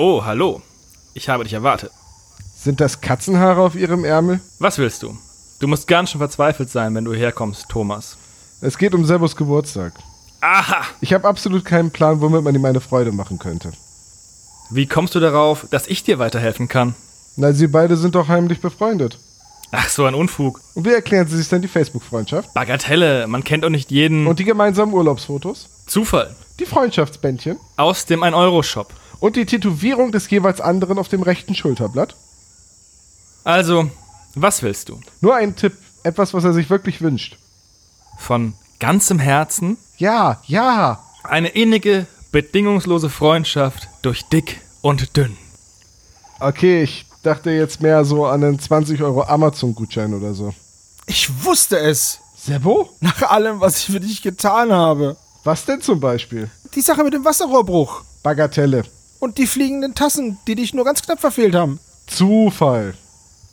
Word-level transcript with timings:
Oh, 0.00 0.24
hallo. 0.24 0.62
Ich 1.14 1.28
habe 1.28 1.42
dich 1.42 1.54
erwartet. 1.54 1.90
Sind 2.56 2.80
das 2.80 3.00
Katzenhaare 3.00 3.60
auf 3.60 3.74
Ihrem 3.74 4.04
Ärmel? 4.04 4.38
Was 4.60 4.78
willst 4.78 5.02
du? 5.02 5.18
Du 5.58 5.66
musst 5.66 5.88
ganz 5.88 6.10
schön 6.10 6.20
verzweifelt 6.20 6.70
sein, 6.70 6.94
wenn 6.94 7.04
du 7.04 7.12
herkommst, 7.12 7.68
Thomas. 7.68 8.16
Es 8.60 8.78
geht 8.78 8.94
um 8.94 9.04
Sebos 9.04 9.34
Geburtstag. 9.34 9.94
Aha! 10.40 10.84
Ich 11.00 11.12
habe 11.12 11.26
absolut 11.26 11.64
keinen 11.64 11.90
Plan, 11.90 12.20
womit 12.20 12.44
man 12.44 12.54
ihm 12.54 12.64
eine 12.64 12.80
Freude 12.80 13.10
machen 13.10 13.40
könnte. 13.40 13.72
Wie 14.70 14.86
kommst 14.86 15.16
du 15.16 15.18
darauf, 15.18 15.66
dass 15.68 15.88
ich 15.88 16.04
dir 16.04 16.20
weiterhelfen 16.20 16.68
kann? 16.68 16.94
Na, 17.34 17.52
Sie 17.52 17.66
beide 17.66 17.96
sind 17.96 18.14
doch 18.14 18.28
heimlich 18.28 18.60
befreundet. 18.60 19.18
Ach, 19.72 19.88
so 19.88 20.04
ein 20.04 20.14
Unfug. 20.14 20.60
Und 20.76 20.86
wie 20.86 20.92
erklären 20.92 21.26
Sie 21.26 21.36
sich 21.36 21.48
denn 21.48 21.62
die 21.62 21.66
Facebook-Freundschaft? 21.66 22.54
Bagatelle, 22.54 23.26
man 23.26 23.42
kennt 23.42 23.64
doch 23.64 23.68
nicht 23.68 23.90
jeden. 23.90 24.28
Und 24.28 24.38
die 24.38 24.44
gemeinsamen 24.44 24.92
Urlaubsfotos? 24.94 25.68
Zufall. 25.88 26.36
Die 26.60 26.66
Freundschaftsbändchen? 26.66 27.58
Aus 27.76 28.06
dem 28.06 28.22
1-Euro-Shop. 28.22 28.94
Und 29.20 29.36
die 29.36 29.46
Tätowierung 29.46 30.12
des 30.12 30.30
jeweils 30.30 30.60
anderen 30.60 30.98
auf 30.98 31.08
dem 31.08 31.22
rechten 31.22 31.54
Schulterblatt? 31.54 32.14
Also, 33.44 33.90
was 34.34 34.62
willst 34.62 34.88
du? 34.88 35.00
Nur 35.20 35.34
ein 35.34 35.56
Tipp, 35.56 35.72
etwas, 36.02 36.34
was 36.34 36.44
er 36.44 36.52
sich 36.52 36.70
wirklich 36.70 37.00
wünscht. 37.00 37.36
Von 38.18 38.54
ganzem 38.78 39.18
Herzen 39.18 39.76
Ja, 39.96 40.40
ja. 40.46 41.02
eine 41.24 41.48
innige, 41.48 42.06
bedingungslose 42.30 43.10
Freundschaft 43.10 43.88
durch 44.02 44.22
dick 44.24 44.60
und 44.82 45.16
dünn. 45.16 45.36
Okay, 46.40 46.82
ich 46.82 47.06
dachte 47.22 47.50
jetzt 47.50 47.80
mehr 47.80 48.04
so 48.04 48.26
an 48.26 48.44
einen 48.44 48.58
20 48.60 49.02
Euro 49.02 49.24
Amazon-Gutschein 49.24 50.14
oder 50.14 50.34
so. 50.34 50.54
Ich 51.06 51.44
wusste 51.44 51.78
es. 51.78 52.20
Sebo? 52.36 52.90
Nach 53.00 53.22
allem, 53.22 53.60
was 53.60 53.78
ich 53.80 53.86
für 53.86 53.98
dich 54.00 54.22
getan 54.22 54.72
habe. 54.72 55.16
Was 55.42 55.64
denn 55.64 55.80
zum 55.80 55.98
Beispiel? 55.98 56.48
Die 56.74 56.80
Sache 56.80 57.02
mit 57.02 57.14
dem 57.14 57.24
Wasserrohrbruch. 57.24 58.02
Bagatelle. 58.22 58.84
Und 59.18 59.38
die 59.38 59.46
fliegenden 59.46 59.94
Tassen, 59.94 60.38
die 60.46 60.54
dich 60.54 60.74
nur 60.74 60.84
ganz 60.84 61.02
knapp 61.02 61.20
verfehlt 61.20 61.54
haben. 61.54 61.80
Zufall. 62.06 62.94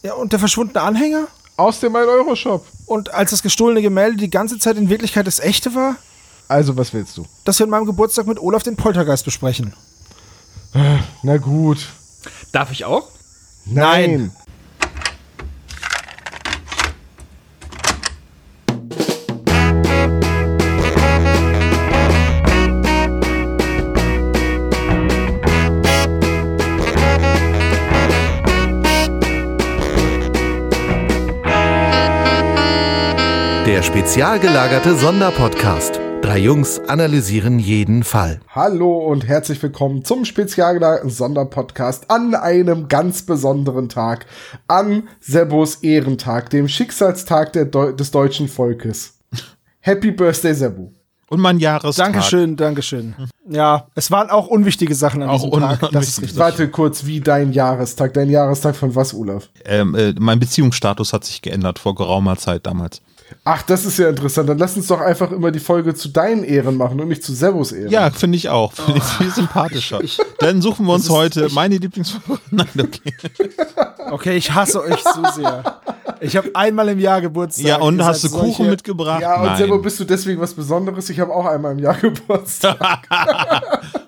Ja, 0.03 0.13
und 0.13 0.31
der 0.31 0.39
verschwundene 0.39 0.81
Anhänger? 0.81 1.27
Aus 1.57 1.79
dem 1.79 1.95
1-Euro-Shop. 1.95 2.65
Und 2.85 3.13
als 3.13 3.31
das 3.31 3.41
gestohlene 3.41 3.81
Gemälde 3.81 4.17
die 4.17 4.29
ganze 4.29 4.59
Zeit 4.59 4.77
in 4.77 4.89
Wirklichkeit 4.89 5.25
das 5.25 5.39
echte 5.39 5.73
war? 5.73 5.95
Also, 6.47 6.77
was 6.77 6.93
willst 6.93 7.17
du? 7.17 7.25
Dass 7.43 7.57
wir 7.59 7.63
an 7.63 7.71
meinem 7.71 7.85
Geburtstag 7.85 8.27
mit 8.27 8.39
Olaf 8.39 8.61
den 8.61 8.75
Poltergeist 8.75 9.25
besprechen. 9.25 9.73
Na 11.23 11.37
gut. 11.37 11.87
Darf 12.51 12.71
ich 12.71 12.85
auch? 12.85 13.09
Nein. 13.65 14.31
Der 14.44 14.44
spezial 33.95 34.41
gelagerte 34.41 34.93
Sonderpodcast. 34.97 36.01
Drei 36.21 36.39
Jungs 36.39 36.79
analysieren 36.79 37.59
jeden 37.59 38.03
Fall. 38.03 38.41
Hallo 38.49 38.97
und 38.97 39.25
herzlich 39.25 39.63
willkommen 39.63 40.03
zum 40.03 40.25
spezialgelagerten 40.25 41.09
Sonderpodcast 41.09 42.11
an 42.11 42.35
einem 42.35 42.89
ganz 42.89 43.25
besonderen 43.25 43.87
Tag, 43.87 44.25
an 44.67 45.07
Sebos 45.21 45.75
Ehrentag, 45.75 46.49
dem 46.49 46.67
Schicksalstag 46.67 47.53
der 47.53 47.63
Deu 47.63 47.93
des 47.93 48.11
deutschen 48.11 48.49
Volkes. 48.49 49.17
Happy 49.79 50.11
Birthday, 50.11 50.53
Sebo. 50.53 50.91
Und 51.29 51.39
mein 51.39 51.59
Jahrestag. 51.59 52.11
Dankeschön, 52.11 52.57
Dankeschön. 52.57 53.15
Ja, 53.49 53.87
es 53.95 54.11
waren 54.11 54.29
auch 54.29 54.47
unwichtige 54.47 54.93
Sachen 54.93 55.23
an 55.23 55.29
Auch 55.29 55.41
diesem 55.41 55.57
Tag. 55.61 55.91
Das 55.93 56.09
ist 56.09 56.21
richtig. 56.21 56.37
Warte 56.37 56.69
kurz, 56.69 57.05
wie 57.05 57.21
dein 57.21 57.53
Jahrestag? 57.53 58.13
Dein 58.13 58.29
Jahrestag 58.29 58.75
von 58.75 58.93
was, 58.93 59.13
Olaf? 59.13 59.49
Ähm, 59.63 59.95
äh, 59.95 60.13
mein 60.19 60.39
Beziehungsstatus 60.39 61.13
hat 61.13 61.23
sich 61.23 61.41
geändert 61.41 61.79
vor 61.79 61.95
geraumer 61.95 62.35
Zeit 62.35 62.65
damals. 62.65 63.01
Ach, 63.43 63.61
das 63.63 63.85
ist 63.85 63.97
ja 63.99 64.09
interessant. 64.09 64.49
Dann 64.49 64.57
lass 64.57 64.75
uns 64.77 64.87
doch 64.87 65.01
einfach 65.01 65.31
immer 65.31 65.51
die 65.51 65.59
Folge 65.59 65.93
zu 65.95 66.09
deinen 66.09 66.43
Ehren 66.43 66.77
machen 66.77 66.99
und 66.99 67.07
nicht 67.07 67.23
zu 67.23 67.33
Sebos 67.33 67.71
Ehren. 67.71 67.89
Ja, 67.91 68.09
finde 68.11 68.37
ich 68.37 68.49
auch. 68.49 68.73
Finde 68.73 68.97
ich 68.99 69.03
viel 69.03 69.31
sympathischer. 69.31 69.99
Dann 70.39 70.61
suchen 70.61 70.85
wir 70.85 70.93
uns 70.93 71.09
heute 71.09 71.49
meine 71.53 71.77
Lieblings... 71.77 72.17
Nein, 72.51 72.67
okay. 72.79 73.13
Okay, 74.11 74.35
ich 74.37 74.51
hasse 74.53 74.81
euch 74.81 74.99
so 75.03 75.23
sehr. 75.35 75.81
Ich 76.21 76.37
habe 76.37 76.49
einmal 76.53 76.87
im 76.89 76.99
Jahr 76.99 77.19
Geburtstag. 77.21 77.65
Ja, 77.65 77.77
und 77.77 78.03
hast 78.03 78.23
du 78.23 78.27
seid 78.29 78.39
Kuchen 78.39 78.53
solche- 78.53 78.69
mitgebracht? 78.71 79.21
Ja, 79.21 79.37
und 79.41 79.45
Nein. 79.47 79.57
Sebo, 79.57 79.79
bist 79.79 79.99
du 79.99 80.05
deswegen 80.05 80.39
was 80.39 80.53
Besonderes? 80.53 81.09
Ich 81.09 81.19
habe 81.19 81.33
auch 81.33 81.45
einmal 81.45 81.71
im 81.73 81.79
Jahr 81.79 81.95
Geburtstag. 82.01 83.07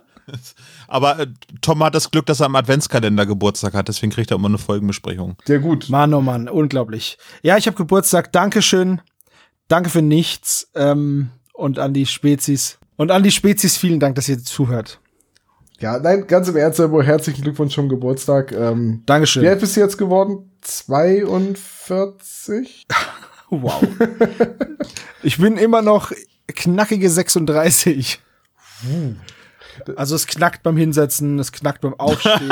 Aber 0.87 1.19
äh, 1.19 1.27
Tom 1.61 1.83
hat 1.83 1.95
das 1.95 2.11
Glück, 2.11 2.25
dass 2.25 2.39
er 2.39 2.47
am 2.47 2.55
Adventskalender 2.55 3.25
Geburtstag 3.25 3.73
hat, 3.73 3.87
deswegen 3.87 4.11
kriegt 4.11 4.31
er 4.31 4.37
immer 4.37 4.47
eine 4.47 4.57
Folgenbesprechung. 4.57 5.35
Ja, 5.47 5.57
gut. 5.57 5.89
Mann, 5.89 6.13
oh 6.13 6.21
Mann, 6.21 6.49
unglaublich. 6.49 7.17
Ja, 7.41 7.57
ich 7.57 7.67
habe 7.67 7.77
Geburtstag. 7.77 8.31
Dankeschön. 8.31 9.01
Danke 9.67 9.89
für 9.89 10.01
nichts. 10.01 10.69
Ähm, 10.75 11.29
und 11.53 11.79
an 11.79 11.93
die 11.93 12.05
Spezies. 12.05 12.77
Und 12.95 13.11
an 13.11 13.23
die 13.23 13.31
Spezies 13.31 13.77
vielen 13.77 13.99
Dank, 13.99 14.15
dass 14.15 14.29
ihr 14.29 14.39
zuhört. 14.39 14.99
Ja, 15.79 15.99
nein, 15.99 16.25
ganz 16.25 16.47
im 16.47 16.55
Ernst, 16.55 16.77
Sebo, 16.77 17.03
herzlichen 17.03 17.43
Glückwunsch 17.43 17.75
zum 17.75 17.87
Geburtstag. 17.87 18.51
Ähm, 18.51 19.03
Dankeschön. 19.05 19.43
Wie 19.43 19.47
alt 19.47 19.59
bist 19.59 19.75
du 19.75 19.81
jetzt 19.81 19.97
geworden? 19.97 20.51
42? 20.61 22.87
Wow. 23.49 23.81
ich 25.23 25.37
bin 25.37 25.55
immer 25.55 25.81
noch 25.81 26.11
knackige 26.47 27.09
36. 27.09 28.19
Also 29.95 30.15
es 30.15 30.27
knackt 30.27 30.63
beim 30.63 30.77
Hinsetzen, 30.77 31.39
es 31.39 31.51
knackt 31.51 31.81
beim 31.81 31.93
Aufstehen. 31.99 32.51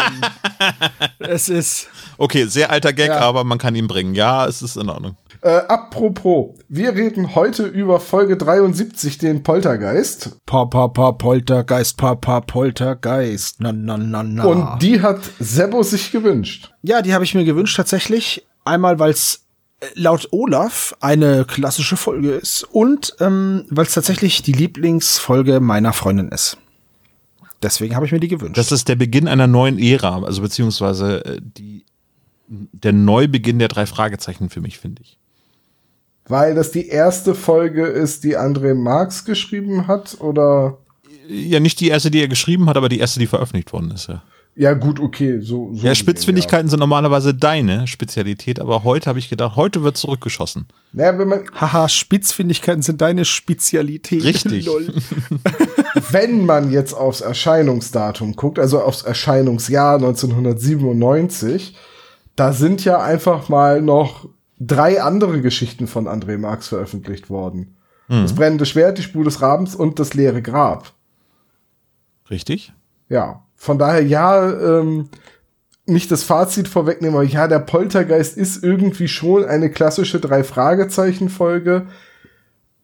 es 1.20 1.50
ist. 1.50 1.88
Okay, 2.18 2.46
sehr 2.46 2.70
alter 2.72 2.94
Gag, 2.94 3.08
Ja. 3.10 3.20
aber 3.20 3.44
man 3.44 3.58
kann 3.58 3.76
ihn 3.76 3.88
bringen. 3.88 4.16
Ja, 4.16 4.46
es 4.46 4.62
ist 4.62 4.78
in 4.78 4.90
Ordnung. 4.90 5.16
Äh, 5.42 5.50
apropos, 5.68 6.56
wir 6.70 6.96
reden 6.96 7.36
heute 7.36 7.64
über 7.66 8.00
Folge 8.00 8.36
73, 8.38 9.18
den 9.20 9.44
Poltergeist. 9.44 10.38
Papa, 10.46 10.88
pa, 10.88 11.12
Poltergeist, 11.12 11.98
Papa, 11.98 12.42
Poltergeist. 12.42 13.58
Na, 13.60 13.72
na, 13.72 13.98
na, 13.98 14.24
na. 14.24 14.44
Und 14.44 14.82
die 14.82 15.02
hat 15.02 15.20
Sebo 15.40 15.84
sich 15.84 16.12
gewünscht. 16.12 16.72
Ja, 16.82 17.02
die 17.02 17.14
habe 17.14 17.24
ich 17.24 17.36
mir 17.36 17.46
gewünscht 17.46 17.78
tatsächlich. 17.78 18.46
Einmal, 18.64 18.98
weil 18.98 19.12
es 19.12 19.42
laut 19.94 20.30
Olaf 20.32 20.96
eine 21.00 21.46
klassische 21.46 21.98
Folge 21.98 22.32
ist 22.32 22.64
und 22.64 23.14
ähm, 23.20 23.66
weil 23.70 23.86
es 23.86 23.94
tatsächlich 23.94 24.42
die 24.42 24.54
Lieblingsfolge 24.54 25.60
meiner 25.60 25.94
Freundin 25.94 26.30
ist. 26.30 26.58
Deswegen 27.66 27.96
habe 27.96 28.06
ich 28.06 28.12
mir 28.12 28.20
die 28.20 28.28
gewünscht. 28.28 28.60
Das 28.60 28.72
ist 28.72 28.88
der 28.88 28.96
Beginn 28.96 29.28
einer 29.28 29.48
neuen 29.48 29.80
Ära, 29.80 30.22
also 30.22 30.44
beziehungsweise 30.44 31.26
äh, 31.26 31.42
die, 31.42 31.84
der 32.48 32.94
Neubeginn 32.94 33.58
der 33.58 33.70
drei 33.70 33.88
Fragezeichen 33.88 34.52
für 34.52 34.62
mich, 34.62 34.78
finde 34.78 35.02
ich. 35.02 35.18
Weil 36.28 36.54
das 36.54 36.70
die 36.70 36.88
erste 36.88 37.34
Folge 37.34 37.88
ist, 37.88 38.24
die 38.24 38.38
André 38.38 38.76
Marx 38.76 39.26
geschrieben 39.26 39.88
hat, 39.88 40.22
oder? 40.22 40.78
Ja, 41.28 41.60
nicht 41.60 41.80
die 41.80 41.88
erste, 41.88 42.12
die 42.12 42.22
er 42.22 42.28
geschrieben 42.28 42.70
hat, 42.70 42.78
aber 42.78 42.88
die 42.88 43.00
erste, 43.00 43.20
die 43.20 43.26
veröffentlicht 43.26 43.74
worden 43.74 43.90
ist, 43.90 44.10
ja. 44.10 44.22
Ja, 44.58 44.74
gut, 44.74 45.02
okay, 45.02 45.42
so. 45.42 45.74
so 45.74 45.86
Ja, 45.86 45.94
Spitzfindigkeiten 45.94 46.70
sind 46.70 46.80
normalerweise 46.80 47.34
deine 47.34 47.88
Spezialität, 47.88 48.62
aber 48.62 48.86
heute 48.86 49.10
habe 49.10 49.20
ich 49.20 49.30
gedacht, 49.30 49.58
heute 49.58 49.84
wird 49.84 49.98
zurückgeschossen. 49.98 50.68
Ja. 50.94 51.12
Naja, 51.12 51.20
wenn 51.20 51.28
man, 51.28 51.44
Haha, 51.54 51.90
Spitzfindigkeiten 51.90 52.82
sind 52.82 53.02
deine 53.02 53.26
Spezialität. 53.26 54.24
Richtig. 54.24 54.70
Wenn 56.12 56.46
man 56.46 56.72
jetzt 56.72 56.94
aufs 56.94 57.22
Erscheinungsdatum 57.22 58.36
guckt, 58.36 58.60
also 58.60 58.82
aufs 58.82 59.02
Erscheinungsjahr 59.02 59.96
1997, 59.96 61.76
da 62.36 62.52
sind 62.52 62.84
ja 62.84 63.02
einfach 63.02 63.48
mal 63.50 63.82
noch 63.82 64.28
drei 64.60 65.02
andere 65.02 65.42
Geschichten 65.42 65.88
von 65.88 66.08
André 66.08 66.38
Marx 66.38 66.68
veröffentlicht 66.68 67.30
worden. 67.30 67.78
Das 68.08 68.36
brennende 68.36 68.66
Schwert, 68.66 69.00
die 69.00 69.04
Spur 69.04 69.24
des 69.24 69.42
Rabens 69.42 69.74
und 69.74 70.00
das 70.00 70.14
leere 70.14 70.42
Grab. 70.42 70.94
Richtig? 72.30 72.72
Ja, 73.10 73.45
von 73.56 73.78
daher 73.80 74.04
ja, 74.04 74.50
ähm, 74.80 75.10
nicht 75.86 76.12
das 76.12 76.24
Fazit 76.24 76.68
vorwegnehmen, 76.68 77.16
aber 77.16 77.24
ja, 77.26 77.48
der 77.48 77.60
Poltergeist 77.60 78.38
ist 78.38 78.64
irgendwie 78.64 79.08
schon 79.08 79.46
eine 79.46 79.70
klassische 79.70 80.20
Drei-Fragezeichen-Folge, 80.20 81.88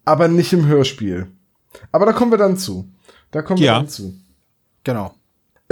aber 0.06 0.28
nicht 0.28 0.54
im 0.54 0.68
Hörspiel. 0.68 1.28
Aber 1.92 2.06
da 2.06 2.14
kommen 2.14 2.32
wir 2.32 2.38
dann 2.38 2.58
zu. 2.58 2.90
Da 3.32 3.42
kommen 3.42 3.60
wir 3.60 3.66
Ja. 3.68 3.78
dann 3.80 3.88
zu. 3.90 4.14
Genau. 4.84 5.14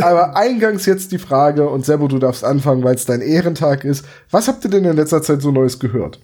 Aber 0.02 0.36
eingangs 0.38 0.86
jetzt 0.86 1.12
die 1.12 1.18
Frage, 1.18 1.68
und 1.70 1.86
Sebo, 1.86 2.08
du 2.08 2.20
darfst 2.20 2.44
anfangen, 2.46 2.84
weil 2.84 2.96
es 2.96 3.06
dein 3.06 3.22
Ehrentag 3.22 3.84
ist. 3.84 4.06
Was 4.32 4.48
habt 4.48 4.64
ihr 4.64 4.70
denn 4.70 4.86
in 4.86 4.96
letzter 4.96 5.22
Zeit 5.22 5.42
so 5.42 5.52
Neues 5.52 5.78
gehört? 5.80 6.20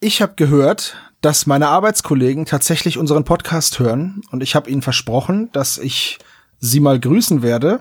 Ich 0.00 0.20
habe 0.20 0.32
gehört, 0.36 0.96
dass 1.20 1.46
meine 1.46 1.68
Arbeitskollegen 1.68 2.44
tatsächlich 2.46 2.98
unseren 2.98 3.24
Podcast 3.24 3.78
hören 3.78 4.22
und 4.32 4.42
ich 4.42 4.54
habe 4.56 4.68
ihnen 4.70 4.82
versprochen, 4.82 5.50
dass 5.52 5.78
ich 5.78 6.18
sie 6.58 6.80
mal 6.80 6.98
grüßen 6.98 7.42
werde. 7.42 7.80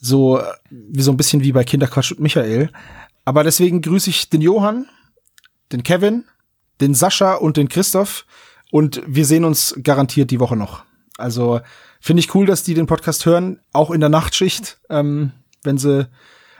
So 0.00 0.40
wie 0.70 1.02
so 1.02 1.10
ein 1.10 1.16
bisschen 1.16 1.42
wie 1.42 1.52
bei 1.52 1.64
Kinderquatsch 1.64 2.12
und 2.12 2.20
Michael. 2.20 2.70
Aber 3.24 3.44
deswegen 3.44 3.82
grüße 3.82 4.10
ich 4.10 4.30
den 4.30 4.40
Johann, 4.40 4.86
den 5.72 5.82
Kevin, 5.82 6.24
den 6.80 6.94
Sascha 6.94 7.34
und 7.34 7.56
den 7.56 7.68
Christoph 7.68 8.24
und 8.70 9.02
wir 9.06 9.26
sehen 9.26 9.44
uns 9.44 9.74
garantiert 9.82 10.30
die 10.30 10.40
Woche 10.40 10.56
noch. 10.56 10.84
Also 11.16 11.60
finde 12.00 12.20
ich 12.20 12.34
cool, 12.34 12.46
dass 12.46 12.62
die 12.62 12.74
den 12.74 12.86
Podcast 12.86 13.26
hören, 13.26 13.60
auch 13.72 13.90
in 13.90 14.00
der 14.00 14.08
Nachtschicht, 14.08 14.78
ähm, 14.88 15.32
wenn 15.62 15.78
sie 15.78 16.08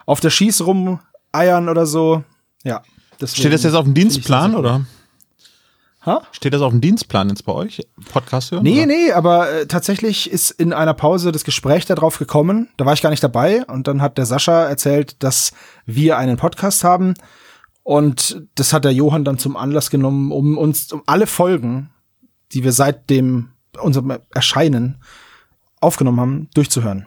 auf 0.05 0.21
der 0.21 0.31
Schieß 0.31 0.63
rumeiern 0.67 1.69
oder 1.69 1.87
so. 1.87 2.25
Ja. 2.65 2.83
Steht 3.25 3.53
das 3.53 3.63
jetzt 3.63 3.75
auf 3.75 3.85
dem 3.85 3.95
Dienstplan 3.95 4.55
oder? 4.55 4.85
Ha? 6.09 6.23
Steht 6.33 6.55
das 6.55 6.63
auf 6.63 6.73
dem 6.73 6.81
Dienstplan 6.81 7.29
jetzt 7.29 7.45
bei 7.45 7.53
euch? 7.53 7.81
Podcast 8.11 8.51
hören? 8.51 8.63
Nee, 8.63 8.79
oder? 8.79 8.87
nee, 8.87 9.13
aber 9.13 9.51
äh, 9.53 9.67
tatsächlich 9.67 10.31
ist 10.31 10.51
in 10.51 10.73
einer 10.73 10.95
Pause 10.95 11.33
das 11.33 11.45
Gespräch 11.45 11.85
darauf 11.85 12.19
gekommen. 12.19 12.69
Da 12.79 12.87
war 12.87 12.95
ich 12.95 13.03
gar 13.03 13.11
nicht 13.11 13.23
dabei 13.23 13.65
und 13.67 13.87
dann 13.87 14.01
hat 14.01 14.17
der 14.17 14.25
Sascha 14.25 14.65
erzählt, 14.65 15.23
dass 15.23 15.53
wir 15.85 16.17
einen 16.17 16.39
Podcast 16.39 16.83
haben 16.83 17.15
und 17.83 18.43
das 18.55 18.73
hat 18.73 18.85
der 18.85 18.93
Johann 18.93 19.25
dann 19.25 19.39
zum 19.39 19.57
Anlass 19.57 19.91
genommen, 19.91 20.33
um 20.33 20.57
uns 20.57 20.93
um 20.93 21.03
alle 21.07 21.27
Folgen, 21.27 21.91
die 22.53 22.65
wir 22.65 22.73
seit 22.73 23.11
dem 23.11 23.51
unserem 23.81 24.19
Erscheinen 24.35 25.03
aufgenommen 25.81 26.21
haben, 26.21 26.49
durchzuhören. 26.55 27.07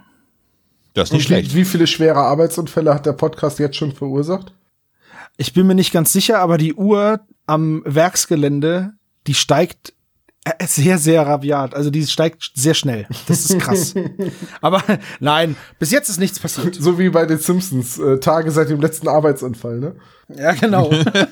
Das 0.93 1.09
ist 1.09 1.13
nicht 1.13 1.19
Und 1.19 1.23
wie, 1.23 1.33
schlecht. 1.33 1.55
wie 1.55 1.65
viele 1.65 1.87
schwere 1.87 2.19
Arbeitsunfälle 2.19 2.93
hat 2.93 3.05
der 3.05 3.13
Podcast 3.13 3.59
jetzt 3.59 3.77
schon 3.77 3.93
verursacht? 3.93 4.53
Ich 5.37 5.53
bin 5.53 5.67
mir 5.67 5.75
nicht 5.75 5.91
ganz 5.91 6.13
sicher, 6.13 6.39
aber 6.39 6.57
die 6.57 6.73
Uhr 6.73 7.21
am 7.45 7.81
Werksgelände, 7.85 8.93
die 9.27 9.33
steigt 9.33 9.93
äh, 10.43 10.65
sehr, 10.65 10.97
sehr 10.97 11.25
rabiat. 11.25 11.75
Also 11.75 11.91
die 11.91 12.05
steigt 12.07 12.51
sehr 12.55 12.73
schnell. 12.73 13.05
Das 13.27 13.45
ist 13.45 13.59
krass. 13.59 13.93
aber 14.61 14.83
nein, 15.19 15.55
bis 15.77 15.91
jetzt 15.91 16.09
ist 16.09 16.19
nichts 16.19 16.39
passiert. 16.39 16.75
So 16.75 16.97
wie 16.97 17.09
bei 17.09 17.27
den 17.27 17.37
Simpsons, 17.37 17.99
äh, 17.99 18.19
Tage 18.19 18.49
seit 18.49 18.69
dem 18.69 18.81
letzten 18.81 19.07
Arbeitsunfall, 19.07 19.79
ne? 19.79 19.95
Ja, 20.35 20.53
genau. 20.53 20.89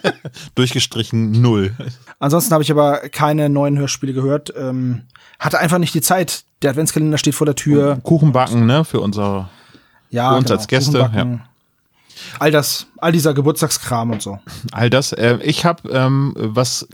Durchgestrichen 0.56 1.32
null. 1.32 1.74
Ansonsten 2.20 2.54
habe 2.54 2.64
ich 2.64 2.70
aber 2.70 3.10
keine 3.10 3.50
neuen 3.50 3.80
Hörspiele 3.80 4.14
gehört. 4.14 4.54
Ähm, 4.56 5.04
hatte 5.40 5.58
einfach 5.58 5.80
nicht 5.80 5.96
die 5.96 6.02
Zeit. 6.02 6.44
Der 6.62 6.72
Adventskalender 6.72 7.18
steht 7.18 7.34
vor 7.36 7.46
der 7.46 7.56
Tür. 7.56 8.00
Kuchen 8.04 8.32
backen, 8.32 8.66
ne? 8.66 8.86
Für 8.86 9.00
unser. 9.00 9.50
Ja, 10.12 10.24
genau. 10.24 10.34
für 10.34 10.40
uns 10.40 10.52
als 10.52 10.68
Gäste, 10.68 11.00
Kuchen 11.00 11.42
All 12.40 12.52
das, 12.52 12.88
all 12.98 13.12
dieser 13.12 13.34
Geburtstagskram 13.34 14.12
und 14.12 14.22
so. 14.22 14.40
All 14.72 14.90
das. 14.90 15.14
Äh, 15.14 15.40
ich 15.44 15.66
habe 15.66 15.90
ähm, 15.90 16.34
was 16.36 16.88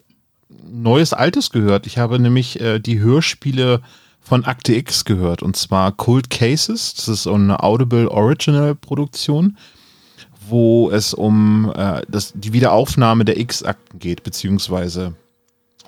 Neues, 0.50 1.14
Altes 1.14 1.52
gehört. 1.52 1.88
Ich 1.88 1.98
habe 1.98 2.20
nämlich 2.20 2.60
äh, 2.60 2.80
die 2.80 3.00
Hörspiele 3.00 3.82
von 4.22 4.46
Akte 4.46 4.74
X 4.74 5.06
gehört. 5.06 5.44
Und 5.44 5.56
zwar 5.56 5.92
Cold 5.92 6.30
Cases. 6.30 6.94
Das 6.96 7.08
ist 7.08 7.24
so 7.24 7.34
eine 7.34 7.62
Audible 7.64 8.10
Original 8.10 8.76
Produktion, 8.76 9.58
wo 10.48 10.90
es 10.90 11.14
um 11.14 11.72
äh, 11.76 12.02
das, 12.08 12.34
die 12.36 12.54
Wiederaufnahme 12.54 13.26
der 13.26 13.38
X-Akten 13.40 14.00
geht, 14.00 14.24
beziehungsweise 14.24 15.14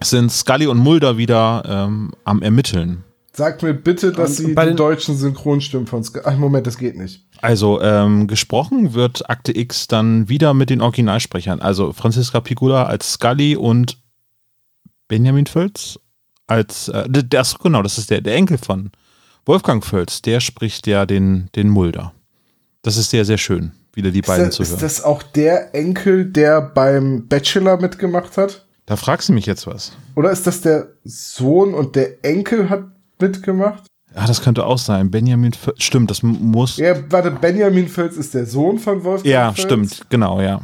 sind 0.01 0.31
Scully 0.31 0.67
und 0.67 0.77
Mulder 0.77 1.17
wieder 1.17 1.63
ähm, 1.67 2.13
am 2.23 2.41
Ermitteln. 2.41 3.03
Sag 3.37 3.61
mir 3.61 3.75
bitte, 3.75 4.11
dass 4.11 4.39
Und 4.39 4.47
sie 4.47 4.53
bei 4.53 4.63
die 4.65 4.71
den- 4.71 4.77
deutschen 4.77 5.15
Synchronstimmen 5.15 5.85
von 5.85 6.03
Sky. 6.03 6.21
Ach, 6.23 6.35
Moment, 6.37 6.65
das 6.65 6.77
geht 6.79 6.97
nicht. 6.97 7.23
Also 7.39 7.79
ähm, 7.81 8.25
gesprochen 8.27 8.95
wird 8.95 9.29
Akte 9.29 9.55
X 9.55 9.85
dann 9.87 10.27
wieder 10.27 10.55
mit 10.55 10.71
den 10.71 10.81
Originalsprechern. 10.81 11.59
Also 11.61 11.93
Franziska 11.93 12.39
Picula 12.41 12.85
als 12.85 13.13
Scully 13.13 13.55
und 13.55 13.99
Benjamin 15.07 15.45
Völz 15.45 15.99
als 16.47 16.87
äh, 16.87 17.07
das 17.09 17.59
genau, 17.59 17.81
das 17.83 17.97
ist 17.97 18.09
der, 18.09 18.21
der 18.21 18.35
Enkel 18.35 18.57
von 18.57 18.91
Wolfgang 19.45 19.85
Völz. 19.85 20.21
Der 20.23 20.39
spricht 20.39 20.87
ja 20.87 21.05
den 21.05 21.49
den 21.55 21.69
Mulder. 21.69 22.13
Das 22.81 22.97
ist 22.97 23.11
sehr 23.11 23.23
sehr 23.25 23.37
schön, 23.37 23.71
wieder 23.93 24.11
die 24.11 24.21
beiden 24.21 24.47
Ist, 24.49 24.55
zu 24.55 24.63
das, 24.63 24.69
ist 24.69 24.73
hören. 24.77 24.81
das 24.81 25.03
auch 25.03 25.21
der 25.23 25.75
Enkel, 25.75 26.25
der 26.25 26.61
beim 26.61 27.27
Bachelor 27.27 27.79
mitgemacht 27.79 28.35
hat? 28.37 28.65
Da 28.87 28.95
fragst 28.95 29.29
du 29.29 29.33
mich 29.33 29.45
jetzt 29.45 29.67
was. 29.67 29.91
Oder 30.15 30.31
ist 30.31 30.47
das 30.47 30.61
der 30.61 30.87
Sohn 31.03 31.73
und 31.73 31.95
der 31.95 32.23
Enkel 32.25 32.69
hat 32.69 32.85
mitgemacht? 33.21 33.83
Ja, 34.15 34.25
das 34.25 34.41
könnte 34.41 34.65
auch 34.65 34.77
sein. 34.79 35.11
Benjamin 35.11 35.53
Völz. 35.53 35.83
Stimmt, 35.83 36.09
das 36.09 36.23
muss. 36.23 36.77
Ja, 36.77 36.95
Ja, 36.95 37.03
warte, 37.09 37.31
Benjamin 37.31 37.87
Völz 37.87 38.15
ist 38.17 38.33
der 38.33 38.45
Sohn 38.45 38.79
von 38.79 39.03
Wolfgang 39.03 39.25
Völz. 39.55 39.61
stimmt, 39.61 40.05
genau, 40.09 40.41
ja. 40.41 40.59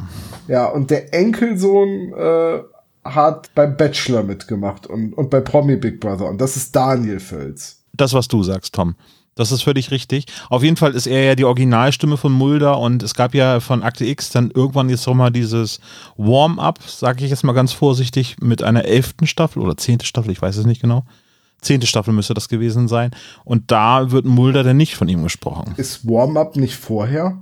Ja, 0.48 0.66
und 0.66 0.90
der 0.90 1.14
Enkelsohn 1.14 2.12
äh, 2.16 2.58
hat 3.04 3.50
beim 3.54 3.76
Bachelor 3.76 4.22
mitgemacht 4.22 4.86
und, 4.86 5.12
und 5.14 5.30
bei 5.30 5.40
Promi 5.40 5.76
Big 5.76 6.00
Brother. 6.00 6.26
Und 6.28 6.40
das 6.40 6.56
ist 6.56 6.74
Daniel 6.74 7.20
Völz. 7.20 7.82
das, 7.92 8.12
was 8.12 8.28
du 8.28 8.42
sagst, 8.42 8.74
Tom. 8.74 8.94
Das 9.36 9.50
ist 9.50 9.62
völlig 9.62 9.90
richtig. 9.90 10.26
Auf 10.48 10.62
jeden 10.62 10.76
Fall 10.76 10.92
ist 10.94 11.06
er 11.08 11.24
ja 11.24 11.34
die 11.34 11.44
Originalstimme 11.44 12.16
von 12.16 12.30
Mulder 12.32 12.78
und 12.78 13.02
es 13.02 13.14
gab 13.14 13.34
ja 13.34 13.58
von 13.58 13.82
Akte 13.82 14.04
X 14.04 14.30
dann 14.30 14.52
irgendwann 14.52 14.88
jetzt 14.88 15.06
noch 15.08 15.14
mal 15.14 15.30
dieses 15.30 15.80
Warm-up, 16.16 16.78
sage 16.86 17.24
ich 17.24 17.30
jetzt 17.30 17.42
mal 17.42 17.52
ganz 17.52 17.72
vorsichtig, 17.72 18.36
mit 18.40 18.62
einer 18.62 18.84
elften 18.84 19.26
Staffel 19.26 19.60
oder 19.60 19.76
zehnte 19.76 20.06
Staffel, 20.06 20.30
ich 20.30 20.40
weiß 20.40 20.56
es 20.56 20.66
nicht 20.66 20.80
genau. 20.80 21.04
Zehnte 21.60 21.86
Staffel 21.86 22.12
müsste 22.12 22.34
das 22.34 22.48
gewesen 22.48 22.88
sein. 22.88 23.10
Und 23.44 23.70
da 23.70 24.10
wird 24.10 24.24
Mulder 24.26 24.62
dann 24.62 24.76
nicht 24.76 24.96
von 24.96 25.08
ihm 25.08 25.22
gesprochen. 25.22 25.74
Ist 25.76 26.06
Warm-up 26.06 26.56
nicht 26.56 26.76
vorher? 26.76 27.38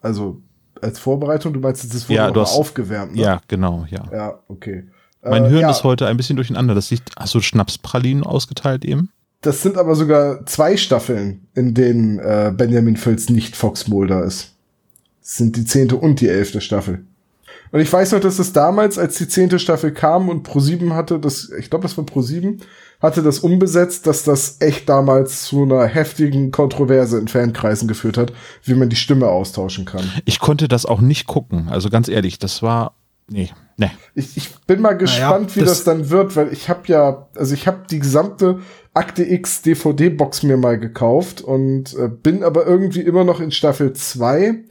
Also 0.00 0.40
als 0.80 0.98
Vorbereitung? 0.98 1.52
Du 1.52 1.60
meinst, 1.60 1.84
das 1.94 2.08
wurde 2.08 2.14
Ja, 2.14 2.26
noch 2.28 2.34
du 2.34 2.40
hast- 2.40 2.56
aufgewärmt, 2.56 3.14
ne? 3.14 3.22
Ja, 3.22 3.40
genau, 3.48 3.86
ja. 3.90 4.04
Ja, 4.12 4.38
okay. 4.48 4.84
Mein 5.22 5.44
Äh, 5.44 5.48
Hirn 5.50 5.60
ja, 5.62 5.70
ist 5.70 5.84
heute 5.84 6.06
ein 6.06 6.16
bisschen 6.16 6.36
durcheinander. 6.36 6.74
Das 6.74 6.90
liegt, 6.90 7.10
hast 7.18 7.34
du 7.34 7.40
Schnapspralinen 7.40 8.24
ausgeteilt 8.24 8.84
eben? 8.84 9.10
Das 9.42 9.62
sind 9.62 9.76
aber 9.78 9.94
sogar 9.94 10.44
zwei 10.46 10.76
Staffeln, 10.76 11.46
in 11.54 11.74
denen 11.74 12.18
äh, 12.18 12.52
Benjamin 12.56 12.96
Völz 12.96 13.28
nicht 13.28 13.56
Fox 13.56 13.88
Mulder 13.88 14.24
ist. 14.24 14.54
Das 15.22 15.36
sind 15.36 15.56
die 15.56 15.64
zehnte 15.64 15.96
und 15.96 16.20
die 16.20 16.28
elfte 16.28 16.60
Staffel. 16.60 17.04
Und 17.72 17.80
ich 17.80 17.92
weiß 17.92 18.12
noch, 18.12 18.20
dass 18.20 18.38
es 18.38 18.52
damals, 18.52 18.98
als 18.98 19.16
die 19.16 19.28
zehnte 19.28 19.58
Staffel 19.58 19.92
kam 19.92 20.28
und 20.28 20.46
Pro7 20.48 20.92
hatte, 20.94 21.18
das, 21.20 21.50
ich 21.58 21.70
glaube, 21.70 21.82
das 21.84 21.96
war 21.96 22.04
Pro7, 22.04 22.60
hatte 23.00 23.22
das 23.22 23.38
umbesetzt, 23.40 24.06
dass 24.06 24.24
das 24.24 24.56
echt 24.60 24.88
damals 24.88 25.44
zu 25.44 25.62
einer 25.62 25.84
heftigen 25.86 26.50
Kontroverse 26.50 27.18
in 27.18 27.28
Fankreisen 27.28 27.88
geführt 27.88 28.16
hat, 28.18 28.32
wie 28.64 28.74
man 28.74 28.88
die 28.90 28.96
Stimme 28.96 29.28
austauschen 29.28 29.84
kann. 29.86 30.04
Ich 30.24 30.38
konnte 30.40 30.68
das 30.68 30.84
auch 30.86 31.00
nicht 31.00 31.26
gucken. 31.26 31.68
Also 31.70 31.88
ganz 31.90 32.08
ehrlich, 32.08 32.38
das 32.38 32.62
war. 32.62 32.94
Nee, 33.32 33.50
nee. 33.76 33.90
Ich, 34.14 34.36
ich 34.36 34.50
bin 34.66 34.80
mal 34.80 34.94
gespannt, 34.94 35.54
wie 35.54 35.60
das, 35.60 35.68
das- 35.70 35.84
dann 35.84 36.10
wird, 36.10 36.34
weil 36.36 36.52
ich 36.52 36.68
habe 36.68 36.80
ja, 36.86 37.28
also 37.36 37.54
ich 37.54 37.66
habe 37.68 37.84
die 37.88 38.00
gesamte 38.00 38.58
Akte 38.92 39.22
X 39.24 39.62
DVD-Box 39.62 40.42
mir 40.42 40.56
mal 40.56 40.78
gekauft 40.78 41.40
und 41.40 41.94
äh, 41.96 42.08
bin 42.08 42.42
aber 42.42 42.66
irgendwie 42.66 43.02
immer 43.02 43.22
noch 43.22 43.38
in 43.40 43.52
Staffel 43.52 43.92
2. 43.92 44.64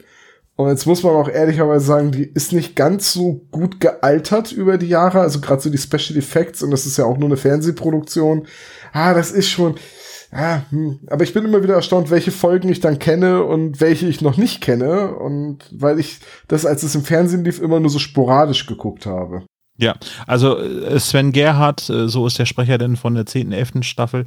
Und 0.60 0.68
jetzt 0.68 0.86
muss 0.86 1.04
man 1.04 1.16
auch 1.16 1.30
ehrlicherweise 1.30 1.86
sagen, 1.86 2.12
die 2.12 2.26
ist 2.26 2.52
nicht 2.52 2.76
ganz 2.76 3.14
so 3.14 3.46
gut 3.50 3.80
gealtert 3.80 4.52
über 4.52 4.78
die 4.78 4.90
Jahre, 4.90 5.22
also 5.22 5.40
gerade 5.40 5.62
so 5.62 5.70
die 5.70 5.78
Special 5.78 6.20
Effects 6.20 6.62
und 6.62 6.72
das 6.72 6.86
ist 6.86 6.98
ja 6.98 7.06
auch 7.06 7.18
nur 7.18 7.30
eine 7.30 7.38
Fernsehproduktion. 7.38 8.46
Ah, 8.92 9.14
das 9.14 9.32
ist 9.32 9.50
schon, 9.50 9.76
ah, 10.34 10.64
hm. 10.70 11.00
aber 11.08 11.24
ich 11.24 11.34
bin 11.34 11.46
immer 11.46 11.64
wieder 11.64 11.76
erstaunt, 11.76 12.12
welche 12.12 12.32
Folgen 12.32 12.68
ich 12.68 12.82
dann 12.82 13.00
kenne 13.00 13.46
und 13.46 13.80
welche 13.80 14.06
ich 14.08 14.20
noch 14.20 14.36
nicht 14.36 14.60
kenne 14.60 15.16
und 15.16 15.60
weil 15.72 15.98
ich 15.98 16.20
das, 16.50 16.66
als 16.66 16.84
es 16.84 16.94
im 16.94 17.06
Fernsehen 17.06 17.46
lief, 17.46 17.62
immer 17.62 17.80
nur 17.80 17.90
so 17.90 18.00
sporadisch 18.00 18.66
geguckt 18.66 19.06
habe. 19.06 19.46
Ja, 19.78 19.96
also 20.28 20.58
äh, 20.58 21.00
Sven 21.00 21.32
Gerhardt, 21.32 21.90
äh, 21.90 22.10
so 22.10 22.28
ist 22.28 22.38
der 22.38 22.46
Sprecher 22.46 22.78
denn 22.78 22.98
von 22.98 23.16
der 23.16 23.26
10., 23.26 23.54
11. 23.54 23.76
Staffel, 23.84 24.26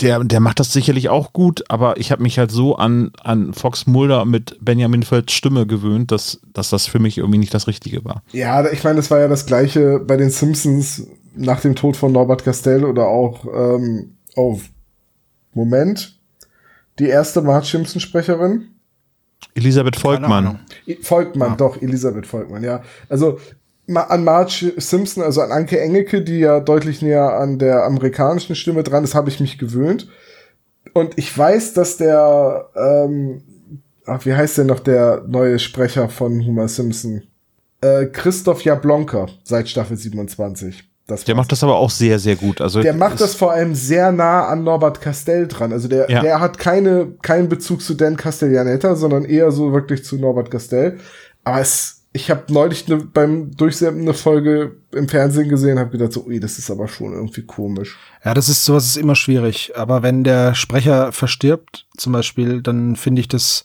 der, 0.00 0.24
der 0.24 0.40
macht 0.40 0.60
das 0.60 0.72
sicherlich 0.72 1.08
auch 1.08 1.32
gut, 1.32 1.64
aber 1.68 1.96
ich 1.98 2.10
habe 2.10 2.22
mich 2.22 2.38
halt 2.38 2.50
so 2.50 2.76
an, 2.76 3.12
an 3.22 3.52
Fox 3.54 3.86
Mulder 3.86 4.24
mit 4.24 4.56
Benjamin 4.60 5.02
Felds 5.02 5.32
Stimme 5.32 5.66
gewöhnt, 5.66 6.10
dass, 6.10 6.40
dass 6.52 6.70
das 6.70 6.86
für 6.86 6.98
mich 6.98 7.18
irgendwie 7.18 7.38
nicht 7.38 7.54
das 7.54 7.66
Richtige 7.66 8.04
war. 8.04 8.22
Ja, 8.32 8.68
ich 8.70 8.84
meine, 8.84 8.96
das 8.96 9.10
war 9.10 9.20
ja 9.20 9.28
das 9.28 9.46
gleiche 9.46 9.98
bei 10.00 10.16
den 10.16 10.30
Simpsons 10.30 11.06
nach 11.34 11.60
dem 11.60 11.74
Tod 11.74 11.96
von 11.96 12.12
Norbert 12.12 12.44
Castell 12.44 12.84
oder 12.84 13.06
auch 13.06 13.44
ähm, 13.44 14.16
auf 14.36 14.62
Moment. 15.52 16.18
Die 16.98 17.08
erste 17.08 17.42
Marge 17.42 17.66
Simpson-Sprecherin. 17.66 18.68
Elisabeth 19.54 19.96
Volkmann. 19.96 20.60
Volkmann, 21.02 21.50
ja. 21.50 21.56
doch, 21.56 21.80
Elisabeth 21.80 22.26
Volkmann, 22.26 22.62
ja. 22.62 22.82
Also 23.08 23.38
an 23.96 24.24
Marge 24.24 24.72
Simpson, 24.76 25.22
also 25.22 25.40
an 25.40 25.52
Anke 25.52 25.80
Engelke, 25.80 26.22
die 26.22 26.40
ja 26.40 26.60
deutlich 26.60 27.02
näher 27.02 27.34
an 27.34 27.58
der 27.58 27.84
amerikanischen 27.84 28.54
Stimme 28.54 28.82
dran 28.82 29.04
ist, 29.04 29.14
habe 29.14 29.28
ich 29.28 29.40
mich 29.40 29.58
gewöhnt. 29.58 30.08
Und 30.92 31.18
ich 31.18 31.36
weiß, 31.36 31.74
dass 31.74 31.96
der, 31.96 32.68
ähm, 32.76 33.42
ach, 34.06 34.24
wie 34.24 34.34
heißt 34.34 34.58
denn 34.58 34.66
noch 34.66 34.80
der 34.80 35.24
neue 35.26 35.58
Sprecher 35.58 36.08
von 36.08 36.44
Homer 36.44 36.68
Simpson? 36.68 37.22
Äh, 37.80 38.06
Christoph 38.06 38.62
Jablonka 38.62 39.26
seit 39.44 39.68
Staffel 39.68 39.96
27. 39.96 40.84
Das 41.10 41.24
der 41.24 41.34
macht 41.34 41.50
das 41.50 41.64
aber 41.64 41.76
auch 41.76 41.90
sehr, 41.90 42.20
sehr 42.20 42.36
gut. 42.36 42.60
Also 42.60 42.82
der 42.82 42.94
macht 42.94 43.20
das 43.20 43.34
vor 43.34 43.50
allem 43.50 43.74
sehr 43.74 44.12
nah 44.12 44.46
an 44.46 44.62
Norbert 44.62 45.00
Castell 45.00 45.48
dran. 45.48 45.72
Also 45.72 45.88
der, 45.88 46.08
ja. 46.08 46.20
der 46.20 46.40
hat 46.40 46.56
keine, 46.56 47.14
keinen 47.22 47.48
Bezug 47.48 47.82
zu 47.82 47.94
Dan 47.94 48.16
Castellaneta, 48.16 48.94
sondern 48.94 49.24
eher 49.24 49.50
so 49.50 49.72
wirklich 49.72 50.04
zu 50.04 50.16
Norbert 50.16 50.52
Castell. 50.52 50.98
Aber 51.42 51.60
es, 51.60 51.99
ich 52.12 52.30
habe 52.30 52.52
neulich 52.52 52.88
ne, 52.88 52.96
beim 52.96 53.56
Durchsenden 53.56 54.02
eine 54.02 54.14
Folge 54.14 54.76
im 54.92 55.08
Fernsehen 55.08 55.48
gesehen, 55.48 55.78
habe 55.78 55.90
gedacht, 55.90 56.12
so, 56.12 56.24
ui, 56.26 56.40
das 56.40 56.58
ist 56.58 56.70
aber 56.70 56.88
schon 56.88 57.12
irgendwie 57.12 57.42
komisch. 57.42 57.98
Ja, 58.24 58.34
das 58.34 58.48
ist 58.48 58.64
sowas 58.64 58.84
ist 58.84 58.96
immer 58.96 59.14
schwierig. 59.14 59.72
Aber 59.76 60.02
wenn 60.02 60.24
der 60.24 60.54
Sprecher 60.54 61.12
verstirbt, 61.12 61.86
zum 61.96 62.12
Beispiel, 62.12 62.62
dann 62.62 62.96
finde 62.96 63.20
ich 63.20 63.28
das 63.28 63.64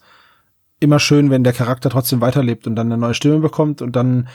immer 0.80 1.00
schön, 1.00 1.32
wenn 1.32 1.44
der 1.44 1.54
Charakter 1.54 1.90
trotzdem 1.90 2.22
weiterlebt 2.22 2.68
und 2.68 2.76
dann 2.76 2.88
eine 2.88 3.00
neue 3.00 3.16
Stimme 3.16 3.40
bekommt 3.40 3.82
und 3.82 3.96
dann 3.96 4.28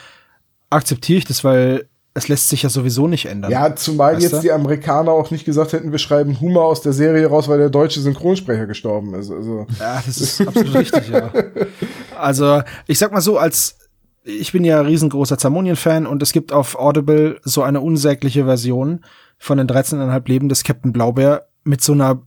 akzeptiere 0.70 1.18
ich 1.18 1.24
das, 1.24 1.44
weil 1.44 1.86
es 2.12 2.26
lässt 2.26 2.48
sich 2.48 2.64
ja 2.64 2.68
sowieso 2.68 3.06
nicht 3.06 3.26
ändern. 3.26 3.52
Ja, 3.52 3.76
zumal 3.76 4.14
weißt 4.14 4.22
jetzt 4.22 4.32
du? 4.32 4.40
die 4.40 4.50
Amerikaner 4.50 5.12
auch 5.12 5.30
nicht 5.30 5.44
gesagt 5.44 5.72
hätten, 5.72 5.92
wir 5.92 5.98
schreiben 6.00 6.40
Humor 6.40 6.64
aus 6.64 6.82
der 6.82 6.92
Serie 6.92 7.28
raus, 7.28 7.46
weil 7.46 7.58
der 7.58 7.70
deutsche 7.70 8.00
Synchronsprecher 8.00 8.66
gestorben 8.66 9.14
ist. 9.14 9.30
Also. 9.30 9.66
Ja, 9.78 10.02
das 10.04 10.20
ist 10.20 10.40
absolut 10.40 10.74
richtig, 10.74 11.08
ja. 11.08 11.30
Also, 12.18 12.62
ich 12.86 12.98
sag 12.98 13.12
mal 13.12 13.22
so, 13.22 13.38
als 13.38 13.76
ich 14.22 14.52
bin 14.52 14.64
ja 14.64 14.80
riesengroßer 14.80 15.38
Zamonien-Fan 15.38 16.06
und 16.06 16.22
es 16.22 16.32
gibt 16.32 16.52
auf 16.52 16.76
Audible 16.76 17.40
so 17.42 17.62
eine 17.62 17.80
unsägliche 17.80 18.44
Version 18.44 19.04
von 19.38 19.58
den 19.58 19.66
13,5 19.66 20.28
Leben 20.28 20.48
des 20.48 20.64
Captain 20.64 20.92
Blaubeer 20.92 21.46
mit 21.64 21.82
so 21.82 21.92
einer, 21.92 22.22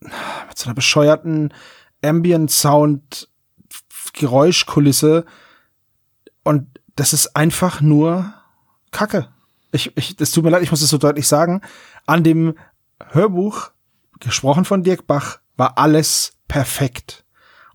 mit 0.00 0.56
so 0.56 0.66
einer 0.66 0.74
bescheuerten 0.74 1.52
Ambient-Sound 2.02 3.28
Geräuschkulisse 4.12 5.26
und 6.42 6.80
das 6.96 7.12
ist 7.12 7.36
einfach 7.36 7.80
nur 7.80 8.32
Kacke. 8.90 9.28
Ich, 9.72 9.94
ich, 9.96 10.16
das 10.16 10.30
tut 10.30 10.42
mir 10.44 10.50
leid, 10.50 10.62
ich 10.62 10.70
muss 10.70 10.80
es 10.80 10.88
so 10.88 10.96
deutlich 10.96 11.28
sagen. 11.28 11.60
An 12.06 12.24
dem 12.24 12.54
Hörbuch, 13.10 13.72
gesprochen 14.20 14.64
von 14.64 14.82
Dirk 14.82 15.06
Bach, 15.06 15.40
war 15.56 15.76
alles 15.76 16.32
perfekt. 16.48 17.25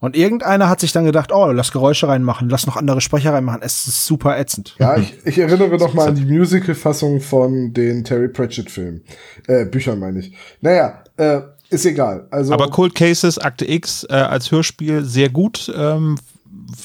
Und 0.02 0.16
irgendeiner 0.16 0.68
hat 0.68 0.80
sich 0.80 0.92
dann 0.92 1.06
gedacht, 1.06 1.32
oh, 1.32 1.52
lass 1.52 1.72
Geräusche 1.72 2.08
reinmachen, 2.08 2.50
lass 2.50 2.66
noch 2.66 2.76
andere 2.76 3.02
Sprecher 3.02 3.34
reinmachen. 3.34 3.62
Es 3.62 3.86
ist 3.86 4.04
super 4.04 4.38
ätzend. 4.38 4.76
Ja, 4.80 4.98
ich, 4.98 5.16
ich 5.26 5.38
erinnere 5.38 5.78
noch 5.78 5.94
mal 5.94 6.10
an 6.10 6.16
die 6.16 6.26
Musical-Fassung 6.26 7.22
von 7.22 7.72
den 7.72 8.04
Terry 8.04 8.28
Pratchett-Filmen. 8.28 9.04
Äh, 9.48 9.66
Büchern 9.66 10.00
meine 10.00 10.20
ich. 10.20 10.34
Naja, 10.60 11.04
äh, 11.18 11.42
ist 11.70 11.86
egal. 11.86 12.28
Also 12.32 12.52
Aber 12.52 12.72
Cold 12.72 12.96
Cases, 12.96 13.38
Akte 13.38 13.70
X 13.70 14.04
äh, 14.10 14.14
als 14.14 14.52
Hörspiel 14.52 15.06
sehr 15.06 15.30
gut. 15.30 15.72
Ähm, 15.78 16.18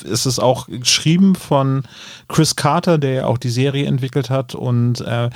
ist 0.05 0.27
es 0.27 0.39
auch 0.39 0.67
geschrieben 0.67 1.37
von 1.37 1.85
Chris 2.29 2.55
Carter, 2.55 2.99
der 2.99 3.13
ja 3.13 3.25
auch 3.25 3.39
die 3.39 3.49
Serie 3.49 3.87
entwickelt 3.87 4.29
hat 4.29 4.55
und 4.55 5.01
äh, 5.01 5.31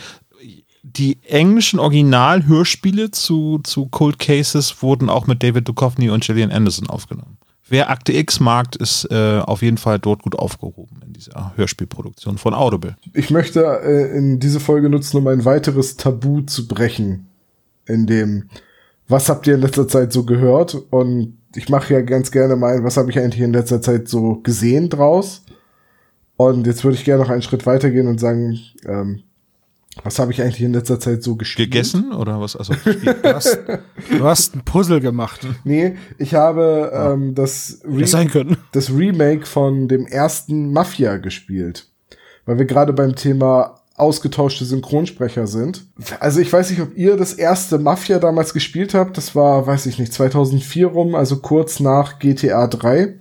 die 0.82 1.18
englischen 1.26 1.78
Original-Hörspiele 1.78 3.10
zu, 3.10 3.60
zu 3.64 3.86
Cold 3.86 4.18
Cases 4.18 4.82
wurden 4.82 5.08
auch 5.08 5.26
mit 5.26 5.42
David 5.42 5.66
Duchovny 5.66 6.10
und 6.10 6.24
Gillian 6.24 6.50
Anderson 6.50 6.90
aufgenommen 6.90 7.38
wer 7.70 7.90
Akte 7.90 8.12
X 8.12 8.40
mag, 8.40 8.76
ist 8.76 9.08
äh, 9.10 9.40
auf 9.40 9.62
jeden 9.62 9.78
Fall 9.78 9.98
dort 9.98 10.22
gut 10.22 10.36
aufgehoben 10.36 11.00
in 11.06 11.12
dieser 11.12 11.56
Hörspielproduktion 11.56 12.38
von 12.38 12.54
Audible. 12.54 12.96
Ich 13.14 13.30
möchte 13.30 13.62
äh, 13.62 14.16
in 14.16 14.38
diese 14.38 14.60
Folge 14.60 14.90
nutzen, 14.90 15.16
um 15.16 15.26
ein 15.26 15.44
weiteres 15.44 15.96
Tabu 15.96 16.42
zu 16.42 16.68
brechen, 16.68 17.28
in 17.86 18.06
dem, 18.06 18.50
was 19.08 19.28
habt 19.28 19.46
ihr 19.46 19.54
in 19.54 19.62
letzter 19.62 19.88
Zeit 19.88 20.12
so 20.12 20.24
gehört? 20.24 20.74
Und 20.90 21.38
ich 21.54 21.68
mache 21.68 21.94
ja 21.94 22.00
ganz 22.02 22.30
gerne 22.30 22.56
mal, 22.56 22.84
was 22.84 22.96
habe 22.96 23.10
ich 23.10 23.18
eigentlich 23.18 23.42
in 23.42 23.52
letzter 23.52 23.80
Zeit 23.80 24.08
so 24.08 24.36
gesehen 24.36 24.88
draus? 24.88 25.42
Und 26.36 26.66
jetzt 26.66 26.84
würde 26.84 26.96
ich 26.96 27.04
gerne 27.04 27.22
noch 27.22 27.30
einen 27.30 27.42
Schritt 27.42 27.66
weitergehen 27.66 28.06
und 28.06 28.18
sagen, 28.18 28.58
ähm, 28.86 29.22
was 30.04 30.18
habe 30.18 30.32
ich 30.32 30.40
eigentlich 30.40 30.62
in 30.62 30.72
letzter 30.72 31.00
Zeit 31.00 31.22
so 31.22 31.36
gespielt? 31.36 31.70
Gegessen 31.70 32.12
oder 32.12 32.40
was? 32.40 32.56
Also, 32.56 32.74
du, 32.74 33.34
hast, 33.34 33.58
du 34.10 34.24
hast 34.24 34.54
ein 34.54 34.64
Puzzle 34.64 35.00
gemacht. 35.00 35.46
Nee, 35.64 35.96
ich 36.18 36.34
habe 36.34 36.90
ja. 36.92 37.12
ähm, 37.12 37.34
das, 37.34 37.80
Re 37.84 38.00
das, 38.00 38.56
das 38.72 38.90
Remake 38.90 39.46
von 39.46 39.88
dem 39.88 40.06
ersten 40.06 40.72
Mafia 40.72 41.16
gespielt. 41.18 41.88
Weil 42.46 42.58
wir 42.58 42.64
gerade 42.66 42.92
beim 42.92 43.14
Thema 43.14 43.80
ausgetauschte 43.96 44.64
Synchronsprecher 44.64 45.46
sind. 45.46 45.86
Also 46.20 46.40
ich 46.40 46.50
weiß 46.50 46.70
nicht, 46.70 46.80
ob 46.80 46.96
ihr 46.96 47.16
das 47.16 47.34
erste 47.34 47.78
Mafia 47.78 48.18
damals 48.18 48.54
gespielt 48.54 48.94
habt. 48.94 49.16
Das 49.18 49.34
war, 49.34 49.66
weiß 49.66 49.86
ich 49.86 49.98
nicht, 49.98 50.12
2004 50.12 50.86
rum, 50.86 51.14
also 51.14 51.40
kurz 51.40 51.80
nach 51.80 52.18
GTA 52.18 52.66
3 52.66 53.19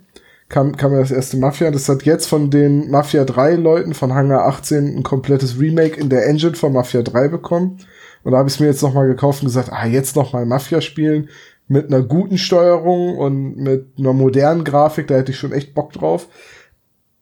kam, 0.50 0.76
kam 0.76 0.92
ja 0.92 0.98
das 0.98 1.12
erste 1.12 1.38
Mafia. 1.38 1.70
Das 1.70 1.88
hat 1.88 2.02
jetzt 2.02 2.26
von 2.26 2.50
den 2.50 2.90
Mafia 2.90 3.24
3 3.24 3.54
Leuten 3.54 3.94
von 3.94 4.12
Hangar 4.12 4.46
18 4.46 4.98
ein 4.98 5.02
komplettes 5.02 5.58
Remake 5.58 5.98
in 5.98 6.10
der 6.10 6.26
Engine 6.26 6.54
von 6.54 6.74
Mafia 6.74 7.02
3 7.02 7.28
bekommen. 7.28 7.78
Und 8.22 8.32
da 8.32 8.38
habe 8.38 8.48
ich 8.48 8.56
es 8.56 8.60
mir 8.60 8.66
jetzt 8.66 8.82
nochmal 8.82 9.06
gekauft 9.06 9.40
und 9.40 9.46
gesagt, 9.46 9.72
ah, 9.72 9.86
jetzt 9.86 10.16
nochmal 10.16 10.44
Mafia 10.44 10.82
spielen 10.82 11.30
mit 11.68 11.86
einer 11.86 12.02
guten 12.02 12.36
Steuerung 12.36 13.16
und 13.16 13.56
mit 13.56 13.92
einer 13.96 14.12
modernen 14.12 14.64
Grafik, 14.64 15.06
da 15.06 15.14
hätte 15.14 15.30
ich 15.30 15.38
schon 15.38 15.52
echt 15.52 15.72
Bock 15.72 15.92
drauf. 15.92 16.28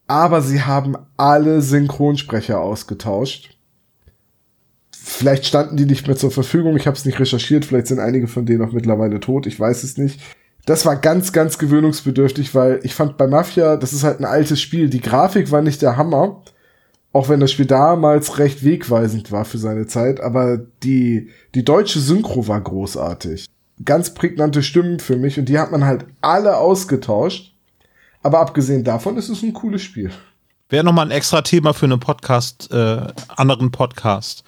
Aber 0.07 0.41
sie 0.41 0.63
haben 0.63 0.97
alle 1.19 1.61
Synchronsprecher 1.61 2.59
ausgetauscht. 2.59 3.59
Vielleicht 4.91 5.45
standen 5.45 5.77
die 5.77 5.85
nicht 5.85 6.07
mehr 6.07 6.17
zur 6.17 6.31
Verfügung, 6.31 6.77
ich 6.77 6.87
habe 6.87 6.97
es 6.97 7.05
nicht 7.05 7.21
recherchiert, 7.21 7.67
vielleicht 7.67 7.89
sind 7.89 8.01
einige 8.01 8.27
von 8.27 8.47
denen 8.47 8.63
auch 8.63 8.73
mittlerweile 8.73 9.21
tot, 9.21 9.47
ich 9.47 9.61
weiß 9.61 9.85
es 9.85 9.99
nicht 9.99 10.19
das 10.69 10.85
war 10.85 10.97
ganz, 10.97 11.33
ganz 11.33 11.57
gewöhnungsbedürftig, 11.57 12.55
weil 12.55 12.81
ich 12.83 12.95
fand 12.95 13.17
bei 13.17 13.27
Mafia, 13.27 13.79
das 13.79 13.95
ist 13.95 14.05
halt 14.05 14.21
ein 14.21 14.27
altes 14.27 14.61
Spiel. 14.61 14.91
Die 14.91 15.01
Grafik 15.01 15.51
war 15.51 15.63
nicht 15.63 15.81
der 15.81 15.97
Hammer, 15.97 16.43
auch 17.11 17.31
wenn 17.31 17.41
das 17.41 17.53
Spiel 17.53 17.65
damals 17.65 18.39
recht 18.39 18.63
wegweisend 18.63 19.33
war 19.33 19.47
für 19.47 19.57
seine 19.57 19.87
Zeit, 19.87 20.21
aber 20.21 20.59
die, 20.83 21.31
die 21.55 21.65
deutsche 21.65 22.01
Synchro 22.01 22.49
war 22.49 22.61
großartig. 22.61 23.47
Ganz 23.83 24.13
prägnante 24.13 24.63
Stimmen 24.63 25.01
für 25.01 25.17
mich 25.17 25.39
und 25.39 25.47
die 25.47 25.59
hat 25.59 25.73
man 25.73 25.87
halt 25.87 26.05
alle 26.21 26.59
ausgetauscht. 26.59 27.55
Aber 28.23 28.41
abgesehen 28.41 28.85
davon 28.85 29.17
ist 29.17 29.31
es 29.31 29.43
ein 29.43 29.55
cooles 29.55 29.81
Spiel. 29.81 30.11
Wäre 30.69 30.85
nochmal 30.85 31.07
ein 31.07 31.13
extra 31.13 31.41
Thema 31.41 31.73
für 31.73 31.87
einen 31.87 32.01
Podcast, 32.01 32.71
äh, 32.71 33.07
anderen 33.29 33.71
Podcast 33.71 34.45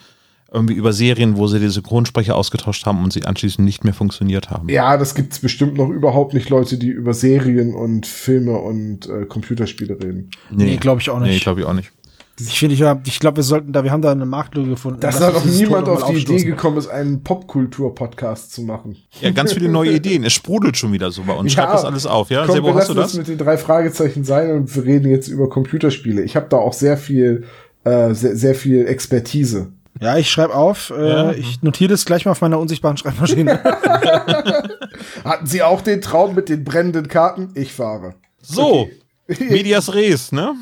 irgendwie 0.52 0.74
über 0.74 0.92
Serien, 0.92 1.36
wo 1.36 1.46
sie 1.46 1.60
die 1.60 1.68
Synchronsprecher 1.68 2.36
ausgetauscht 2.36 2.84
haben 2.86 3.04
und 3.04 3.12
sie 3.12 3.24
anschließend 3.24 3.64
nicht 3.64 3.84
mehr 3.84 3.94
funktioniert 3.94 4.50
haben. 4.50 4.68
Ja, 4.68 4.96
das 4.96 5.14
gibt's 5.14 5.38
bestimmt 5.38 5.76
noch 5.76 5.88
überhaupt 5.88 6.34
nicht 6.34 6.48
Leute, 6.48 6.76
die 6.76 6.88
über 6.88 7.14
Serien 7.14 7.74
und 7.74 8.06
Filme 8.06 8.58
und 8.58 9.08
äh, 9.08 9.26
Computerspiele 9.26 9.98
reden. 10.02 10.30
Nee, 10.50 10.64
nee 10.64 10.76
glaube 10.76 11.00
ich 11.00 11.10
auch 11.10 11.20
nicht. 11.20 11.30
Nee, 11.30 11.38
glaube 11.38 11.60
ich 11.60 11.66
auch 11.66 11.72
nicht. 11.72 11.92
Ich 12.40 12.58
finde, 12.58 12.74
ich, 12.74 12.82
ich 13.06 13.20
glaube, 13.20 13.36
wir 13.36 13.42
sollten 13.42 13.72
da, 13.72 13.84
wir 13.84 13.90
haben 13.90 14.00
da 14.00 14.12
eine 14.12 14.24
Marktlücke 14.24 14.70
gefunden. 14.70 15.00
Dass 15.00 15.18
da 15.18 15.30
noch 15.30 15.44
niemand 15.44 15.88
auf 15.88 16.06
die 16.06 16.16
Idee 16.16 16.42
gekommen 16.42 16.78
ist, 16.78 16.88
einen 16.88 17.22
Popkultur-Podcast 17.22 18.52
zu 18.52 18.62
machen. 18.62 18.96
Ja, 19.20 19.30
ganz 19.30 19.52
viele 19.52 19.68
neue 19.68 19.92
Ideen. 19.92 20.24
Es 20.24 20.32
sprudelt 20.32 20.76
schon 20.76 20.92
wieder 20.92 21.10
so 21.10 21.22
bei 21.22 21.34
uns. 21.34 21.54
Ja, 21.54 21.64
Schreib 21.64 21.72
das 21.72 21.84
alles 21.84 22.06
auf, 22.06 22.30
ja? 22.30 22.46
Komm, 22.46 22.54
Sebo, 22.54 22.74
hast 22.74 22.88
du 22.88 22.94
das? 22.94 23.14
mit 23.14 23.28
den 23.28 23.36
drei 23.36 23.58
Fragezeichen 23.58 24.24
sein 24.24 24.52
und 24.52 24.74
wir 24.74 24.84
reden 24.84 25.10
jetzt 25.10 25.28
über 25.28 25.50
Computerspiele. 25.50 26.22
Ich 26.22 26.34
habe 26.34 26.46
da 26.48 26.56
auch 26.56 26.72
sehr 26.72 26.96
viel, 26.96 27.44
äh, 27.84 28.14
sehr, 28.14 28.36
sehr 28.36 28.54
viel 28.54 28.86
Expertise. 28.86 29.72
Ja, 29.98 30.16
ich 30.16 30.30
schreibe 30.30 30.54
auf. 30.54 30.90
Äh, 30.90 31.08
ja. 31.08 31.32
Ich 31.32 31.62
notiere 31.62 31.90
das 31.90 32.04
gleich 32.04 32.24
mal 32.24 32.32
auf 32.32 32.40
meiner 32.40 32.58
unsichtbaren 32.58 32.96
Schreibmaschine. 32.96 33.60
Hatten 35.24 35.46
Sie 35.46 35.62
auch 35.62 35.80
den 35.82 36.00
Traum 36.00 36.34
mit 36.34 36.48
den 36.48 36.64
brennenden 36.64 37.08
Karten? 37.08 37.50
Ich 37.54 37.72
fahre. 37.72 38.14
So, 38.40 38.88
okay. 39.28 39.44
Medias 39.50 39.92
Res, 39.94 40.32
ne? 40.32 40.54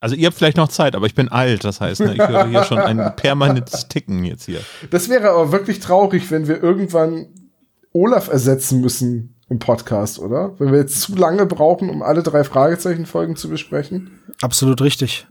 Also 0.00 0.16
ihr 0.16 0.26
habt 0.26 0.36
vielleicht 0.36 0.56
noch 0.56 0.68
Zeit, 0.68 0.96
aber 0.96 1.06
ich 1.06 1.14
bin 1.14 1.28
alt, 1.28 1.62
das 1.62 1.80
heißt, 1.80 2.00
ne, 2.00 2.14
ich 2.14 2.18
höre 2.18 2.48
hier 2.48 2.64
schon 2.64 2.78
ein 2.78 3.14
permanentes 3.14 3.86
Ticken 3.86 4.24
jetzt 4.24 4.46
hier. 4.46 4.60
Das 4.90 5.08
wäre 5.08 5.30
aber 5.30 5.52
wirklich 5.52 5.78
traurig, 5.78 6.28
wenn 6.32 6.48
wir 6.48 6.60
irgendwann 6.60 7.28
Olaf 7.92 8.28
ersetzen 8.28 8.80
müssen 8.80 9.36
im 9.48 9.60
Podcast, 9.60 10.18
oder? 10.18 10.58
Wenn 10.58 10.72
wir 10.72 10.80
jetzt 10.80 11.00
zu 11.00 11.14
lange 11.14 11.46
brauchen, 11.46 11.88
um 11.88 12.02
alle 12.02 12.24
drei 12.24 12.42
Fragezeichen-Folgen 12.42 13.36
zu 13.36 13.48
besprechen. 13.48 14.18
Absolut 14.40 14.82
richtig. 14.82 15.28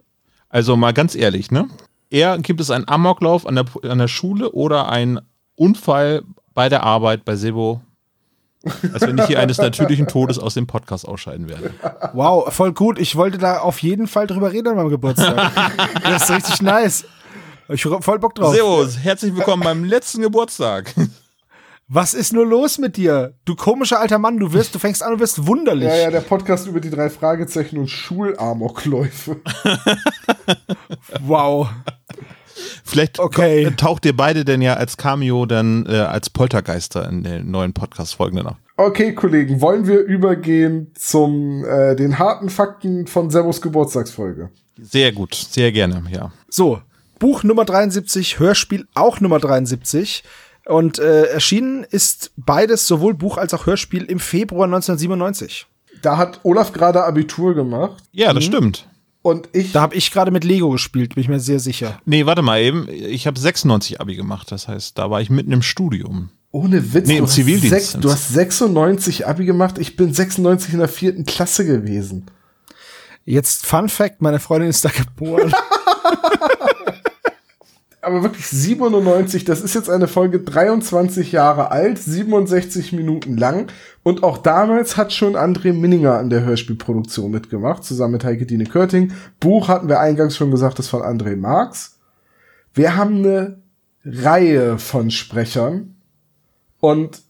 Also 0.48 0.78
mal 0.78 0.94
ganz 0.94 1.16
ehrlich, 1.16 1.52
ne? 1.52 1.68
Eher 2.12 2.38
gibt 2.38 2.62
es 2.62 2.70
einen 2.70 2.88
Amoklauf 2.88 3.48
an 3.48 3.56
der, 3.56 3.66
an 3.84 3.98
der 3.98 4.08
Schule 4.08 4.52
oder 4.52 4.90
einen 4.90 5.20
Unfall 5.56 6.24
bei 6.54 6.70
der 6.70 6.84
Arbeit 6.84 7.26
bei 7.26 7.36
Sebo 7.36 7.82
Als 8.94 9.02
wenn 9.02 9.18
ich 9.18 9.26
hier 9.26 9.40
eines 9.40 9.58
natürlichen 9.58 10.08
Todes 10.08 10.38
aus 10.38 10.54
dem 10.54 10.68
Podcast 10.68 11.08
ausscheiden 11.08 11.50
werde. 11.50 11.74
Wow, 12.14 12.54
voll 12.54 12.74
gut. 12.74 13.00
Ich 13.00 13.16
wollte 13.16 13.38
da 13.38 13.60
auf 13.60 13.82
jeden 13.82 14.08
Fall 14.08 14.28
drüber 14.28 14.52
reden 14.52 14.70
an 14.70 14.76
meinem 14.76 14.90
Geburtstag. 14.90 15.52
das 16.04 16.30
ist 16.30 16.36
richtig 16.36 16.62
nice. 16.62 17.06
Ich 17.70 17.86
hab 17.86 18.04
voll 18.04 18.20
Bock 18.20 18.36
drauf. 18.36 18.54
Servus, 18.54 18.98
herzlich 19.00 19.36
willkommen 19.36 19.64
beim 19.64 19.84
letzten 19.84 20.22
Geburtstag. 20.22 20.94
Was 21.94 22.14
ist 22.14 22.32
nur 22.32 22.46
los 22.48 22.78
mit 22.78 22.96
dir? 22.96 23.34
Du 23.44 23.54
komischer 23.54 24.00
alter 24.00 24.18
Mann, 24.18 24.38
du 24.40 24.54
wirst, 24.54 24.74
du 24.74 24.80
fängst 24.80 25.04
an 25.04 25.12
und 25.12 25.20
wirst 25.20 25.46
wunderlich. 25.46 25.90
Ja, 25.90 25.96
ja, 25.98 26.10
der 26.10 26.22
Podcast 26.22 26.66
über 26.66 26.80
die 26.80 26.90
drei 26.90 27.10
Fragezeichen 27.10 27.78
und 27.78 27.90
Schulamokläufe. 27.90 29.42
Wow. 31.22 31.68
Vielleicht 32.86 33.20
Okay. 33.20 33.72
taucht 33.76 34.06
ihr 34.06 34.16
beide 34.16 34.46
denn 34.46 34.62
ja 34.62 34.76
als 34.76 34.96
Cameo 34.96 35.46
dann 35.46 35.86
äh, 35.88 35.98
als 35.98 36.30
Poltergeister 36.30 37.08
in 37.10 37.24
den 37.24 37.52
neuen 37.52 37.74
Podcast-Folgen 37.74 38.38
danach. 38.38 38.56
Okay, 38.78 39.14
Kollegen, 39.14 39.60
wollen 39.62 39.86
wir 39.88 40.00
übergehen 40.00 40.92
zum 40.96 41.66
äh, 41.66 41.96
den 41.96 42.20
harten 42.20 42.50
Fakten 42.50 43.08
von 43.08 43.30
Servus 43.30 43.62
Geburtstagsfolge? 43.62 44.50
Sehr 44.82 45.12
gut, 45.12 45.36
sehr 45.36 45.72
gerne, 45.72 46.04
ja. 46.10 46.32
So, 46.50 46.82
Buch 47.20 47.44
Nummer 47.44 47.66
73, 47.66 48.40
Hörspiel 48.40 48.88
auch 48.94 49.20
Nummer 49.20 49.40
73. 49.40 50.24
Und 50.72 51.00
äh, 51.00 51.24
erschienen 51.26 51.84
ist 51.84 52.32
beides, 52.38 52.88
sowohl 52.88 53.14
Buch 53.14 53.38
als 53.38 53.54
auch 53.54 53.66
Hörspiel, 53.66 54.04
im 54.04 54.20
Februar 54.20 54.66
1997. 54.66 55.68
Da 56.02 56.18
hat 56.18 56.40
Olaf 56.44 56.72
gerade 56.72 57.04
Abitur 57.04 57.54
gemacht 57.54 58.02
Ja, 58.14 58.34
das 58.34 58.46
stimmt. 58.46 58.88
und 59.22 59.50
ich 59.54 59.72
Da 59.74 59.82
habe 59.82 59.96
ich 59.96 60.12
gerade 60.12 60.32
mit 60.32 60.44
Lego 60.44 60.70
gespielt, 60.70 61.16
bin 61.16 61.22
ich 61.24 61.30
mir 61.30 61.40
sehr 61.42 61.60
sicher. 61.60 62.00
Nee, 62.06 62.26
warte 62.26 62.42
mal 62.42 62.62
eben. 62.62 62.88
Ich 62.90 63.28
habe 63.28 63.38
96 63.40 64.00
Abi 64.02 64.16
gemacht, 64.16 64.52
das 64.52 64.68
heißt, 64.68 64.98
da 64.98 65.10
war 65.12 65.22
ich 65.22 65.30
mitten 65.30 65.52
im 65.52 65.62
Studium. 65.62 66.30
ohne 66.52 66.94
Witz, 66.94 67.08
Nee, 67.08 67.18
im 67.18 67.26
du, 67.26 67.28
hast 67.28 67.36
Zivildienst. 67.36 67.70
sechs, 67.92 67.94
du 68.02 68.10
hast 68.12 68.30
96 68.30 69.28
Abi 69.28 69.46
gemacht, 69.46 69.78
ich 69.78 69.96
bin 69.98 70.14
96 70.14 70.74
in 70.74 70.80
der 70.80 70.88
vierten 70.88 71.26
Klasse 71.26 71.66
gewesen. 71.66 72.26
Jetzt 73.26 73.66
Fun 73.66 73.90
Fact, 73.90 74.22
meine 74.22 74.40
Freundin 74.40 74.70
ist 74.70 74.84
da 74.86 74.90
geboren. 74.90 75.54
Aber 78.04 78.24
wirklich 78.24 78.48
97, 78.48 79.46
das 79.46 79.62
ist 79.62 79.76
jetzt 79.76 79.90
eine 79.90 80.08
Folge 80.08 80.40
23 80.40 81.32
Jahre 81.32 81.70
alt, 81.70 82.00
67 82.00 82.94
Minuten 82.94 83.38
lang. 83.38 83.72
Und 84.02 84.24
auch 84.24 84.40
damals 84.40 84.98
hat 84.98 85.14
schon 85.14 85.36
André 85.36 85.72
Minninger 85.72 86.18
an 86.18 86.32
der 86.32 86.44
Hörspielproduktion 86.44 87.30
mitgemacht, 87.30 87.84
zusammen 87.84 88.14
mit 88.14 88.24
Heike 88.24 88.48
Dine 88.48 88.66
Körting. 88.66 89.14
Buch 89.40 89.68
hatten 89.68 89.88
wir 89.88 90.00
eingangs 90.00 90.36
schon 90.36 90.50
gesagt, 90.50 90.80
das 90.80 90.88
von 90.88 91.04
André 91.04 91.36
Marx. 91.36 92.00
Wir 92.74 92.96
haben 92.96 93.18
eine 93.18 93.60
Reihe 94.04 94.80
von 94.80 95.12
Sprechern 95.12 95.96
und 96.80 97.22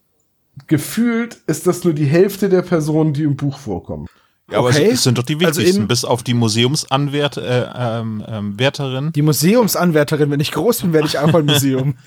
gefühlt 0.67 1.37
ist 1.47 1.67
das 1.67 1.83
nur 1.83 1.93
die 1.93 2.05
Hälfte 2.05 2.47
der 2.47 2.61
Personen, 2.61 3.11
die 3.11 3.23
im 3.23 3.35
Buch 3.35 3.57
vorkommen. 3.57 4.07
Ja, 4.51 4.59
aber 4.59 4.69
Okay. 4.69 4.87
es, 4.87 4.93
es 4.95 5.03
sind 5.03 5.17
doch 5.17 5.23
die 5.23 5.35
Also 5.43 5.59
wichtigsten, 5.59 5.81
in- 5.83 5.87
bis 5.87 6.03
auf 6.05 6.23
die 6.23 6.33
Museumsanwärterin. 6.33 7.47
Äh, 7.49 7.99
ähm, 7.99 8.23
ähm, 8.27 8.59
Wärterin 8.59 9.11
Die 9.13 9.21
Museumsanwärterin, 9.21 10.29
wenn 10.31 10.39
ich 10.39 10.51
groß 10.51 10.81
bin, 10.81 10.93
werde 10.93 11.07
ich 11.07 11.17
auch 11.19 11.33
ein 11.33 11.45
Museum. 11.45 11.95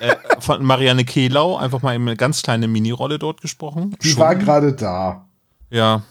von 0.40 0.62
Marianne 0.64 1.04
Kehlau, 1.04 1.56
einfach 1.56 1.80
mal 1.82 1.94
eine 1.94 2.16
ganz 2.16 2.42
kleine 2.42 2.68
Minirolle 2.68 3.18
dort 3.18 3.40
gesprochen. 3.40 3.96
Die 4.02 4.08
Schon. 4.10 4.20
war 4.20 4.34
gerade 4.34 4.72
da. 4.74 5.24
Ja, 5.70 6.02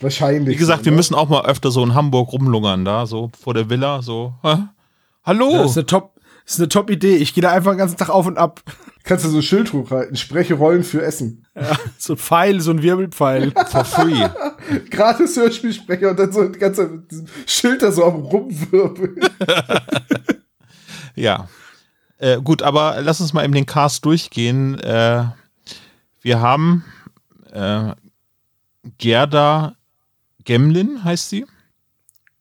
Wahrscheinlich. 0.00 0.54
wie 0.54 0.58
gesagt, 0.58 0.80
so, 0.80 0.84
wir 0.86 0.92
ne? 0.92 0.96
müssen 0.96 1.14
auch 1.14 1.28
mal 1.28 1.44
öfter 1.44 1.70
so 1.70 1.82
in 1.84 1.94
Hamburg 1.94 2.32
rumlungern, 2.32 2.84
da, 2.84 3.04
so 3.06 3.30
vor 3.38 3.52
der 3.52 3.68
Villa, 3.68 4.00
so. 4.00 4.32
Hä? 4.42 4.56
Hallo! 5.24 5.58
Das 5.58 5.72
ist 5.72 5.76
eine 5.78 5.86
Top, 5.86 6.14
ist 6.52 6.60
eine 6.60 6.68
Top 6.68 6.90
Idee. 6.90 7.16
Ich 7.16 7.34
gehe 7.34 7.42
da 7.42 7.52
einfach 7.52 7.72
den 7.72 7.78
ganzen 7.78 7.96
Tag 7.96 8.08
auf 8.08 8.26
und 8.26 8.38
ab. 8.38 8.62
Kannst 9.04 9.24
du 9.24 9.28
so 9.28 9.38
ein 9.38 9.42
Schild 9.42 9.72
hochhalten. 9.72 10.16
Spreche 10.16 10.54
Rollen 10.54 10.84
für 10.84 11.02
Essen. 11.02 11.46
So 11.98 12.14
ein 12.14 12.18
Pfeil, 12.18 12.60
so 12.60 12.70
ein 12.70 12.82
Wirbelpfeil. 12.82 13.52
for 13.68 13.84
free. 13.84 14.28
Gratis 14.90 15.36
Hörspielsprecher 15.36 16.10
und 16.10 16.18
dann 16.18 16.32
so 16.32 16.40
ein 16.40 16.52
ganzer 16.52 16.88
Schild 17.46 17.82
da 17.82 17.92
so 17.92 18.04
am 18.04 18.16
Rumwirbeln. 18.16 19.20
Ja. 21.14 21.48
Äh, 22.18 22.40
gut, 22.40 22.62
aber 22.62 23.00
lass 23.00 23.20
uns 23.20 23.32
mal 23.32 23.44
eben 23.44 23.54
den 23.54 23.66
Cast 23.66 24.04
durchgehen. 24.04 24.78
Äh, 24.80 25.24
wir 26.20 26.40
haben 26.40 26.84
äh, 27.52 27.94
Gerda 28.98 29.76
Gemlin, 30.44 31.02
heißt 31.04 31.30
sie? 31.30 31.46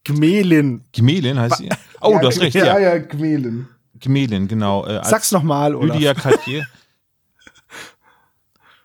Gmelin. 0.03 0.83
Gemelin 0.91 1.39
heißt 1.39 1.57
sie? 1.57 1.69
Oh, 2.01 2.13
ja, 2.13 2.19
du 2.19 2.27
hast 2.27 2.39
recht, 2.39 2.55
ja. 2.55 2.65
ja. 2.65 2.79
Ja, 2.79 2.95
ja, 2.95 2.97
Gmelin. 2.99 3.67
Gemelin, 3.99 4.47
genau. 4.47 4.85
Äh, 4.85 5.01
Sag's 5.03 5.31
noch 5.31 5.43
mal, 5.43 5.75
oder? 5.75 5.93
Lydia 5.93 6.13
Cartier. 6.13 6.67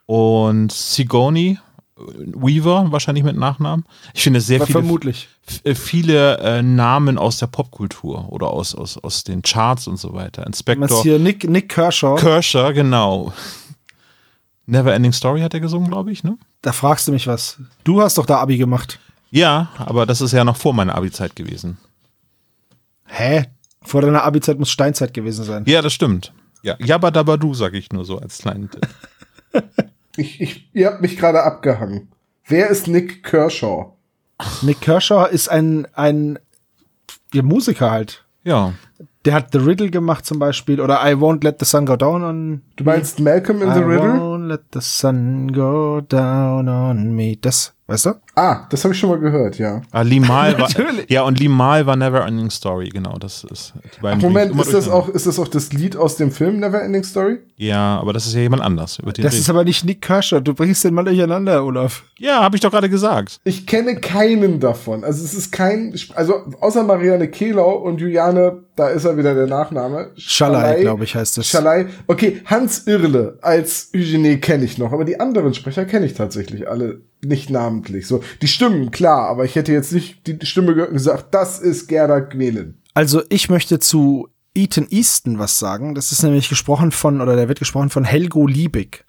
Und 0.06 0.72
Sigourney 0.72 1.58
äh, 1.96 2.00
Weaver, 2.00 2.92
wahrscheinlich 2.92 3.24
mit 3.24 3.36
Nachnamen. 3.36 3.84
Ich 4.12 4.22
finde 4.22 4.40
sehr 4.40 4.60
viele, 4.60 4.80
Vermutlich. 4.80 5.28
äh, 5.64 5.74
viele 5.74 6.38
äh, 6.38 6.62
Namen 6.62 7.16
aus 7.16 7.38
der 7.38 7.46
Popkultur 7.46 8.30
oder 8.30 8.50
aus, 8.50 8.74
aus, 8.74 8.98
aus 8.98 9.24
den 9.24 9.42
Charts 9.42 9.86
und 9.86 9.96
so 9.96 10.12
weiter. 10.12 10.46
Inspector 10.46 11.02
hier 11.02 11.18
Nick, 11.18 11.48
Nick 11.48 11.68
Kershaw. 11.70 12.16
Kershaw, 12.16 12.72
genau. 12.72 13.32
Never 14.66 14.92
Ending 14.94 15.12
Story 15.12 15.40
hat 15.40 15.54
er 15.54 15.60
gesungen, 15.60 15.90
glaube 15.90 16.10
ich, 16.10 16.24
ne? 16.24 16.38
da 16.64 16.72
fragst 16.72 17.06
du 17.06 17.12
mich 17.12 17.26
was. 17.26 17.58
Du 17.84 18.00
hast 18.00 18.16
doch 18.16 18.26
da 18.26 18.38
Abi 18.38 18.56
gemacht. 18.56 18.98
Ja, 19.30 19.68
aber 19.76 20.06
das 20.06 20.20
ist 20.20 20.32
ja 20.32 20.44
noch 20.44 20.56
vor 20.56 20.72
meiner 20.72 20.94
Abi-Zeit 20.94 21.36
gewesen. 21.36 21.76
Hä? 23.04 23.46
Vor 23.84 24.02
deiner 24.02 24.24
Abi-Zeit 24.24 24.58
muss 24.58 24.70
Steinzeit 24.70 25.12
gewesen 25.12 25.44
sein. 25.44 25.64
Ja, 25.66 25.82
das 25.82 25.92
stimmt. 25.92 26.32
Ja, 26.62 26.76
Jabba 26.78 27.10
Dabba 27.10 27.36
Du, 27.36 27.52
sag 27.52 27.74
ich 27.74 27.92
nur 27.92 28.04
so 28.04 28.18
als 28.18 28.38
kleinen 28.38 28.70
Tipp. 28.70 28.88
Ich, 30.16 30.40
ich, 30.40 30.70
ihr 30.72 30.86
habt 30.86 31.00
mich 31.02 31.16
gerade 31.16 31.42
abgehangen. 31.42 32.08
Wer 32.46 32.68
ist 32.68 32.86
Nick 32.86 33.24
Kershaw? 33.24 33.94
Nick 34.62 34.80
Kershaw 34.80 35.26
ist 35.26 35.48
ein, 35.48 35.88
ein 35.94 36.38
ja, 37.32 37.42
Musiker 37.42 37.90
halt. 37.90 38.24
Ja. 38.44 38.74
Der 39.24 39.34
hat 39.34 39.48
The 39.52 39.58
Riddle 39.58 39.90
gemacht 39.90 40.26
zum 40.26 40.38
Beispiel 40.38 40.80
oder 40.80 41.00
I 41.04 41.14
Won't 41.14 41.42
Let 41.42 41.58
the 41.58 41.64
Sun 41.64 41.86
Go 41.86 41.96
Down 41.96 42.22
on 42.22 42.62
Du 42.76 42.84
meinst 42.84 43.18
Malcolm 43.18 43.62
in 43.62 43.70
I 43.70 43.74
the 43.74 43.80
Riddle? 43.80 44.33
Let 44.48 44.60
the 44.72 44.80
sun 44.80 45.52
go 45.52 46.00
down 46.00 46.68
on 46.68 47.14
me. 47.14 47.36
Das, 47.40 47.72
weißt 47.86 48.06
du? 48.06 48.10
Ah, 48.36 48.66
das 48.70 48.82
habe 48.84 48.94
ich 48.94 49.00
schon 49.00 49.10
mal 49.10 49.18
gehört, 49.18 49.58
ja. 49.58 49.82
Ah, 49.92 50.02
Limal 50.02 50.58
war, 50.58 50.68
ja, 51.08 51.22
und 51.22 51.38
Limal 51.38 51.86
war 51.86 51.94
Never 51.96 52.26
Ending 52.26 52.50
Story, 52.50 52.88
genau, 52.88 53.16
das 53.18 53.44
ist. 53.44 53.74
Beiden 54.02 54.20
Moment, 54.20 54.58
ist 54.58 54.72
das, 54.74 54.88
auch, 54.88 55.08
ist 55.08 55.26
das 55.26 55.38
auch 55.38 55.48
das 55.48 55.72
Lied 55.72 55.96
aus 55.96 56.16
dem 56.16 56.30
Film 56.32 56.58
Never 56.60 56.82
Ending 56.82 57.04
Story? 57.04 57.38
Ja, 57.56 57.98
aber 58.00 58.12
das 58.12 58.26
ist 58.26 58.34
ja 58.34 58.40
jemand 58.40 58.62
anders. 58.62 58.98
Über 58.98 59.12
den 59.12 59.22
Das 59.22 59.34
rede 59.34 59.40
ist 59.42 59.50
aber 59.50 59.64
nicht 59.64 59.84
Nick 59.84 60.02
Kershaw. 60.02 60.40
Du 60.40 60.54
bringst 60.54 60.82
den 60.82 60.94
mal 60.94 61.04
durcheinander, 61.04 61.64
Olaf. 61.64 62.02
ja, 62.18 62.42
habe 62.42 62.56
ich 62.56 62.60
doch 62.60 62.70
gerade 62.72 62.90
gesagt. 62.90 63.38
Ich 63.44 63.66
kenne 63.66 63.96
keinen 63.96 64.58
davon. 64.58 65.04
Also 65.04 65.24
es 65.24 65.32
ist 65.34 65.52
kein, 65.52 65.94
also 66.14 66.34
außer 66.60 66.82
Marianne 66.82 67.28
Kehlau 67.28 67.74
und 67.76 68.00
Juliane, 68.00 68.64
da 68.74 68.88
ist 68.88 69.04
er 69.04 69.16
wieder 69.16 69.36
der 69.36 69.46
Nachname. 69.46 70.10
Schalay, 70.16 70.80
glaube 70.80 71.04
ich, 71.04 71.14
heißt 71.14 71.38
es. 71.38 71.46
Schalay. 71.46 71.86
Okay, 72.08 72.42
Hans 72.46 72.88
Irle 72.88 73.38
als 73.40 73.90
Eugenie 73.94 74.33
kenne 74.40 74.64
ich 74.64 74.78
noch, 74.78 74.92
aber 74.92 75.04
die 75.04 75.20
anderen 75.20 75.54
Sprecher 75.54 75.84
kenne 75.84 76.06
ich 76.06 76.14
tatsächlich 76.14 76.68
alle 76.68 77.02
nicht 77.22 77.50
namentlich. 77.50 78.06
So, 78.06 78.22
die 78.42 78.48
Stimmen, 78.48 78.90
klar, 78.90 79.28
aber 79.28 79.44
ich 79.44 79.54
hätte 79.54 79.72
jetzt 79.72 79.92
nicht 79.92 80.26
die 80.26 80.44
Stimme 80.46 80.74
gehört 80.74 80.90
und 80.90 80.96
gesagt, 80.96 81.34
das 81.34 81.58
ist 81.58 81.88
Gerda 81.88 82.20
Gmelin. 82.20 82.78
Also 82.94 83.22
ich 83.28 83.48
möchte 83.48 83.78
zu 83.78 84.28
Ethan 84.54 84.86
Easton 84.88 85.38
was 85.38 85.58
sagen. 85.58 85.94
Das 85.94 86.12
ist 86.12 86.22
nämlich 86.22 86.48
gesprochen 86.48 86.92
von, 86.92 87.20
oder 87.20 87.36
der 87.36 87.48
wird 87.48 87.58
gesprochen 87.58 87.90
von 87.90 88.04
Helgo 88.04 88.46
Liebig. 88.46 89.04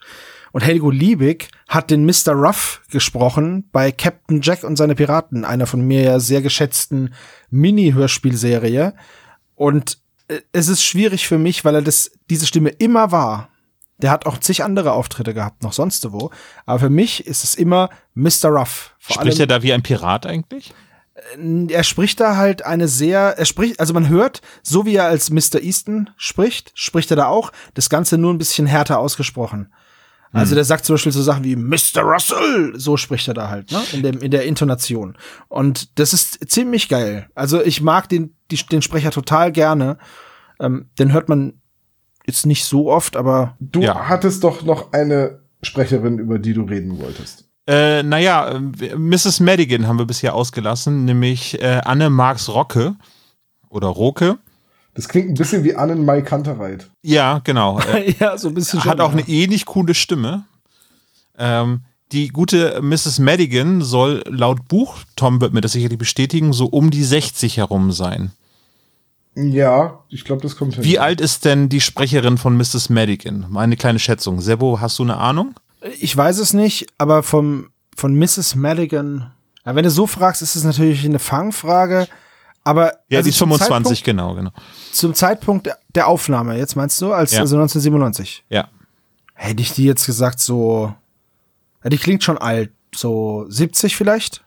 Und 0.52 0.62
Helgo 0.62 0.90
Liebig 0.90 1.50
hat 1.68 1.92
den 1.92 2.06
Mr. 2.06 2.32
Ruff 2.32 2.82
gesprochen 2.90 3.70
bei 3.72 3.92
Captain 3.92 4.42
Jack 4.42 4.64
und 4.64 4.78
seine 4.78 4.96
Piraten, 4.96 5.44
einer 5.46 5.68
von 5.68 5.82
mir 5.82 6.02
ja 6.02 6.20
sehr 6.20 6.42
geschätzten 6.42 7.14
Mini-Hörspielserie. 7.50 8.94
Und 9.56 10.00
äh, 10.28 10.40
es 10.52 10.68
ist 10.68 10.84
schwierig 10.84 11.28
für 11.28 11.38
mich, 11.38 11.66
weil 11.66 11.76
er 11.76 11.82
das, 11.82 12.12
diese 12.30 12.48
Stimme 12.48 12.70
immer 12.70 13.12
war. 13.12 13.50
Der 13.98 14.12
hat 14.12 14.26
auch 14.26 14.38
zig 14.40 14.64
andere 14.64 14.92
Auftritte 14.92 15.34
gehabt, 15.34 15.64
noch 15.64 15.74
sonst 15.74 16.12
wo. 16.12 16.32
Aber 16.66 16.80
für 16.80 16.90
mich 16.90 17.26
ist 17.26 17.44
es 17.44 17.56
immer 17.56 17.90
Mr. 18.14 18.50
Ruff. 18.50 18.96
Vor 19.00 19.16
Spricht 19.16 19.40
er 19.40 19.48
da 19.48 19.64
wie 19.64 19.74
ein 19.74 19.84
Pirat 19.84 20.26
eigentlich? 20.26 20.74
er 21.70 21.84
spricht 21.84 22.20
da 22.20 22.36
halt 22.36 22.66
eine 22.66 22.90
sehr, 22.90 23.38
er 23.38 23.46
spricht, 23.46 23.80
also 23.80 23.94
man 23.94 24.10
hört, 24.10 24.42
so 24.64 24.86
wie 24.86 24.96
er 24.96 25.06
als 25.06 25.30
Mr. 25.30 25.62
Easton 25.62 26.10
spricht, 26.18 26.72
spricht 26.76 27.10
er 27.10 27.16
da 27.16 27.28
auch, 27.28 27.54
das 27.74 27.90
Ganze 27.90 28.18
nur 28.18 28.34
ein 28.34 28.38
bisschen 28.38 28.68
härter 28.68 29.00
ausgesprochen. 29.00 29.72
Also 30.34 30.54
der 30.54 30.66
sagt 30.66 30.84
zum 30.84 30.96
Beispiel 30.96 31.14
so 31.14 31.22
Sachen 31.22 31.46
wie 31.46 31.56
Mr. 31.56 32.02
Russell, 32.02 32.74
so 32.76 32.98
spricht 32.98 33.30
er 33.30 33.34
da 33.34 33.48
halt, 33.48 33.72
ne? 33.72 33.82
In, 33.94 34.04
dem, 34.04 34.22
in 34.22 34.32
der 34.32 34.44
Intonation. 34.44 35.18
Und 35.48 35.98
das 35.98 36.12
ist 36.12 36.52
ziemlich 36.52 36.90
geil. 36.90 37.30
Also 37.36 37.62
ich 37.62 37.82
mag 37.82 38.10
den, 38.10 38.36
die, 38.52 38.58
den 38.58 38.82
Sprecher 38.82 39.12
total 39.12 39.54
gerne. 39.54 39.98
Ähm, 40.60 40.90
den 41.00 41.14
hört 41.14 41.30
man 41.30 41.62
jetzt 42.28 42.46
nicht 42.46 42.66
so 42.66 42.92
oft, 42.92 43.16
aber 43.16 43.56
Du 43.60 43.82
Ja. 43.82 44.08
hattest 44.10 44.44
doch 44.44 44.64
noch 44.64 44.94
eine 44.94 45.40
Sprecherin, 45.62 46.20
über 46.20 46.40
die 46.40 46.54
du 46.54 46.64
reden 46.64 47.00
wolltest. 47.00 47.46
Äh, 47.68 48.04
naja, 48.04 48.50
äh, 48.80 48.96
Mrs. 48.96 49.40
Madigan 49.40 49.88
haben 49.88 49.98
wir 49.98 50.06
bisher 50.06 50.36
ausgelassen, 50.36 51.06
nämlich 51.06 51.60
äh, 51.62 51.82
Anne 51.84 52.10
Marx 52.12 52.48
Rocke 52.50 52.96
oder 53.70 53.88
Roke. 53.88 54.38
Das 54.94 55.10
klingt 55.10 55.30
ein 55.30 55.34
bisschen 55.34 55.64
wie 55.64 55.76
Annen 55.76 56.06
Mai 56.06 56.22
Kantereit. 56.22 56.90
Ja, 57.02 57.40
genau. 57.44 57.80
Äh, 57.94 58.14
ja, 58.20 58.38
so 58.38 58.50
ein 58.50 58.54
bisschen 58.54 58.84
hat 58.86 59.00
auch 59.02 59.12
eine 59.12 59.28
ähnlich 59.28 59.66
coole 59.66 59.94
Stimme. 59.96 60.46
Ähm, 61.38 61.82
die 62.12 62.28
gute 62.28 62.80
Mrs. 62.82 63.18
Madigan 63.20 63.82
soll 63.82 64.24
laut 64.28 64.68
Buch, 64.68 64.98
Tom 65.16 65.42
wird 65.42 65.54
mir 65.54 65.62
das 65.62 65.72
sicherlich 65.72 65.98
bestätigen, 65.98 66.54
so 66.54 66.68
um 66.68 66.92
die 66.92 67.04
60 67.04 67.58
herum 67.58 67.92
sein. 67.92 68.32
Ja, 69.36 70.00
ich 70.10 70.24
glaube, 70.24 70.42
das 70.42 70.56
kommt 70.56 70.76
hin. 70.76 70.84
Wie 70.84 70.98
alt 71.00 71.20
ist 71.20 71.44
denn 71.46 71.68
die 71.70 71.82
Sprecherin 71.82 72.38
von 72.38 72.56
Mrs. 72.58 72.90
Madigan? 72.90 73.46
Meine 73.50 73.76
kleine 73.76 74.00
Schätzung. 74.00 74.40
Sebo, 74.42 74.80
hast 74.80 74.98
du 75.00 75.04
eine 75.04 75.18
Ahnung? 75.18 75.54
Ich 76.00 76.16
weiß 76.16 76.40
es 76.40 76.54
nicht, 76.54 76.88
aber 76.98 77.22
vom, 77.22 77.70
von 77.98 78.16
Mrs. 78.18 78.56
Madigan. 78.56 79.32
Ja, 79.66 79.76
wenn 79.76 79.84
du 79.84 79.92
so 79.92 80.08
fragst, 80.08 80.42
ist 80.42 80.56
es 80.56 80.64
natürlich 80.64 81.04
eine 81.06 81.20
Fangfrage. 81.20 82.08
Aber 82.64 82.94
Ja, 83.10 83.18
also 83.20 83.24
die 83.26 83.30
ist 83.32 83.38
zum 83.38 83.50
25, 83.50 83.98
Zeitpunkt, 84.00 84.04
genau, 84.06 84.36
genau. 84.36 84.52
zum 84.92 85.14
Zeitpunkt 85.14 85.66
der- 85.68 85.78
der 85.94 86.08
Aufnahme, 86.08 86.58
jetzt 86.58 86.76
meinst 86.76 87.00
du, 87.02 87.12
als 87.14 87.34
Ja. 87.34 87.42
also 87.42 87.58
1997. 87.58 88.44
Ja. 88.50 88.70
Hätte 89.34 89.62
ich 89.62 89.74
die 89.74 89.84
jetzt 89.84 90.06
gesagt, 90.06 90.40
so. 90.40 90.96
Ja, 91.84 91.90
die 91.90 91.98
klingt 91.98 92.24
schon 92.24 92.38
alt. 92.38 92.72
So 92.96 93.46
70 93.50 93.96
vielleicht? 93.98 94.45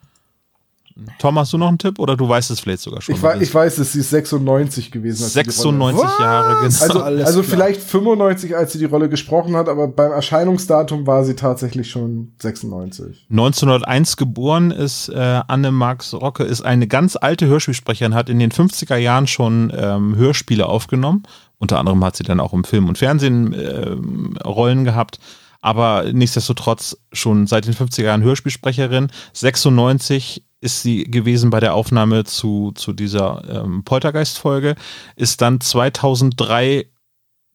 Tom, 1.18 1.38
hast 1.38 1.52
du 1.52 1.58
noch 1.58 1.68
einen 1.68 1.78
Tipp 1.78 1.98
oder 1.98 2.16
du 2.16 2.28
weißt 2.28 2.50
es 2.50 2.60
vielleicht 2.60 2.80
sogar 2.82 3.00
schon? 3.00 3.14
ich, 3.14 3.22
wei- 3.22 3.40
ich 3.40 3.54
weiß 3.54 3.78
es, 3.78 3.92
sie 3.92 4.00
ist 4.00 4.10
96 4.10 4.90
gewesen. 4.90 5.22
als 5.24 5.32
sie 5.32 5.42
die 5.42 5.48
Rolle- 5.50 5.92
96 5.92 6.18
Jahre, 6.20 6.54
genau. 6.54 6.64
Also, 6.82 7.02
Alles 7.02 7.26
also 7.26 7.42
vielleicht 7.42 7.80
95, 7.82 8.56
als 8.56 8.72
sie 8.72 8.78
die 8.78 8.84
Rolle 8.86 9.08
gesprochen 9.08 9.56
hat, 9.56 9.68
aber 9.68 9.88
beim 9.88 10.12
Erscheinungsdatum 10.12 11.06
war 11.06 11.24
sie 11.24 11.34
tatsächlich 11.34 11.90
schon 11.90 12.32
96. 12.40 13.26
1901 13.30 14.16
geboren 14.16 14.70
ist 14.70 15.08
äh, 15.08 15.40
Anne 15.46 15.70
Marx 15.70 16.14
Rocke, 16.14 16.44
ist 16.44 16.62
eine 16.62 16.86
ganz 16.88 17.16
alte 17.16 17.46
Hörspielsprecherin, 17.46 18.14
hat 18.14 18.28
in 18.28 18.38
den 18.38 18.50
50er 18.50 18.96
Jahren 18.96 19.26
schon 19.26 19.72
ähm, 19.76 20.16
Hörspiele 20.16 20.66
aufgenommen. 20.66 21.22
Unter 21.58 21.78
anderem 21.78 22.04
hat 22.04 22.16
sie 22.16 22.22
dann 22.24 22.40
auch 22.40 22.52
im 22.52 22.64
Film 22.64 22.88
und 22.88 22.98
Fernsehen 22.98 23.52
ähm, 23.54 24.36
Rollen 24.44 24.84
gehabt. 24.84 25.18
Aber 25.60 26.04
nichtsdestotrotz 26.12 26.96
schon 27.12 27.48
seit 27.48 27.66
den 27.66 27.74
50er 27.74 28.04
Jahren 28.04 28.22
Hörspielsprecherin. 28.22 29.08
96 29.32 30.44
ist 30.60 30.82
sie 30.82 31.04
gewesen 31.04 31.50
bei 31.50 31.60
der 31.60 31.74
Aufnahme 31.74 32.24
zu, 32.24 32.72
zu 32.74 32.92
dieser 32.92 33.42
ähm, 33.48 33.84
Poltergeist-Folge. 33.84 34.74
Ist 35.16 35.40
dann 35.40 35.60
2003, 35.60 36.86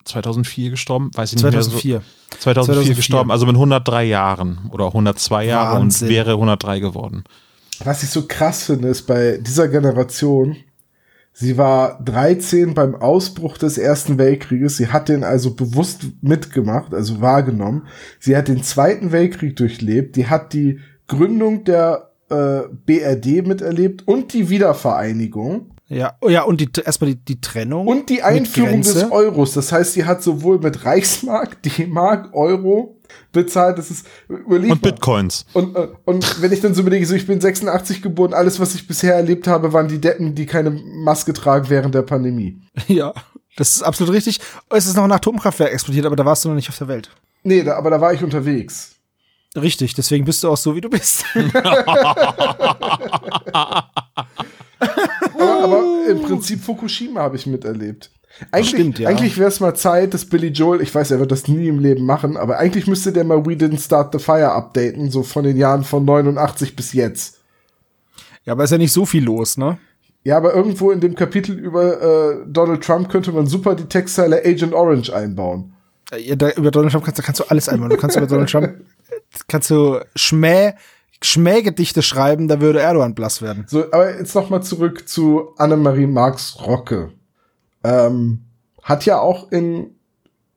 2004 0.06 0.70
gestorben, 0.70 1.12
weiß 1.14 1.34
ich 1.34 1.44
nicht 1.44 1.52
mehr 1.52 1.64
so. 1.64 1.72
2004. 1.72 2.02
2004, 2.40 2.64
2004. 2.64 2.96
gestorben, 2.96 3.32
also 3.32 3.46
mit 3.46 3.56
103 3.56 4.06
Jahren 4.06 4.70
oder 4.72 4.88
102 4.88 5.46
Jahre 5.46 5.80
Wahnsinn. 5.80 6.08
und 6.08 6.14
wäre 6.14 6.32
103 6.32 6.80
geworden. 6.80 7.24
Was 7.84 8.04
ich 8.04 8.10
so 8.10 8.26
krass 8.26 8.64
finde, 8.64 8.88
ist 8.88 9.04
bei 9.04 9.38
dieser 9.42 9.68
Generation, 9.68 10.56
sie 11.34 11.58
war 11.58 12.02
13 12.04 12.74
beim 12.74 12.96
Ausbruch 12.96 13.58
des 13.58 13.78
Ersten 13.78 14.18
Weltkrieges. 14.18 14.78
Sie 14.78 14.88
hat 14.88 15.10
den 15.10 15.24
also 15.26 15.56
bewusst 15.56 16.06
mitgemacht, 16.22 16.94
also 16.94 17.20
wahrgenommen. 17.20 17.88
Sie 18.20 18.38
hat 18.38 18.48
den 18.48 18.64
Zweiten 18.64 19.12
Weltkrieg 19.12 19.58
durchlebt. 19.58 20.16
Die 20.16 20.28
hat 20.28 20.54
die 20.54 20.80
Gründung 21.08 21.66
der 21.66 22.13
äh, 22.30 22.62
BRD 22.86 23.46
miterlebt 23.46 24.08
und 24.08 24.34
die 24.34 24.50
Wiedervereinigung. 24.50 25.72
Ja, 25.88 26.18
oh 26.22 26.30
ja, 26.30 26.44
und 26.44 26.60
die, 26.60 26.70
erstmal 26.84 27.12
die, 27.12 27.18
die 27.24 27.42
Trennung. 27.42 27.88
Und 27.88 28.10
die 28.10 28.24
Einführung 28.24 28.82
des. 28.82 29.12
Euros. 29.12 29.54
Das 29.54 29.72
heißt, 29.72 29.94
sie 29.94 30.06
hat 30.06 30.24
sowohl 30.24 30.60
mit 30.60 30.86
Reichsmark, 30.86 31.62
D-Mark, 31.64 32.34
Euro 32.34 33.00
bezahlt. 33.32 33.78
Das 33.78 33.92
ist 33.92 34.08
überlegt. 34.28 34.72
Und 34.72 34.82
Bitcoins. 34.82 35.46
Und, 35.54 35.76
äh, 35.76 35.90
und 36.06 36.42
wenn 36.42 36.52
ich 36.52 36.62
dann 36.62 36.74
so 36.74 36.82
überlege, 36.82 37.06
so 37.06 37.14
ich 37.14 37.28
bin 37.28 37.40
86 37.40 38.02
geboren, 38.02 38.34
alles, 38.34 38.60
was 38.60 38.74
ich 38.74 38.88
bisher 38.88 39.14
erlebt 39.14 39.48
habe, 39.48 39.74
waren 39.74 39.88
die 39.88 40.00
Deppen, 40.00 40.34
die 40.34 40.46
keine 40.46 40.72
Maske 40.72 41.34
tragen 41.34 41.70
während 41.70 41.94
der 41.96 42.04
Pandemie. 42.04 42.60
Ja, 42.88 43.14
das 43.56 43.76
ist 43.76 43.84
absolut 43.84 44.14
richtig. 44.14 44.40
Es 44.70 44.88
ist 44.88 44.96
noch 44.96 45.04
ein 45.04 45.12
Atomkraftwerk 45.12 45.72
explodiert, 45.72 46.06
aber 46.06 46.16
da 46.16 46.26
warst 46.26 46.44
du 46.44 46.50
noch 46.50 46.56
nicht 46.56 46.70
auf 46.70 46.78
der 46.78 46.88
Welt. 46.88 47.12
Nee, 47.44 47.64
da, 47.64 47.76
aber 47.76 47.92
da 47.92 48.02
war 48.02 48.14
ich 48.14 48.24
unterwegs. 48.24 48.93
Richtig, 49.56 49.94
deswegen 49.94 50.26
bist 50.26 50.44
du 50.44 50.50
auch 50.50 50.58
so, 50.58 50.76
wie 50.76 50.82
du 50.82 50.90
bist. 50.90 51.26
Aber, 55.36 55.64
aber 55.64 55.84
im 56.10 56.22
Prinzip 56.22 56.62
Fukushima 56.62 57.22
habe 57.22 57.36
ich 57.36 57.46
miterlebt. 57.46 58.10
Eigentlich, 58.52 58.70
Stimmt, 58.70 59.00
ja. 59.00 59.10
eigentlich 59.10 59.38
wäre 59.38 59.50
es 59.50 59.60
mal 59.60 59.76
Zeit, 59.76 60.14
dass 60.14 60.26
Billy 60.26 60.48
Joel, 60.48 60.82
ich 60.82 60.94
weiß, 60.94 61.12
er 61.12 61.20
wird 61.20 61.32
das 61.32 61.48
nie 61.48 61.68
im 61.68 61.80
Leben 61.80 62.06
machen, 62.06 62.36
aber 62.36 62.58
eigentlich 62.58 62.88
müsste 62.88 63.14
der 63.14 63.24
mal 63.24 63.46
We 63.46 63.52
Didn't 63.52 63.84
Start 63.84 64.12
the 64.12 64.20
Fire 64.20 64.52
updaten, 64.52 65.12
so 65.12 65.24
von 65.24 65.44
den 65.44 65.56
Jahren 65.56 65.84
von 65.84 66.04
89 66.04 66.76
bis 66.76 66.94
jetzt. 66.94 67.40
ja, 68.44 68.54
aber 68.54 68.64
ist 68.64 68.72
ja 68.72 68.78
nicht 68.78 68.92
so 68.92 69.06
viel 69.06 69.24
los, 69.24 69.58
ne? 69.58 69.78
Ja, 70.24 70.38
aber 70.38 70.54
irgendwo 70.54 70.92
in 70.92 71.00
dem 71.00 71.16
Kapitel 71.16 71.58
über 71.60 72.02
äh, 72.02 72.38
Donald 72.48 72.84
Trump 72.84 73.10
könnte 73.10 73.32
man 73.32 73.46
super 73.46 73.76
die 73.76 73.86
Textzeile 73.86 74.42
Agent 74.44 74.74
Orange 74.74 75.14
einbauen. 75.14 75.74
Ja, 76.18 76.36
da, 76.36 76.50
über 76.52 76.72
Donald 76.72 76.92
Trump 76.92 77.06
kannst, 77.06 77.20
da 77.20 77.24
kannst 77.24 77.42
du 77.42 77.46
alles 77.46 77.70
einbauen. 77.70 77.90
Du 77.90 77.98
kannst 77.98 78.16
über 78.18 78.28
Donald 78.28 78.50
Trump 78.50 78.74
kannst 79.48 79.70
du 79.70 80.00
Schmäh, 80.16 80.74
Schmähgedichte 81.22 82.02
schreiben, 82.02 82.48
da 82.48 82.62
würde 82.62 82.82
Erdogan 82.82 83.16
blass 83.16 83.42
werden. 83.42 83.66
So, 83.68 83.86
aber 83.92 84.18
jetzt 84.18 84.36
noch 84.36 84.50
mal 84.50 84.62
zurück 84.62 85.08
zu 85.08 85.54
Annemarie 85.58 86.08
Marx 86.08 86.58
Rocke. 86.66 87.12
Ähm, 87.84 88.42
hat 88.82 89.06
ja 89.06 89.20
auch 89.20 89.52
in, 89.52 89.96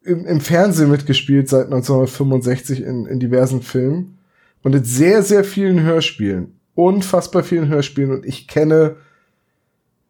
im, 0.02 0.26
im 0.26 0.40
Fernsehen 0.40 0.90
mitgespielt 0.90 1.48
seit 1.48 1.66
1965 1.66 2.82
in, 2.82 3.06
in 3.06 3.20
diversen 3.20 3.62
Filmen 3.62 4.18
und 4.62 4.74
in 4.74 4.84
sehr, 4.84 5.22
sehr 5.22 5.44
vielen 5.44 5.80
Hörspielen. 5.80 6.58
Unfassbar 6.74 7.42
vielen 7.42 7.68
Hörspielen 7.68 8.10
und 8.10 8.26
ich 8.26 8.48
kenne 8.48 8.96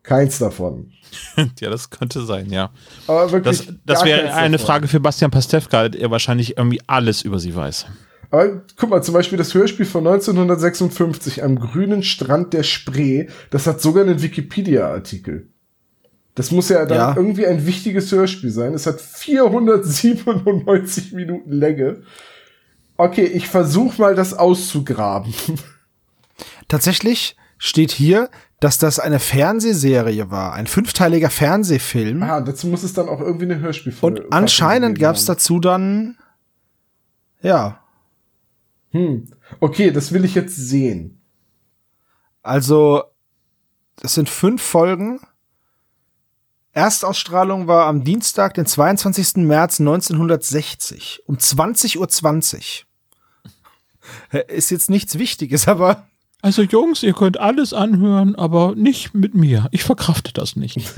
keins 0.03 0.39
davon. 0.39 0.93
ja, 1.61 1.71
das 1.71 1.91
könnte 1.91 2.25
sein, 2.25 2.51
ja. 2.51 2.71
Aber 3.07 3.31
wirklich. 3.33 3.67
Das, 3.67 3.77
das 3.85 4.05
wäre 4.05 4.35
eine 4.35 4.57
davon. 4.57 4.67
Frage 4.67 4.89
für 4.89 5.01
Bastian 5.01 5.31
Pastewka, 5.31 5.89
der 5.89 6.11
wahrscheinlich 6.11 6.57
irgendwie 6.57 6.81
alles 6.87 7.23
über 7.23 7.39
sie 7.39 7.55
weiß. 7.55 7.87
Aber 8.31 8.62
guck 8.77 8.91
mal, 8.91 9.03
zum 9.03 9.15
Beispiel 9.15 9.39
das 9.39 9.55
Hörspiel 9.55 9.87
von 9.87 10.07
1956 10.07 11.43
am 11.45 11.59
grünen 11.59 12.03
Strand 12.03 12.53
der 12.53 12.62
Spree, 12.65 13.29
das 13.51 13.67
hat 13.67 13.81
sogar 13.81 14.05
einen 14.05 14.21
Wikipedia-Artikel. 14.23 15.49
Das 16.35 16.51
muss 16.51 16.69
ja 16.69 16.85
dann 16.85 16.99
Ja. 16.99 17.15
irgendwie 17.17 17.47
ein 17.47 17.67
wichtiges 17.67 18.11
Hörspiel 18.12 18.51
sein. 18.51 18.75
Es 18.75 18.87
hat 18.87 19.01
497 19.01 21.12
Minuten 21.12 21.53
Länge. 21.53 22.03
Okay, 22.99 23.25
ich 23.25 23.49
versuche 23.49 24.01
mal 24.01 24.15
das 24.15 24.35
auszugraben. 24.35 25.33
Tatsächlich 26.69 27.37
steht 27.59 27.91
hier, 27.91 28.29
dass 28.61 28.79
das 28.79 28.99
eine 28.99 29.19
Fernsehserie 29.19 30.31
war, 30.31 30.55
ein 30.55 30.67
fünfteiliger 30.67 31.31
Fernsehfilm. 31.31 32.23
ah, 32.23 32.41
dazu 32.41 32.67
muss 32.67 32.83
es 32.83 32.95
dann 32.95 33.09
auch 33.09 33.21
irgendwie 33.21 33.45
eine 33.47 33.61
Hörspielfolge 33.61 34.23
Und 34.23 34.33
anscheinend 34.33 34.99
gab 34.99 35.17
es 35.17 35.27
dazu 35.27 35.61
dann, 35.61 36.17
ja, 37.43 37.81
Hm. 38.97 39.27
Okay, 39.61 39.91
das 39.91 40.13
will 40.13 40.25
ich 40.25 40.35
jetzt 40.35 40.57
sehen. 40.57 41.21
also 42.43 43.03
das 43.97 44.15
sind 44.15 44.29
fünf 44.29 44.63
Folgen. 44.63 45.21
Erstausstrahlung 46.73 47.67
war 47.67 47.87
am 47.87 48.05
Dienstag, 48.05 48.55
den 48.55 48.67
22. 48.67 49.37
März 49.47 49.81
1960 49.81 51.23
um 51.27 51.37
20.20 51.37 52.85
Uhr. 54.33 54.49
Ist 54.49 54.71
jetzt 54.71 54.91
nichts 54.91 55.19
Wichtiges, 55.19 55.69
aber 55.75 56.07
Also 56.43 56.63
Jungs, 56.63 57.03
ihr 57.03 57.15
könnt 57.15 57.39
alles 57.39 57.73
anhören, 57.73 58.35
aber 58.35 58.75
nicht 58.75 59.15
mit 59.15 59.35
mir. 59.35 59.69
Ich 59.73 59.85
verkrafte 59.85 60.33
das 60.33 60.57
nicht. 60.57 60.79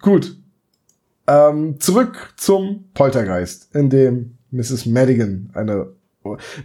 Gut. 0.00 0.36
Ähm, 1.26 1.80
zurück 1.80 2.34
zum 2.36 2.90
Poltergeist, 2.92 3.74
in 3.74 3.88
dem 3.88 4.33
Mrs. 4.54 4.86
Madigan 4.86 5.50
eine. 5.54 5.88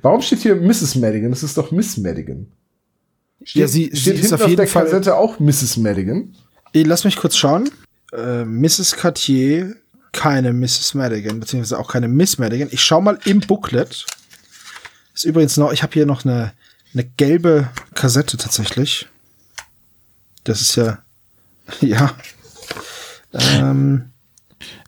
Warum 0.02 0.22
steht 0.22 0.40
hier 0.40 0.56
Mrs. 0.56 0.96
Madigan? 0.96 1.32
Das 1.32 1.44
ist 1.44 1.58
doch 1.58 1.72
Miss 1.72 1.98
Madigan. 1.98 2.48
Steht, 3.44 3.62
Ja, 3.62 3.68
sie- 3.68 3.90
sie 3.92 3.98
steht 4.00 4.14
ist 4.16 4.20
hinten 4.22 4.36
auf 4.36 4.42
auf, 4.42 4.48
jeden 4.48 4.58
der 4.58 4.68
Fall- 4.68 4.86
Kassette 4.86 5.16
auch 5.18 5.40
Mrs. 5.40 5.78
Madigan. 5.78 6.34
Lass 6.74 7.04
mich 7.04 7.18
kurz 7.18 7.36
schauen. 7.36 7.70
Äh, 8.14 8.46
Mrs. 8.46 8.94
Cartier, 8.96 9.76
keine 10.14 10.54
Mrs. 10.54 10.94
Madigan, 10.94 11.40
beziehungsweise 11.40 11.78
auch 11.80 11.92
keine 11.92 12.08
Miss 12.08 12.38
Madigan. 12.38 12.70
Ich 12.72 12.82
schau 12.82 13.02
mal 13.02 13.20
im 13.26 13.40
Booklet. 13.42 14.06
Ist 15.14 15.26
übrigens 15.26 15.58
noch, 15.58 15.74
ich 15.74 15.84
habe 15.84 15.94
hier 15.94 16.06
noch 16.06 16.24
eine, 16.26 16.54
eine 16.94 17.04
gelbe 17.18 17.70
Kassette 17.96 18.38
tatsächlich. 18.38 19.08
Das 20.46 20.62
ist 20.62 20.76
ja, 20.78 21.00
ja. 21.82 22.16
Ähm, 23.34 24.06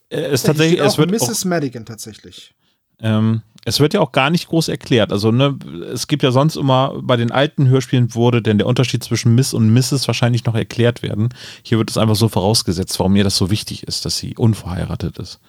Äh, 0.10 0.22
es, 0.24 0.44
tatsächlich, 0.44 0.80
es, 0.80 0.94
auch 0.94 0.98
wird 0.98 1.12
Mrs. 1.12 1.46
Madigan 1.46 1.86
tatsächlich. 1.86 2.54
Ähm, 3.02 3.42
es 3.64 3.80
wird 3.80 3.94
ja 3.94 4.00
auch 4.00 4.12
gar 4.12 4.30
nicht 4.30 4.48
groß 4.48 4.70
erklärt. 4.70 5.12
Also 5.12 5.32
ne, 5.32 5.58
es 5.94 6.08
gibt 6.08 6.24
ja 6.24 6.32
sonst 6.32 6.56
immer, 6.56 7.00
bei 7.02 7.16
den 7.16 7.32
alten 7.32 7.68
Hörspielen 7.68 8.16
wurde 8.16 8.42
denn 8.42 8.58
der 8.58 8.68
Unterschied 8.68 9.04
zwischen 9.04 9.36
Miss 9.36 9.54
und 9.54 9.72
Mrs. 9.72 10.08
wahrscheinlich 10.08 10.46
noch 10.46 10.56
erklärt 10.56 11.04
werden. 11.04 11.30
Hier 11.62 11.78
wird 11.78 11.92
es 11.92 11.98
einfach 11.98 12.16
so 12.16 12.28
vorausgesetzt, 12.28 12.98
warum 13.00 13.16
ihr 13.16 13.24
das 13.24 13.38
so 13.38 13.52
wichtig 13.52 13.84
ist, 13.84 14.06
dass 14.06 14.18
sie 14.18 14.36
unverheiratet 14.36 15.20
ist. 15.20 15.40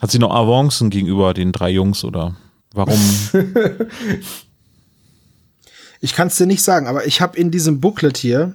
Hat 0.00 0.12
sie 0.12 0.20
noch 0.20 0.32
Avancen 0.32 0.90
gegenüber 0.90 1.34
den 1.34 1.50
drei 1.50 1.70
Jungs 1.70 2.04
oder 2.04 2.36
warum? 2.72 3.00
Ich 6.00 6.14
kann 6.14 6.28
es 6.28 6.36
dir 6.36 6.46
nicht 6.46 6.62
sagen, 6.62 6.86
aber 6.86 7.06
ich 7.06 7.20
habe 7.20 7.36
in 7.36 7.50
diesem 7.50 7.80
Booklet 7.80 8.16
hier 8.16 8.54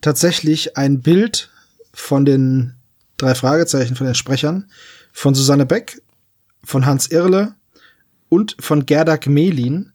tatsächlich 0.00 0.76
ein 0.76 1.00
Bild 1.00 1.50
von 1.92 2.24
den 2.24 2.74
drei 3.16 3.34
Fragezeichen, 3.34 3.96
von 3.96 4.06
den 4.06 4.14
Sprechern, 4.14 4.68
von 5.16 5.34
Susanne 5.34 5.64
Beck, 5.64 6.02
von 6.62 6.84
Hans 6.84 7.06
Irle 7.06 7.54
und 8.28 8.54
von 8.60 8.84
Gerda 8.84 9.16
Gmelin. 9.16 9.92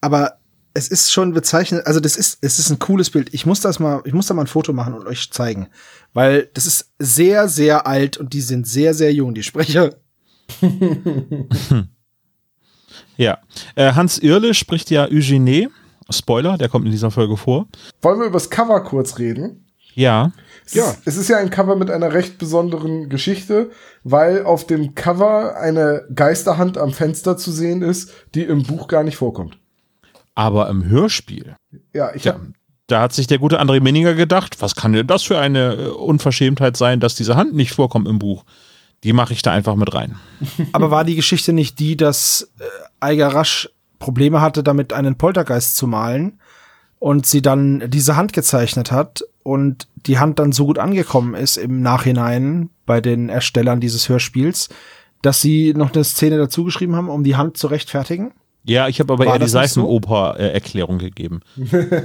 Aber 0.00 0.38
es 0.72 0.88
ist 0.88 1.12
schon 1.12 1.34
bezeichnet, 1.34 1.86
also 1.86 2.00
das 2.00 2.16
ist, 2.16 2.38
es 2.40 2.58
ist 2.58 2.70
ein 2.70 2.78
cooles 2.78 3.10
Bild. 3.10 3.34
Ich 3.34 3.44
muss 3.44 3.60
das 3.60 3.78
mal, 3.78 4.00
ich 4.06 4.14
muss 4.14 4.26
da 4.26 4.32
mal 4.32 4.44
ein 4.44 4.46
Foto 4.46 4.72
machen 4.72 4.94
und 4.94 5.06
euch 5.06 5.30
zeigen. 5.30 5.68
Weil 6.14 6.48
das 6.54 6.64
ist 6.64 6.92
sehr, 6.98 7.48
sehr 7.48 7.86
alt 7.86 8.16
und 8.16 8.32
die 8.32 8.40
sind 8.40 8.66
sehr, 8.66 8.94
sehr 8.94 9.12
jung, 9.12 9.34
die 9.34 9.42
Sprecher. 9.42 9.96
Ja. 13.20 13.38
Äh, 13.74 13.94
Hans 13.94 14.18
Irle 14.18 14.54
spricht 14.54 14.90
ja 14.90 15.06
Eugene. 15.06 15.70
Spoiler, 16.08 16.56
der 16.56 16.68
kommt 16.68 16.86
in 16.86 16.92
dieser 16.92 17.10
Folge 17.10 17.36
vor. 17.36 17.66
Wollen 18.00 18.20
wir 18.20 18.26
über 18.26 18.34
das 18.34 18.48
Cover 18.48 18.80
kurz 18.84 19.18
reden? 19.18 19.66
Ja. 19.94 20.30
Es 20.68 20.74
ja. 20.74 20.90
Ist, 20.90 21.00
es 21.06 21.16
ist 21.16 21.28
ja 21.28 21.38
ein 21.38 21.48
Cover 21.48 21.76
mit 21.76 21.90
einer 21.90 22.12
recht 22.12 22.36
besonderen 22.36 23.08
Geschichte, 23.08 23.70
weil 24.04 24.44
auf 24.44 24.66
dem 24.66 24.94
Cover 24.94 25.56
eine 25.56 26.04
Geisterhand 26.14 26.76
am 26.76 26.92
Fenster 26.92 27.38
zu 27.38 27.50
sehen 27.50 27.80
ist, 27.80 28.12
die 28.34 28.42
im 28.42 28.64
Buch 28.64 28.86
gar 28.86 29.02
nicht 29.02 29.16
vorkommt. 29.16 29.58
Aber 30.34 30.68
im 30.68 30.84
Hörspiel. 30.86 31.56
Ja, 31.94 32.14
ich 32.14 32.24
Ja, 32.24 32.38
da 32.86 33.00
hat 33.00 33.14
sich 33.14 33.26
der 33.26 33.38
gute 33.38 33.62
André 33.62 33.80
Menninger 33.80 34.12
gedacht, 34.12 34.60
was 34.60 34.74
kann 34.74 34.92
denn 34.92 35.06
das 35.06 35.22
für 35.22 35.38
eine 35.38 35.74
äh, 35.74 35.88
Unverschämtheit 35.88 36.76
sein, 36.76 37.00
dass 37.00 37.14
diese 37.14 37.34
Hand 37.34 37.54
nicht 37.54 37.72
vorkommt 37.72 38.06
im 38.06 38.18
Buch? 38.18 38.44
Die 39.04 39.14
mache 39.14 39.32
ich 39.32 39.40
da 39.40 39.52
einfach 39.52 39.74
mit 39.74 39.94
rein. 39.94 40.16
Aber 40.72 40.90
war 40.90 41.04
die 41.04 41.16
Geschichte 41.16 41.54
nicht 41.54 41.78
die, 41.78 41.96
dass 41.96 42.52
äh, 42.58 42.64
Eiger 43.00 43.28
Rasch 43.28 43.70
Probleme 43.98 44.42
hatte, 44.42 44.62
damit 44.62 44.92
einen 44.92 45.16
Poltergeist 45.16 45.76
zu 45.76 45.86
malen 45.86 46.40
und 46.98 47.26
sie 47.26 47.40
dann 47.42 47.90
diese 47.90 48.16
Hand 48.16 48.32
gezeichnet 48.32 48.92
hat 48.92 49.24
und 49.42 49.88
die 50.06 50.18
Hand 50.18 50.38
dann 50.38 50.52
so 50.52 50.66
gut 50.66 50.78
angekommen 50.78 51.34
ist 51.34 51.56
im 51.56 51.80
Nachhinein 51.80 52.70
bei 52.86 53.00
den 53.00 53.28
Erstellern 53.28 53.80
dieses 53.80 54.08
Hörspiels, 54.08 54.68
dass 55.22 55.40
sie 55.40 55.74
noch 55.74 55.92
eine 55.92 56.04
Szene 56.04 56.38
dazu 56.38 56.64
geschrieben 56.64 56.96
haben, 56.96 57.08
um 57.08 57.24
die 57.24 57.36
Hand 57.36 57.56
zu 57.56 57.66
rechtfertigen? 57.66 58.32
Ja, 58.68 58.88
ich 58.88 59.00
habe 59.00 59.12
aber 59.12 59.26
War 59.26 59.34
eher 59.34 59.38
die? 59.40 59.48
Seifenoper-Erklärung 59.48 60.98
gegeben. 60.98 61.40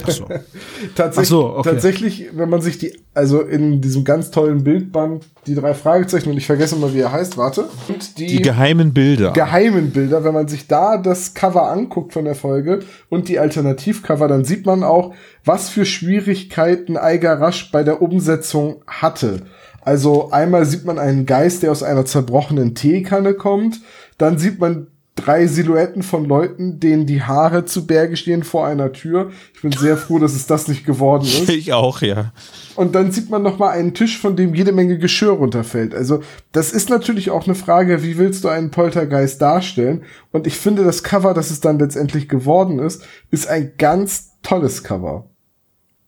Ach 0.02 0.10
so. 0.10 0.26
tatsächlich, 0.94 1.18
Ach 1.18 1.24
so, 1.24 1.56
okay. 1.56 1.70
tatsächlich, 1.70 2.26
wenn 2.32 2.48
man 2.48 2.62
sich 2.62 2.78
die, 2.78 2.98
also 3.12 3.40
in 3.42 3.80
diesem 3.80 4.04
ganz 4.04 4.30
tollen 4.30 4.64
Bildband, 4.64 5.24
die 5.46 5.54
drei 5.54 5.74
Fragezeichen, 5.74 6.30
und 6.30 6.36
ich 6.38 6.46
vergesse 6.46 6.76
mal, 6.76 6.94
wie 6.94 7.00
er 7.00 7.12
heißt, 7.12 7.36
warte. 7.36 7.66
Und 7.88 8.18
die, 8.18 8.26
Die 8.26 8.42
geheimen 8.42 8.94
Bilder. 8.94 9.32
geheimen 9.32 9.90
Bilder, 9.90 10.24
wenn 10.24 10.34
man 10.34 10.48
sich 10.48 10.66
da 10.66 10.96
das 10.96 11.34
Cover 11.34 11.70
anguckt 11.70 12.12
von 12.12 12.24
der 12.24 12.34
Folge 12.34 12.80
und 13.10 13.28
die 13.28 13.38
Alternativcover, 13.38 14.26
dann 14.28 14.44
sieht 14.44 14.64
man 14.66 14.82
auch, 14.82 15.14
was 15.44 15.68
für 15.68 15.84
Schwierigkeiten 15.84 16.96
Eiger 16.96 17.40
Rasch 17.40 17.70
bei 17.70 17.82
der 17.82 18.00
Umsetzung 18.00 18.82
hatte. 18.86 19.42
Also 19.82 20.30
einmal 20.30 20.64
sieht 20.64 20.86
man 20.86 20.98
einen 20.98 21.26
Geist, 21.26 21.62
der 21.62 21.70
aus 21.70 21.82
einer 21.82 22.06
zerbrochenen 22.06 22.74
Teekanne 22.74 23.34
kommt, 23.34 23.80
dann 24.16 24.38
sieht 24.38 24.58
man 24.58 24.86
drei 25.14 25.46
Silhouetten 25.46 26.02
von 26.02 26.24
Leuten, 26.24 26.80
denen 26.80 27.06
die 27.06 27.22
Haare 27.22 27.64
zu 27.64 27.86
Berge 27.86 28.16
stehen 28.16 28.42
vor 28.42 28.66
einer 28.66 28.92
Tür. 28.92 29.30
Ich 29.54 29.62
bin 29.62 29.70
sehr 29.72 29.96
froh, 29.96 30.18
dass 30.18 30.34
es 30.34 30.46
das 30.46 30.66
nicht 30.66 30.84
geworden 30.84 31.24
ist. 31.24 31.48
ich 31.48 31.72
auch, 31.72 32.02
ja. 32.02 32.32
Und 32.74 32.94
dann 32.94 33.12
sieht 33.12 33.30
man 33.30 33.42
noch 33.42 33.58
mal 33.58 33.70
einen 33.70 33.94
Tisch, 33.94 34.18
von 34.18 34.36
dem 34.36 34.54
jede 34.54 34.72
Menge 34.72 34.98
Geschirr 34.98 35.32
runterfällt. 35.32 35.94
Also 35.94 36.22
das 36.52 36.72
ist 36.72 36.90
natürlich 36.90 37.30
auch 37.30 37.46
eine 37.46 37.54
Frage, 37.54 38.02
wie 38.02 38.18
willst 38.18 38.42
du 38.42 38.48
einen 38.48 38.70
Poltergeist 38.70 39.40
darstellen? 39.40 40.02
Und 40.32 40.46
ich 40.46 40.56
finde, 40.56 40.82
das 40.82 41.04
Cover, 41.04 41.32
das 41.32 41.50
es 41.50 41.60
dann 41.60 41.78
letztendlich 41.78 42.28
geworden 42.28 42.80
ist, 42.80 43.06
ist 43.30 43.46
ein 43.46 43.72
ganz 43.78 44.32
tolles 44.42 44.82
Cover. 44.82 45.30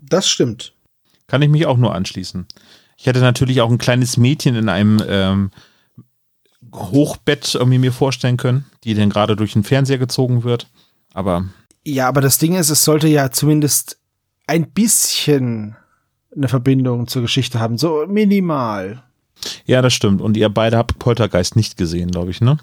Das 0.00 0.28
stimmt. 0.28 0.74
Kann 1.28 1.42
ich 1.42 1.48
mich 1.48 1.66
auch 1.66 1.76
nur 1.76 1.94
anschließen. 1.94 2.46
Ich 2.96 3.06
hätte 3.06 3.20
natürlich 3.20 3.60
auch 3.60 3.70
ein 3.70 3.78
kleines 3.78 4.16
Mädchen 4.16 4.54
in 4.56 4.68
einem 4.68 5.02
ähm, 5.08 5.50
Hochbett 6.76 7.54
irgendwie 7.54 7.78
mir 7.78 7.92
vorstellen 7.92 8.36
können, 8.36 8.64
die 8.84 8.94
dann 8.94 9.10
gerade 9.10 9.36
durch 9.36 9.54
den 9.54 9.64
Fernseher 9.64 9.98
gezogen 9.98 10.44
wird. 10.44 10.68
Aber 11.12 11.46
Ja, 11.84 12.08
aber 12.08 12.20
das 12.20 12.38
Ding 12.38 12.54
ist, 12.54 12.70
es 12.70 12.84
sollte 12.84 13.08
ja 13.08 13.30
zumindest 13.30 13.98
ein 14.46 14.70
bisschen 14.70 15.76
eine 16.34 16.48
Verbindung 16.48 17.08
zur 17.08 17.22
Geschichte 17.22 17.58
haben, 17.58 17.78
so 17.78 18.04
minimal. 18.06 19.02
ja, 19.64 19.82
das 19.82 19.94
stimmt. 19.94 20.20
Und 20.20 20.36
ihr 20.36 20.48
beide 20.48 20.76
habt 20.76 20.98
Poltergeist 20.98 21.56
nicht 21.56 21.76
gesehen, 21.76 22.10
glaube 22.10 22.30
ich, 22.30 22.40
ne? 22.40 22.58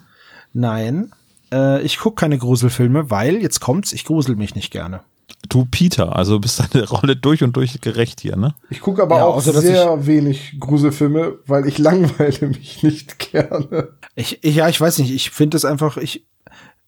Nein, 0.53 1.11
äh, 1.51 1.81
ich 1.81 1.97
gucke 1.97 2.15
keine 2.15 2.37
Gruselfilme, 2.37 3.09
weil, 3.09 3.41
jetzt 3.41 3.59
kommt's, 3.59 3.93
ich 3.93 4.05
grusel 4.05 4.35
mich 4.35 4.55
nicht 4.55 4.71
gerne. 4.71 5.01
Du, 5.49 5.65
Peter, 5.69 6.15
also 6.15 6.39
bist 6.39 6.59
deine 6.59 6.85
Rolle 6.89 7.15
durch 7.15 7.43
und 7.43 7.55
durch 7.55 7.79
gerecht 7.81 8.21
hier, 8.21 8.35
ne? 8.35 8.55
Ich 8.69 8.81
gucke 8.81 9.01
aber 9.03 9.17
Ja, 9.17 9.25
auch 9.25 9.35
außer, 9.35 9.59
sehr 9.61 10.05
wenig 10.05 10.57
Gruselfilme, 10.59 11.39
weil 11.45 11.67
ich 11.67 11.77
langweile 11.79 12.47
mich 12.47 12.83
nicht 12.83 13.19
gerne. 13.19 13.89
Ich, 14.15 14.43
ich 14.43 14.55
ja, 14.55 14.69
ich 14.69 14.79
weiß 14.79 14.99
nicht, 14.99 15.13
ich 15.13 15.31
finde 15.31 15.57
es 15.57 15.65
einfach, 15.65 15.97
ich, 15.97 16.25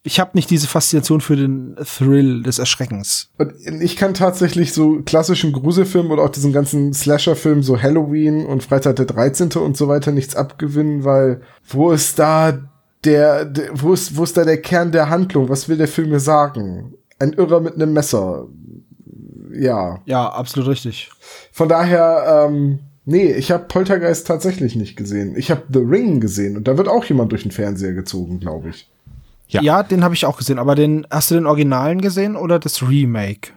ich 0.04 0.20
habe 0.20 0.32
nicht 0.36 0.50
diese 0.52 0.68
Faszination 0.68 1.20
für 1.20 1.36
den 1.36 1.76
Thrill 1.84 2.44
des 2.44 2.60
Erschreckens. 2.60 3.32
Und 3.38 3.54
ich 3.82 3.96
kann 3.96 4.14
tatsächlich 4.14 4.72
so 4.72 5.02
klassischen 5.02 5.52
Gruselfilmen 5.52 6.12
oder 6.12 6.24
auch 6.24 6.30
diesen 6.30 6.54
ganzen 6.54 6.94
Slasher-Film, 6.94 7.64
so 7.64 7.82
Halloween 7.82 8.46
und 8.46 8.64
Freitag 8.64 8.98
der 8.98 9.06
13. 9.06 9.54
und 9.54 9.76
so 9.76 9.88
weiter 9.88 10.12
nichts 10.12 10.36
abgewinnen, 10.36 11.04
weil 11.04 11.42
wo 11.68 11.92
ist 11.92 12.20
da 12.20 12.60
der, 13.04 13.46
der 13.46 13.70
wo 13.74 13.94
ist, 13.94 14.16
wo 14.16 14.24
ist 14.24 14.38
da 14.38 14.46
der 14.46 14.62
Kern 14.62 14.92
der 14.92 15.10
Handlung? 15.10 15.50
Was 15.50 15.68
will 15.70 15.78
der 15.78 15.88
Film 15.88 16.10
mir 16.10 16.20
sagen? 16.20 16.94
Ein 17.20 17.34
Irrer 17.34 17.62
mit 17.62 17.76
einem 17.76 17.94
Messer. 17.94 18.48
Ja. 19.54 20.02
Ja, 20.06 20.30
absolut 20.30 20.70
richtig. 20.70 21.10
Von 21.52 21.70
daher, 21.70 22.48
ähm, 22.50 22.80
nee, 23.06 23.32
ich 23.32 23.52
habe 23.52 23.66
Poltergeist 23.66 24.28
tatsächlich 24.28 24.76
nicht 24.76 24.98
gesehen. 24.98 25.36
Ich 25.38 25.50
habe 25.50 25.64
The 25.72 25.80
Ring 25.80 26.20
gesehen 26.20 26.58
und 26.58 26.68
da 26.68 26.78
wird 26.78 26.88
auch 26.88 27.06
jemand 27.06 27.32
durch 27.32 27.44
den 27.44 27.52
Fernseher 27.52 27.94
gezogen, 27.94 28.40
glaube 28.40 28.70
ich. 28.70 28.90
Ja. 29.48 29.62
Ja, 29.62 29.84
den 29.84 30.04
habe 30.04 30.16
ich 30.16 30.26
auch 30.26 30.38
gesehen, 30.38 30.60
aber 30.60 30.76
den 30.76 31.06
hast 31.10 31.32
du 31.32 31.36
den 31.36 31.46
Originalen 31.46 32.02
gesehen 32.02 32.36
oder 32.36 32.60
das 32.60 32.82
Remake? 32.82 33.52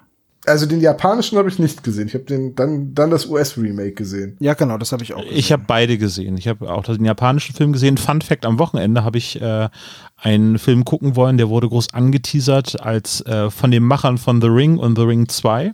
Also 0.49 0.67
den 0.67 0.81
japanischen 0.81 1.39
habe 1.39 1.49
ich 1.49 1.59
nicht 1.59 1.83
gesehen. 1.83 2.09
Ich 2.09 2.15
habe 2.15 2.25
den 2.25 2.55
dann 2.55 2.95
dann 2.95 3.11
das 3.11 3.27
US-Remake 3.27 3.93
gesehen. 3.93 4.37
Ja, 4.41 4.55
genau, 4.55 4.79
das 4.79 4.93
habe 4.93 5.03
ich 5.03 5.15
auch 5.15 5.23
gesehen. 5.23 5.37
Ich 5.37 5.53
habe 5.53 5.65
beide 5.67 5.99
gesehen. 5.99 6.37
Ich 6.39 6.49
habe 6.49 6.71
auch 6.73 6.85
den 6.85 7.05
japanischen 7.05 7.55
Film 7.55 7.73
gesehen. 7.73 7.97
Fun 7.99 8.21
Fact: 8.21 8.47
Am 8.47 8.59
Wochenende 8.59 9.05
habe 9.05 9.19
ich 9.19 9.41
äh, 9.41 9.69
einen 10.17 10.59
Film 10.59 10.85
gucken 10.85 11.17
wollen, 11.17 11.37
der 11.39 11.49
wurde 11.49 11.69
groß 11.69 11.95
angeteasert 11.95 12.81
als 12.81 13.21
äh, 13.27 13.51
von 13.51 13.71
den 13.71 13.85
Machern 13.85 14.19
von 14.19 14.41
The 14.41 14.49
Ring 14.49 14.79
und 14.79 14.97
The 14.97 15.05
Ring 15.05 15.29
2. 15.29 15.73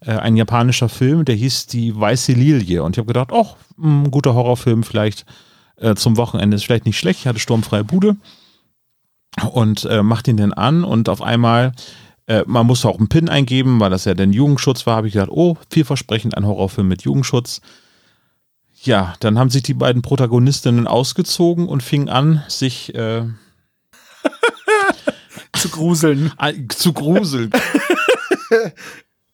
Äh, 0.00 0.10
ein 0.12 0.36
japanischer 0.36 0.88
Film, 0.88 1.24
der 1.24 1.34
hieß 1.34 1.66
Die 1.66 1.98
Weiße 1.98 2.32
Lilie. 2.32 2.82
Und 2.82 2.96
ich 2.96 2.98
habe 2.98 3.06
gedacht, 3.06 3.30
oh, 3.32 3.46
ein 3.78 4.10
guter 4.10 4.34
Horrorfilm 4.34 4.82
vielleicht 4.82 5.24
äh, 5.76 5.94
zum 5.94 6.16
Wochenende 6.16 6.56
ist 6.56 6.64
vielleicht 6.64 6.86
nicht 6.86 6.98
schlecht. 6.98 7.20
Ich 7.20 7.26
hatte 7.26 7.38
sturmfreie 7.38 7.84
Bude 7.84 8.16
und 9.52 9.84
äh, 9.84 10.02
macht 10.02 10.28
ihn 10.28 10.36
dann 10.36 10.52
an 10.52 10.84
und 10.84 11.08
auf 11.08 11.22
einmal 11.22 11.72
äh, 12.30 12.44
man 12.46 12.64
musste 12.64 12.88
auch 12.88 12.98
einen 12.98 13.08
PIN 13.08 13.28
eingeben, 13.28 13.80
weil 13.80 13.90
das 13.90 14.04
ja 14.04 14.14
dann 14.14 14.32
Jugendschutz 14.32 14.86
war, 14.86 14.94
habe 14.94 15.08
ich 15.08 15.14
gedacht, 15.14 15.32
oh, 15.32 15.56
vielversprechend 15.68 16.36
ein 16.36 16.46
Horrorfilm 16.46 16.86
mit 16.86 17.02
Jugendschutz. 17.02 17.60
Ja, 18.82 19.14
dann 19.18 19.36
haben 19.36 19.50
sich 19.50 19.64
die 19.64 19.74
beiden 19.74 20.00
Protagonistinnen 20.00 20.86
ausgezogen 20.86 21.66
und 21.66 21.82
fingen 21.82 22.08
an, 22.08 22.44
sich 22.46 22.94
äh, 22.94 23.24
zu 25.54 25.68
gruseln. 25.70 26.32
zu 26.68 26.92
gruseln. 26.92 27.50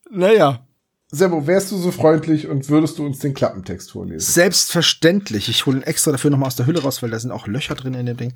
Naja. 0.08 0.64
Sebo, 1.10 1.46
wärst 1.46 1.72
du 1.72 1.78
so 1.78 1.90
freundlich 1.90 2.46
und 2.46 2.68
würdest 2.68 2.98
du 2.98 3.04
uns 3.04 3.18
den 3.18 3.34
Klappentext 3.34 3.90
vorlesen? 3.90 4.20
Selbstverständlich. 4.20 5.48
Ich 5.48 5.66
hole 5.66 5.78
ihn 5.78 5.82
extra 5.82 6.12
dafür 6.12 6.30
nochmal 6.30 6.46
aus 6.46 6.56
der 6.56 6.66
Hülle 6.66 6.80
raus, 6.80 7.02
weil 7.02 7.10
da 7.10 7.18
sind 7.18 7.32
auch 7.32 7.46
Löcher 7.46 7.74
drin 7.74 7.94
in 7.94 8.06
dem 8.06 8.16
Ding. 8.16 8.34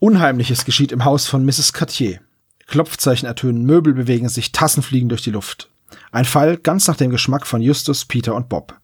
Unheimliches 0.00 0.64
geschieht 0.64 0.92
im 0.92 1.04
Haus 1.04 1.26
von 1.26 1.44
Mrs. 1.46 1.72
Cartier. 1.72 2.20
Klopfzeichen 2.66 3.26
ertönen, 3.26 3.64
Möbel 3.64 3.94
bewegen 3.94 4.28
sich, 4.28 4.52
Tassen 4.52 4.82
fliegen 4.82 5.08
durch 5.08 5.22
die 5.22 5.30
Luft. 5.30 5.70
Ein 6.12 6.24
Fall 6.24 6.56
ganz 6.56 6.86
nach 6.88 6.96
dem 6.96 7.10
Geschmack 7.10 7.46
von 7.46 7.60
Justus, 7.60 8.04
Peter 8.04 8.34
und 8.34 8.48
Bob. 8.48 8.78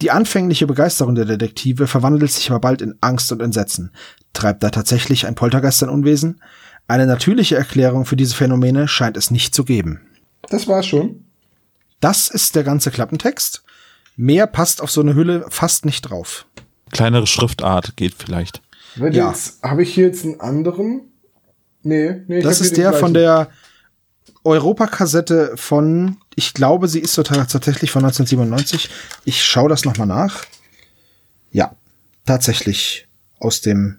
Die 0.00 0.10
anfängliche 0.10 0.66
Begeisterung 0.66 1.14
der 1.14 1.26
Detektive 1.26 1.86
verwandelt 1.86 2.32
sich 2.32 2.50
aber 2.50 2.60
bald 2.60 2.82
in 2.82 2.96
Angst 3.00 3.30
und 3.30 3.40
Entsetzen. 3.40 3.92
Treibt 4.32 4.62
da 4.62 4.70
tatsächlich 4.70 5.26
ein 5.26 5.34
Poltergeist 5.34 5.78
sein 5.78 5.88
Unwesen? 5.88 6.42
Eine 6.88 7.06
natürliche 7.06 7.56
Erklärung 7.56 8.04
für 8.04 8.16
diese 8.16 8.34
Phänomene 8.34 8.88
scheint 8.88 9.16
es 9.16 9.30
nicht 9.30 9.54
zu 9.54 9.64
geben. 9.64 10.00
Das 10.48 10.66
war's 10.66 10.86
schon. 10.86 11.24
Das 12.00 12.28
ist 12.28 12.56
der 12.56 12.64
ganze 12.64 12.90
Klappentext. 12.90 13.62
Mehr 14.16 14.48
passt 14.48 14.82
auf 14.82 14.90
so 14.90 15.00
eine 15.00 15.14
Hülle 15.14 15.46
fast 15.48 15.84
nicht 15.84 16.02
drauf. 16.02 16.46
Kleinere 16.90 17.26
Schriftart 17.26 17.96
geht 17.96 18.14
vielleicht. 18.18 18.60
Ja. 18.96 19.30
jetzt 19.30 19.62
habe 19.62 19.84
ich 19.84 19.94
hier 19.94 20.06
jetzt 20.06 20.24
einen 20.24 20.40
anderen. 20.40 21.11
Nee, 21.82 22.22
nee, 22.28 22.40
Das 22.42 22.60
ist 22.60 22.76
der 22.76 22.92
von 22.92 23.14
der 23.14 23.48
Europakassette 24.44 25.52
von, 25.56 26.16
ich 26.34 26.54
glaube, 26.54 26.88
sie 26.88 27.00
ist 27.00 27.14
tatsächlich 27.14 27.90
von 27.90 28.04
1997. 28.04 28.90
Ich 29.24 29.42
schaue 29.42 29.68
das 29.68 29.84
nochmal 29.84 30.06
nach. 30.06 30.44
Ja, 31.52 31.76
tatsächlich 32.26 33.06
aus 33.38 33.60
dem, 33.60 33.98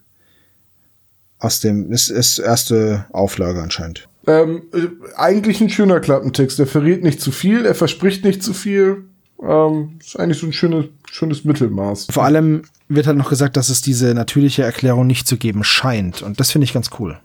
aus 1.39 1.59
dem, 1.59 1.91
ist, 1.91 2.09
ist 2.09 2.39
erste 2.39 3.05
Auflage 3.11 3.61
anscheinend. 3.61 4.07
Ähm, 4.25 4.63
äh, 4.73 4.87
eigentlich 5.17 5.59
ein 5.61 5.69
schöner 5.69 5.99
Klappentext. 5.99 6.59
Er 6.59 6.67
verrät 6.67 7.03
nicht 7.03 7.21
zu 7.21 7.31
viel, 7.31 7.65
er 7.65 7.75
verspricht 7.75 8.23
nicht 8.23 8.41
zu 8.41 8.53
viel 8.53 9.05
Ähm, 9.41 9.99
ist 9.99 10.17
eigentlich 10.17 10.37
so 10.37 10.47
ein 10.47 10.53
schönes, 10.53 10.85
schönes 11.11 11.43
Mittelmaß. 11.43 12.07
Vor 12.09 12.23
allem 12.23 12.63
wird 12.87 13.07
halt 13.07 13.17
noch 13.17 13.29
gesagt, 13.29 13.57
dass 13.57 13.67
es 13.67 13.81
diese 13.81 14.13
natürliche 14.13 14.63
Erklärung 14.63 15.05
nicht 15.05 15.27
zu 15.27 15.35
geben 15.35 15.65
scheint. 15.65 16.21
Und 16.21 16.39
das 16.39 16.51
finde 16.51 16.63
ich 16.63 16.73
ganz 16.73 16.89
cool. 16.99 17.19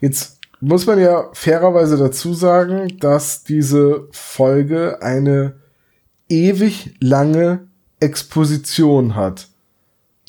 Jetzt 0.00 0.38
muss 0.60 0.86
man 0.86 0.98
ja 0.98 1.30
fairerweise 1.32 1.96
dazu 1.96 2.34
sagen, 2.34 2.98
dass 3.00 3.44
diese 3.44 4.08
Folge 4.10 5.02
eine 5.02 5.54
ewig 6.28 6.94
lange 7.00 7.68
Exposition 7.98 9.14
hat. 9.16 9.48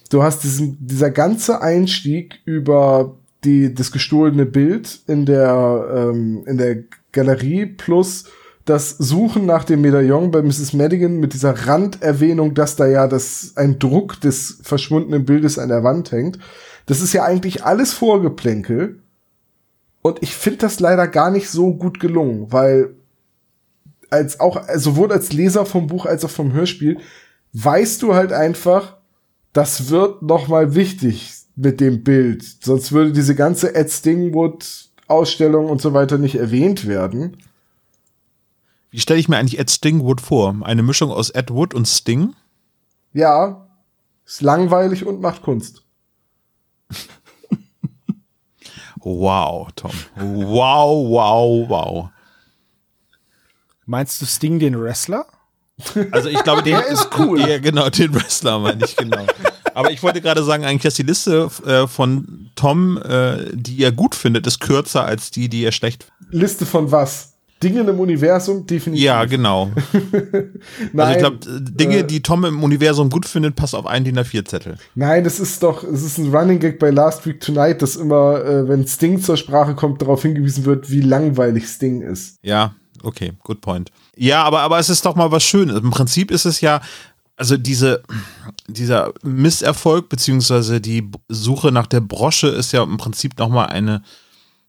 Du 0.10 0.24
hast 0.24 0.44
diesen, 0.44 0.78
dieser 0.80 1.12
ganze 1.12 1.62
Einstieg 1.62 2.40
über 2.46 3.18
die, 3.44 3.74
das 3.74 3.92
gestohlene 3.92 4.46
Bild 4.46 5.00
in 5.08 5.26
der, 5.26 5.88
ähm, 5.96 6.44
in 6.46 6.58
der 6.58 6.84
Galerie 7.12 7.66
plus 7.66 8.26
das 8.66 8.92
Suchen 8.92 9.46
nach 9.46 9.64
dem 9.64 9.82
Medaillon 9.82 10.32
bei 10.32 10.42
Mrs. 10.42 10.74
Madigan 10.74 11.20
mit 11.20 11.34
dieser 11.34 11.68
Randerwähnung, 11.68 12.54
dass 12.54 12.76
da 12.76 12.86
ja 12.86 13.08
das, 13.08 13.54
ein 13.56 13.80
Druck 13.80 14.22
des 14.22 14.60
verschwundenen 14.62 15.26
Bildes 15.26 15.58
an 15.58 15.70
der 15.70 15.84
Wand 15.84 16.12
hängt. 16.12 16.38
Das 16.86 17.02
ist 17.02 17.14
ja 17.14 17.24
eigentlich 17.24 17.64
alles 17.64 17.94
Vorgeplänkel. 17.94 19.01
Und 20.02 20.22
ich 20.24 20.36
finde 20.36 20.60
das 20.60 20.80
leider 20.80 21.08
gar 21.08 21.32
nicht 21.32 21.50
so 21.50 21.74
gut 21.74 22.00
gelungen, 22.00 22.52
weil 22.52 22.96
als 24.10 24.40
auch, 24.40 24.64
sowohl 24.76 25.12
als 25.12 25.32
Leser 25.32 25.66
vom 25.66 25.88
Buch 25.88 26.06
als 26.06 26.26
auch 26.26 26.30
vom 26.30 26.54
Hörspiel, 26.54 27.00
weißt 27.54 28.02
du 28.02 28.14
halt 28.14 28.34
einfach, 28.34 28.98
das 29.54 29.90
wird 29.90 30.22
noch 30.22 30.48
mal 30.48 30.76
wichtig 30.76 31.34
mit 31.56 31.80
dem 31.80 32.04
Bild. 32.04 32.44
Sonst 32.64 32.92
würde 32.92 33.12
diese 33.12 33.36
ganze 33.36 33.76
Ed 33.76 33.92
Stingwood 33.92 34.92
Ausstellung 35.08 35.70
und 35.70 35.82
so 35.82 35.94
weiter 35.94 36.18
nicht 36.18 36.36
erwähnt 36.36 36.88
werden. 36.88 37.38
Wie 38.90 39.00
stelle 39.00 39.20
ich 39.20 39.30
mir 39.30 39.38
eigentlich 39.38 39.60
Ed 39.60 39.70
Stingwood 39.70 40.22
vor? 40.22 40.56
Eine 40.64 40.84
Mischung 40.84 41.12
aus 41.12 41.30
Ed 41.30 41.52
Wood 41.52 41.74
und 41.74 41.88
Sting? 41.88 42.34
Ja, 43.14 43.68
ist 44.26 44.42
langweilig 44.42 45.06
und 45.06 45.22
macht 45.22 45.42
Kunst. 45.44 45.84
wow, 49.04 49.68
Tom. 49.76 49.92
Wow, 50.16 51.10
wow, 51.10 51.70
wow. 51.70 52.10
Meinst 53.86 54.22
du 54.22 54.26
Sting 54.26 54.60
den 54.60 54.82
Wrestler? 54.82 55.26
Also 56.12 56.30
ich 56.30 56.44
glaube, 56.44 56.64
der 56.64 56.86
ist 56.88 57.10
cool. 57.18 57.40
Ja, 57.42 57.58
genau, 57.58 57.90
den 57.90 58.14
Wrestler 58.14 58.60
meine 58.60 58.86
ich 58.86 58.96
genau. 58.96 59.26
Aber 59.74 59.92
ich 59.92 60.04
wollte 60.04 60.22
gerade 60.22 60.44
sagen, 60.44 60.66
eigentlich, 60.66 60.84
dass 60.84 60.96
die 60.96 61.04
Liste 61.04 61.50
äh, 61.66 61.88
von 61.88 62.52
Tom, 62.56 63.02
äh, 63.02 63.50
die 63.54 63.84
er 63.84 63.92
gut 63.92 64.16
findet, 64.16 64.46
ist 64.46 64.60
kürzer 64.60 65.06
als 65.06 65.32
die, 65.32 65.50
die 65.50 65.64
er 65.64 65.72
schlecht 65.72 66.04
findet. 66.04 66.34
Liste 66.34 66.66
von 66.66 66.92
was? 66.92 67.31
Dingen 67.64 67.88
im 67.88 68.00
Universum 68.00 68.66
definitiv. 68.66 69.04
Ja, 69.06 69.26
genau. 69.26 69.72
Also 70.96 71.14
ich 71.14 71.18
glaube, 71.20 71.38
Dinge, 71.60 71.98
äh, 71.98 72.04
die 72.04 72.22
Tom 72.22 72.46
im 72.46 72.64
Universum 72.64 73.10
gut 73.10 73.26
findet, 73.26 73.56
passen 73.56 73.78
auf 73.78 73.86
einen 73.86 74.06
DIN 74.06 74.20
A4-Zettel. 74.20 74.76
Nein, 74.96 75.24
das 75.24 75.40
ist 75.40 75.64
doch, 75.64 75.84
es 75.84 76.04
ist 76.04 76.18
ein 76.18 76.34
Running 76.34 76.60
Gag 76.60 76.80
bei 76.80 76.90
Last 76.90 77.26
Week 77.26 77.40
Tonight, 77.40 77.82
dass 77.82 77.96
immer, 77.96 78.44
äh, 78.44 78.68
wenn 78.68 78.88
Sting 78.88 79.22
zur 79.22 79.38
Sprache 79.38 79.76
kommt, 79.76 80.02
darauf 80.02 80.22
hingewiesen 80.22 80.66
wird, 80.66 80.90
wie 80.90 81.02
langweilig 81.02 81.68
Sting 81.68 82.02
ist. 82.02 82.38
Ja, 82.42 82.74
okay, 83.04 83.34
good 83.44 83.62
point. 83.62 83.92
Ja, 84.16 84.44
aber, 84.44 84.62
aber 84.62 84.80
es 84.80 84.90
ist 84.90 85.06
doch 85.06 85.16
mal 85.16 85.32
was 85.32 85.44
Schönes. 85.44 85.78
Im 85.78 85.92
Prinzip 85.92 86.32
ist 86.32 86.46
es 86.46 86.62
ja, 86.62 86.82
also 87.38 87.58
diese, 87.58 88.04
dieser 88.68 89.14
Misserfolg, 89.24 90.10
beziehungsweise 90.10 90.80
die 90.80 91.10
Suche 91.28 91.72
nach 91.72 91.88
der 91.88 92.02
Brosche 92.02 92.48
ist 92.48 92.72
ja 92.72 92.84
im 92.84 92.98
Prinzip 92.98 93.38
nochmal 93.40 93.68
eine 93.68 94.04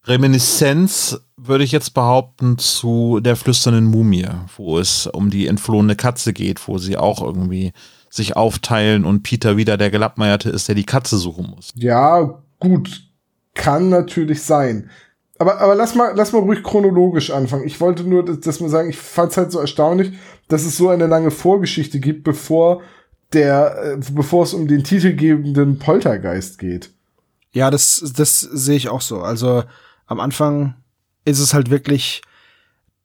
Reminiszenz, 0.04 1.20
würde 1.36 1.64
ich 1.64 1.72
jetzt 1.72 1.94
behaupten, 1.94 2.58
zu 2.58 3.20
der 3.20 3.36
flüsternden 3.36 3.84
Mumie, 3.84 4.28
wo 4.56 4.78
es 4.78 5.06
um 5.06 5.30
die 5.30 5.46
entflohene 5.46 5.96
Katze 5.96 6.32
geht, 6.32 6.66
wo 6.66 6.78
sie 6.78 6.96
auch 6.96 7.22
irgendwie 7.22 7.72
sich 8.10 8.36
aufteilen 8.36 9.04
und 9.04 9.22
Peter 9.22 9.56
wieder 9.56 9.76
der 9.76 9.90
Gelappmeierte 9.90 10.50
ist, 10.50 10.68
der 10.68 10.74
die 10.74 10.84
Katze 10.84 11.16
suchen 11.16 11.52
muss. 11.54 11.72
Ja, 11.74 12.42
gut. 12.58 13.08
Kann 13.54 13.88
natürlich 13.90 14.42
sein. 14.42 14.90
Aber, 15.38 15.60
aber 15.60 15.74
lass 15.74 15.94
mal, 15.94 16.12
lass 16.14 16.32
mal 16.32 16.40
ruhig 16.40 16.62
chronologisch 16.62 17.30
anfangen. 17.30 17.66
Ich 17.66 17.80
wollte 17.80 18.04
nur, 18.04 18.24
dass, 18.24 18.40
dass 18.40 18.60
wir 18.60 18.68
sagen, 18.68 18.90
ich 18.90 18.98
fand 18.98 19.32
es 19.32 19.36
halt 19.36 19.52
so 19.52 19.58
erstaunlich, 19.58 20.12
dass 20.48 20.64
es 20.64 20.76
so 20.76 20.88
eine 20.88 21.06
lange 21.06 21.30
Vorgeschichte 21.30 22.00
gibt, 22.00 22.22
bevor 22.24 22.82
der, 23.32 23.96
äh, 23.98 24.00
bevor 24.12 24.44
es 24.44 24.54
um 24.54 24.68
den 24.68 24.84
titelgebenden 24.84 25.78
Poltergeist 25.78 26.58
geht. 26.58 26.90
Ja, 27.52 27.70
das, 27.70 28.12
das 28.16 28.40
sehe 28.40 28.76
ich 28.76 28.88
auch 28.88 29.00
so. 29.00 29.20
Also 29.20 29.64
am 30.06 30.20
Anfang 30.20 30.74
ist 31.24 31.38
es 31.38 31.54
halt 31.54 31.70
wirklich, 31.70 32.22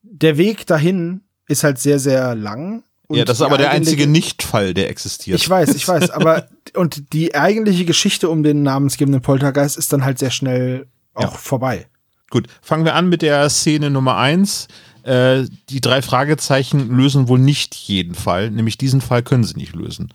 der 0.01 0.37
Weg 0.37 0.65
dahin 0.67 1.21
ist 1.47 1.63
halt 1.63 1.79
sehr, 1.79 1.99
sehr 1.99 2.35
lang. 2.35 2.83
ja, 3.09 3.23
das 3.25 3.37
ist 3.39 3.45
aber 3.45 3.57
der 3.57 3.71
einzige 3.71 4.07
Nichtfall, 4.07 4.73
der 4.73 4.89
existiert. 4.89 5.39
Ich 5.39 5.49
weiß, 5.49 5.73
ich 5.75 5.87
weiß, 5.87 6.09
aber 6.09 6.47
und 6.75 7.13
die 7.13 7.35
eigentliche 7.35 7.85
Geschichte 7.85 8.29
um 8.29 8.43
den 8.43 8.63
namensgebenden 8.63 9.21
Poltergeist 9.21 9.77
ist 9.77 9.93
dann 9.93 10.03
halt 10.03 10.19
sehr 10.19 10.31
schnell 10.31 10.87
auch 11.13 11.21
Ja. 11.23 11.29
vorbei. 11.29 11.87
Gut, 12.29 12.47
fangen 12.61 12.83
wir 12.83 12.95
an 12.95 13.07
mit 13.07 13.21
der 13.21 13.49
Szene 13.49 13.89
Nummer 13.89 14.17
eins. 14.17 14.67
Äh, 15.03 15.45
die 15.69 15.79
drei 15.79 16.01
Fragezeichen 16.01 16.89
lösen 16.97 17.29
wohl 17.29 17.39
nicht 17.39 17.73
jeden 17.75 18.13
Fall, 18.15 18.51
nämlich 18.51 18.77
diesen 18.77 18.99
Fall 18.99 19.23
können 19.23 19.45
sie 19.45 19.55
nicht 19.55 19.73
lösen. 19.73 20.11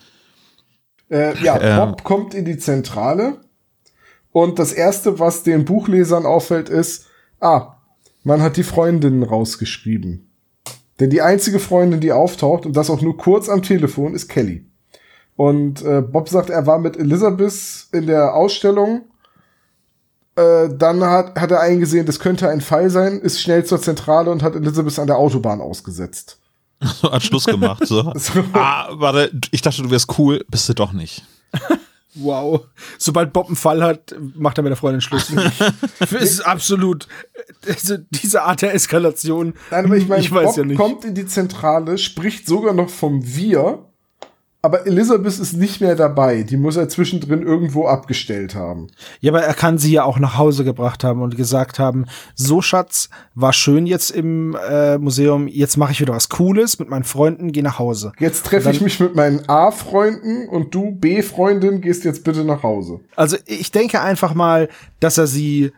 Äh, 1.10 1.42
ja, 1.42 1.58
Ähm. 1.60 1.76
Bob 1.90 2.04
kommt 2.04 2.34
in 2.34 2.44
die 2.44 2.58
Zentrale 2.58 3.40
und 4.32 4.58
das 4.58 4.72
erste, 4.72 5.18
was 5.18 5.42
den 5.42 5.64
Buchlesern 5.64 6.26
auffällt, 6.26 6.68
ist, 6.68 7.06
ah, 7.40 7.76
man 8.24 8.40
hat 8.40 8.56
die 8.56 8.62
Freundinnen 8.62 9.22
rausgeschrieben. 9.22 10.30
Denn 11.00 11.10
die 11.10 11.22
einzige 11.22 11.58
Freundin, 11.58 12.00
die 12.00 12.12
auftaucht, 12.12 12.66
und 12.66 12.76
das 12.76 12.90
auch 12.90 13.00
nur 13.00 13.16
kurz 13.16 13.48
am 13.48 13.62
Telefon, 13.62 14.14
ist 14.14 14.28
Kelly. 14.28 14.66
Und 15.36 15.82
äh, 15.82 16.02
Bob 16.02 16.28
sagt, 16.28 16.50
er 16.50 16.66
war 16.66 16.78
mit 16.78 16.96
Elizabeth 16.96 17.86
in 17.92 18.06
der 18.06 18.34
Ausstellung. 18.34 19.02
Äh, 20.36 20.68
dann 20.76 21.02
hat, 21.02 21.38
hat 21.38 21.50
er 21.50 21.60
eingesehen, 21.60 22.06
das 22.06 22.20
könnte 22.20 22.48
ein 22.48 22.60
Fall 22.60 22.90
sein, 22.90 23.20
ist 23.20 23.40
schnell 23.40 23.64
zur 23.64 23.80
Zentrale 23.80 24.30
und 24.30 24.42
hat 24.42 24.54
Elizabeth 24.54 24.98
an 24.98 25.06
der 25.06 25.16
Autobahn 25.16 25.60
ausgesetzt. 25.60 26.38
So 26.80 27.10
hat 27.12 27.22
Schluss 27.22 27.44
gemacht. 27.44 27.86
So. 27.86 28.12
So. 28.14 28.44
Ah, 28.52 28.88
warte, 28.92 29.30
ich 29.50 29.62
dachte, 29.62 29.82
du 29.82 29.90
wärst 29.90 30.18
cool, 30.18 30.44
bist 30.48 30.68
du 30.68 30.74
doch 30.74 30.92
nicht. 30.92 31.24
Wow. 32.14 32.66
Sobald 32.98 33.32
Bob 33.32 33.46
einen 33.46 33.56
Fall 33.56 33.82
hat, 33.82 34.14
macht 34.34 34.58
er 34.58 34.62
mit 34.62 34.70
der 34.70 34.76
Freundin 34.76 35.00
Schluss. 35.00 35.32
das 35.98 36.12
ist 36.12 36.40
absolut, 36.40 37.08
also 37.66 37.96
diese 38.10 38.42
Art 38.42 38.62
der 38.62 38.74
Eskalation. 38.74 39.54
Nein, 39.70 39.86
aber 39.86 39.96
ich 39.96 40.08
meine, 40.08 40.20
ich 40.20 40.30
weiß 40.30 40.46
Bob 40.46 40.56
ja 40.56 40.64
nicht. 40.64 40.76
kommt 40.76 41.04
in 41.04 41.14
die 41.14 41.26
Zentrale, 41.26 41.96
spricht 41.96 42.46
sogar 42.46 42.74
noch 42.74 42.90
vom 42.90 43.22
Wir, 43.24 43.91
aber 44.64 44.86
Elizabeth 44.86 45.40
ist 45.40 45.54
nicht 45.54 45.80
mehr 45.80 45.96
dabei. 45.96 46.44
Die 46.44 46.56
muss 46.56 46.76
er 46.76 46.88
zwischendrin 46.88 47.42
irgendwo 47.42 47.88
abgestellt 47.88 48.54
haben. 48.54 48.86
Ja, 49.20 49.32
aber 49.32 49.42
er 49.42 49.54
kann 49.54 49.76
sie 49.76 49.90
ja 49.90 50.04
auch 50.04 50.20
nach 50.20 50.38
Hause 50.38 50.62
gebracht 50.62 51.02
haben 51.02 51.20
und 51.20 51.36
gesagt 51.36 51.80
haben, 51.80 52.06
so 52.36 52.62
Schatz, 52.62 53.10
war 53.34 53.52
schön 53.52 53.86
jetzt 53.86 54.10
im 54.10 54.56
äh, 54.68 54.98
Museum, 54.98 55.48
jetzt 55.48 55.76
mache 55.76 55.90
ich 55.90 56.00
wieder 56.00 56.14
was 56.14 56.28
Cooles 56.28 56.78
mit 56.78 56.88
meinen 56.88 57.02
Freunden, 57.02 57.50
geh 57.50 57.60
nach 57.60 57.80
Hause. 57.80 58.12
Jetzt 58.20 58.46
treffe 58.46 58.70
ich 58.70 58.80
mich 58.80 59.00
mit 59.00 59.16
meinen 59.16 59.48
A-Freunden 59.48 60.48
und 60.48 60.72
du, 60.72 60.92
B-Freundin, 60.92 61.80
gehst 61.80 62.04
jetzt 62.04 62.22
bitte 62.22 62.44
nach 62.44 62.62
Hause. 62.62 63.00
Also 63.16 63.36
ich 63.46 63.72
denke 63.72 64.00
einfach 64.00 64.32
mal, 64.32 64.68
dass 65.00 65.18
er 65.18 65.26
sie 65.26 65.72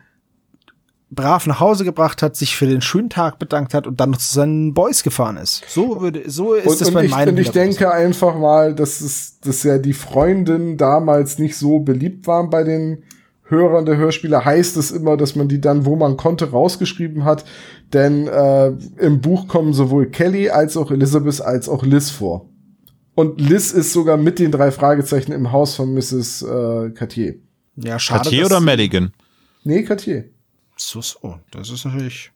brav 1.14 1.46
nach 1.46 1.60
Hause 1.60 1.84
gebracht 1.84 2.22
hat, 2.22 2.36
sich 2.36 2.56
für 2.56 2.66
den 2.66 2.80
schönen 2.80 3.10
Tag 3.10 3.38
bedankt 3.38 3.74
hat 3.74 3.86
und 3.86 4.00
dann 4.00 4.10
noch 4.10 4.18
zu 4.18 4.34
seinen 4.34 4.74
Boys 4.74 5.02
gefahren 5.02 5.36
ist. 5.36 5.64
So 5.68 6.00
würde, 6.00 6.28
so 6.30 6.54
ist 6.54 6.66
Und, 6.66 6.80
das 6.80 6.88
und, 6.88 6.94
bei 6.94 7.04
ich, 7.04 7.10
meinem 7.10 7.30
und 7.30 7.38
ich 7.38 7.50
denke 7.50 7.92
einfach 7.92 8.36
mal, 8.36 8.74
dass 8.74 9.00
es, 9.00 9.40
dass 9.40 9.62
ja 9.62 9.78
die 9.78 9.92
Freundinnen 9.92 10.76
damals 10.76 11.38
nicht 11.38 11.56
so 11.56 11.80
beliebt 11.80 12.26
waren 12.26 12.50
bei 12.50 12.64
den 12.64 13.04
Hörern 13.46 13.84
der 13.84 13.96
Hörspiele, 13.96 14.44
heißt 14.44 14.76
es 14.76 14.90
immer, 14.90 15.16
dass 15.16 15.36
man 15.36 15.48
die 15.48 15.60
dann, 15.60 15.84
wo 15.84 15.96
man 15.96 16.16
konnte, 16.16 16.50
rausgeschrieben 16.50 17.24
hat. 17.24 17.44
Denn 17.92 18.26
äh, 18.26 18.72
im 18.98 19.20
Buch 19.20 19.48
kommen 19.48 19.74
sowohl 19.74 20.06
Kelly 20.06 20.50
als 20.50 20.76
auch 20.76 20.90
Elizabeth 20.90 21.40
als 21.42 21.68
auch 21.68 21.84
Liz 21.84 22.10
vor. 22.10 22.48
Und 23.14 23.40
Liz 23.40 23.70
ist 23.72 23.92
sogar 23.92 24.16
mit 24.16 24.38
den 24.38 24.50
drei 24.50 24.70
Fragezeichen 24.70 25.32
im 25.32 25.52
Haus 25.52 25.76
von 25.76 25.94
Mrs. 25.94 26.42
Äh, 26.42 26.90
Cartier. 26.90 27.36
Ja, 27.76 27.98
schade. 27.98 28.22
Cartier 28.22 28.46
oder 28.46 28.60
Madigan? 28.60 29.12
Nee, 29.62 29.82
Cartier. 29.82 30.24
So, 30.76 31.00
so, 31.00 31.38
das 31.50 31.70
ist 31.70 31.84
natürlich. 31.84 32.30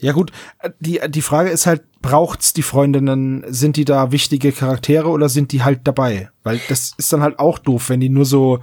Ja 0.00 0.12
gut, 0.12 0.30
die, 0.78 1.00
die 1.08 1.22
Frage 1.22 1.50
ist 1.50 1.66
halt, 1.66 1.82
braucht's 2.02 2.52
die 2.52 2.62
Freundinnen, 2.62 3.44
sind 3.48 3.76
die 3.76 3.84
da 3.84 4.12
wichtige 4.12 4.52
Charaktere 4.52 5.08
oder 5.08 5.28
sind 5.28 5.50
die 5.50 5.62
halt 5.62 5.80
dabei? 5.84 6.30
Weil 6.44 6.60
das 6.68 6.92
ist 6.96 7.12
dann 7.12 7.22
halt 7.22 7.40
auch 7.40 7.58
doof, 7.58 7.88
wenn 7.88 7.98
die 7.98 8.08
nur 8.08 8.24
so 8.24 8.60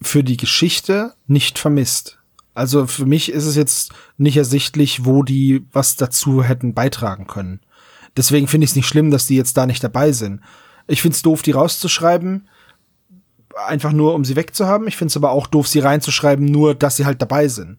für 0.00 0.22
die 0.22 0.36
Geschichte 0.36 1.14
nicht 1.26 1.58
vermisst. 1.58 2.18
Also 2.54 2.86
für 2.86 3.06
mich 3.06 3.30
ist 3.30 3.46
es 3.46 3.56
jetzt 3.56 3.92
nicht 4.16 4.36
ersichtlich, 4.36 5.04
wo 5.04 5.22
die 5.22 5.64
was 5.72 5.96
dazu 5.96 6.42
hätten 6.42 6.74
beitragen 6.74 7.26
können. 7.26 7.60
Deswegen 8.16 8.48
finde 8.48 8.64
ich 8.64 8.70
es 8.70 8.76
nicht 8.76 8.88
schlimm, 8.88 9.10
dass 9.10 9.26
die 9.26 9.36
jetzt 9.36 9.56
da 9.56 9.66
nicht 9.66 9.82
dabei 9.84 10.12
sind. 10.12 10.40
Ich 10.88 11.02
finde 11.02 11.14
es 11.14 11.22
doof, 11.22 11.42
die 11.42 11.52
rauszuschreiben, 11.52 12.48
einfach 13.66 13.92
nur, 13.92 14.14
um 14.14 14.24
sie 14.24 14.34
wegzuhaben. 14.34 14.88
Ich 14.88 14.96
finde 14.96 15.10
es 15.10 15.16
aber 15.16 15.30
auch 15.30 15.46
doof, 15.46 15.68
sie 15.68 15.78
reinzuschreiben, 15.80 16.44
nur, 16.44 16.74
dass 16.74 16.96
sie 16.96 17.04
halt 17.04 17.22
dabei 17.22 17.48
sind. 17.48 17.78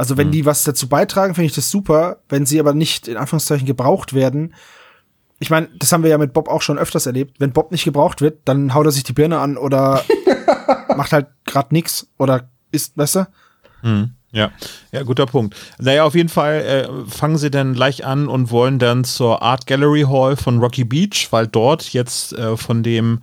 Also 0.00 0.16
wenn 0.16 0.30
die 0.30 0.46
was 0.46 0.64
dazu 0.64 0.88
beitragen, 0.88 1.34
finde 1.34 1.44
ich 1.44 1.54
das 1.54 1.70
super. 1.70 2.22
Wenn 2.30 2.46
sie 2.46 2.58
aber 2.58 2.72
nicht 2.72 3.06
in 3.06 3.18
Anführungszeichen 3.18 3.66
gebraucht 3.66 4.14
werden, 4.14 4.54
ich 5.40 5.50
meine, 5.50 5.68
das 5.78 5.92
haben 5.92 6.02
wir 6.02 6.08
ja 6.08 6.16
mit 6.16 6.32
Bob 6.32 6.48
auch 6.48 6.62
schon 6.62 6.78
öfters 6.78 7.04
erlebt. 7.04 7.38
Wenn 7.38 7.52
Bob 7.52 7.70
nicht 7.70 7.84
gebraucht 7.84 8.22
wird, 8.22 8.40
dann 8.46 8.72
haut 8.72 8.86
er 8.86 8.92
sich 8.92 9.04
die 9.04 9.12
Birne 9.12 9.40
an 9.40 9.58
oder 9.58 10.02
macht 10.96 11.12
halt 11.12 11.26
grad 11.44 11.70
nix 11.72 12.08
oder 12.16 12.48
ist, 12.72 12.96
weißt 12.96 13.16
du? 13.16 13.26
Ja, 14.32 14.52
ja, 14.90 15.02
guter 15.02 15.26
Punkt. 15.26 15.54
Naja, 15.78 16.04
auf 16.04 16.14
jeden 16.14 16.30
Fall 16.30 16.62
äh, 16.62 17.10
fangen 17.10 17.36
sie 17.36 17.50
dann 17.50 17.74
gleich 17.74 18.06
an 18.06 18.26
und 18.26 18.50
wollen 18.50 18.78
dann 18.78 19.04
zur 19.04 19.42
Art 19.42 19.66
Gallery 19.66 20.06
Hall 20.08 20.34
von 20.36 20.60
Rocky 20.60 20.84
Beach, 20.84 21.28
weil 21.30 21.46
dort 21.46 21.92
jetzt 21.92 22.32
äh, 22.32 22.56
von 22.56 22.82
dem 22.82 23.20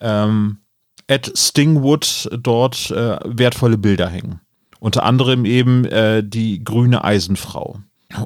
ähm, 0.00 0.60
Ed 1.06 1.30
Stingwood 1.36 2.30
dort 2.32 2.90
äh, 2.92 3.18
wertvolle 3.24 3.76
Bilder 3.76 4.08
hängen. 4.08 4.40
Unter 4.84 5.04
anderem 5.04 5.46
eben 5.46 5.86
äh, 5.86 6.22
die 6.22 6.62
grüne 6.62 7.04
Eisenfrau. 7.04 7.78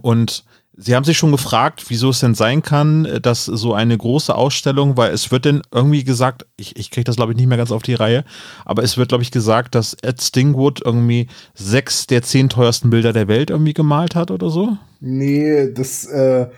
Und 0.02 0.42
Sie 0.80 0.96
haben 0.96 1.04
sich 1.04 1.16
schon 1.16 1.30
gefragt, 1.30 1.84
wieso 1.86 2.11
es 2.11 2.18
denn 2.18 2.34
sein 2.34 2.62
kann, 2.62 3.04
äh, 3.04 3.20
dass 3.20 3.44
so 3.44 3.74
eine 3.74 3.96
große 3.96 4.34
Ausstellung, 4.34 4.96
weil 4.96 5.12
es 5.12 5.30
wird 5.30 5.44
denn 5.44 5.62
irgendwie 5.72 6.02
gesagt, 6.02 6.46
ich, 6.56 6.76
ich 6.76 6.90
kriege 6.90 7.04
das 7.04 7.14
glaube 7.14 7.30
ich 7.30 7.38
nicht 7.38 7.46
mehr 7.46 7.59
ganz 7.59 7.70
auf 7.70 7.82
die 7.84 7.94
Reihe, 7.94 8.24
aber 8.64 8.82
es 8.82 8.96
wird 8.96 9.11
glaube 9.11 9.22
ich 9.22 9.30
gesagt, 9.30 9.76
dass 9.76 9.96
Ed 10.02 10.20
Stingwood 10.20 10.82
irgendwie 10.84 11.28
sechs 11.54 12.09
der 12.09 12.22
zehn 12.22 12.48
teuersten 12.48 12.90
Bilder 12.90 13.12
der 13.12 13.28
Welt 13.28 13.50
irgendwie 13.50 13.74
gemalt 13.74 14.16
hat 14.16 14.32
oder 14.32 14.50
so. 14.50 14.78
Nee, 14.98 15.72
das 15.72 16.06
äh, 16.06 16.48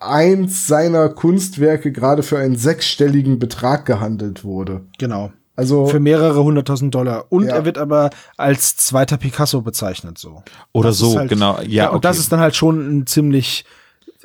eins 0.00 0.66
seiner 0.66 1.08
Kunstwerke 1.08 1.92
gerade 1.92 2.24
für 2.24 2.38
einen 2.38 2.56
sechsstelligen 2.56 3.38
Betrag 3.38 3.86
gehandelt 3.86 4.42
wurde. 4.42 4.80
Genau. 4.98 5.30
Also 5.56 5.86
Für 5.86 6.00
mehrere 6.00 6.42
hunderttausend 6.42 6.94
Dollar. 6.94 7.26
Und 7.30 7.44
Ja. 7.46 7.54
er 7.54 7.64
wird 7.64 7.78
aber 7.78 8.10
als 8.36 8.76
zweiter 8.76 9.16
Picasso 9.16 9.60
bezeichnet, 9.62 10.18
so. 10.18 10.42
Oder 10.72 10.88
Das 10.88 10.98
so, 10.98 11.10
ist 11.10 11.16
halt- 11.16 11.28
genau. 11.28 11.60
Ja, 11.66 11.90
und 11.90 12.04
das 12.04 12.18
ist 12.18 12.32
dann 12.32 12.40
halt 12.40 12.56
schon 12.56 12.98
ein 12.98 13.06
ziemlich, 13.06 13.64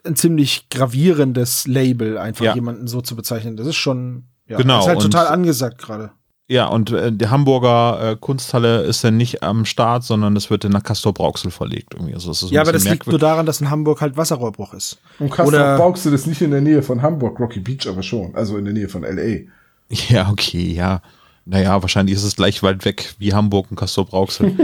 ein 0.05 0.15
ziemlich 0.15 0.69
gravierendes 0.69 1.67
Label, 1.67 2.17
einfach 2.17 2.45
Ja. 2.45 2.55
jemanden 2.55 2.87
so 2.87 3.01
zu 3.01 3.15
bezeichnen. 3.15 3.57
Das 3.57 3.67
ist 3.67 3.75
schon, 3.75 4.23
ja, 4.47 4.57
Genau, 4.57 4.79
ist 4.79 4.87
halt 4.87 4.97
und- 4.97 5.03
total 5.11 5.27
angesagt 5.27 5.77
gerade. 5.79 6.11
Ja, 6.51 6.65
und 6.65 6.89
äh, 6.91 7.11
die 7.11 7.27
Hamburger 7.27 8.13
äh, 8.13 8.15
Kunsthalle 8.19 8.81
ist 8.81 9.03
dann 9.03 9.15
nicht 9.17 9.43
am 9.43 9.65
Start, 9.65 10.03
sondern 10.03 10.35
es 10.35 10.49
wird 10.49 10.63
dann 10.63 10.71
nach 10.71 10.81
Castor 10.81 11.13
Brauxel 11.13 11.51
verlegt 11.51 11.93
irgendwie. 11.93 12.15
Also 12.15 12.29
das 12.29 12.41
ist 12.41 12.49
Ja, 12.49 12.61
aber 12.61 12.71
das 12.71 12.81
bisschen 12.81 12.93
liegt 12.95 13.05
nur 13.05 13.19
daran, 13.19 13.45
dass 13.45 13.61
in 13.61 13.69
Hamburg 13.69 14.01
halt 14.01 14.17
Wasserrohrbruch 14.17 14.73
ist. 14.73 14.97
Und 15.19 15.29
Castor 15.29 15.93
du 16.03 16.09
das 16.09 16.25
nicht 16.25 16.41
in 16.41 16.49
der 16.49 16.61
Nähe 16.61 16.81
von 16.81 17.03
Hamburg, 17.03 17.39
Rocky 17.39 17.59
Beach 17.59 17.87
aber 17.87 18.01
schon, 18.01 18.33
also 18.33 18.57
in 18.57 18.65
der 18.65 18.73
Nähe 18.73 18.89
von 18.89 19.03
LA. 19.03 19.41
Ja, 20.09 20.29
okay, 20.31 20.73
ja. 20.73 21.01
Naja, 21.49 21.81
wahrscheinlich 21.81 22.15
ist 22.15 22.23
es 22.23 22.35
gleich 22.35 22.61
weit 22.61 22.85
weg 22.85 23.15
wie 23.17 23.33
Hamburg 23.33 23.71
und 23.71 23.75
Castor 23.75 24.05
Brauxel. 24.05 24.55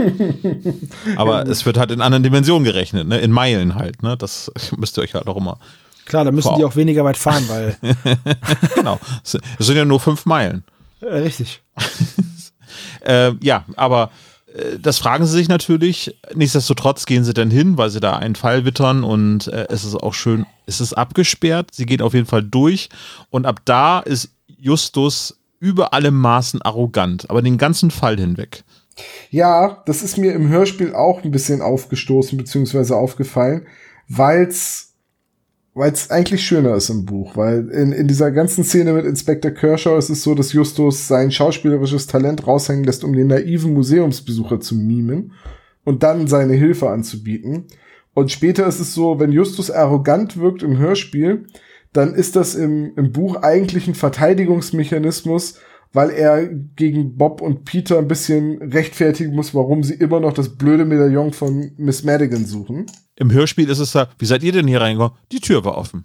Aber 1.16 1.44
es 1.44 1.66
wird 1.66 1.78
halt 1.78 1.90
in 1.90 2.00
anderen 2.00 2.22
Dimensionen 2.22 2.62
gerechnet, 2.62 3.08
ne? 3.08 3.18
In 3.18 3.32
Meilen 3.32 3.74
halt, 3.74 4.04
ne? 4.04 4.16
Das 4.16 4.52
müsst 4.76 4.96
ihr 4.96 5.02
euch 5.02 5.14
halt 5.14 5.26
auch 5.26 5.36
immer. 5.36 5.58
Klar, 6.04 6.24
da 6.24 6.30
müssen 6.30 6.54
die 6.56 6.64
auch 6.64 6.76
weniger 6.76 7.04
weit 7.04 7.16
fahren, 7.16 7.42
weil, 7.48 7.76
Genau. 8.76 9.00
Es 9.24 9.36
es 9.58 9.66
sind 9.66 9.76
ja 9.76 9.84
nur 9.84 9.98
fünf 9.98 10.26
Meilen. 10.26 10.62
äh, 11.00 11.06
richtig. 11.06 11.60
Äh, 13.04 13.32
ja, 13.42 13.64
aber 13.74 14.10
äh, 14.54 14.78
das 14.78 14.98
fragen 14.98 15.26
sie 15.26 15.32
sich 15.32 15.48
natürlich. 15.48 16.16
Nichtsdestotrotz 16.36 17.04
gehen 17.06 17.24
sie 17.24 17.34
dann 17.34 17.50
hin, 17.50 17.76
weil 17.78 17.90
sie 17.90 17.98
da 17.98 18.16
einen 18.16 18.36
Fall 18.36 18.64
wittern 18.64 19.02
und 19.02 19.48
äh, 19.48 19.66
es 19.70 19.84
ist 19.84 19.96
auch 19.96 20.14
schön, 20.14 20.46
es 20.66 20.80
ist 20.80 20.92
abgesperrt. 20.92 21.70
Sie 21.72 21.86
gehen 21.86 22.00
auf 22.00 22.14
jeden 22.14 22.26
Fall 22.26 22.44
durch 22.44 22.90
und 23.30 23.44
ab 23.44 23.62
da 23.64 23.98
ist 23.98 24.30
Justus 24.58 25.35
über 25.60 25.92
alle 25.92 26.10
Maßen 26.10 26.62
arrogant, 26.62 27.30
aber 27.30 27.42
den 27.42 27.58
ganzen 27.58 27.90
Fall 27.90 28.16
hinweg. 28.16 28.64
Ja, 29.30 29.82
das 29.86 30.02
ist 30.02 30.16
mir 30.16 30.32
im 30.32 30.48
Hörspiel 30.48 30.94
auch 30.94 31.22
ein 31.22 31.30
bisschen 31.30 31.60
aufgestoßen 31.60 32.38
beziehungsweise 32.38 32.96
aufgefallen, 32.96 33.66
weil's 34.08 34.86
weil's 35.76 36.10
eigentlich 36.10 36.44
schöner 36.44 36.74
ist 36.74 36.88
im 36.88 37.04
Buch, 37.04 37.36
weil 37.36 37.68
in, 37.68 37.92
in 37.92 38.08
dieser 38.08 38.30
ganzen 38.30 38.64
Szene 38.64 38.94
mit 38.94 39.04
Inspector 39.04 39.50
Kershaw 39.50 39.98
ist 39.98 40.08
es 40.08 40.22
so, 40.22 40.34
dass 40.34 40.54
Justus 40.54 41.06
sein 41.06 41.30
schauspielerisches 41.30 42.06
Talent 42.06 42.46
raushängen 42.46 42.84
lässt, 42.84 43.04
um 43.04 43.12
den 43.12 43.26
naiven 43.26 43.74
Museumsbesucher 43.74 44.58
zu 44.58 44.74
mimen 44.74 45.32
und 45.84 46.02
dann 46.02 46.28
seine 46.28 46.54
Hilfe 46.54 46.88
anzubieten. 46.88 47.66
Und 48.14 48.32
später 48.32 48.66
ist 48.66 48.80
es 48.80 48.94
so, 48.94 49.20
wenn 49.20 49.32
Justus 49.32 49.70
arrogant 49.70 50.38
wirkt 50.38 50.62
im 50.62 50.78
Hörspiel, 50.78 51.44
dann 51.96 52.14
ist 52.14 52.36
das 52.36 52.54
im, 52.54 52.92
im 52.96 53.12
Buch 53.12 53.36
eigentlich 53.42 53.88
ein 53.88 53.94
Verteidigungsmechanismus, 53.94 55.54
weil 55.92 56.10
er 56.10 56.46
gegen 56.46 57.16
Bob 57.16 57.40
und 57.40 57.64
Peter 57.64 57.98
ein 57.98 58.08
bisschen 58.08 58.60
rechtfertigen 58.60 59.34
muss, 59.34 59.54
warum 59.54 59.82
sie 59.82 59.94
immer 59.94 60.20
noch 60.20 60.32
das 60.32 60.50
blöde 60.56 60.84
Medaillon 60.84 61.32
von 61.32 61.72
Miss 61.78 62.04
Madigan 62.04 62.44
suchen. 62.44 62.86
Im 63.16 63.32
Hörspiel 63.32 63.70
ist 63.70 63.78
es 63.78 63.92
da, 63.92 64.08
wie 64.18 64.26
seid 64.26 64.42
ihr 64.42 64.52
denn 64.52 64.66
hier 64.68 64.80
reingekommen? 64.80 65.16
Die 65.32 65.40
Tür 65.40 65.64
war 65.64 65.78
offen. 65.78 66.04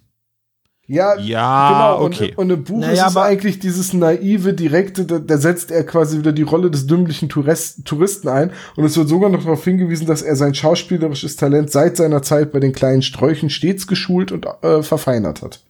Ja, 0.87 1.17
Ja, 1.19 1.93
genau. 1.97 2.05
okay. 2.05 2.33
Und, 2.35 2.51
und 2.51 2.57
im 2.57 2.63
Buch 2.63 2.79
Naja, 2.79 2.91
ist 2.93 2.99
es 3.11 3.17
aber- 3.17 3.23
eigentlich 3.25 3.59
dieses 3.59 3.93
naive, 3.93 4.53
direkte, 4.53 5.05
da, 5.05 5.19
da 5.19 5.37
setzt 5.37 5.71
er 5.71 5.85
quasi 5.85 6.17
wieder 6.17 6.33
die 6.33 6.41
Rolle 6.41 6.69
des 6.71 6.85
dümmlichen 6.87 7.29
Tourist, 7.29 7.85
Touristen 7.85 8.27
ein. 8.27 8.51
Und 8.75 8.83
es 8.85 8.97
wird 8.97 9.07
sogar 9.07 9.29
noch 9.29 9.43
darauf 9.43 9.63
hingewiesen, 9.63 10.05
dass 10.07 10.21
er 10.21 10.35
sein 10.35 10.53
schauspielerisches 10.53 11.35
Talent 11.37 11.69
seit 11.71 11.95
seiner 11.97 12.23
Zeit 12.23 12.51
bei 12.51 12.59
den 12.59 12.73
kleinen 12.73 13.01
Sträuchen 13.03 13.49
stets 13.49 13.87
geschult 13.87 14.31
und 14.31 14.45
äh, 14.63 14.83
verfeinert 14.83 15.41
hat. 15.41 15.63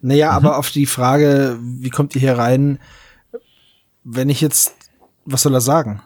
Naja, 0.00 0.30
aber 0.30 0.58
auf 0.58 0.70
die 0.70 0.86
Frage, 0.86 1.58
wie 1.60 1.90
kommt 1.90 2.14
ihr 2.14 2.20
hier 2.20 2.38
rein, 2.38 2.78
wenn 4.04 4.28
ich 4.28 4.40
jetzt, 4.40 4.74
was 5.24 5.42
soll 5.42 5.54
er 5.54 5.60
sagen? 5.60 6.00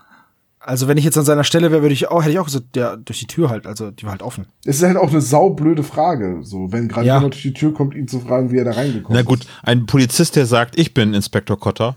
Also 0.62 0.88
wenn 0.88 0.98
ich 0.98 1.04
jetzt 1.04 1.16
an 1.16 1.24
seiner 1.24 1.44
Stelle 1.44 1.70
wäre, 1.72 1.80
würde 1.82 1.94
ich 1.94 2.08
auch, 2.08 2.20
hätte 2.20 2.32
ich 2.32 2.38
auch 2.38 2.44
gesagt, 2.44 2.76
ja, 2.76 2.94
durch 2.96 3.18
die 3.18 3.26
Tür 3.26 3.48
halt, 3.48 3.66
also 3.66 3.90
die 3.90 4.04
war 4.04 4.10
halt 4.12 4.22
offen. 4.22 4.46
Es 4.64 4.76
ist 4.76 4.82
halt 4.82 4.98
auch 4.98 5.08
eine 5.10 5.22
saublöde 5.22 5.82
Frage, 5.82 6.40
so, 6.42 6.70
wenn 6.70 6.86
gerade 6.86 7.06
Ja. 7.06 7.16
jemand 7.16 7.32
durch 7.34 7.42
die 7.42 7.54
Tür 7.54 7.72
kommt, 7.72 7.94
ihn 7.94 8.06
zu 8.06 8.20
fragen, 8.20 8.50
wie 8.52 8.58
er 8.58 8.64
da 8.64 8.72
reingekommen 8.72 9.16
Na 9.16 9.22
gut, 9.22 9.46
ein 9.62 9.86
Polizist, 9.86 10.36
der 10.36 10.44
sagt, 10.46 10.78
ich 10.78 10.92
bin 10.92 11.14
Inspektor 11.14 11.58
Cotter. 11.58 11.96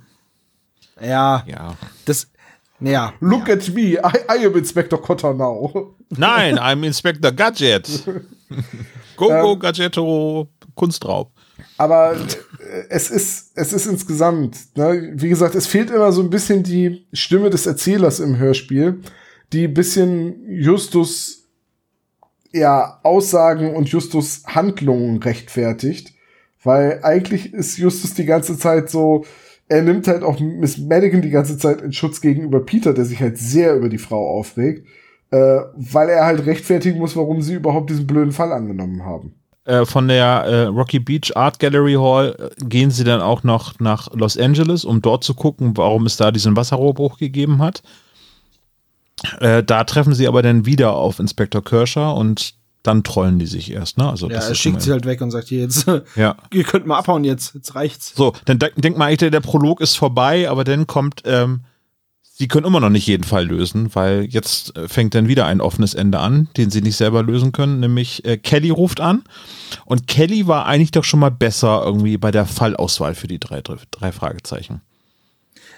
Ja, 1.02 1.44
Ja. 1.46 1.76
das, 2.06 2.30
naja. 2.80 3.10
ist. 3.10 3.16
Look 3.20 3.50
at 3.50 3.68
me, 3.74 3.82
I, 3.82 3.98
I 4.42 4.46
am 4.46 4.56
Inspector 4.56 5.02
Cotter 5.02 5.34
now. 5.34 5.94
Nein, 6.10 6.58
I'm 6.58 6.86
Inspector 6.86 7.32
Gadget. 7.34 8.04
Go, 9.18 9.28
go, 9.28 9.58
Gadgetto, 9.58 10.48
Kunstraub. 10.74 11.32
Aber 11.78 12.14
äh, 12.14 12.84
es 12.90 13.10
ist, 13.10 13.52
es 13.56 13.74
ist 13.74 13.86
insgesamt, 13.86 14.58
ne, 14.76 15.14
wie 15.16 15.30
gesagt, 15.30 15.56
es 15.56 15.68
fehlt 15.68 15.90
immer 15.90 16.12
so 16.12 16.22
ein 16.22 16.30
bisschen 16.30 16.64
die 16.64 17.06
Stimme 17.14 17.50
des 17.50 17.66
Erzählers 17.66 18.20
im 18.20 18.38
Hörspiel, 18.38 19.02
die 19.52 19.68
bisschen 19.68 20.50
Justus 20.50 21.44
ja, 22.54 23.00
Aussagen 23.04 23.76
und 23.76 23.90
Justus 23.90 24.44
Handlungen 24.46 25.18
rechtfertigt. 25.18 26.14
Weil 26.64 27.00
eigentlich 27.04 27.54
ist 27.54 27.78
Justus 27.78 28.14
die 28.14 28.26
ganze 28.26 28.58
Zeit 28.58 28.90
so, 28.90 29.26
er 29.68 29.82
nimmt 29.82 30.08
halt 30.08 30.24
auch 30.24 30.40
Miss 30.40 30.78
Madigan 30.78 31.22
die 31.22 31.30
ganze 31.30 31.58
Zeit 31.58 31.82
in 31.82 31.92
Schutz 31.92 32.22
gegenüber 32.22 32.62
Peter, 32.62 32.94
der 32.94 33.06
sich 33.06 33.20
halt 33.20 33.38
sehr 33.38 33.76
über 33.76 33.90
die 33.90 33.98
Frau 33.98 34.30
aufregt, 34.38 34.88
äh, 35.32 35.62
weil 35.76 36.10
er 36.10 36.26
halt 36.26 36.46
rechtfertigen 36.46 37.00
muss, 37.00 37.16
warum 37.16 37.42
sie 37.42 37.56
überhaupt 37.56 37.90
diesen 37.90 38.08
blöden 38.08 38.32
Fall 38.32 38.54
angenommen 38.54 39.04
haben. 39.04 39.34
Äh, 39.66 39.86
von 39.86 40.10
der 40.10 40.26
äh, 40.26 40.64
Rocky 40.66 41.00
Beach 41.00 41.38
Art 41.38 41.60
Gallery 41.60 41.94
Hall 41.94 42.36
äh, 42.38 42.66
gehen 42.66 42.92
sie 42.92 43.06
dann 43.06 43.22
auch 43.22 43.44
noch 43.44 43.80
nach 43.80 44.14
Los 44.14 44.38
Angeles, 44.38 44.84
um 44.84 45.02
dort 45.02 45.24
zu 45.24 45.34
gucken, 45.34 45.78
warum 45.78 46.06
es 46.06 46.18
da 46.18 46.32
diesen 46.32 46.58
Wasserrohrbruch 46.58 47.18
gegeben 47.18 47.62
hat. 47.62 47.82
Äh, 49.40 49.64
da 49.64 49.86
treffen 49.86 50.14
sie 50.14 50.28
aber 50.28 50.42
dann 50.42 50.66
wieder 50.66 50.94
auf 50.94 51.20
Inspektor 51.20 51.64
Kirscher 51.64 52.14
und 52.14 52.56
dann 52.84 53.04
trollen 53.04 53.40
die 53.40 53.46
sich 53.46 53.72
erst, 53.72 53.98
ne? 53.98 54.10
Also 54.10 54.28
Ja, 54.28 54.36
das 54.36 54.46
er 54.48 54.52
ist 54.52 54.58
schickt 54.58 54.82
sie 54.82 54.92
halt 54.92 55.06
weg 55.06 55.22
und 55.22 55.32
sagt, 55.32 55.48
hier 55.48 55.62
jetzt, 55.62 55.86
Ja. 56.18 56.36
ihr 56.54 56.66
könnt 56.66 56.86
mal 56.86 56.98
abhauen 56.98 57.24
jetzt, 57.24 57.56
jetzt 57.56 57.74
reicht's. 57.74 58.14
So, 58.14 58.34
dann 58.44 58.60
denk, 58.60 58.74
denk 58.76 58.98
mal, 58.98 59.06
eigentlich, 59.06 59.32
der 59.32 59.40
Prolog 59.40 59.80
ist 59.80 59.96
vorbei, 59.96 60.50
aber 60.50 60.66
dann 60.66 60.88
kommt, 60.88 61.22
ähm, 61.24 61.62
sie 62.36 62.48
können 62.48 62.66
immer 62.66 62.80
noch 62.80 62.90
nicht 62.90 63.06
jeden 63.08 63.24
Fall 63.24 63.46
lösen, 63.46 63.94
weil 63.94 64.26
jetzt 64.26 64.76
äh, 64.76 64.88
fängt 64.88 65.14
dann 65.16 65.28
wieder 65.28 65.46
ein 65.46 65.62
offenes 65.62 65.94
Ende 65.94 66.20
an, 66.20 66.50
den 66.58 66.72
sie 66.72 66.82
nicht 66.82 66.98
selber 66.98 67.22
lösen 67.24 67.52
können, 67.52 67.80
nämlich 67.80 68.26
äh, 68.26 68.38
Kelly 68.38 68.72
ruft 68.72 69.00
an 69.00 69.24
und 69.86 70.08
Kelly 70.08 70.48
war 70.48 70.66
eigentlich 70.66 70.92
doch 70.92 71.04
schon 71.04 71.20
mal 71.20 71.32
besser 71.32 71.84
irgendwie 71.86 72.18
bei 72.18 72.32
der 72.32 72.46
Fallauswahl 72.46 73.14
für 73.16 73.28
die 73.28 73.40
drei, 73.40 73.62
drei 73.62 74.12
Fragezeichen. 74.12 74.82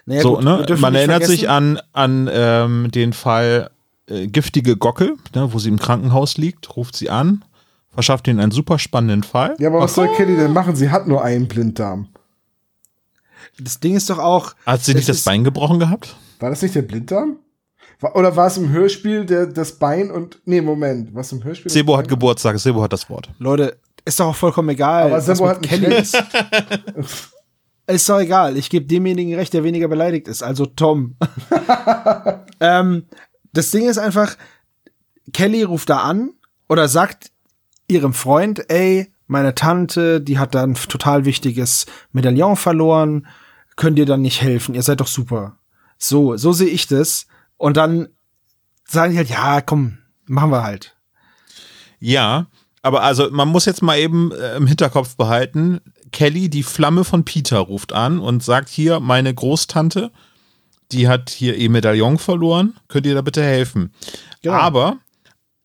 Naja, 0.05 0.21
so, 0.21 0.35
gut, 0.35 0.43
ne? 0.43 0.65
Man 0.79 0.95
erinnert 0.95 1.25
sich 1.25 1.45
vergessen- 1.45 1.81
an, 1.93 2.25
an 2.27 2.29
ähm, 2.31 2.91
den 2.91 3.11
Fall 3.11 3.69
äh, 4.07 4.27
giftige 4.27 4.77
Gockel, 4.77 5.15
ne, 5.33 5.51
wo 5.51 5.59
sie 5.59 5.69
im 5.69 5.79
Krankenhaus 5.79 6.37
liegt, 6.37 6.75
ruft 6.77 6.95
sie 6.95 7.09
an, 7.09 7.43
verschafft 7.91 8.27
ihnen 8.27 8.39
einen 8.39 8.51
super 8.51 8.79
spannenden 8.79 9.23
Fall. 9.23 9.55
Ja, 9.59 9.69
aber 9.69 9.79
was 9.79 9.95
soll 9.95 10.07
Kelly 10.15 10.35
denn 10.35 10.53
machen? 10.53 10.75
Sie 10.75 10.89
hat 10.89 11.07
nur 11.07 11.23
einen 11.23 11.47
Blinddarm. 11.47 12.07
Das 13.59 13.79
Ding 13.79 13.95
ist 13.95 14.09
doch 14.09 14.19
auch. 14.19 14.53
Hat 14.65 14.83
sie 14.83 14.93
nicht 14.93 15.09
das 15.09 15.23
Bein 15.23 15.43
gebrochen 15.43 15.79
gehabt? 15.79 16.15
War 16.39 16.49
das 16.49 16.61
nicht 16.61 16.75
der 16.75 16.81
Blinddarm? 16.81 17.37
War- 17.99 18.15
Oder 18.15 18.35
war 18.35 18.47
es 18.47 18.57
im 18.57 18.69
Hörspiel 18.69 19.25
der, 19.25 19.47
das 19.47 19.73
Bein 19.73 20.11
und. 20.11 20.39
Nee, 20.45 20.61
Moment. 20.61 21.13
Was 21.13 21.31
im 21.31 21.43
Hörspiel? 21.43 21.71
Sebo 21.71 21.97
hat? 21.97 22.07
Geburtstag, 22.07 22.57
Sebo 22.59 22.81
hat 22.81 22.93
das 22.93 23.09
Wort. 23.09 23.29
Leute, 23.39 23.77
ist 24.05 24.19
doch 24.19 24.27
auch 24.27 24.35
vollkommen 24.35 24.69
egal. 24.69 25.05
Aber 25.05 25.17
was 25.17 25.25
Sebo 25.25 25.47
hat 25.47 25.57
einen 25.57 25.63
Kelly 25.63 25.95
ist. 25.95 26.17
Ist 27.87 28.09
doch 28.09 28.19
egal. 28.19 28.57
Ich 28.57 28.69
gebe 28.71 28.87
demjenigen 28.87 29.35
recht, 29.35 29.53
der 29.53 29.63
weniger 29.63 29.87
beleidigt 29.87 30.27
ist, 30.27 30.41
also 30.41 30.65
Tom. 30.65 31.15
ähm, 32.59 33.05
das 33.53 33.69
Ding 33.71 33.87
ist 33.87 33.99
einfach, 33.99 34.35
Kelly 35.33 35.61
ruft 35.63 35.89
da 35.89 35.99
an 35.99 36.31
oder 36.67 36.87
sagt 36.87 37.31
ihrem 37.87 38.13
Freund, 38.13 38.69
ey, 38.71 39.11
meine 39.27 39.53
Tante, 39.53 40.19
die 40.19 40.39
hat 40.39 40.55
da 40.55 40.63
ein 40.63 40.73
total 40.73 41.25
wichtiges 41.25 41.85
Medaillon 42.11 42.55
verloren, 42.55 43.27
könnt 43.75 43.99
ihr 43.99 44.05
dann 44.07 44.21
nicht 44.23 44.41
helfen? 44.41 44.73
Ihr 44.73 44.81
seid 44.83 44.99
doch 44.99 45.07
super. 45.07 45.57
So, 45.97 46.37
so 46.37 46.51
sehe 46.53 46.67
ich 46.69 46.87
das. 46.87 47.27
Und 47.57 47.77
dann 47.77 48.09
sagen 48.85 49.11
die 49.11 49.17
halt, 49.17 49.29
ja, 49.29 49.61
komm, 49.61 49.97
machen 50.25 50.51
wir 50.51 50.63
halt. 50.63 50.95
Ja, 51.99 52.47
aber 52.81 53.01
also 53.01 53.29
man 53.31 53.47
muss 53.47 53.65
jetzt 53.65 53.81
mal 53.81 53.97
eben 53.97 54.31
äh, 54.31 54.55
im 54.57 54.67
Hinterkopf 54.67 55.15
behalten, 55.15 55.79
Kelly, 56.11 56.49
die 56.49 56.63
Flamme 56.63 57.03
von 57.03 57.25
Peter, 57.25 57.57
ruft 57.59 57.93
an 57.93 58.19
und 58.19 58.43
sagt 58.43 58.69
hier, 58.69 58.99
meine 58.99 59.33
Großtante, 59.33 60.11
die 60.91 61.07
hat 61.07 61.29
hier 61.31 61.55
ihr 61.55 61.69
Medaillon 61.69 62.19
verloren, 62.19 62.75
könnt 62.87 63.05
ihr 63.07 63.15
da 63.15 63.21
bitte 63.21 63.43
helfen? 63.43 63.91
Genau. 64.43 64.55
Aber 64.55 64.97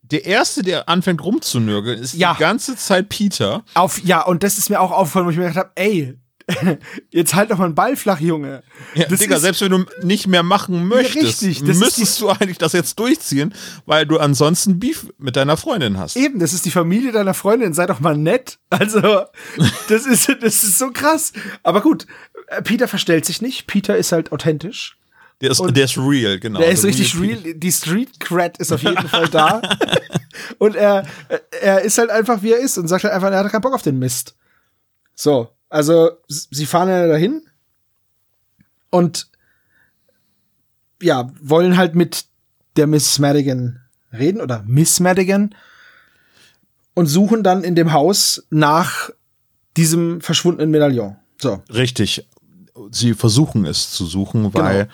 der 0.03 0.25
Erste, 0.25 0.63
der 0.63 0.89
anfängt 0.89 1.23
rumzunörgeln, 1.23 1.99
ist 2.01 2.15
Ja. 2.15 2.33
die 2.35 2.41
ganze 2.41 2.75
Zeit 2.77 3.09
Peter. 3.11 3.65
Auf, 3.75 4.03
ja, 4.03 4.23
und 4.23 4.43
das 4.43 4.57
ist 4.59 4.71
mir 4.71 4.81
auch 4.81 4.91
aufgefallen, 4.91 5.27
wo 5.27 5.31
ich 5.31 5.37
mir 5.37 5.49
gedacht 5.49 5.59
habe, 5.67 5.73
ey, 5.75 6.19
jetzt 7.11 7.35
halt 7.35 7.51
doch 7.51 7.59
mal 7.59 7.67
einen 7.67 7.75
Ball 7.75 7.97
flach, 7.97 8.21
Junge. 8.21 8.63
Ja, 8.95 9.07
Das 9.07 9.21
Digga, 9.21 9.37
ist- 9.37 9.43
selbst 9.43 9.61
wenn 9.63 9.71
du 9.73 9.85
nicht 10.03 10.27
mehr 10.27 10.43
machen 10.43 10.87
möchtest, 10.87 11.43
richtig, 11.43 11.63
müsstest 11.63 12.21
du 12.21 12.29
eigentlich 12.31 12.59
das 12.59 12.73
jetzt 12.73 12.99
durchziehen, 12.99 13.55
weil 13.87 14.07
du 14.07 14.19
ansonsten 14.19 14.79
Beef 14.79 15.07
mit 15.19 15.37
deiner 15.37 15.57
Freundin 15.57 15.99
hast. 15.99 16.17
Eben, 16.17 16.39
das 16.39 16.53
ist 16.53 16.65
die 16.65 16.71
Familie 16.71 17.13
deiner 17.13 17.35
Freundin, 17.35 17.73
sei 17.75 17.87
doch 17.87 18.01
mal 18.01 18.17
nett. 18.17 18.59
Also, 18.71 19.01
das 19.89 20.07
ist, 20.07 20.29
das 20.29 20.63
ist 20.65 20.79
so 20.79 20.91
krass. 20.91 21.33
Aber 21.63 21.81
gut, 21.83 22.07
äh, 22.47 22.63
Peter 22.63 22.87
verstellt 22.89 23.25
sich 23.27 23.43
nicht. 23.43 23.67
Peter 23.67 23.97
ist 23.97 24.13
halt 24.13 24.33
authentisch. 24.33 24.97
Der 25.41 25.51
ist, 25.51 25.61
der 25.61 25.85
ist 25.85 25.97
real, 25.99 26.39
genau. 26.39 26.59
Der 26.61 26.69
ist 26.71 26.83
The 26.83 26.87
richtig 26.89 27.19
Peter. 27.19 27.45
real. 27.45 27.55
Die 27.55 27.73
Street 27.73 28.21
Cred 28.21 28.59
ist 28.59 28.73
auf 28.73 28.83
jeden 28.83 29.09
Fall 29.09 29.29
da. 29.29 29.61
Und 30.59 30.77
er, 30.77 31.07
er 31.63 31.81
ist 31.83 31.99
halt 31.99 32.11
einfach, 32.11 32.43
wie 32.43 32.53
er 32.53 32.59
ist 32.59 32.79
und 32.79 32.89
sagt 32.89 33.05
halt 33.05 33.13
einfach, 33.15 33.31
er 33.31 33.39
hat 33.45 33.51
keinen 33.51 33.63
Bock 33.63 33.75
auf 33.75 33.83
den 33.83 33.99
Mist. 33.99 34.37
So, 35.15 35.49
also, 35.71 36.11
sie 36.29 36.67
fahren 36.67 36.89
ja 36.89 37.07
dahin 37.07 37.43
und 38.91 39.31
ja, 41.03 41.31
wollen 41.41 41.77
halt 41.77 41.95
mit 41.95 42.27
der 42.77 42.87
Miss 42.87 43.19
Madigan 43.19 43.81
reden 44.13 44.41
oder 44.41 44.63
Miss 44.67 45.01
Madigan 45.01 45.55
und 46.95 47.07
suchen 47.07 47.43
dann 47.43 47.65
in 47.65 47.75
dem 47.75 47.93
Haus 47.93 48.47
nach 48.51 49.11
diesem 49.77 50.21
verschwundenen 50.21 50.71
Medaillon. 50.71 51.17
So. 51.41 51.63
Richtig. 51.73 52.27
Sie 52.91 53.15
versuchen 53.15 53.65
es 53.65 53.93
zu 53.93 54.05
suchen, 54.07 54.53
weil 54.53 54.89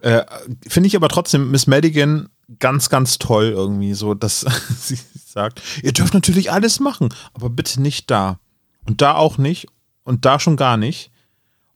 Genau. 0.00 0.16
äh, 0.18 0.26
finde 0.66 0.86
ich 0.88 0.96
aber 0.96 1.08
trotzdem 1.08 1.50
Miss 1.50 1.66
Madigan 1.66 2.28
ganz, 2.58 2.88
ganz 2.88 3.18
toll 3.18 3.46
irgendwie 3.54 3.94
so, 3.94 4.14
dass 4.14 4.40
sie 4.80 4.98
sagt, 5.26 5.62
ihr 5.82 5.92
dürft 5.92 6.14
natürlich 6.14 6.50
alles 6.50 6.80
machen, 6.80 7.10
aber 7.34 7.50
bitte 7.50 7.80
nicht 7.82 8.10
da. 8.10 8.38
Und 8.86 9.02
da 9.02 9.14
auch 9.16 9.36
nicht 9.38 9.66
und 10.06 10.24
da 10.24 10.40
schon 10.40 10.56
gar 10.56 10.78
nicht. 10.78 11.10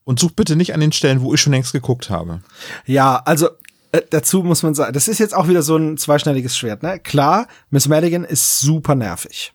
Und 0.04 0.18
sucht 0.18 0.34
bitte 0.34 0.56
nicht 0.56 0.72
an 0.72 0.80
den 0.80 0.92
Stellen, 0.92 1.20
wo 1.20 1.34
ich 1.34 1.40
schon 1.40 1.52
längst 1.52 1.72
geguckt 1.72 2.08
habe. 2.08 2.40
Ja, 2.86 3.16
also 3.26 3.50
äh, 3.92 4.00
dazu 4.08 4.42
muss 4.42 4.62
man 4.62 4.74
sagen, 4.74 4.92
das 4.92 5.08
ist 5.08 5.18
jetzt 5.18 5.34
auch 5.34 5.46
wieder 5.48 5.62
so 5.62 5.76
ein 5.76 5.98
zweischneidiges 5.98 6.56
Schwert, 6.56 6.82
ne? 6.82 6.98
Klar, 6.98 7.46
Miss 7.68 7.86
Madigan 7.86 8.24
ist 8.24 8.60
super 8.60 8.94
nervig. 8.94 9.52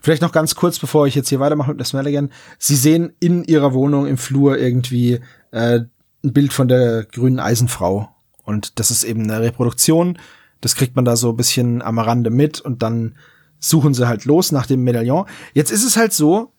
Vielleicht 0.00 0.22
noch 0.22 0.32
ganz 0.32 0.54
kurz, 0.54 0.78
bevor 0.78 1.06
ich 1.06 1.14
jetzt 1.14 1.28
hier 1.28 1.40
weitermache 1.40 1.70
mit 1.70 1.78
Miss 1.78 1.92
Madigan. 1.92 2.30
Sie 2.58 2.76
sehen 2.76 3.12
in 3.20 3.44
ihrer 3.44 3.74
Wohnung 3.74 4.06
im 4.06 4.18
Flur 4.18 4.58
irgendwie 4.58 5.20
äh, 5.50 5.80
ein 6.24 6.32
Bild 6.32 6.52
von 6.52 6.68
der 6.68 7.04
grünen 7.04 7.40
Eisenfrau. 7.40 8.08
Und 8.44 8.78
das 8.78 8.90
ist 8.90 9.04
eben 9.04 9.22
eine 9.22 9.40
Reproduktion. 9.40 10.18
Das 10.60 10.74
kriegt 10.74 10.96
man 10.96 11.04
da 11.04 11.16
so 11.16 11.30
ein 11.30 11.36
bisschen 11.36 11.82
am 11.82 11.98
Rande 11.98 12.30
mit 12.30 12.60
und 12.60 12.82
dann 12.82 13.16
suchen 13.58 13.94
sie 13.94 14.08
halt 14.08 14.24
los 14.24 14.52
nach 14.52 14.66
dem 14.66 14.82
Medaillon. 14.82 15.26
Jetzt 15.54 15.70
ist 15.70 15.84
es 15.84 15.96
halt 15.96 16.12
so, 16.12 16.52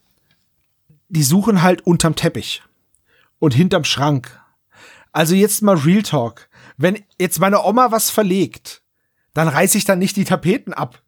die 1.13 1.23
suchen 1.23 1.61
halt 1.61 1.85
unterm 1.85 2.15
Teppich 2.15 2.63
und 3.37 3.53
hinterm 3.53 3.83
Schrank. 3.83 4.39
Also 5.11 5.35
jetzt 5.35 5.61
mal 5.61 5.75
Real 5.75 6.01
Talk. 6.01 6.49
Wenn 6.77 7.03
jetzt 7.19 7.39
meine 7.39 7.63
Oma 7.63 7.91
was 7.91 8.09
verlegt, 8.09 8.81
dann 9.33 9.47
reiß 9.47 9.75
ich 9.75 9.85
dann 9.85 9.99
nicht 9.99 10.15
die 10.15 10.25
Tapeten 10.25 10.73
ab. 10.73 11.01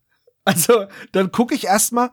Also, 0.47 0.85
dann 1.11 1.31
gucke 1.31 1.55
ich 1.55 1.65
erstmal, 1.65 2.11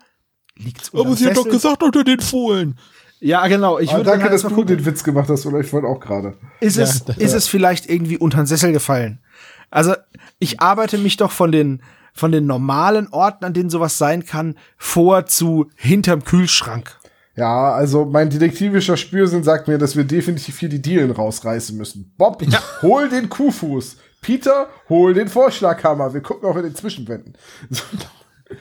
liegt's 0.57 0.89
unterm 0.89 1.15
Sessel? 1.17 1.51
gesagt 1.51 1.83
unter 1.83 2.03
den 2.03 2.21
Fohlen. 2.21 2.79
Ja, 3.21 3.47
genau. 3.47 3.79
Ich 3.79 3.91
Aber 3.91 3.99
würde 3.99 4.11
danke, 4.11 4.31
dass 4.31 4.41
du 4.41 4.49
gucken, 4.49 4.79
den 4.79 4.87
Witz 4.87 5.05
gemacht 5.05 5.29
hast, 5.29 5.45
oder 5.45 5.61
ich 5.61 5.71
wollte 5.71 5.87
auch 5.87 6.01
gerade. 6.01 6.39
ist 6.61 6.79
es, 6.79 7.03
ist 7.19 7.35
es 7.35 7.47
vielleicht 7.47 7.91
irgendwie 7.91 8.17
unter 8.17 8.39
den 8.39 8.47
Sessel 8.47 8.73
gefallen? 8.73 9.21
Also, 9.71 9.95
ich 10.39 10.61
arbeite 10.61 10.97
mich 10.97 11.19
doch 11.19 11.31
von 11.31 11.53
den, 11.53 11.83
von 12.15 12.33
den 12.33 12.47
normalen 12.47 13.09
Orten, 13.09 13.45
an 13.45 13.53
denen 13.53 13.69
sowas 13.69 13.99
sein 13.99 14.25
kann, 14.25 14.57
vor 14.79 15.27
zu 15.27 15.71
hinterm 15.77 16.25
Kühlschrank. 16.25 16.99
Ja, 17.35 17.73
also 17.73 18.05
mein 18.05 18.29
detektivischer 18.29 18.97
Spürsinn 18.97 19.43
sagt 19.43 19.67
mir, 19.67 19.79
dass 19.79 19.97
wir 19.97 20.05
definitiv 20.05 20.59
hier 20.59 20.69
die 20.69 20.83
Dielen 20.83 21.11
rausreißen 21.11 21.77
müssen. 21.77 22.13
Bob, 22.19 22.43
hol 22.83 23.09
den 23.09 23.29
Kuhfuß. 23.29 23.97
Peter, 24.21 24.69
hol 24.89 25.15
den 25.15 25.29
Vorschlaghammer. 25.29 26.15
Wir 26.15 26.21
gucken 26.21 26.49
auch 26.49 26.57
in 26.57 26.63
den 26.65 26.75
Zwischenwänden. 26.75 27.37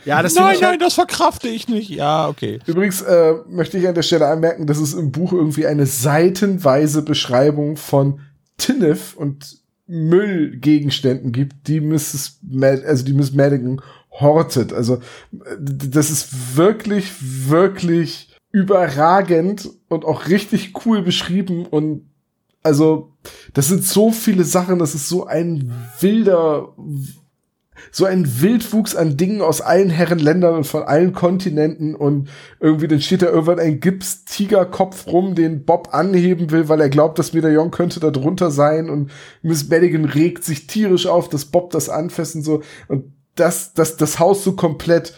Ja, 0.06 0.22
das 0.24 0.36
Nein, 0.36 0.56
nein, 0.60 0.70
halt, 0.70 0.82
das 0.82 0.94
verkrafte 0.94 1.50
ich 1.50 1.68
nicht. 1.68 1.90
Ja, 1.90 2.28
okay. 2.28 2.60
Übrigens 2.66 3.02
äh, 3.02 3.34
möchte 3.50 3.78
ich 3.78 3.88
an 3.88 3.94
der 3.94 4.04
Stelle 4.04 4.28
anmerken, 4.28 4.66
dass 4.66 4.78
es 4.78 4.94
im 4.94 5.12
Buch 5.12 5.34
irgendwie 5.34 5.68
eine 5.68 5.86
seitenweise 5.86 7.02
Beschreibung 7.02 7.76
von 7.76 8.22
Tinnef 8.58 9.16
und 9.16 9.58
Müllgegenständen 9.88 11.34
gibt, 11.34 11.68
die 11.68 11.82
Mrs. 11.82 12.40
Mad 12.42 12.84
also 12.86 13.04
die 13.04 13.14
Miss 13.14 13.34
Madigan 13.34 13.82
hortet. 14.12 14.72
Also 14.72 15.02
das 15.60 16.10
ist 16.10 16.56
wirklich, 16.56 17.12
wirklich 17.20 18.31
überragend 18.52 19.70
und 19.88 20.06
auch 20.06 20.28
richtig 20.28 20.74
cool 20.86 21.02
beschrieben 21.02 21.66
und 21.66 22.10
also 22.64 23.14
das 23.54 23.68
sind 23.68 23.84
so 23.84 24.12
viele 24.12 24.44
Sachen, 24.44 24.80
das 24.80 24.94
ist 24.94 25.10
so 25.10 25.26
ein 25.26 25.72
wilder 26.00 26.74
so 27.92 28.06
ein 28.06 28.42
Wildwuchs 28.42 28.96
an 28.96 29.18
Dingen 29.18 29.42
aus 29.42 29.62
allen 29.62 29.90
Herrenländern 29.90 30.56
und 30.56 30.68
von 30.68 30.84
allen 30.84 31.14
Kontinenten 31.14 31.96
und 31.96 32.30
irgendwie 32.60 32.88
dann 32.88 33.02
steht 33.02 33.22
da 33.22 33.28
irgendwann 33.28 33.60
ein 33.60 33.80
Gips-Tigerkopf 33.80 35.08
rum, 35.08 35.36
den 35.36 35.66
Bob 35.66 35.90
anheben 35.94 36.52
will, 36.52 36.70
weil 36.70 36.82
er 36.82 36.90
glaubt, 36.90 37.18
das 37.18 37.34
Medaillon 37.34 37.72
könnte 37.72 38.00
da 38.00 38.12
drunter 38.12 38.52
sein 38.52 38.90
und 38.90 39.12
Miss 39.42 39.70
Madigan 39.70 40.06
regt 40.06 40.44
sich 40.44 40.68
tierisch 40.68 41.08
auf, 41.08 41.30
dass 41.30 41.46
Bob 41.46 41.72
das 41.72 41.90
anfasst 41.90 42.36
und 42.36 42.44
so. 42.44 42.62
Und 42.88 43.14
dass, 43.36 43.74
dass 43.74 43.98
das 43.98 44.20
Haus 44.20 44.44
so 44.44 44.54
komplett 44.54 45.18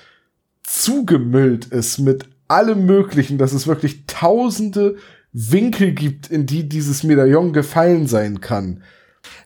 zugemüllt 0.64 1.66
ist 1.66 2.00
mit 2.00 2.30
allem 2.48 2.86
Möglichen, 2.86 3.38
dass 3.38 3.54
es 3.54 3.68
wirklich 3.68 4.06
tausende 4.08 4.96
Winkel 5.32 5.94
gibt, 5.94 6.30
in 6.30 6.46
die 6.46 6.70
dieses 6.70 7.04
Medaillon 7.04 7.54
gefallen 7.54 8.08
sein 8.08 8.40
kann. 8.42 8.84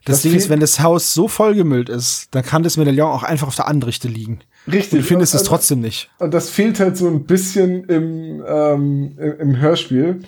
das, 0.04 0.16
das 0.16 0.22
Ding 0.22 0.34
ist, 0.34 0.50
wenn 0.50 0.60
das 0.60 0.80
Haus 0.80 1.14
so 1.14 1.28
vollgemüllt 1.28 1.88
ist, 1.88 2.28
dann 2.32 2.44
kann 2.44 2.62
das 2.62 2.76
Medaillon 2.76 3.10
auch 3.10 3.22
einfach 3.22 3.48
auf 3.48 3.56
der 3.56 3.68
Anrichte 3.68 4.08
liegen. 4.08 4.40
Richtig. 4.66 4.92
Und 4.92 4.98
du 4.98 5.04
findest 5.04 5.34
es 5.34 5.44
trotzdem 5.44 5.80
nicht. 5.80 6.10
Und 6.18 6.34
das 6.34 6.50
fehlt 6.50 6.78
halt 6.78 6.96
so 6.96 7.08
ein 7.08 7.24
bisschen 7.24 7.84
im, 7.84 8.44
ähm, 8.46 9.18
im 9.38 9.58
Hörspiel. 9.58 10.20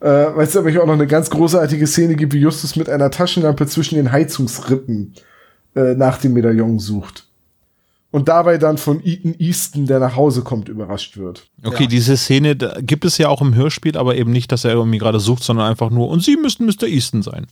Äh, 0.00 0.06
weil 0.06 0.46
es 0.46 0.54
nämlich 0.54 0.78
auch 0.78 0.86
noch 0.86 0.94
eine 0.94 1.08
ganz 1.08 1.28
großartige 1.28 1.86
Szene 1.86 2.14
gibt, 2.14 2.32
wie 2.32 2.38
Justus 2.38 2.76
mit 2.76 2.88
einer 2.88 3.10
Taschenlampe 3.10 3.66
zwischen 3.66 3.96
den 3.96 4.12
Heizungsrippen 4.12 5.14
äh, 5.74 5.94
nach 5.94 6.18
dem 6.18 6.34
Medaillon 6.34 6.78
sucht. 6.78 7.27
Und 8.10 8.28
dabei 8.28 8.56
dann 8.56 8.78
von 8.78 9.04
Ethan 9.04 9.34
Easton, 9.38 9.86
der 9.86 9.98
nach 9.98 10.16
Hause 10.16 10.42
kommt, 10.42 10.70
überrascht 10.70 11.18
wird. 11.18 11.50
Okay, 11.62 11.86
diese 11.86 12.16
Szene 12.16 12.56
da 12.56 12.78
gibt 12.80 13.04
es 13.04 13.18
ja 13.18 13.28
auch 13.28 13.42
im 13.42 13.54
Hörspiel, 13.54 13.98
aber 13.98 14.16
eben 14.16 14.32
nicht, 14.32 14.50
dass 14.50 14.64
er 14.64 14.72
irgendwie 14.72 14.98
gerade 14.98 15.20
sucht, 15.20 15.42
sondern 15.44 15.66
einfach 15.68 15.90
nur, 15.90 16.08
und 16.08 16.22
sie 16.22 16.36
müssten 16.36 16.64
Mr. 16.64 16.84
Easton 16.84 17.22
sein. 17.22 17.46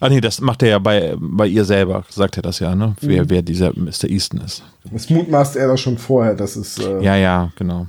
Ah 0.00 0.08
nee, 0.08 0.20
das 0.20 0.40
macht 0.40 0.62
er 0.62 0.70
ja 0.70 0.78
bei, 0.78 1.14
bei 1.18 1.46
ihr 1.46 1.64
selber, 1.64 2.04
sagt 2.08 2.38
er 2.38 2.42
das 2.42 2.58
ja, 2.58 2.74
ne? 2.74 2.96
Wer, 3.00 3.28
wer 3.28 3.42
dieser 3.42 3.72
Mr. 3.74 4.08
Easton 4.08 4.40
ist. 4.40 4.64
Das 4.90 5.10
mutmaßt 5.10 5.56
er 5.56 5.68
da 5.68 5.76
schon 5.76 5.98
vorher, 5.98 6.34
dass 6.34 6.56
es 6.56 6.78
äh, 6.78 7.02
Ja, 7.02 7.16
ja, 7.16 7.52
genau. 7.56 7.86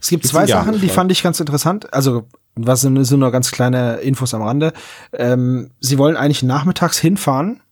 Es 0.00 0.08
gibt 0.08 0.26
zwei 0.26 0.44
Ja 0.44 0.62
Sachen, 0.62 0.80
die 0.80 0.88
fand 0.88 1.10
ich 1.12 1.22
ganz 1.22 1.40
interessant. 1.40 1.94
Also, 1.94 2.24
was 2.56 2.82
sind, 2.82 3.02
sind 3.04 3.20
nur 3.20 3.30
ganz 3.30 3.52
kleine 3.52 3.96
Infos 3.98 4.34
am 4.34 4.42
Rande. 4.42 4.72
Ähm, 5.12 5.70
sie 5.80 5.96
wollen 5.96 6.16
eigentlich 6.16 6.42
nachmittags 6.42 6.98
hinfahren 6.98 7.62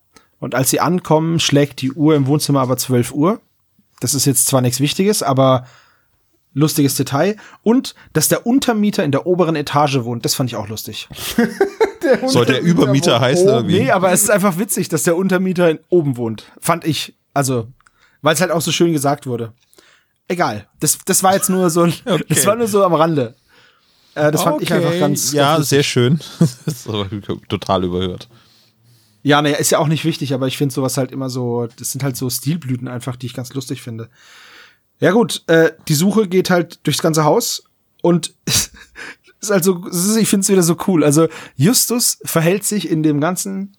und 0.41 0.55
als 0.55 0.71
sie 0.71 0.81
ankommen, 0.81 1.41
schlägt 1.41 1.81
die 1.83 1.93
Uhr 1.93 2.15
im 2.15 2.27
Wohnzimmer 2.27 2.61
aber 2.61 2.77
12 2.77 3.13
Uhr. 3.13 3.41
Das 4.01 4.15
ist 4.15 4.25
jetzt 4.25 4.47
zwar 4.47 4.61
nichts 4.61 4.81
Wichtiges, 4.81 5.23
aber 5.23 5.67
lustiges 6.55 6.95
Detail. 6.95 7.37
Und, 7.63 7.95
dass 8.13 8.29
der 8.29 8.47
Untermieter 8.47 9.05
in 9.05 9.11
der 9.13 9.27
oberen 9.27 9.57
Etage 9.57 10.05
wohnt, 10.05 10.25
das 10.25 10.35
fand 10.35 10.51
ich 10.51 10.57
auch 10.57 10.69
lustig. 10.69 11.09
Soll 12.27 12.47
der 12.47 12.63
Übermieter 12.63 13.21
heißen 13.21 13.47
irgendwie? 13.49 13.81
Nee, 13.81 13.91
aber 13.91 14.13
es 14.13 14.23
ist 14.23 14.31
einfach 14.31 14.59
witzig, 14.59 14.89
dass 14.89 15.03
der 15.03 15.17
Untermieter 15.17 15.79
oben 15.89 16.17
wohnt. 16.17 16.45
Fand 16.61 16.85
ich. 16.87 17.15
Also, 17.35 17.69
weil 18.23 18.35
es 18.35 18.41
halt 18.41 18.51
auch 18.51 18.61
so 18.61 18.73
schön 18.73 18.93
gesagt 18.93 19.27
wurde. 19.27 19.53
Egal. 20.29 20.69
Das, 20.81 20.99
das 21.05 21.23
war 21.23 21.35
jetzt 21.35 21.51
nur 21.51 21.71
so, 21.71 21.87
das 22.29 22.47
war 22.47 22.55
nur 22.55 22.69
so 22.69 22.85
am 22.85 22.95
Rande. 22.95 23.35
Äh, 24.15 24.31
das 24.31 24.43
fand 24.43 24.63
ich 24.63 24.71
Okay. 24.73 24.85
einfach 24.85 24.99
ganz. 24.99 25.33
Ja, 25.33 25.57
ganz 25.57 25.69
sehr 25.69 25.83
schön. 25.83 26.19
das 26.39 26.57
ist 26.67 26.89
aber 26.89 27.09
total 27.49 27.85
überhört. 27.85 28.29
Ja, 29.23 29.43
naja, 29.43 29.57
ist 29.57 29.71
ja 29.71 29.79
auch 29.79 29.89
nicht 29.89 30.05
wichtig, 30.05 30.33
aber 30.33 30.47
ich 30.47 30.57
finde 30.57 30.75
sowas 30.75 30.97
halt 30.97 31.13
immer 31.13 31.29
so, 31.29 31.67
das 31.77 31.93
sind 31.93 32.03
halt 32.03 32.17
so 32.17 32.31
Stilblüten 32.31 32.89
einfach, 32.89 33.17
die 33.17 33.27
ich 33.27 33.35
ganz 33.35 33.53
lustig 33.53 33.83
finde. 33.83 34.09
Ja 35.01 35.13
gut, 35.13 35.45
äh, 35.47 35.73
die 35.89 35.95
Suche 35.95 36.29
geht 36.29 36.51
halt 36.51 36.81
durchs 36.85 37.03
ganze 37.03 37.25
Haus 37.25 37.65
und 38.03 38.35
ist 39.41 39.51
halt 39.51 39.65
so, 39.65 39.87
ich 40.19 40.29
finde 40.29 40.45
es 40.45 40.49
wieder 40.49 40.63
so 40.63 40.77
cool. 40.87 41.05
Also 41.05 41.29
Justus 41.57 42.19
verhält 42.25 42.65
sich 42.65 42.91
in 42.91 43.03
dem 43.03 43.21
ganzen 43.21 43.77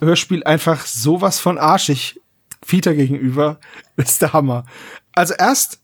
Hörspiel 0.00 0.44
einfach 0.44 0.86
sowas 0.86 1.38
von 1.38 1.58
arschig 1.58 2.20
Peter 2.66 2.94
gegenüber. 2.94 3.58
Das 3.96 4.10
ist 4.12 4.22
der 4.22 4.32
Hammer. 4.32 4.64
Also 5.12 5.34
erst 5.34 5.80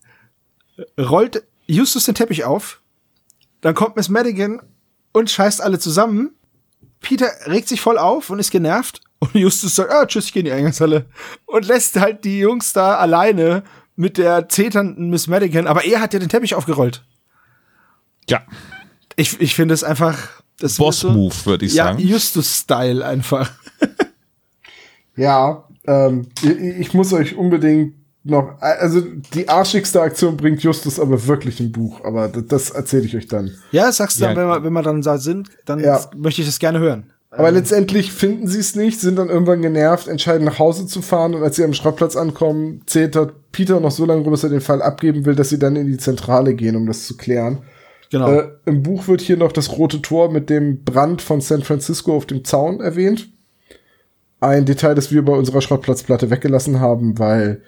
rollt 0.97 1.43
Justus 1.67 2.05
den 2.05 2.15
Teppich 2.15 2.45
auf, 2.45 2.81
dann 3.61 3.75
kommt 3.75 3.95
Miss 3.95 4.09
Madigan 4.09 4.61
und 5.11 5.29
scheißt 5.29 5.61
alle 5.61 5.79
zusammen. 5.79 6.31
Peter 7.01 7.27
regt 7.45 7.67
sich 7.67 7.81
voll 7.81 7.97
auf 7.97 8.29
und 8.29 8.39
ist 8.39 8.51
genervt. 8.51 9.01
Und 9.19 9.35
Justus 9.35 9.75
sagt, 9.75 9.91
ah, 9.91 10.05
tschüss, 10.05 10.25
ich 10.25 10.33
geh 10.33 10.39
in 10.39 10.45
die 10.45 10.51
Eingangshalle. 10.51 11.05
Und 11.45 11.65
lässt 11.67 11.99
halt 11.99 12.23
die 12.23 12.39
Jungs 12.39 12.71
da 12.73 12.95
alleine 12.97 13.63
mit 13.95 14.17
der 14.17 14.47
zeternden 14.47 15.09
Miss 15.09 15.27
Madigan. 15.27 15.67
Aber 15.67 15.83
er 15.83 15.99
hat 15.99 16.13
ja 16.13 16.19
den 16.19 16.29
Teppich 16.29 16.55
aufgerollt. 16.55 17.03
Ja, 18.29 18.43
Ich, 19.17 19.39
ich 19.41 19.55
finde 19.55 19.73
es 19.73 19.83
einfach. 19.83 20.17
Boss-Move, 20.77 21.33
würde 21.45 21.65
ich 21.65 21.73
Ja, 21.73 21.85
sagen. 21.85 21.99
Justus-Style 21.99 23.05
einfach. 23.05 23.51
Ja, 25.15 25.65
ähm, 25.85 26.27
ich, 26.41 26.49
ich 26.49 26.93
muss 26.93 27.11
euch 27.11 27.35
unbedingt 27.35 27.95
noch, 28.29 28.59
also 28.61 29.01
die 29.33 29.49
arschigste 29.49 30.01
Aktion 30.01 30.37
bringt 30.37 30.61
Justus 30.63 30.99
aber 30.99 31.27
wirklich 31.27 31.59
im 31.59 31.71
Buch, 31.71 32.03
aber 32.03 32.27
das, 32.27 32.69
erzähle 32.71 33.03
ich 33.05 33.15
euch 33.15 33.27
dann. 33.27 33.51
Ja, 33.71 33.91
sagst 33.91 34.17
du 34.19 34.23
dann, 34.25 34.35
Ja. 34.35 34.41
wenn 34.41 34.47
wir, 34.47 34.63
wenn 34.63 34.73
wir 34.73 34.83
dann 34.83 35.01
da 35.01 35.17
sind, 35.17 35.49
dann 35.65 35.79
Ja. 35.79 35.99
möchte 36.17 36.41
ich 36.41 36.47
das 36.47 36.59
gerne 36.59 36.79
hören. 36.79 37.11
Aber 37.31 37.51
letztendlich 37.51 38.11
finden 38.11 38.47
sie 38.47 38.59
es 38.59 38.75
nicht, 38.75 38.99
sind 38.99 39.17
dann 39.17 39.29
irgendwann 39.29 39.61
genervt, 39.61 40.07
entscheiden 40.07 40.45
nach 40.45 40.57
Hause 40.57 40.87
zu 40.87 41.03
fahren 41.03 41.35
und 41.35 41.43
als 41.43 41.57
sie 41.57 41.63
am 41.63 41.73
Schrottplatz 41.73 42.15
ankommen, 42.15 42.81
zählt 42.87 43.15
dort 43.15 43.51
Peter 43.51 43.79
noch 43.79 43.91
so 43.91 44.05
lange 44.05 44.21
rum, 44.23 44.31
bis 44.31 44.43
er 44.43 44.49
den 44.49 44.61
Fall 44.61 44.81
abgeben 44.81 45.25
will, 45.25 45.35
dass 45.35 45.49
sie 45.49 45.59
dann 45.59 45.75
in 45.75 45.85
die 45.85 45.97
Zentrale 45.97 46.55
gehen, 46.55 46.75
um 46.75 46.87
das 46.87 47.05
zu 47.05 47.17
klären. 47.17 47.59
Genau. 48.11 48.31
Äh, 48.31 48.47
Im 48.65 48.81
Buch 48.81 49.07
wird 49.07 49.21
hier 49.21 49.37
noch 49.37 49.51
das 49.51 49.77
rote 49.77 50.01
Tor 50.01 50.31
mit 50.31 50.49
dem 50.49 50.83
Brand 50.83 51.21
von 51.21 51.41
San 51.41 51.61
Francisco 51.61 52.15
auf 52.15 52.25
dem 52.25 52.43
Zaun 52.43 52.79
erwähnt. 52.81 53.29
Ein 54.39 54.65
Detail, 54.65 54.95
das 54.95 55.11
wir 55.11 55.23
bei 55.23 55.33
unserer 55.33 55.61
Schrottplatzplatte 55.61 56.29
weggelassen 56.31 56.79
haben, 56.79 57.19
weil, 57.19 57.61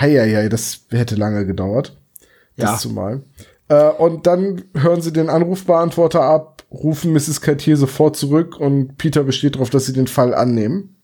heieiei, 0.00 0.48
das 0.48 0.80
hätte 0.90 1.14
lange 1.16 1.46
gedauert. 1.46 1.96
Das 2.56 2.70
Ja. 2.70 2.78
zumal. 2.78 3.22
Äh, 3.68 3.88
und 3.90 4.26
dann 4.26 4.64
hören 4.74 5.02
sie 5.02 5.12
den 5.12 5.28
Anrufbeantworter 5.28 6.22
ab, 6.22 6.62
rufen 6.70 7.12
Mrs. 7.12 7.40
Cartier 7.40 7.76
sofort 7.76 8.16
zurück 8.16 8.56
und 8.58 8.96
Peter 8.98 9.24
besteht 9.24 9.54
darauf, 9.54 9.70
dass 9.70 9.86
sie 9.86 9.92
den 9.92 10.06
Fall 10.06 10.34
annehmen. 10.34 10.96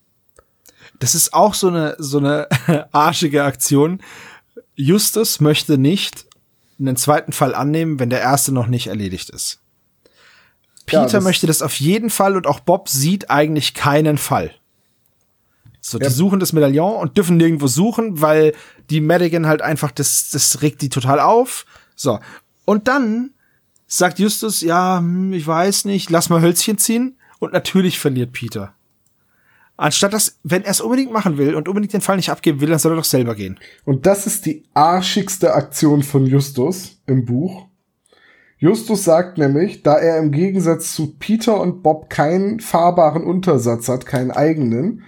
Das 1.00 1.14
ist 1.14 1.34
auch 1.34 1.54
so 1.54 1.68
eine, 1.68 1.96
so 1.98 2.18
eine 2.18 2.48
arschige 2.92 3.44
Aktion. 3.44 4.00
Justus 4.74 5.40
möchte 5.40 5.78
nicht 5.78 6.26
einen 6.78 6.96
zweiten 6.96 7.32
Fall 7.32 7.54
annehmen, 7.54 7.98
wenn 8.00 8.10
der 8.10 8.20
erste 8.20 8.52
noch 8.52 8.66
nicht 8.66 8.88
erledigt 8.88 9.30
ist. 9.30 9.60
Ja, 10.90 11.00
Peter 11.04 11.12
das- 11.18 11.24
möchte 11.24 11.46
das 11.46 11.62
auf 11.62 11.78
jeden 11.80 12.10
Fall 12.10 12.36
und 12.36 12.46
auch 12.46 12.60
Bob 12.60 12.88
sieht 12.88 13.30
eigentlich 13.30 13.74
keinen 13.74 14.18
Fall. 14.18 14.50
So, 15.86 15.98
die 15.98 16.04
Ja. 16.04 16.10
suchen 16.10 16.40
das 16.40 16.54
Medaillon 16.54 16.96
und 16.96 17.18
dürfen 17.18 17.36
nirgendwo 17.36 17.66
suchen, 17.66 18.22
weil 18.22 18.54
die 18.88 19.02
Madigan 19.02 19.46
halt 19.46 19.60
einfach, 19.60 19.90
das, 19.90 20.30
das 20.32 20.62
regt 20.62 20.80
die 20.80 20.88
total 20.88 21.20
auf. 21.20 21.66
So. 21.94 22.20
Und 22.64 22.88
dann 22.88 23.32
sagt 23.86 24.18
Justus, 24.18 24.62
ja, 24.62 24.96
hm, 24.98 25.34
ich 25.34 25.46
weiß 25.46 25.84
nicht, 25.84 26.08
lass 26.08 26.30
mal 26.30 26.40
Hölzchen 26.40 26.78
ziehen. 26.78 27.18
Und 27.38 27.52
natürlich 27.52 27.98
verliert 27.98 28.32
Peter. 28.32 28.72
Anstatt 29.76 30.14
dass, 30.14 30.38
wenn 30.42 30.62
er 30.64 30.70
es 30.70 30.80
unbedingt 30.80 31.12
machen 31.12 31.36
will 31.36 31.54
und 31.54 31.68
unbedingt 31.68 31.92
den 31.92 32.00
Fall 32.00 32.16
nicht 32.16 32.30
abgeben 32.30 32.62
will, 32.62 32.70
dann 32.70 32.78
soll 32.78 32.92
er 32.92 32.96
doch 32.96 33.04
selber 33.04 33.34
gehen. 33.34 33.60
Und 33.84 34.06
das 34.06 34.26
ist 34.26 34.46
die 34.46 34.64
arschigste 34.72 35.52
Aktion 35.52 36.02
von 36.02 36.24
Justus 36.24 37.02
im 37.06 37.26
Buch. 37.26 37.66
Justus 38.56 39.04
sagt 39.04 39.36
nämlich, 39.36 39.82
da 39.82 39.98
er 39.98 40.18
im 40.18 40.32
Gegensatz 40.32 40.94
zu 40.94 41.14
Peter 41.18 41.60
und 41.60 41.82
Bob 41.82 42.08
keinen 42.08 42.60
fahrbaren 42.60 43.22
Untersatz 43.24 43.88
hat, 43.88 44.06
keinen 44.06 44.30
eigenen, 44.30 45.02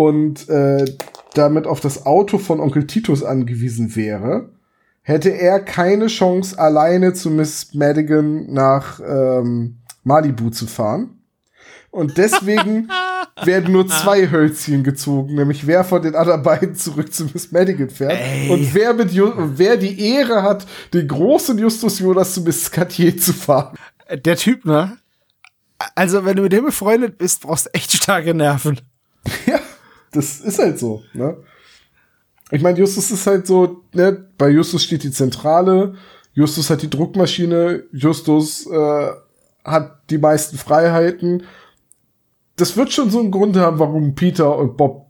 und 0.00 0.48
äh, 0.48 0.86
damit 1.34 1.66
auf 1.66 1.80
das 1.80 2.06
Auto 2.06 2.38
von 2.38 2.58
Onkel 2.58 2.86
Titus 2.86 3.22
angewiesen 3.22 3.94
wäre, 3.96 4.48
hätte 5.02 5.28
er 5.28 5.60
keine 5.60 6.06
Chance, 6.06 6.58
alleine 6.58 7.12
zu 7.12 7.28
Miss 7.28 7.74
Madigan 7.74 8.50
nach 8.50 8.98
ähm, 9.06 9.76
Malibu 10.02 10.48
zu 10.48 10.66
fahren. 10.66 11.18
Und 11.90 12.16
deswegen 12.16 12.88
werden 13.44 13.72
nur 13.74 13.88
zwei 13.88 14.30
Hölzchen 14.30 14.84
gezogen, 14.84 15.34
nämlich 15.34 15.66
wer 15.66 15.84
von 15.84 16.00
den 16.00 16.14
anderen 16.14 16.44
beiden 16.44 16.74
zurück 16.74 17.12
zu 17.12 17.26
Miss 17.34 17.52
Madigan 17.52 17.90
fährt 17.90 18.18
und 18.48 18.72
wer 18.72 18.94
mit 18.94 19.12
Ju 19.12 19.32
wer 19.36 19.76
die 19.76 20.00
Ehre 20.14 20.42
hat, 20.42 20.66
den 20.94 21.08
großen 21.08 21.58
Justus 21.58 21.98
Jonas 21.98 22.32
zu 22.32 22.40
Miss 22.40 22.70
Cartier 22.70 23.18
zu 23.18 23.34
fahren. 23.34 23.76
Der 24.24 24.36
Typ, 24.36 24.64
ne? 24.64 24.96
Also, 25.94 26.24
wenn 26.24 26.36
du 26.36 26.42
mit 26.44 26.52
dem 26.52 26.64
befreundet 26.64 27.18
bist, 27.18 27.42
brauchst 27.42 27.66
du 27.66 27.74
echt 27.74 27.92
starke 27.92 28.32
Nerven. 28.32 28.80
Ja, 29.46 29.59
das 30.12 30.40
ist 30.40 30.58
halt 30.58 30.78
so, 30.78 31.02
ne? 31.12 31.36
Ich 32.50 32.62
meine, 32.62 32.78
Justus 32.78 33.10
ist 33.10 33.26
halt 33.26 33.46
so, 33.46 33.84
ne, 33.92 34.26
bei 34.36 34.48
Justus 34.48 34.82
steht 34.82 35.04
die 35.04 35.12
Zentrale, 35.12 35.94
Justus 36.32 36.68
hat 36.70 36.82
die 36.82 36.90
Druckmaschine, 36.90 37.84
Justus 37.92 38.66
äh, 38.66 39.10
hat 39.64 40.10
die 40.10 40.18
meisten 40.18 40.58
Freiheiten. 40.58 41.44
Das 42.56 42.76
wird 42.76 42.92
schon 42.92 43.10
so 43.10 43.20
einen 43.20 43.30
Grund 43.30 43.56
haben, 43.56 43.78
warum 43.78 44.14
Peter 44.14 44.56
und 44.58 44.76
Bob 44.76 45.06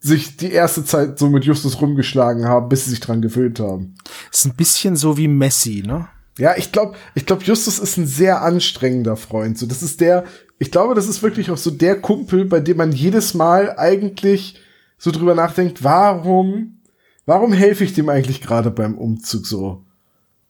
sich 0.00 0.36
die 0.36 0.52
erste 0.52 0.84
Zeit 0.84 1.18
so 1.18 1.30
mit 1.30 1.44
Justus 1.44 1.80
rumgeschlagen 1.80 2.46
haben, 2.46 2.68
bis 2.68 2.84
sie 2.84 2.90
sich 2.90 3.00
dran 3.00 3.22
gewöhnt 3.22 3.58
haben. 3.60 3.94
Ist 4.30 4.44
ein 4.44 4.54
bisschen 4.54 4.96
so 4.96 5.16
wie 5.16 5.28
Messi, 5.28 5.82
ne? 5.86 6.08
Ja, 6.36 6.56
ich 6.56 6.72
glaube, 6.72 6.96
ich 7.14 7.26
glaube, 7.26 7.44
Justus 7.44 7.78
ist 7.78 7.96
ein 7.96 8.06
sehr 8.06 8.42
anstrengender 8.42 9.16
Freund. 9.16 9.56
So, 9.56 9.66
das 9.66 9.82
ist 9.82 10.00
der, 10.00 10.24
ich 10.58 10.70
glaube, 10.70 10.94
das 10.94 11.08
ist 11.08 11.22
wirklich 11.22 11.50
auch 11.50 11.56
so 11.56 11.70
der 11.70 12.00
Kumpel, 12.00 12.44
bei 12.44 12.60
dem 12.60 12.76
man 12.76 12.92
jedes 12.92 13.34
Mal 13.34 13.76
eigentlich 13.76 14.60
so 14.98 15.10
drüber 15.10 15.34
nachdenkt, 15.34 15.82
warum, 15.84 16.78
warum 17.26 17.52
helfe 17.52 17.84
ich 17.84 17.92
dem 17.94 18.08
eigentlich 18.08 18.40
gerade 18.40 18.70
beim 18.70 18.96
Umzug 18.96 19.46
so? 19.46 19.84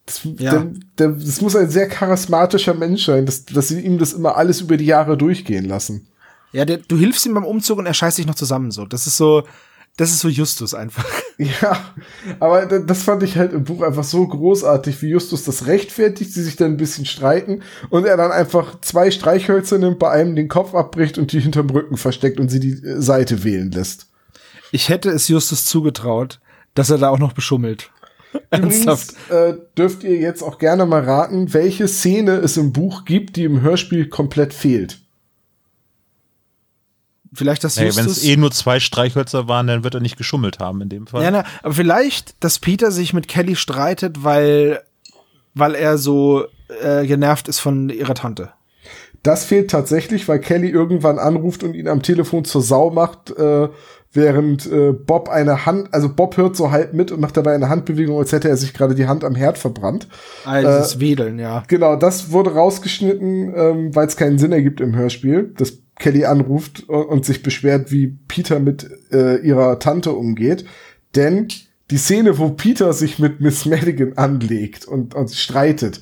Das, 0.06 0.20
Ja. 0.24 0.52
der, 0.52 0.72
der, 0.98 1.08
das 1.08 1.40
muss 1.40 1.56
ein 1.56 1.70
sehr 1.70 1.88
charismatischer 1.88 2.74
Mensch 2.74 3.06
sein, 3.06 3.24
dass, 3.24 3.44
dass 3.46 3.68
sie 3.68 3.80
ihm 3.80 3.98
das 3.98 4.12
immer 4.12 4.36
alles 4.36 4.60
über 4.60 4.76
die 4.76 4.84
Jahre 4.86 5.16
durchgehen 5.16 5.64
lassen. 5.64 6.08
Ja, 6.52 6.64
der, 6.64 6.76
du 6.76 6.96
hilfst 6.96 7.24
ihm 7.26 7.34
beim 7.34 7.44
Umzug 7.44 7.78
und 7.78 7.86
er 7.86 7.94
scheißt 7.94 8.16
sich 8.16 8.26
noch 8.26 8.34
zusammen 8.34 8.70
so. 8.70 8.84
Das 8.84 9.06
ist 9.06 9.16
so, 9.16 9.44
das 9.96 10.10
ist 10.10 10.20
so 10.20 10.28
Justus 10.28 10.74
einfach. 10.74 11.04
Ja, 11.36 11.92
aber 12.38 12.64
da- 12.66 12.78
das 12.78 13.02
fand 13.02 13.24
ich 13.24 13.36
halt 13.36 13.52
im 13.52 13.64
Buch 13.64 13.82
einfach 13.82 14.04
so 14.04 14.24
großartig, 14.24 15.02
wie 15.02 15.08
Justus 15.08 15.42
das 15.42 15.66
rechtfertigt, 15.66 16.32
sie 16.32 16.44
sich 16.44 16.54
dann 16.54 16.70
ein 16.70 16.76
bisschen 16.76 17.06
streiten 17.06 17.62
und 17.90 18.06
er 18.06 18.16
dann 18.16 18.30
einfach 18.30 18.80
zwei 18.82 19.10
Streichhölzer 19.10 19.78
nimmt, 19.78 19.98
bei 19.98 20.10
einem 20.12 20.36
den 20.36 20.46
Kopf 20.46 20.76
abbricht 20.76 21.18
und 21.18 21.32
die 21.32 21.40
hinterm 21.40 21.68
Rücken 21.70 21.96
versteckt 21.96 22.38
und 22.38 22.50
sie 22.52 22.60
die 22.60 22.74
äh, 22.86 23.02
Seite 23.02 23.42
wählen 23.42 23.72
lässt. 23.72 24.06
Ich 24.70 24.90
hätte 24.90 25.10
es 25.10 25.26
Justus 25.26 25.64
zugetraut, 25.64 26.38
dass 26.74 26.88
er 26.90 26.98
da 26.98 27.08
auch 27.08 27.18
noch 27.18 27.32
beschummelt. 27.32 27.90
Ernsthaft. 28.50 29.14
Übrigens 29.28 29.56
äh, 29.56 29.58
dürft 29.76 30.04
ihr 30.04 30.16
jetzt 30.16 30.42
auch 30.42 30.58
gerne 30.60 30.86
mal 30.86 31.02
raten, 31.02 31.52
welche 31.52 31.88
Szene 31.88 32.36
es 32.36 32.56
im 32.56 32.72
Buch 32.72 33.04
gibt, 33.04 33.34
die 33.34 33.42
im 33.42 33.60
Hörspiel 33.60 34.08
komplett 34.08 34.54
fehlt. 34.54 35.00
Vielleicht 37.34 37.64
das 37.64 37.76
Naja, 37.76 37.94
Wenn 37.96 38.06
es 38.06 38.24
eh 38.24 38.36
nur 38.36 38.50
zwei 38.50 38.80
Streichhölzer 38.80 39.48
waren, 39.48 39.66
dann 39.66 39.84
wird 39.84 39.94
er 39.94 40.00
nicht 40.00 40.16
geschummelt 40.16 40.58
haben 40.58 40.80
in 40.80 40.88
dem 40.88 41.06
Fall. 41.06 41.22
ja, 41.22 41.30
na, 41.30 41.44
aber 41.62 41.74
vielleicht, 41.74 42.42
dass 42.42 42.58
Peter 42.58 42.90
sich 42.90 43.12
mit 43.12 43.28
Kelly 43.28 43.56
streitet, 43.56 44.24
weil, 44.24 44.82
weil 45.54 45.74
er 45.74 45.98
so 45.98 46.44
äh, 46.82 47.06
genervt 47.06 47.48
ist 47.48 47.60
von 47.60 47.90
ihrer 47.90 48.14
Tante. 48.14 48.52
Das 49.22 49.44
fehlt 49.44 49.70
tatsächlich, 49.70 50.28
weil 50.28 50.38
Kelly 50.38 50.68
irgendwann 50.68 51.18
anruft 51.18 51.62
und 51.62 51.74
ihn 51.74 51.88
am 51.88 52.02
Telefon 52.02 52.44
zur 52.44 52.60
Sau 52.60 52.90
macht, 52.90 53.30
äh, 53.30 53.68
während 54.14 54.70
äh, 54.70 54.92
Bob 54.92 55.28
eine 55.28 55.66
Hand, 55.66 55.92
also 55.92 56.08
Bob 56.08 56.36
hört 56.36 56.56
so 56.56 56.70
halb 56.70 56.94
mit 56.94 57.12
und 57.12 57.20
macht 57.20 57.36
dabei 57.36 57.54
eine 57.54 57.68
Handbewegung, 57.68 58.18
als 58.18 58.32
hätte 58.32 58.48
er 58.48 58.56
sich 58.56 58.72
gerade 58.72 58.94
die 58.94 59.06
Hand 59.06 59.24
am 59.24 59.34
Herd 59.34 59.58
verbrannt. 59.58 60.08
Also 60.44 60.68
das 60.68 61.00
Wedeln, 61.00 61.38
ja. 61.38 61.64
Genau, 61.68 61.96
das 61.96 62.30
wurde 62.30 62.54
rausgeschnitten, 62.54 63.52
ähm, 63.54 63.94
weil 63.94 64.06
es 64.06 64.16
keinen 64.16 64.38
Sinn 64.38 64.52
ergibt 64.52 64.80
im 64.80 64.94
Hörspiel, 64.94 65.52
dass 65.56 65.78
Kelly 65.98 66.24
anruft 66.24 66.88
und, 66.88 67.04
und 67.04 67.24
sich 67.24 67.42
beschwert, 67.42 67.90
wie 67.90 68.16
Peter 68.28 68.60
mit 68.60 68.88
äh, 69.12 69.36
ihrer 69.38 69.78
Tante 69.78 70.12
umgeht. 70.12 70.64
Denn 71.14 71.48
die 71.90 71.98
Szene, 71.98 72.38
wo 72.38 72.50
Peter 72.50 72.92
sich 72.92 73.18
mit 73.18 73.40
Miss 73.40 73.66
Madigan 73.66 74.14
anlegt 74.16 74.86
und, 74.86 75.14
und 75.14 75.32
streitet, 75.32 76.00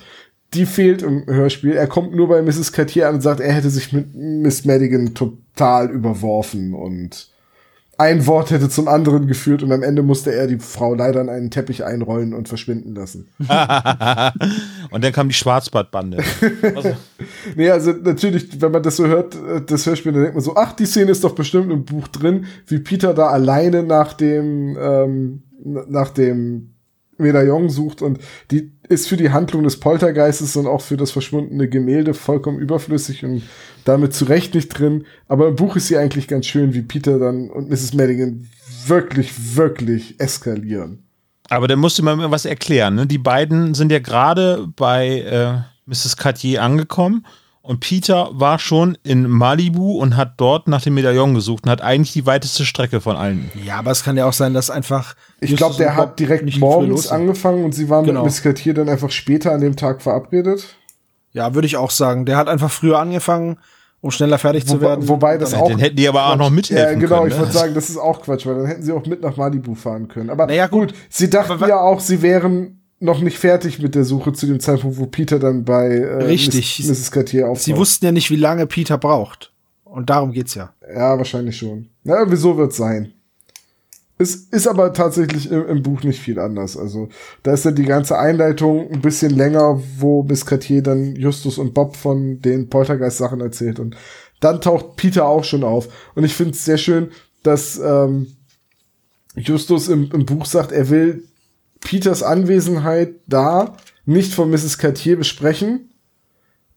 die 0.55 0.67
fehlt 0.67 1.03
im 1.03 1.25
Hörspiel. 1.27 1.73
Er 1.73 1.87
kommt 1.87 2.15
nur 2.15 2.29
bei 2.29 2.43
Mrs. 2.43 2.73
Cartier 2.73 3.09
an 3.09 3.17
und 3.17 3.21
sagt, 3.23 3.41
er 3.41 3.53
hätte 3.53 3.71
sich 3.71 3.93
mit 3.93 4.15
Miss 4.15 4.65
Madigan 4.65 5.15
total 5.15 5.91
überworfen 5.91 6.75
und 6.75 7.32
ein 8.03 8.27
Wort 8.27 8.51
hätte 8.51 8.69
zum 8.69 8.89
anderen 8.89 9.29
geführt 9.29 9.63
und 9.63 9.71
am 9.71 9.83
Ende 9.83 10.03
musste 10.03 10.35
er 10.35 10.49
die 10.49 10.59
Frau 10.59 10.95
leider 10.95 11.21
in 11.21 11.29
einen 11.29 11.51
Teppich 11.51 11.85
einrollen 11.85 12.35
und 12.35 12.49
verschwinden 12.49 12.95
lassen. 12.95 13.29
Und 14.91 15.05
dann 15.05 15.13
kam 15.13 15.29
die 15.29 15.35
Schwarzbardbande. 15.35 16.19
Also, 16.75 16.97
Nee, 17.57 17.71
also 17.71 17.93
natürlich, 17.93 18.61
wenn 18.61 18.73
man 18.73 18.83
das 18.83 18.97
so 18.97 19.07
hört, 19.07 19.35
äh, 19.37 19.63
das 19.65 19.87
Hörspiel, 19.87 20.13
dann 20.13 20.23
denkt 20.23 20.35
man 20.35 20.45
so, 20.45 20.57
ach, 20.57 20.73
die 20.73 20.87
Szene 20.87 21.13
ist 21.13 21.25
doch 21.25 21.35
bestimmt 21.35 21.71
im 21.71 21.85
Buch 21.85 22.09
drin, 22.09 22.47
wie 22.67 22.81
Peter 22.81 23.15
da 23.15 23.29
alleine 23.29 23.83
nach 23.83 24.13
dem, 24.15 24.77
ähm, 24.81 25.43
nach 25.65 26.11
dem 26.11 26.75
Medaillon 27.19 27.71
sucht 27.71 28.03
und 28.03 28.19
die 28.51 28.73
ist 28.93 29.09
für 29.09 29.16
die 29.16 29.30
Handlung 29.30 29.64
des 29.64 29.80
Poltergeistes 29.80 30.57
und 30.57 30.66
auch 30.66 30.82
für 30.82 30.97
das 30.97 31.11
verschwundene 31.11 31.68
Gemälde 31.68 32.14
vollkommen 32.14 32.59
überflüssig 32.59 33.24
und 33.24 33.43
damit 33.84 34.14
zu 34.14 34.26
Recht 34.26 34.55
nicht 34.55 34.68
drin. 34.68 35.05
Aber 35.28 35.49
im 35.49 35.57
Buch 35.57 35.76
ist 35.76 35.88
sie 35.88 35.97
eigentlich 35.97 36.28
ganz 36.28 36.47
schön, 36.47 36.74
wie 36.74 36.82
Peter 36.82 37.18
dann 37.18 37.51
und 37.51 37.68
Mrs. 37.68 37.95
Madigan 37.95 38.49
wirklich, 38.86 39.57
wirklich 39.57 40.20
eskalieren. 40.20 41.05
aber 41.49 41.68
dann 41.68 41.78
musste 41.78 42.03
man 42.03 42.18
mir 42.18 42.30
was 42.30 42.45
erklären. 42.45 42.95
Ne? 42.95 43.07
Die 43.07 43.18
beiden 43.18 43.74
sind 43.74 43.93
ja 43.93 43.99
gerade 43.99 44.68
bei 44.76 45.20
äh, 45.20 45.62
Mrs. 45.86 46.16
Cartier 46.16 46.62
angekommen 46.62 47.26
und 47.63 47.81
Peter 47.81 48.29
war 48.33 48.59
schon 48.59 48.99
in 49.05 49.29
Malibu 49.29 49.99
und 49.99 50.17
hat 50.17 50.35
dort 50.39 50.67
nach 50.69 50.83
dem 50.83 50.95
Medaillon 50.95 51.35
gesucht 51.35 51.65
und 51.65 51.71
hat 51.71 51.81
eigentlich 51.81 52.13
die 52.13 52.27
weiteste 52.27 52.65
Strecke 52.65 53.01
von 53.01 53.17
allen. 53.17 53.51
Ja, 53.65 53.79
aber 53.79 53.93
es 53.93 54.03
kann 54.03 54.17
ja 54.17 54.27
auch 54.27 54.33
sein, 54.33 54.53
dass 54.53 54.69
einfach. 54.71 55.15
Ich 55.41 55.55
glaube, 55.57 55.77
der 55.77 55.97
hat 55.97 56.19
direkt 56.19 56.57
morgens 56.59 57.09
angefangen 57.09 57.65
und 57.65 57.73
sie 57.73 57.89
waren 57.89 58.05
Genau. 58.05 58.21
mit 58.21 58.27
Miss 58.33 58.43
Cartier 58.43 58.75
dann 58.75 58.89
einfach 58.89 59.11
später 59.11 59.53
an 59.53 59.61
dem 59.61 59.77
Tag 59.77 60.03
verabredet. 60.03 60.75
Ja, 61.33 61.55
würde 61.55 61.67
ich 61.67 61.77
auch 61.77 61.91
sagen. 61.91 62.27
Der 62.27 62.37
hat 62.37 62.49
einfach 62.49 62.71
früher 62.71 62.99
angefangen, 62.99 63.59
um 64.01 64.11
schneller 64.11 64.39
fertig 64.39 64.67
zu 64.67 64.75
Wobei- 64.75 64.81
werden. 64.89 65.09
wobei 65.09 65.39
das 65.39 65.55
auch- 65.55 65.69
Dann 65.71 65.79
hätten 65.79 65.97
die 65.97 66.09
aber 66.09 66.27
auch 66.27 66.37
noch 66.37 66.47
Ja, 66.47 66.51
mithelfen 66.51 67.01
genau, 67.01 67.19
können. 67.21 67.29
ich 67.29 67.35
ne? 67.35 67.41
wollte 67.43 67.53
sagen, 67.55 67.75
das 67.75 67.89
ist 67.89 67.97
auch 67.97 68.21
Quatsch, 68.23 68.45
weil 68.45 68.57
dann 68.57 68.67
hätten 68.67 68.83
sie 68.83 68.93
auch 68.93 69.07
mit 69.07 69.23
nach 69.23 69.37
Malibu 69.37 69.75
fahren 69.77 70.09
können. 70.09 70.29
Aber 70.31 70.47
Naja, 70.47 70.67
gut. 70.67 70.89
gut, 70.93 70.99
sie 71.09 71.31
dachten 71.31 71.59
ja 71.69 71.79
auch, 71.81 72.01
sie 72.01 72.21
wären 72.21 72.82
noch 73.03 73.21
nicht 73.21 73.39
fertig 73.39 73.81
mit 73.81 73.95
der 73.95 74.05
Suche 74.05 74.33
zu 74.33 74.47
dem 74.47 74.61
Zeitpunkt, 74.61 74.97
wo 74.97 75.07
Peter 75.07 75.39
dann 75.39 75.65
bei 75.65 75.89
äh, 75.89 76.25
Richtig. 76.25 76.79
Miss, 76.79 76.89
Mrs. 76.89 77.11
Cartier 77.11 77.49
auftaucht. 77.49 77.65
Sie 77.65 77.77
wussten 77.77 78.05
ja 78.05 78.13
nicht, 78.13 78.31
wie 78.31 78.37
lange 78.37 78.67
Peter 78.67 78.97
braucht. 78.97 79.53
Und 79.85 80.09
darum 80.09 80.33
geht's 80.33 80.55
ja. 80.55 80.73
Ja, 80.95 81.19
wahrscheinlich 81.19 81.57
schon. 81.57 81.89
Na, 82.05 82.19
irgendwie 82.19 82.37
so 82.37 82.57
wird's 82.57 82.77
sein. 82.77 83.13
Es 84.19 84.37
ist 84.37 84.69
aber 84.69 84.93
tatsächlich 84.93 85.51
im, 85.51 85.67
im 85.67 85.83
Buch 85.83 86.05
nicht 86.05 86.21
viel 86.21 86.39
anders. 86.39 86.77
Also, 86.77 87.09
da 87.43 87.53
ist 87.53 87.67
dann 87.67 87.75
die 87.75 87.85
ganze 87.85 88.19
Einleitung 88.19 88.89
ein 88.91 89.01
bisschen 89.01 89.37
länger, 89.37 89.83
wo 89.99 90.23
Miss 90.23 90.47
Cartier 90.47 90.83
dann 90.83 91.17
Justus 91.17 91.59
und 91.59 91.75
Bob 91.75 91.97
von 91.97 92.41
den 92.41 92.69
Poltergeist-Sachen 92.69 93.41
erzählt. 93.41 93.81
Und 93.81 93.97
dann 94.41 94.61
taucht 94.61 94.97
Peter 94.97 95.27
auch 95.27 95.45
schon 95.45 95.65
auf. 95.65 95.89
Und 96.15 96.25
ich 96.25 96.35
finde 96.35 96.53
es 96.53 96.65
sehr 96.65 96.79
schön, 96.79 97.11
dass 97.43 97.81
ähm, 97.85 98.29
Justus 99.35 99.89
im, 99.89 100.11
im 100.13 100.25
Buch 100.25 100.47
sagt, 100.47 100.71
er 100.71 100.89
will 100.89 101.25
Peters 101.85 102.22
Anwesenheit 102.22 103.14
da 103.26 103.76
nicht 104.05 104.33
von 104.35 104.51
Mrs. 104.51 104.78
Cartier 104.78 105.16
besprechen, 105.16 105.89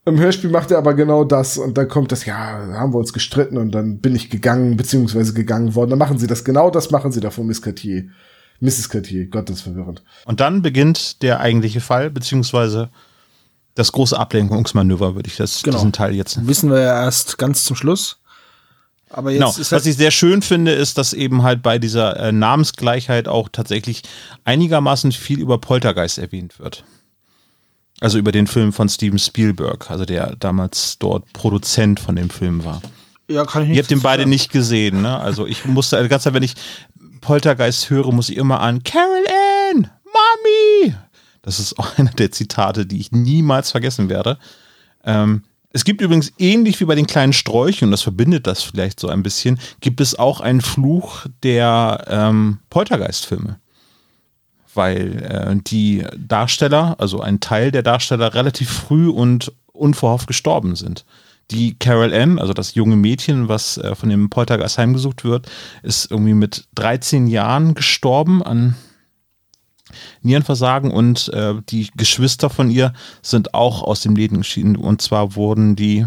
im 0.07 0.19
Hörspiel 0.19 0.51
macht 0.51 0.69
er 0.69 0.77
aber 0.77 0.93
genau 0.93 1.23
das 1.23 1.57
und 1.57 1.77
dann 1.79 1.87
kommt 1.87 2.11
das, 2.11 2.25
ja, 2.25 2.67
da 2.67 2.73
haben 2.75 2.93
wir 2.93 2.99
uns 2.99 3.11
gestritten 3.11 3.57
und 3.57 3.71
dann 3.71 3.97
bin 3.99 4.15
ich 4.15 4.29
gegangen, 4.29 4.77
beziehungsweise 4.77 5.33
gegangen 5.33 5.73
worden. 5.73 5.89
Dann 5.89 5.99
machen 5.99 6.19
sie 6.19 6.27
das, 6.27 6.43
genau 6.43 6.69
das 6.69 6.91
machen 6.91 7.11
sie 7.11 7.19
da 7.21 7.31
von 7.31 7.47
Miss 7.47 7.61
Cartier. 7.61 8.05
Mrs. 8.59 8.89
Cartier, 8.89 9.25
Gott, 9.27 9.49
das 9.49 9.57
ist 9.57 9.61
verwirrend. 9.63 10.03
Und 10.25 10.39
dann 10.39 10.61
beginnt 10.61 11.23
der 11.23 11.39
eigentliche 11.39 11.81
Fall, 11.81 12.11
beziehungsweise 12.11 12.89
das 13.73 13.91
große 13.91 14.17
Ablenkungsmanöver, 14.17 15.15
würde 15.15 15.27
ich 15.27 15.37
das, 15.37 15.63
Genau. 15.63 15.77
diesen 15.77 15.91
Teil 15.91 16.13
jetzt 16.13 16.47
Wissen 16.47 16.69
wir 16.69 16.79
ja 16.81 17.03
erst 17.03 17.37
ganz 17.39 17.63
zum 17.63 17.75
Schluss. 17.75 18.19
Aber 19.15 19.31
jetzt 19.31 19.39
Genau. 19.39 19.49
ist 19.51 19.59
Was 19.59 19.71
halt, 19.71 19.85
ich 19.85 19.95
sehr 19.95 20.11
schön 20.11 20.41
finde, 20.41 20.73
ist, 20.73 20.97
dass 20.97 21.13
eben 21.13 21.41
halt 21.43 21.63
bei 21.63 21.79
dieser 21.79 22.17
äh, 22.17 22.31
Namensgleichheit 22.33 23.29
auch 23.29 23.47
tatsächlich 23.49 24.01
einigermaßen 24.43 25.13
viel 25.13 25.39
über 25.39 25.57
Poltergeist 25.57 26.17
erwähnt 26.17 26.59
wird. 26.59 26.83
Also 28.01 28.17
über 28.17 28.33
den 28.33 28.45
Film 28.45 28.73
von 28.73 28.89
Steven 28.89 29.17
Spielberg, 29.17 29.89
also 29.89 30.03
der 30.03 30.35
damals 30.35 30.99
dort 30.99 31.31
Produzent 31.31 32.01
von 32.01 32.17
dem 32.17 32.29
Film 32.29 32.65
war. 32.65 32.81
ja, 33.29 33.45
kann 33.45 33.63
ich 33.63 33.69
nicht 33.69 33.77
Ihr 33.77 33.83
habt 33.83 33.91
den 33.91 34.01
beide 34.01 34.25
nicht 34.25 34.51
gesehen, 34.51 35.01
ne? 35.01 35.17
Also 35.17 35.47
ich 35.47 35.63
musste 35.63 36.03
die 36.03 36.09
ganze 36.09 36.25
Zeit, 36.25 36.33
wenn 36.33 36.43
ich 36.43 36.55
Poltergeist 37.21 37.89
höre, 37.89 38.11
muss 38.11 38.27
ich 38.27 38.35
immer 38.35 38.59
an 38.59 38.83
Carol 38.83 39.23
Ann, 39.71 39.89
Mommy. 40.03 40.93
Das 41.41 41.59
ist 41.59 41.79
auch 41.79 41.87
einer 41.97 42.11
der 42.11 42.31
Zitate, 42.31 42.85
die 42.85 42.99
ich 42.99 43.13
niemals 43.13 43.71
vergessen 43.71 44.09
werde. 44.09 44.39
Ähm, 45.05 45.43
es 45.75 45.83
gibt 45.83 45.99
übrigens 45.99 46.31
ähnlich 46.37 46.79
wie 46.79 46.85
bei 46.85 46.95
den 46.95 47.05
kleinen 47.05 47.33
Sträuchen, 47.33 47.89
und 47.89 47.91
das 47.91 48.01
verbindet 48.01 48.47
das 48.47 48.63
vielleicht 48.63 48.97
so 48.97 49.09
ein 49.09 49.23
bisschen, 49.23 49.59
gibt 49.81 49.99
es 49.99 50.17
auch 50.17 50.39
einen 50.39 50.61
Fluch 50.61 51.25
der 51.43 52.05
ähm, 52.07 52.59
Poltergeist-Filme. 52.69 53.59
Weil 54.73 55.21
äh, 55.21 55.53
die 55.61 56.05
Darsteller, 56.17 56.95
also 56.97 57.19
ein 57.19 57.41
Teil 57.41 57.71
der 57.71 57.83
Darsteller, 57.83 58.33
relativ 58.33 58.69
früh 58.69 59.09
und 59.09 59.51
unverhofft 59.73 60.27
gestorben 60.27 60.77
sind. 60.77 61.03
Die 61.51 61.77
Carol 61.77 62.13
Ann, 62.13 62.39
also 62.39 62.53
das 62.53 62.75
junge 62.75 62.95
Mädchen, 62.95 63.49
was 63.49 63.77
äh, 63.77 63.95
von 63.95 64.07
dem 64.07 64.29
Poltergeist 64.29 64.77
heimgesucht 64.77 65.25
wird, 65.25 65.49
ist 65.83 66.09
irgendwie 66.09 66.35
mit 66.35 66.69
13 66.75 67.27
Jahren 67.27 67.73
gestorben 67.73 68.41
an 68.41 68.75
Nierenversagen 70.21 70.91
und 70.91 71.29
äh, 71.33 71.55
die 71.69 71.89
Geschwister 71.95 72.49
von 72.49 72.69
ihr 72.71 72.93
sind 73.21 73.53
auch 73.53 73.83
aus 73.83 74.01
dem 74.01 74.15
Leben 74.15 74.37
geschieden. 74.37 74.75
Und 74.75 75.01
zwar 75.01 75.35
wurden 75.35 75.75
die, 75.75 76.05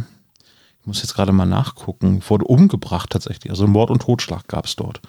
ich 0.80 0.86
muss 0.86 1.02
jetzt 1.02 1.14
gerade 1.14 1.32
mal 1.32 1.46
nachgucken, 1.46 2.22
wurde 2.28 2.44
umgebracht 2.44 3.10
tatsächlich. 3.10 3.50
Also 3.50 3.66
Mord 3.66 3.90
und 3.90 4.02
Totschlag 4.02 4.46
gab 4.48 4.66
es 4.66 4.76
dort. 4.76 5.00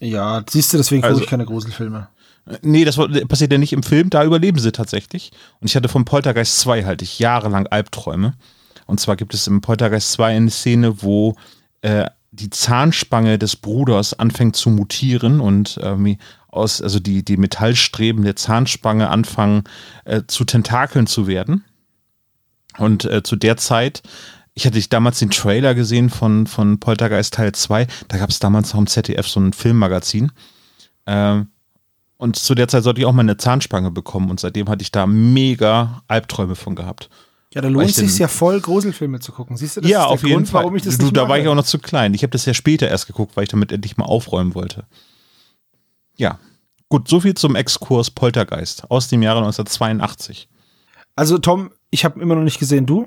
Ja, 0.00 0.42
siehst 0.48 0.72
du, 0.72 0.78
deswegen 0.78 1.04
Also- 1.04 1.14
gucke 1.16 1.24
ich 1.24 1.30
keine 1.30 1.44
Gruselfilme. 1.46 2.08
Äh, 2.46 2.56
Nee, 2.62 2.84
das 2.84 2.96
passiert 3.28 3.52
ja 3.52 3.58
nicht 3.58 3.72
im 3.74 3.82
Film, 3.82 4.08
da 4.10 4.24
überleben 4.24 4.58
sie 4.58 4.72
tatsächlich. 4.72 5.30
Und 5.60 5.68
ich 5.68 5.76
hatte 5.76 5.88
vom 5.88 6.04
Poltergeist 6.04 6.58
2 6.60 6.84
halt 6.84 7.02
ich 7.02 7.18
jahrelang 7.18 7.66
Albträume. 7.66 8.34
Und 8.86 8.98
zwar 8.98 9.16
gibt 9.16 9.34
es 9.34 9.46
im 9.46 9.60
Poltergeist 9.60 10.12
2 10.12 10.36
eine 10.36 10.50
Szene, 10.50 11.02
wo 11.02 11.34
äh, 11.82 12.06
die 12.32 12.50
Zahnspange 12.50 13.38
des 13.38 13.56
Bruders 13.56 14.18
anfängt 14.18 14.56
zu 14.56 14.70
mutieren 14.70 15.40
und 15.40 15.76
irgendwie 15.76 16.18
aus, 16.50 16.82
also 16.82 16.98
die, 16.98 17.24
die 17.24 17.36
Metallstreben 17.36 18.24
der 18.24 18.36
Zahnspange 18.36 19.08
anfangen 19.08 19.64
äh, 20.04 20.22
zu 20.26 20.44
Tentakeln 20.44 21.06
zu 21.06 21.26
werden. 21.26 21.64
Und 22.78 23.04
äh, 23.04 23.22
zu 23.22 23.36
der 23.36 23.56
Zeit, 23.56 24.02
ich 24.54 24.66
hatte 24.66 24.80
damals 24.88 25.18
den 25.18 25.30
Trailer 25.30 25.74
gesehen 25.74 26.10
von, 26.10 26.46
von 26.46 26.80
Poltergeist 26.80 27.34
Teil 27.34 27.52
2, 27.52 27.86
da 28.08 28.18
gab 28.18 28.30
es 28.30 28.38
damals 28.38 28.72
noch 28.72 28.80
im 28.80 28.86
ZDF 28.86 29.26
so 29.26 29.40
ein 29.40 29.52
Filmmagazin. 29.52 30.32
Ähm, 31.06 31.48
und 32.16 32.36
zu 32.36 32.54
der 32.54 32.68
Zeit 32.68 32.82
sollte 32.82 33.00
ich 33.00 33.06
auch 33.06 33.12
mal 33.12 33.22
eine 33.22 33.38
Zahnspange 33.38 33.90
bekommen 33.90 34.30
und 34.30 34.40
seitdem 34.40 34.68
hatte 34.68 34.82
ich 34.82 34.92
da 34.92 35.06
mega 35.06 36.02
Albträume 36.06 36.54
von 36.54 36.74
gehabt. 36.74 37.08
Ja, 37.54 37.62
da 37.62 37.68
lohnt 37.68 37.88
ich 37.88 37.96
sich 37.96 38.18
ja 38.18 38.28
voll, 38.28 38.60
Gruselfilme 38.60 39.18
zu 39.18 39.32
gucken. 39.32 39.56
Siehst 39.56 39.76
du, 39.76 39.80
das 39.80 39.90
ja, 39.90 40.02
ist 40.02 40.04
der 40.04 40.10
auf 40.10 40.22
jeden 40.22 40.34
Grund, 40.34 40.48
Fall. 40.50 40.62
warum 40.62 40.76
ich 40.76 40.82
das 40.82 40.98
du, 40.98 41.10
da 41.10 41.28
war 41.28 41.38
ich 41.38 41.48
auch 41.48 41.54
noch 41.54 41.64
zu 41.64 41.78
klein. 41.78 42.14
Ich 42.14 42.22
habe 42.22 42.30
das 42.30 42.44
ja 42.44 42.54
später 42.54 42.88
erst 42.88 43.06
geguckt, 43.06 43.36
weil 43.36 43.44
ich 43.44 43.50
damit 43.50 43.72
endlich 43.72 43.96
mal 43.96 44.04
aufräumen 44.04 44.54
wollte. 44.54 44.84
Ja. 46.20 46.38
Gut, 46.90 47.08
so 47.08 47.20
viel 47.20 47.34
zum 47.34 47.56
Exkurs 47.56 48.10
Poltergeist 48.10 48.90
aus 48.90 49.08
dem 49.08 49.22
Jahre 49.22 49.38
1982. 49.38 50.48
Also, 51.16 51.38
Tom, 51.38 51.70
ich 51.90 52.04
habe 52.04 52.20
immer 52.20 52.34
noch 52.34 52.42
nicht 52.42 52.58
gesehen, 52.58 52.84
du? 52.86 53.06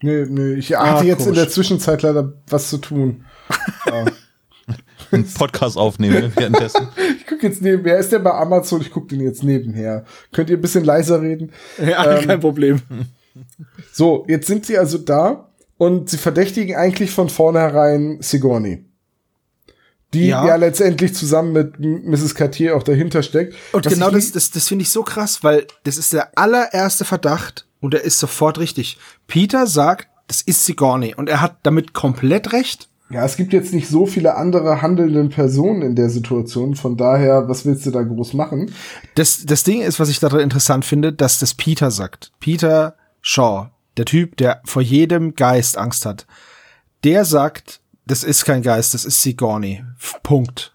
Nee, 0.00 0.26
nee, 0.28 0.54
ich 0.54 0.76
Ah, 0.76 0.92
hatte 0.96 1.06
jetzt 1.06 1.20
in 1.20 1.24
komisch. 1.26 1.38
der 1.38 1.48
Zwischenzeit 1.48 2.02
leider 2.02 2.32
was 2.48 2.68
zu 2.70 2.78
tun. 2.78 3.24
Einen 5.10 5.26
Podcast 5.34 5.76
aufnehmen 5.76 6.32
währenddessen. 6.36 6.88
Ich 7.18 7.26
gucke 7.26 7.46
jetzt 7.46 7.62
nebenher. 7.62 7.98
Ist 7.98 8.12
der 8.12 8.18
bei 8.20 8.32
Amazon? 8.32 8.80
Ich 8.80 8.90
gucke 8.90 9.08
den 9.08 9.20
jetzt 9.20 9.42
nebenher. 9.42 10.04
Könnt 10.32 10.50
ihr 10.50 10.56
ein 10.58 10.60
bisschen 10.62 10.84
leiser 10.84 11.20
reden? 11.22 11.52
Ja, 11.78 12.18
Ähm, 12.18 12.26
kein 12.26 12.40
Problem. 12.40 12.80
So, 13.92 14.24
jetzt 14.28 14.46
sind 14.46 14.66
sie 14.66 14.78
also 14.78 14.98
da 14.98 15.48
und 15.78 16.10
sie 16.10 16.18
verdächtigen 16.18 16.76
eigentlich 16.76 17.10
von 17.10 17.28
vornherein 17.28 18.18
Sigourney. 18.20 18.84
Die 20.14 20.28
ja. 20.28 20.46
Ja. 20.46 20.56
letztendlich 20.56 21.14
zusammen 21.14 21.52
mit 21.52 21.80
Mrs. 21.80 22.34
Cartier 22.34 22.76
auch 22.76 22.82
dahinter 22.82 23.22
steckt. 23.22 23.54
Und 23.72 23.86
genau 23.88 24.10
das, 24.10 24.32
das, 24.32 24.50
das 24.50 24.68
finde 24.68 24.82
ich 24.82 24.90
so 24.90 25.02
krass, 25.02 25.42
weil 25.42 25.66
das 25.84 25.96
ist 25.96 26.12
der 26.12 26.36
allererste 26.36 27.04
Verdacht 27.04 27.66
und 27.80 27.94
er 27.94 28.02
ist 28.02 28.18
sofort 28.18 28.58
richtig. 28.58 28.98
Peter 29.26 29.66
sagt, 29.66 30.08
das 30.26 30.42
ist 30.42 30.64
Sigourney 30.64 31.14
und 31.14 31.28
er 31.28 31.40
hat 31.40 31.56
damit 31.62 31.92
komplett 31.94 32.52
recht. 32.52 32.88
Ja, 33.12 33.26
es 33.26 33.36
gibt 33.36 33.52
jetzt 33.52 33.74
nicht 33.74 33.88
so 33.88 34.06
viele 34.06 34.36
andere 34.36 34.80
handelnden 34.80 35.28
Personen 35.28 35.82
in 35.82 35.94
der 35.94 36.08
Situation, 36.08 36.74
von 36.74 36.96
daher, 36.96 37.46
was 37.46 37.66
willst 37.66 37.84
du 37.84 37.90
da 37.90 38.02
groß 38.02 38.32
machen? 38.32 38.72
Das, 39.16 39.44
das 39.44 39.64
Ding 39.64 39.82
ist, 39.82 40.00
was 40.00 40.08
ich 40.08 40.18
daran 40.18 40.40
interessant 40.40 40.86
finde, 40.86 41.12
dass 41.12 41.38
das 41.38 41.52
Peter 41.52 41.90
sagt. 41.90 42.32
Peter 42.40 42.96
Shaw, 43.20 43.68
der 43.98 44.06
Typ, 44.06 44.38
der 44.38 44.62
vor 44.64 44.80
jedem 44.80 45.34
Geist 45.34 45.76
Angst 45.76 46.06
hat, 46.06 46.26
der 47.04 47.26
sagt, 47.26 47.81
das 48.06 48.24
ist 48.24 48.44
kein 48.44 48.62
Geist, 48.62 48.94
das 48.94 49.04
ist 49.04 49.22
Sigourney. 49.22 49.84
Punkt. 50.22 50.74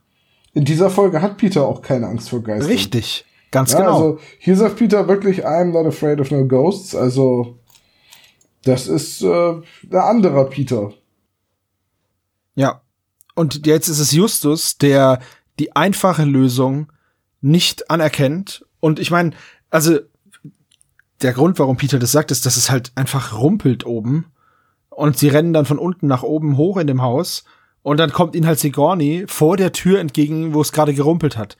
In 0.53 0.65
dieser 0.65 0.89
Folge 0.89 1.21
hat 1.21 1.37
Peter 1.37 1.65
auch 1.65 1.81
keine 1.81 2.07
Angst 2.07 2.29
vor 2.29 2.41
Geistern. 2.41 2.71
Richtig. 2.71 3.25
Ganz 3.51 3.71
Ja, 3.71 3.79
genau. 3.79 3.95
Also 3.95 4.19
hier 4.39 4.55
sagt 4.55 4.77
Peter 4.77 5.07
wirklich, 5.07 5.45
I'm 5.45 5.71
not 5.71 5.85
afraid 5.85 6.19
of 6.19 6.31
no 6.31 6.45
ghosts. 6.45 6.95
Also 6.95 7.59
das 8.63 8.87
ist 8.87 9.21
äh, 9.21 9.53
der 9.83 10.05
anderer 10.05 10.45
Peter. 10.45 10.93
Ja. 12.55 12.81
Und 13.35 13.65
jetzt 13.67 13.87
ist 13.87 13.99
es 13.99 14.11
Justus, 14.11 14.77
der 14.77 15.19
die 15.59 15.75
einfache 15.75 16.25
Lösung 16.25 16.91
nicht 17.41 17.89
anerkennt. 17.89 18.65
Und 18.79 18.99
ich 18.99 19.11
meine, 19.11 19.31
also 19.69 19.99
der 21.21 21.33
Grund, 21.33 21.59
warum 21.59 21.77
Peter 21.77 21.99
das 21.99 22.11
sagt, 22.11 22.31
ist, 22.31 22.45
dass 22.45 22.57
es 22.57 22.69
halt 22.69 22.91
einfach 22.95 23.33
rumpelt 23.37 23.85
oben. 23.85 24.25
Und 24.97 25.15
sie 25.15 25.27
rennen 25.27 25.53
dann 25.53 25.67
von 25.67 25.77
unten 25.77 26.07
nach 26.07 26.23
oben 26.23 26.57
hoch 26.57 26.77
in 26.77 26.87
dem 26.87 27.03
Haus. 27.03 27.43
Und 27.83 27.99
dann 27.99 28.11
kommt 28.11 28.35
ihnen 28.35 28.47
halt 28.47 28.57
Sigourney 28.57 29.25
vor 29.27 29.55
der 29.55 29.71
Tür 29.71 29.99
entgegen, 29.99 30.55
wo 30.55 30.61
es 30.61 30.71
gerade 30.71 30.95
gerumpelt 30.95 31.37
hat. 31.37 31.55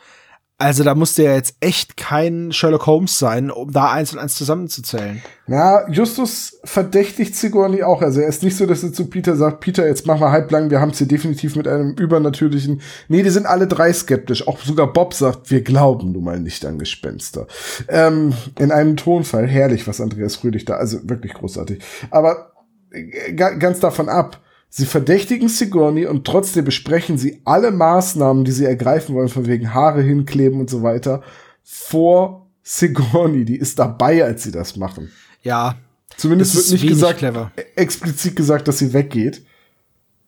Also 0.58 0.84
da 0.84 0.96
musste 0.96 1.22
ja 1.22 1.36
jetzt 1.36 1.56
echt 1.60 1.98
kein 1.98 2.52
Sherlock 2.52 2.88
Holmes 2.88 3.20
sein, 3.20 3.52
um 3.52 3.72
da 3.72 3.92
eins 3.92 4.12
und 4.12 4.18
eins 4.18 4.34
zusammenzuzählen. 4.34 5.22
Ja, 5.46 5.88
Justus 5.88 6.60
verdächtigt 6.64 7.36
Sigourney 7.36 7.84
auch. 7.84 8.02
Also 8.02 8.22
er 8.22 8.28
ist 8.28 8.42
nicht 8.42 8.58
so, 8.58 8.66
dass 8.66 8.82
er 8.82 8.92
zu 8.92 9.06
Peter 9.06 9.36
sagt, 9.36 9.60
Peter, 9.60 9.86
jetzt 9.86 10.08
mach 10.08 10.20
mal 10.20 10.32
halblang, 10.32 10.72
wir 10.72 10.82
haben 10.82 10.90
es 10.90 10.98
hier 10.98 11.08
definitiv 11.08 11.56
mit 11.56 11.68
einem 11.68 11.92
übernatürlichen. 11.92 12.82
Nee, 13.08 13.22
die 13.22 13.30
sind 13.30 13.46
alle 13.46 13.68
drei 13.68 13.94
skeptisch. 13.94 14.48
Auch 14.48 14.58
sogar 14.62 14.92
Bob 14.92 15.14
sagt, 15.14 15.52
wir 15.52 15.62
glauben 15.62 16.12
nun 16.12 16.24
mal 16.24 16.40
nicht 16.40 16.66
an 16.66 16.80
Gespenster. 16.80 17.46
Ähm, 17.88 18.34
in 18.58 18.72
einem 18.72 18.98
Tonfall 18.98 19.46
herrlich, 19.46 19.88
was 19.88 20.02
Andreas 20.02 20.38
Fröhlich 20.38 20.66
da, 20.66 20.78
also 20.78 21.08
wirklich 21.08 21.36
großartig. 21.36 21.84
Aber 22.10 22.57
ganz 23.36 23.80
davon 23.80 24.10
ab. 24.10 24.42
Sie 24.70 24.86
verdächtigen 24.86 25.48
Sigourney 25.48 26.06
und 26.06 26.26
trotzdem 26.26 26.66
besprechen 26.66 27.18
sie 27.18 27.42
alle 27.46 27.72
Maßnahmen, 27.72 28.44
die 28.44 28.52
sie 28.52 28.66
ergreifen 28.66 29.16
wollen, 29.16 29.30
von 29.30 29.48
wegen 29.48 29.74
Haare 29.74 30.02
hinkleben 30.02 30.60
und 30.60 30.70
so 30.70 30.84
weiter, 30.84 31.24
vor 31.64 32.48
Sigourney. 32.64 33.46
Die 33.46 33.56
ist 33.56 33.80
dabei, 33.80 34.24
als 34.24 34.44
sie 34.44 34.52
das 34.52 34.76
machen. 34.76 35.12
Ja. 35.42 35.78
Zumindest 36.18 36.56
wird 36.56 36.72
nicht 36.72 36.88
gesagt, 36.88 37.20
clever. 37.20 37.52
explizit 37.76 38.36
gesagt, 38.36 38.68
dass 38.68 38.80
sie 38.80 38.92
weggeht. 38.92 39.46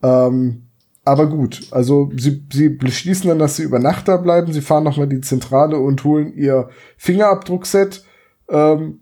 Ähm, 0.01 0.63
aber 1.03 1.27
gut, 1.27 1.67
also 1.71 2.11
sie, 2.15 2.45
sie 2.51 2.69
beschließen 2.69 3.27
dann, 3.27 3.39
dass 3.39 3.55
sie 3.55 3.63
über 3.63 3.79
Nacht 3.79 4.07
da 4.07 4.17
bleiben. 4.17 4.53
Sie 4.53 4.61
fahren 4.61 4.83
nochmal 4.83 5.07
die 5.07 5.21
Zentrale 5.21 5.79
und 5.79 6.03
holen 6.03 6.33
ihr 6.35 6.69
Fingerabdruckset. 6.97 8.05
Ähm, 8.47 9.01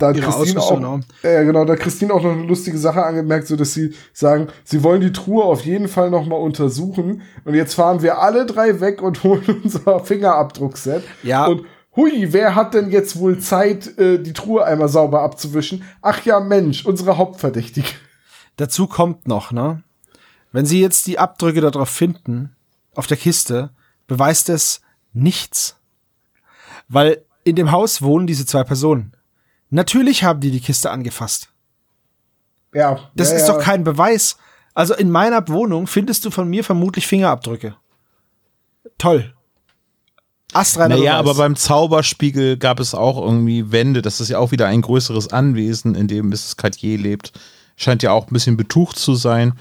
da 0.00 0.08
hat 0.08 0.16
Ihre 0.16 0.30
Christine 0.30 0.60
auch, 0.62 1.00
äh, 1.22 1.44
genau, 1.44 1.66
da 1.66 1.74
hat 1.74 1.80
Christine 1.80 2.14
auch 2.14 2.22
noch 2.22 2.32
eine 2.32 2.44
lustige 2.44 2.78
Sache 2.78 3.04
angemerkt, 3.04 3.46
so 3.46 3.54
dass 3.54 3.74
sie 3.74 3.94
sagen, 4.14 4.48
sie 4.64 4.82
wollen 4.82 5.02
die 5.02 5.12
Truhe 5.12 5.44
auf 5.44 5.60
jeden 5.66 5.88
Fall 5.88 6.10
nochmal 6.10 6.40
untersuchen. 6.40 7.20
Und 7.44 7.54
jetzt 7.54 7.74
fahren 7.74 8.00
wir 8.00 8.18
alle 8.18 8.46
drei 8.46 8.80
weg 8.80 9.02
und 9.02 9.22
holen 9.24 9.60
unser 9.62 10.00
Fingerabdruckset. 10.00 11.04
Ja. 11.22 11.46
Und 11.46 11.66
hui, 11.94 12.32
wer 12.32 12.54
hat 12.54 12.72
denn 12.72 12.90
jetzt 12.90 13.18
wohl 13.18 13.40
Zeit, 13.40 13.98
äh, 13.98 14.18
die 14.18 14.32
Truhe 14.32 14.64
einmal 14.64 14.88
sauber 14.88 15.20
abzuwischen? 15.20 15.84
Ach 16.00 16.24
ja, 16.24 16.40
Mensch, 16.40 16.86
unsere 16.86 17.18
Hauptverdächtige. 17.18 17.88
Dazu 18.56 18.86
kommt 18.86 19.28
noch, 19.28 19.52
ne? 19.52 19.82
Wenn 20.50 20.64
Sie 20.64 20.80
jetzt 20.80 21.06
die 21.06 21.18
Abdrücke 21.18 21.60
darauf 21.60 21.90
finden, 21.90 22.56
auf 22.94 23.06
der 23.06 23.18
Kiste, 23.18 23.70
beweist 24.06 24.48
es 24.48 24.80
nichts. 25.12 25.76
Weil 26.88 27.22
in 27.44 27.54
dem 27.54 27.70
Haus 27.70 28.00
wohnen 28.00 28.26
diese 28.26 28.46
zwei 28.46 28.64
Personen. 28.64 29.12
Natürlich 29.70 30.24
haben 30.24 30.40
die 30.40 30.50
die 30.50 30.60
Kiste 30.60 30.90
angefasst. 30.90 31.48
Ja, 32.74 33.10
Das 33.14 33.30
ja, 33.30 33.36
ist 33.36 33.48
ja. 33.48 33.54
doch 33.54 33.60
kein 33.62 33.84
Beweis. 33.84 34.36
Also 34.74 34.94
in 34.94 35.10
meiner 35.10 35.46
Wohnung 35.48 35.86
findest 35.86 36.24
du 36.24 36.30
von 36.30 36.48
mir 36.48 36.62
vermutlich 36.64 37.06
Fingerabdrücke. 37.06 37.74
Toll. 38.98 39.34
Astreiner 40.52 40.96
Naja, 40.96 41.20
Beweis. 41.20 41.30
aber 41.30 41.42
beim 41.42 41.56
Zauberspiegel 41.56 42.56
gab 42.56 42.80
es 42.80 42.94
auch 42.94 43.20
irgendwie 43.20 43.70
Wände. 43.72 44.02
Das 44.02 44.20
ist 44.20 44.28
ja 44.28 44.38
auch 44.38 44.50
wieder 44.52 44.66
ein 44.66 44.82
größeres 44.82 45.28
Anwesen, 45.32 45.94
in 45.94 46.08
dem 46.08 46.28
Mrs. 46.28 46.56
Cartier 46.56 46.98
lebt. 46.98 47.32
Scheint 47.76 48.02
ja 48.02 48.12
auch 48.12 48.26
ein 48.26 48.32
bisschen 48.32 48.56
betucht 48.56 48.98
zu 48.98 49.14
sein. 49.14 49.54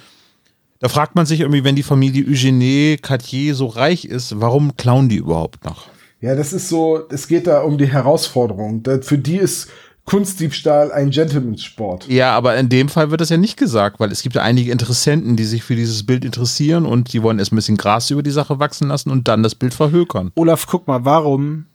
Da 0.80 0.89
fragt 0.89 1.16
man 1.16 1.26
sich 1.26 1.41
irgendwie, 1.41 1.64
wenn 1.64 1.76
die 1.76 1.84
Familie 1.84 2.26
Eugenie 2.26 2.97
Cartier 2.97 3.53
so 3.53 3.68
reich 3.68 4.05
ist, 4.05 4.39
warum 4.39 4.78
klauen 4.78 5.10
die 5.10 5.18
überhaupt 5.18 5.66
noch? 5.66 5.88
Ja, 6.22 6.36
das 6.36 6.53
ist 6.53 6.70
so, 6.70 7.07
es 7.10 7.28
geht 7.28 7.47
da 7.47 7.62
um 7.62 7.78
die 7.78 7.88
Herausforderung. 7.91 8.84
Für 9.01 9.18
die 9.18 9.38
ist 9.38 9.70
Kunstdiebstahl 10.10 10.91
ein 10.91 11.12
Gentleman's-Sport. 11.12 12.07
Ja, 12.07 12.36
aber 12.36 12.57
in 12.57 12.68
dem 12.68 12.89
Fall 12.89 13.12
wird 13.12 13.22
das 13.22 13.30
ja 13.30 13.38
nicht 13.38 13.57
gesagt, 13.57 13.99
weil 13.99 14.12
es 14.12 14.24
gibt 14.24 14.34
ja 14.34 14.41
einige 14.41 14.72
Interessenten, 14.72 15.36
die 15.36 15.43
sich 15.43 15.64
für 15.64 15.76
dieses 15.76 16.03
Bild 16.03 16.26
interessieren 16.26 16.88
und 16.88 17.14
die 17.14 17.22
wollen 17.22 17.38
erst 17.38 17.53
ein 17.53 17.57
bisschen 17.57 17.78
Gras 17.78 18.10
über 18.10 18.24
die 18.24 18.32
Sache 18.32 18.57
wachsen 18.57 18.88
lassen 18.88 19.12
und 19.12 19.28
dann 19.28 19.43
das 19.43 19.53
Bild 19.53 19.76
verhökern. 19.76 20.32
Olaf, 20.34 20.66
guck 20.66 20.88
mal, 20.88 21.05
warum 21.05 21.68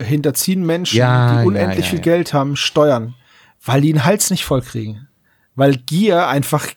hinterziehen 0.00 0.64
Menschen, 0.64 0.96
Ja, 0.96 1.42
die 1.42 1.46
unendlich 1.46 1.80
ja, 1.80 1.84
ja, 1.84 1.90
viel 1.90 1.98
ja. 1.98 2.04
Geld 2.04 2.32
haben, 2.32 2.56
Steuern? 2.56 3.14
Weil 3.62 3.82
die 3.82 3.92
den 3.92 4.06
Hals 4.06 4.30
nicht 4.30 4.46
voll 4.46 4.62
kriegen. 4.62 5.06
Weil 5.54 5.76
Gier 5.76 6.26
einfach, 6.26 6.68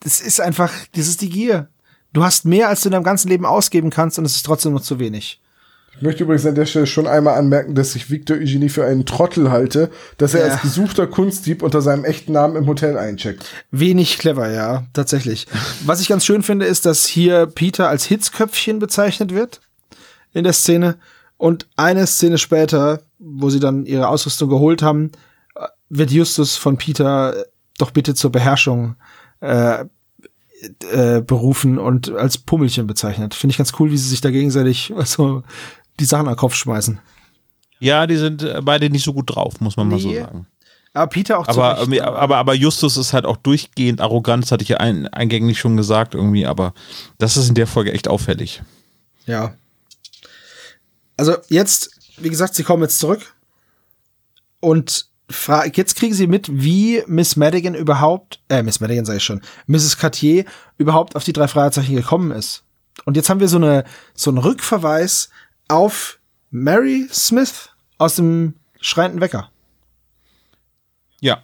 das 0.00 0.20
ist 0.20 0.40
einfach, 0.40 0.72
das 0.96 1.06
ist 1.06 1.20
die 1.20 1.30
Gier. 1.30 1.68
Du 2.12 2.24
hast 2.24 2.44
mehr, 2.44 2.68
als 2.68 2.80
du 2.80 2.88
in 2.88 2.92
deinem 2.92 3.04
ganzen 3.04 3.28
Leben 3.28 3.46
ausgeben 3.46 3.90
kannst 3.90 4.18
und 4.18 4.24
es 4.24 4.34
ist 4.34 4.46
trotzdem 4.46 4.72
noch 4.72 4.82
zu 4.82 4.98
wenig. 4.98 5.40
Ich 5.98 6.02
möchte 6.02 6.22
übrigens 6.22 6.46
an 6.46 6.54
der 6.54 6.66
Stelle 6.66 6.86
schon 6.86 7.08
einmal 7.08 7.34
anmerken, 7.36 7.74
dass 7.74 7.96
ich 7.96 8.08
Victor 8.08 8.36
Eugenie 8.36 8.68
für 8.68 8.84
einen 8.84 9.04
Trottel 9.04 9.50
halte, 9.50 9.90
dass 10.16 10.32
er 10.32 10.46
Ja. 10.46 10.52
als 10.52 10.62
gesuchter 10.62 11.08
Kunstdieb 11.08 11.60
unter 11.60 11.82
seinem 11.82 12.04
echten 12.04 12.30
Namen 12.32 12.54
im 12.54 12.66
Hotel 12.68 12.96
eincheckt. 12.96 13.44
Wenig 13.72 14.18
clever, 14.18 14.48
ja, 14.48 14.86
tatsächlich. 14.92 15.48
Was 15.84 16.00
ich 16.00 16.06
ganz 16.08 16.24
schön 16.24 16.44
finde, 16.44 16.66
ist, 16.66 16.86
dass 16.86 17.04
hier 17.06 17.46
Peter 17.46 17.88
als 17.88 18.04
Hitzköpfchen 18.04 18.78
bezeichnet 18.78 19.34
wird 19.34 19.60
in 20.32 20.44
der 20.44 20.52
Szene. 20.52 20.98
Und 21.36 21.66
eine 21.74 22.06
Szene 22.06 22.38
später, 22.38 23.02
wo 23.18 23.50
sie 23.50 23.60
dann 23.60 23.84
ihre 23.84 24.06
Ausrüstung 24.08 24.48
geholt 24.48 24.82
haben, 24.82 25.10
äh, 25.56 25.66
wird 25.88 26.12
Justus 26.12 26.56
von 26.56 26.78
Peter 26.78 27.36
äh, 27.36 27.44
doch 27.78 27.90
bitte 27.90 28.14
zur 28.14 28.30
Beherrschung 28.30 28.94
äh, 29.40 29.84
äh, 30.92 31.20
berufen 31.22 31.78
und 31.78 32.10
als 32.10 32.38
Pummelchen 32.38 32.88
bezeichnet. 32.88 33.34
Finde 33.34 33.52
ich 33.52 33.58
ganz 33.58 33.72
cool, 33.78 33.92
wie 33.92 33.96
sie 33.96 34.08
sich 34.08 34.20
da 34.20 34.30
gegenseitig 34.32 34.92
also, 34.96 35.44
die 36.00 36.04
Sachen 36.04 36.26
an 36.28 36.34
den 36.34 36.38
Kopf 36.38 36.54
schmeißen. 36.54 36.98
Ja, 37.80 38.06
die 38.06 38.16
sind 38.16 38.42
äh, 38.42 38.60
beide 38.62 38.90
nicht 38.90 39.04
so 39.04 39.12
gut 39.12 39.34
drauf, 39.34 39.60
muss 39.60 39.76
man 39.76 39.88
mal 39.88 39.98
so 40.00 40.08
Nee. 40.08 40.20
sagen. 40.20 40.46
Aber 40.94 41.06
Peter 41.08 41.38
auch 41.38 41.46
zu 41.46 41.52
Aber, 41.60 41.78
Recht, 41.80 41.92
ähm, 41.92 42.00
aber, 42.02 42.36
aber 42.38 42.54
Justus 42.54 42.96
ist 42.96 43.12
halt 43.12 43.24
auch 43.24 43.36
durchgehend 43.36 44.00
arrogant, 44.00 44.42
das 44.44 44.52
hatte 44.52 44.62
ich 44.62 44.70
ja 44.70 44.78
ein, 44.78 45.06
eingänglich 45.08 45.58
schon 45.60 45.76
gesagt 45.76 46.14
irgendwie, 46.14 46.46
aber 46.46 46.72
das 47.18 47.36
ist 47.36 47.48
in 47.48 47.54
der 47.54 47.66
Folge 47.66 47.92
echt 47.92 48.08
auffällig. 48.08 48.62
Ja. 49.26 49.54
Also 51.16 51.36
jetzt, 51.48 51.90
wie 52.16 52.30
gesagt, 52.30 52.54
sie 52.54 52.64
kommen 52.64 52.82
jetzt 52.82 52.98
zurück 52.98 53.34
und 54.60 55.06
jetzt 55.74 55.96
kriegen 55.96 56.14
sie 56.14 56.26
mit, 56.26 56.48
wie 56.50 57.02
Miss 57.06 57.36
Madigan 57.36 57.74
überhaupt, 57.74 58.40
äh, 58.48 58.62
Miss 58.62 58.80
Madigan 58.80 59.04
sage 59.04 59.18
ich 59.18 59.24
schon, 59.24 59.42
Mrs. 59.66 59.98
Cartier 59.98 60.46
überhaupt 60.78 61.16
auf 61.16 61.24
die 61.24 61.34
drei 61.34 61.48
Fragezeichen 61.48 61.94
gekommen 61.94 62.30
ist. 62.30 62.64
Und 63.04 63.16
jetzt 63.16 63.28
haben 63.28 63.38
wir 63.40 63.48
so 63.48 63.58
eine 63.58 63.84
so 64.14 64.30
einen 64.30 64.38
Rückverweis 64.38 65.28
auf 65.68 66.18
Mary 66.50 67.06
Smith 67.12 67.70
aus 67.98 68.16
dem 68.16 68.54
schreienden 68.80 69.20
Wecker. 69.20 69.50
Ja, 71.20 71.42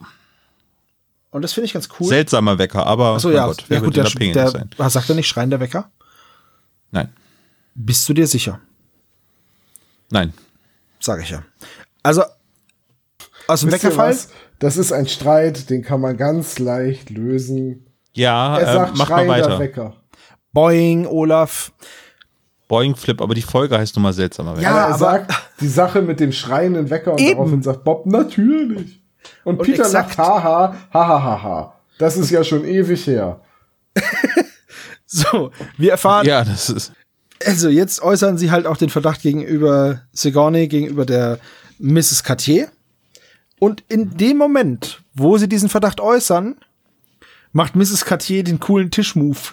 Und 1.31 1.43
das 1.43 1.53
finde 1.53 1.67
ich 1.67 1.73
ganz 1.73 1.89
cool. 1.99 2.07
seltsamer 2.07 2.59
Wecker, 2.59 2.87
aber 2.87 3.15
Achso, 3.17 3.31
ja, 3.31 3.47
Gott, 3.47 3.65
wer 3.69 3.79
ja 3.79 3.85
gut, 3.85 3.97
der, 3.97 4.05
der, 4.05 4.49
sein? 4.49 4.71
was 4.77 4.93
sagt 4.93 5.09
er 5.09 5.17
nicht 5.17 5.27
schreiender 5.27 5.59
Wecker? 5.61 5.91
Nein, 6.93 7.13
Bist 7.75 8.09
du 8.09 8.15
dir 8.15 8.27
sicher? 8.27 8.61
nein. 10.11 10.33
Sage 11.01 11.23
ich 11.23 11.31
ja. 11.31 11.43
Also 12.03 12.23
aus 13.47 13.61
dem 13.61 13.73
Weckerfall. 13.73 14.17
Das 14.59 14.77
ist 14.79 14.91
ein 14.93 15.07
Streit, 15.07 15.69
den 15.69 15.83
kann 15.83 16.01
man 16.01 16.17
ganz 16.17 16.59
leicht 16.59 17.11
lösen. 17.11 17.85
Ja, 18.15 18.57
Er 18.59 18.69
äh, 18.69 18.73
sagt 18.73 18.97
mach 18.97 19.11
mal 19.11 19.29
weiter. 19.29 19.59
Wecker. 19.59 19.97
Boing, 20.53 21.05
Olaf. 21.07 21.73
Boing 22.75 22.97
Flip, 22.97 23.21
aber 23.21 23.35
die 23.35 23.43
Folge 23.43 23.79
heißt 23.79 23.95
nun 23.97 24.03
mal 24.03 24.13
seltsamer 24.13 24.53
Wecker. 24.57 24.63
Ja, 24.63 24.71
Aber 24.87 24.93
er 24.95 24.99
sagt 24.99 25.33
die 25.61 25.69
Sache 25.69 26.03
mit 26.03 26.19
dem 26.21 26.33
schreienden 26.33 26.91
Wecker 26.91 27.13
und 27.13 27.21
Eben. 27.21 27.37
daraufhin 27.37 27.63
sagt 27.63 27.85
Bob, 27.85 28.07
natürlich. 28.07 29.01
Und, 29.45 29.59
Und 29.61 29.65
Peter 29.67 29.85
exakt. 29.85 30.15
sagt, 30.15 30.19
haha, 30.19 30.75
haha, 30.93 31.23
haha. 31.23 31.75
Das 31.99 32.17
ist 32.17 32.31
ja 32.31 32.43
schon 32.45 32.65
ewig 32.65 33.07
her. 33.07 33.41
So, 35.07 35.53
wir 35.79 35.93
erfahren, 35.93 36.27
Ja, 36.27 36.43
das 36.45 36.69
ist. 36.71 36.93
also 37.47 37.69
jetzt 37.69 38.03
äußern 38.03 38.37
sie 38.37 38.51
halt 38.51 38.67
auch 38.67 38.77
den 38.77 38.91
Verdacht 38.91 39.23
gegenüber 39.23 40.01
Sigourney, 40.13 40.67
gegenüber 40.67 41.07
der 41.07 41.39
Mrs. 41.79 42.25
Cartier. 42.25 42.69
Und 43.61 43.85
in 43.89 44.17
dem 44.17 44.39
Moment, 44.39 45.03
wo 45.15 45.39
sie 45.39 45.49
diesen 45.49 45.69
Verdacht 45.69 46.01
äußern, 46.01 46.57
macht 47.53 47.77
Mrs. 47.77 48.05
Cartier 48.05 48.43
den 48.43 48.59
coolen 48.59 48.91
Tischmove. 48.91 49.53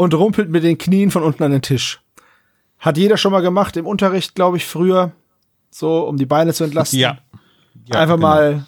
Und 0.00 0.14
rumpelt 0.14 0.48
mit 0.48 0.64
den 0.64 0.78
Knien 0.78 1.10
von 1.10 1.22
unten 1.22 1.42
an 1.42 1.50
den 1.50 1.60
Tisch. 1.60 2.00
Hat 2.78 2.96
jeder 2.96 3.18
schon 3.18 3.32
mal 3.32 3.42
gemacht 3.42 3.76
im 3.76 3.86
Unterricht, 3.86 4.34
glaube 4.34 4.56
ich, 4.56 4.64
früher. 4.64 5.12
So, 5.70 6.06
um 6.08 6.16
die 6.16 6.24
Beine 6.24 6.54
zu 6.54 6.64
entlasten. 6.64 6.98
Ja. 6.98 7.18
ja 7.84 8.00
Einfach 8.00 8.14
genau. 8.14 8.26
mal 8.26 8.66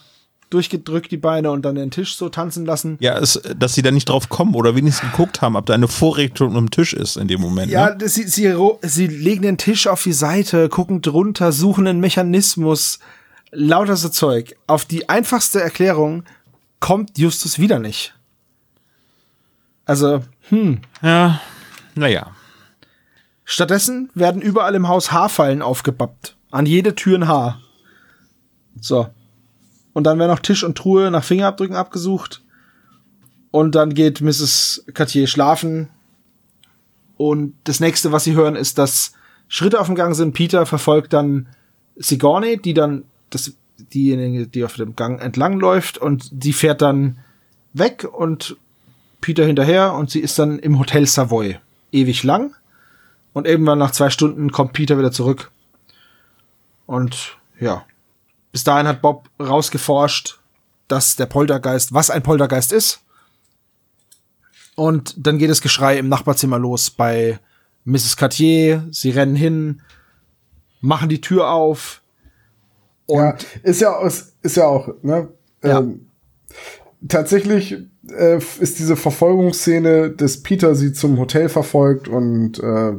durchgedrückt 0.51 1.11
die 1.11 1.16
Beine 1.16 1.51
und 1.51 1.62
dann 1.62 1.76
den 1.76 1.91
Tisch 1.91 2.16
so 2.16 2.28
tanzen 2.28 2.66
lassen. 2.66 2.99
Ja, 3.01 3.18
es, 3.18 3.41
dass 3.57 3.72
sie 3.72 3.80
da 3.80 3.91
nicht 3.91 4.11
drauf 4.11 4.28
kommen 4.28 4.55
oder 4.55 4.76
wenigstens 4.76 5.11
geguckt 5.11 5.41
haben, 5.41 5.57
ob 5.57 5.64
da 5.64 5.72
eine 5.72 5.89
Vorrichtung 5.89 6.55
am 6.55 6.70
Tisch 6.70 6.93
ist 6.93 7.16
in 7.16 7.28
dem 7.28 7.41
Moment. 7.41 7.72
Ja, 7.72 7.95
ne? 7.95 8.11
sie, 8.11 8.24
sie, 8.24 8.55
sie 8.83 9.07
legen 9.07 9.41
den 9.41 9.57
Tisch 9.57 9.87
auf 9.87 10.03
die 10.03 10.12
Seite, 10.12 10.68
gucken 10.68 11.01
drunter, 11.01 11.51
suchen 11.51 11.87
einen 11.87 12.01
Mechanismus, 12.01 12.99
lauter 13.53 13.97
so 13.97 14.11
Zeug. 14.11 14.55
Auf 14.66 14.85
die 14.85 15.09
einfachste 15.09 15.62
Erklärung 15.62 16.24
kommt 16.78 17.16
Justus 17.16 17.59
wieder 17.59 17.78
nicht. 17.78 18.14
Also, 19.87 20.20
hm. 20.53 20.80
Ja, 21.00 21.40
naja. 21.94 22.30
Stattdessen 23.42 24.11
werden 24.14 24.42
überall 24.42 24.74
im 24.74 24.86
Haus 24.86 25.11
Haarfallen 25.11 25.62
aufgebappt. 25.62 26.36
An 26.50 26.66
jede 26.66 26.94
Tür 26.94 27.18
ein 27.18 27.26
Haar. 27.26 27.62
So. 28.78 29.09
Und 29.94 30.05
dann 30.05 30.18
werden 30.18 30.30
auch 30.30 30.40
Tisch 30.40 30.62
und 30.62 30.76
Truhe 30.76 31.11
nach 31.11 31.24
Fingerabdrücken 31.24 31.74
abgesucht. 31.74 32.42
Und 33.50 33.74
dann 33.74 33.94
geht 33.94 34.20
Mrs. 34.20 34.84
Cartier 34.92 35.26
schlafen. 35.26 35.88
Und 37.16 37.55
das 37.64 37.80
nächste, 37.80 38.12
was 38.12 38.24
sie 38.24 38.34
hören, 38.34 38.55
ist, 38.55 38.76
dass 38.76 39.14
Schritte 39.48 39.80
auf 39.80 39.86
dem 39.86 39.96
Gang 39.96 40.14
sind. 40.14 40.34
Peter 40.34 40.66
verfolgt 40.66 41.14
dann 41.14 41.48
Sigourney, 41.96 42.59
die 42.59 42.74
dann, 42.74 43.05
das, 43.30 43.55
diejenige, 43.78 44.46
die 44.48 44.64
auf 44.64 44.74
dem 44.74 44.96
Gang 44.96 45.18
entlang 45.22 45.59
läuft. 45.59 45.96
Und 45.96 46.28
die 46.30 46.53
fährt 46.53 46.82
dann 46.82 47.20
weg 47.72 48.07
und 48.11 48.57
Peter 49.23 49.47
hinterher. 49.47 49.95
Und 49.95 50.11
sie 50.11 50.20
ist 50.20 50.39
dann 50.39 50.59
im 50.59 50.79
Hotel 50.79 51.07
Savoy. 51.07 51.59
Ewig 51.91 52.23
lang. 52.23 52.55
Und 53.33 53.47
irgendwann 53.47 53.79
nach 53.79 53.93
zwei 53.93 54.11
Stunden 54.11 54.53
kommt 54.53 54.75
Peter 54.75 54.99
wieder 54.99 55.12
zurück. 55.12 55.51
Und 56.85 57.39
ja, 57.59 57.87
bis 58.51 58.64
dahin 58.64 58.87
hat 58.87 59.01
Bob 59.01 59.31
rausgeforscht, 59.41 60.39
dass 60.89 61.16
der 61.16 61.27
Poltergeist, 61.27 61.95
was 61.95 62.11
ein 62.11 62.23
Poltergeist 62.23 62.73
ist. 62.73 63.01
Und 64.75 65.14
dann 65.16 65.39
geht 65.39 65.51
das 65.51 65.62
Geschrei 65.62 65.99
im 65.99 66.09
Nachbarzimmer 66.09 66.59
los 66.59 66.91
bei 66.91 67.39
Mrs. 67.85 68.16
Cartier. 68.16 68.87
Sie 68.91 69.11
rennen 69.11 69.37
hin, 69.37 69.83
machen 70.81 71.09
die 71.09 71.20
Tür 71.20 71.51
auf. 71.51 72.03
ja, 73.09 73.37
ist 73.62 73.81
ja, 73.81 74.01
ist, 74.03 74.35
ist 74.43 74.57
ja 74.57 74.66
auch, 74.66 74.89
ne? 75.03 75.29
Ja. 75.62 75.79
Ähm, 75.79 76.09
tatsächlich 77.09 77.77
äh, 78.09 78.38
ist 78.61 78.78
diese 78.78 78.96
Verfolgungsszene, 78.96 80.11
dass 80.11 80.42
Peter 80.42 80.74
sie 80.74 80.92
zum 80.92 81.18
Hotel 81.18 81.48
verfolgt 81.48 82.09
und 82.09 82.59
äh, 82.59 82.92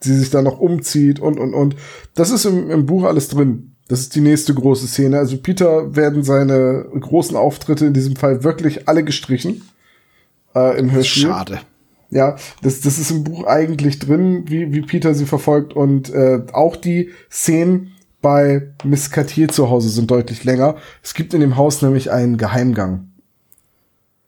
sie 0.00 0.16
sich 0.16 0.30
dann 0.30 0.44
noch 0.44 0.58
umzieht 0.58 1.20
und 1.20 1.38
und 1.38 1.54
und. 1.54 1.76
Das 2.14 2.30
ist 2.30 2.44
im, 2.44 2.70
im 2.70 2.86
Buch 2.86 3.04
alles 3.04 3.28
drin. 3.28 3.72
Das 3.88 4.00
ist 4.00 4.14
die 4.14 4.20
nächste 4.20 4.54
große 4.54 4.86
Szene. 4.86 5.18
Also 5.18 5.36
Peter 5.36 5.96
werden 5.96 6.22
seine 6.22 6.86
großen 6.98 7.36
Auftritte 7.36 7.86
in 7.86 7.92
diesem 7.92 8.14
Fall 8.14 8.44
wirklich 8.44 8.88
alle 8.88 9.02
gestrichen. 9.02 9.62
Äh, 10.54 10.78
Im 10.78 10.92
Hörspiel. 10.92 11.24
Schade. 11.24 11.60
Ja, 12.10 12.36
das, 12.62 12.80
das 12.80 12.98
ist 12.98 13.10
im 13.10 13.24
Buch 13.24 13.44
eigentlich 13.44 13.98
drin, 13.98 14.44
wie, 14.46 14.72
wie 14.72 14.82
Peter 14.82 15.14
sie 15.14 15.26
verfolgt. 15.26 15.74
Und 15.74 16.12
äh, 16.12 16.42
auch 16.52 16.76
die 16.76 17.10
Szenen 17.30 17.92
bei 18.20 18.68
Miss 18.84 19.10
Cartier 19.10 19.48
zu 19.48 19.70
Hause 19.70 19.88
sind 19.88 20.10
deutlich 20.10 20.44
länger. 20.44 20.76
Es 21.02 21.14
gibt 21.14 21.34
in 21.34 21.40
dem 21.40 21.56
Haus 21.56 21.82
nämlich 21.82 22.10
einen 22.10 22.36
Geheimgang. 22.36 23.09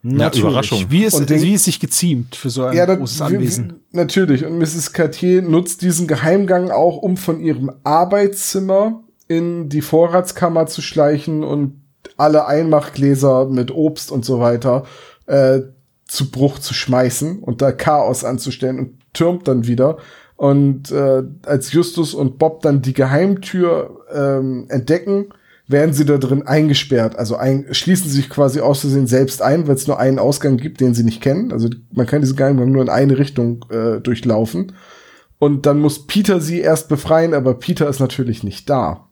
Natürlich. 0.05 0.41
Überraschung. 0.45 0.87
Wie 0.89 1.05
es, 1.05 1.15
den- 1.25 1.43
wie 1.43 1.55
es 1.55 1.65
sich 1.65 1.79
geziemt 1.79 2.35
für 2.35 2.51
so 2.51 2.65
ein 2.65 2.77
Ja, 2.77 2.87
da, 2.87 2.97
großes 2.97 3.21
wie- 3.21 3.23
Anwesen. 3.25 3.73
Wie, 3.91 3.97
natürlich. 3.97 4.45
Und 4.45 4.59
Mrs. 4.59 4.93
Cartier 4.93 5.43
nutzt 5.43 5.83
diesen 5.83 6.07
Geheimgang 6.09 6.71
auch, 6.71 6.97
um 6.99 7.17
von 7.17 7.41
ihrem 7.41 7.71
Arbeitszimmer 7.85 9.03
in 9.29 9.69
die 9.69 9.81
Vorratskammer 9.81 10.67
zu 10.67 10.83
schleichen 10.83 11.45
und 11.45 11.81
alle 12.17 12.47
Einmachgläser 12.47 13.47
mit 13.47 13.71
Obst 13.71 14.11
und 14.11 14.25
so 14.25 14.41
weiter 14.41 14.85
äh, 15.27 15.61
zu 16.07 16.31
Bruch 16.31 16.59
zu 16.59 16.75
schmeißen 16.75 17.39
und 17.39 17.63
da 17.63 17.73
Chaos 17.73 18.25
anzustellen 18.25 18.79
und 18.79 18.99
türmt 19.13 19.49
dann 19.49 19.67
wieder. 19.67 19.99
Und 20.37 20.91
äh, 20.91 21.23
als 21.47 21.73
Justus 21.73 22.15
und 22.15 22.39
Bob 22.39 22.63
dann 22.63 22.83
die 22.83 22.93
Geheimtür 22.93 24.01
ähm, 24.13 24.67
entdecken, 24.69 25.27
werden 25.69 25.95
sie 25.95 26.05
da 26.05 26.19
drin 26.19 26.43
eingesperrt. 26.47 27.17
Also 27.17 27.37
ein, 27.37 27.67
schließen 27.71 28.11
sich 28.11 28.29
quasi 28.29 28.61
aus 28.61 28.81
Versehen 28.81 29.07
selbst 29.07 29.43
ein, 29.43 29.67
weil 29.67 29.77
es 29.77 29.87
nur 29.87 29.99
einen 29.99 30.19
Ausgang 30.19 30.57
gibt, 30.57 30.81
den 30.81 30.95
sie 30.95 31.05
nicht 31.05 31.23
kennen. 31.23 31.53
Also 31.53 31.69
man 31.93 32.07
kann 32.07 32.21
diesen 32.21 32.37
Geheimgang 32.37 32.73
nur 32.73 32.83
in 32.83 32.89
eine 32.89 33.19
Richtung 33.19 33.65
äh, 33.71 34.01
durchlaufen. 34.01 34.73
Und 35.39 35.67
dann 35.67 35.81
muss 35.81 36.07
Peter 36.07 36.41
sie 36.41 36.61
erst 36.61 36.89
befreien, 36.89 37.35
aber 37.35 37.55
Peter 37.55 37.89
ist 37.89 38.01
natürlich 38.01 38.45
nicht 38.45 38.71
da. 38.71 39.09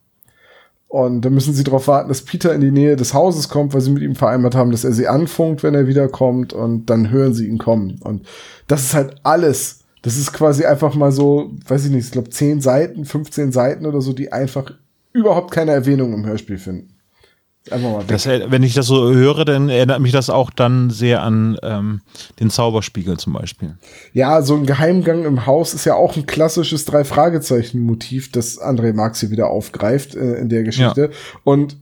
Und 0.86 1.20
dann 1.24 1.34
müssen 1.34 1.54
sie 1.54 1.62
darauf 1.62 1.86
warten, 1.86 2.08
dass 2.08 2.22
Peter 2.22 2.52
in 2.52 2.60
die 2.60 2.72
Nähe 2.72 2.96
des 2.96 3.14
Hauses 3.14 3.48
kommt, 3.48 3.74
weil 3.74 3.80
sie 3.80 3.92
mit 3.92 4.02
ihm 4.02 4.16
vereinbart 4.16 4.56
haben, 4.56 4.72
dass 4.72 4.82
er 4.82 4.92
sie 4.92 5.06
anfunkt, 5.06 5.62
wenn 5.62 5.74
er 5.74 5.86
wiederkommt. 5.86 6.52
Und 6.52 6.86
dann 6.86 7.10
hören 7.10 7.32
sie 7.32 7.46
ihn 7.46 7.58
kommen. 7.58 8.00
Und 8.02 8.26
das 8.66 8.82
ist 8.82 8.94
halt 8.94 9.16
alles. 9.22 9.84
Das 10.02 10.16
ist 10.16 10.32
quasi 10.32 10.64
einfach 10.64 10.94
mal 10.94 11.12
so, 11.12 11.52
weiß 11.68 11.84
ich 11.84 11.90
nicht, 11.92 12.06
ich 12.06 12.10
glaube 12.10 12.30
10 12.30 12.60
Seiten, 12.60 13.04
15 13.04 13.52
Seiten 13.52 13.86
oder 13.86 14.00
so, 14.00 14.12
die 14.12 14.32
einfach 14.32 14.72
überhaupt 15.12 15.50
keine 15.50 15.72
Erwähnung 15.72 16.12
im 16.12 16.26
Hörspiel 16.26 16.58
finden. 16.58 16.96
Einfach 17.70 17.90
mal 17.90 18.00
weg. 18.00 18.08
Das, 18.08 18.26
wenn 18.26 18.62
ich 18.62 18.72
das 18.72 18.86
so 18.86 19.12
höre, 19.12 19.44
dann 19.44 19.68
erinnert 19.68 20.00
mich 20.00 20.12
das 20.12 20.30
auch 20.30 20.50
dann 20.50 20.88
sehr 20.88 21.22
an 21.22 21.58
ähm, 21.62 22.00
den 22.40 22.48
Zauberspiegel 22.48 23.18
zum 23.18 23.34
Beispiel. 23.34 23.76
Ja, 24.14 24.40
so 24.40 24.56
ein 24.56 24.64
Geheimgang 24.64 25.24
im 25.24 25.44
Haus 25.46 25.74
ist 25.74 25.84
ja 25.84 25.94
auch 25.94 26.16
ein 26.16 26.24
klassisches 26.24 26.86
Drei-Fragezeichen-Motiv, 26.86 28.32
das 28.32 28.60
André 28.60 28.94
Marx 28.94 29.20
hier 29.20 29.30
wieder 29.30 29.50
aufgreift 29.50 30.14
äh, 30.14 30.36
in 30.36 30.48
der 30.48 30.62
Geschichte. 30.62 31.10
Und 31.44 31.76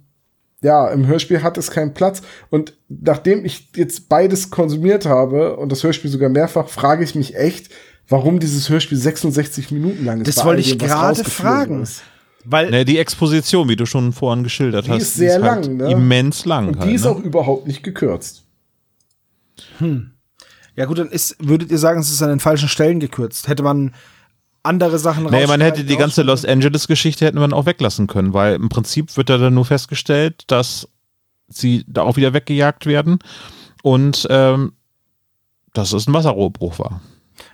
ja, 0.60 0.88
im 0.88 1.06
Hörspiel 1.06 1.44
hat 1.44 1.56
es 1.56 1.70
keinen 1.70 1.94
Platz. 1.94 2.22
Und 2.50 2.74
nachdem 2.88 3.44
ich 3.44 3.70
jetzt 3.76 4.08
beides 4.08 4.50
konsumiert 4.50 5.06
habe 5.06 5.56
und 5.56 5.70
das 5.70 5.84
Hörspiel 5.84 6.10
sogar 6.10 6.28
mehrfach, 6.28 6.68
frage 6.68 7.04
ich 7.04 7.14
mich 7.14 7.36
echt, 7.36 7.70
warum 8.08 8.40
dieses 8.40 8.68
Hörspiel 8.68 8.98
66 8.98 9.70
Minuten 9.70 10.04
lang 10.04 10.20
ist. 10.20 10.36
Das 10.36 10.44
wollte 10.44 10.60
ich 10.60 10.76
gerade 10.76 11.22
fragen. 11.22 11.82
ist. 11.82 12.02
Weil 12.51 12.70
Ne, 12.70 12.84
die 12.84 12.99
Exposition, 12.99 13.68
wie 13.68 13.76
du 13.76 13.84
schon 13.84 14.12
vorhin 14.12 14.42
geschildert 14.42 14.86
Die 14.86 14.90
hast, 14.90 15.03
ist 15.03 15.14
sehr 15.14 15.42
halt 15.42 15.66
lang, 15.66 15.76
ne? 15.76 15.90
immens 15.90 16.44
lang. 16.44 16.68
Und 16.68 16.78
halt, 16.78 16.88
die 16.88 16.94
ist 16.94 17.05
ne? 17.05 17.11
auch 17.11 17.18
überhaupt 17.20 17.66
nicht 17.66 17.82
gekürzt. 17.82 18.44
Ja 20.76 20.84
gut, 20.86 20.99
dann 20.99 21.09
ist, 21.09 21.36
würdet 21.40 21.70
ihr 21.70 21.78
sagen, 21.78 22.01
es 22.01 22.11
ist 22.11 22.22
an 22.22 22.30
den 22.30 22.40
falschen 22.40 22.68
Stellen 22.68 23.01
gekürzt. 23.01 23.49
Hätte 23.49 23.62
man 23.62 23.94
andere 24.62 24.99
Sachen 24.99 25.24
Nee, 25.24 25.46
man 25.46 25.61
hätte 25.61 25.84
die 25.84 25.96
ganze 25.96 26.22
Los? 26.22 26.44
Angeles-Geschichte 26.44 27.26
hätten 27.26 27.40
wir 27.40 27.53
auch 27.53 27.66
weglassen 27.66 28.07
können, 28.07 28.32
weil 28.32 28.55
im 28.55 28.68
Prinzip 28.68 29.16
wird 29.16 29.28
da 29.28 29.38
dann 29.38 29.55
nur 29.55 29.64
festgestellt, 29.64 30.44
dass 30.46 30.88
sie 31.49 31.84
da 31.86 32.03
auch 32.03 32.16
wieder 32.16 32.32
weggejagt 32.32 32.86
werden 32.86 33.18
und 33.82 34.26
ähm, 34.30 34.72
dass 35.74 35.92
es 35.92 36.07
ein 36.07 36.14
Wasserrohrbruch 36.14 36.78
war. 36.78 37.01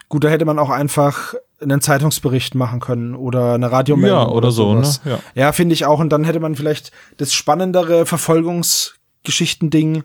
Gut, 0.09 0.25
da 0.25 0.29
hätte 0.29 0.45
man 0.45 0.59
auch 0.59 0.71
einfach 0.71 1.35
einen 1.65 1.81
Zeitungsbericht 1.81 2.55
machen 2.55 2.79
können 2.79 3.15
oder 3.17 3.55
eine 3.55 3.73
Radiomeldung. 3.73 4.19
Ja, 4.21 4.29
oder 4.29 4.53
so, 4.53 4.73
sowas. 4.75 5.05
ne? 5.05 5.13
Ja. 5.13 5.19
Ja, 5.35 5.53
finde 5.53 5.73
ich 5.73 5.85
auch. 5.87 5.99
Und 5.99 6.11
dann 6.11 6.23
hätte 6.25 6.39
man 6.41 6.55
vielleicht 6.55 6.93
das 7.17 7.35
spannendere 7.35 8.07
Verfolgungsgeschichten-Ding 8.07 10.05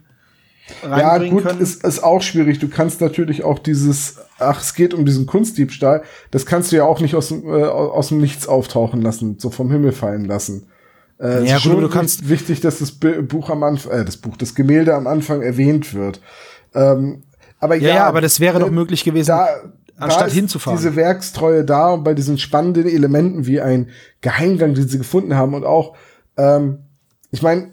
Ja, 0.84 1.18
gut, 1.18 1.44
können. 1.44 1.60
ist, 1.62 1.84
ist 1.84 2.04
auch 2.04 2.22
schwierig. 2.22 2.60
Du 2.60 2.68
kannst 2.70 3.02
natürlich 3.02 3.44
auch 3.44 3.60
dieses, 3.60 4.18
ach, 4.40 4.62
es 4.62 4.74
geht 4.76 4.94
um 4.94 5.06
diesen 5.06 5.26
Kunstdiebstahl, 5.26 6.04
das 6.32 6.46
kannst 6.46 6.72
du 6.72 6.76
ja 6.78 6.84
auch 6.86 7.00
nicht 7.02 7.16
aus, 7.16 7.30
dem, 7.30 7.44
äh, 7.48 7.64
aus 7.64 8.10
dem 8.10 8.20
Nichts 8.22 8.48
auftauchen 8.48 9.02
lassen, 9.02 9.38
so 9.40 9.50
vom 9.50 9.72
Himmel 9.72 9.92
fallen 9.92 10.26
lassen. 10.26 10.68
Äh, 11.20 11.28
es 11.44 11.50
Ja, 11.50 11.58
ist 11.58 11.64
gut, 11.64 11.82
du 11.82 11.90
kannst- 11.90 12.30
wichtig, 12.30 12.62
dass 12.62 12.80
das 12.80 12.92
Buch 12.92 13.50
am 13.50 13.64
Anfang, 13.64 13.92
äh, 13.92 14.06
das 14.06 14.18
Buch, 14.18 14.38
das 14.38 14.54
Gemälde 14.56 14.94
am 14.96 15.08
Anfang 15.08 15.42
erwähnt 15.42 15.94
wird. 15.94 16.22
Ähm, 16.76 17.24
aber 17.60 17.76
ja, 17.76 17.90
ja, 17.90 17.96
ja, 17.96 18.06
aber 18.08 18.22
das 18.22 18.40
wäre 18.40 18.60
ne, 18.60 18.66
doch 18.66 18.72
möglich 18.72 19.04
gewesen, 19.04 19.30
da, 19.30 19.48
anstatt 20.00 20.32
hinzufahren. 20.32 20.78
Diese 20.78 20.96
Werkstreue 20.96 21.64
da 21.64 21.92
und 21.92 22.04
bei 22.04 22.14
diesen 22.14 22.38
spannenden 22.38 22.88
Elementen 22.88 23.46
wie 23.46 23.62
ein 23.62 23.90
Geheimgang, 24.22 24.74
den 24.74 24.88
sie 24.88 24.98
gefunden 24.98 25.36
haben 25.36 25.54
und 25.54 25.66
auch, 25.66 25.96
ähm, 26.38 26.80
ich 27.32 27.42
meine, 27.42 27.72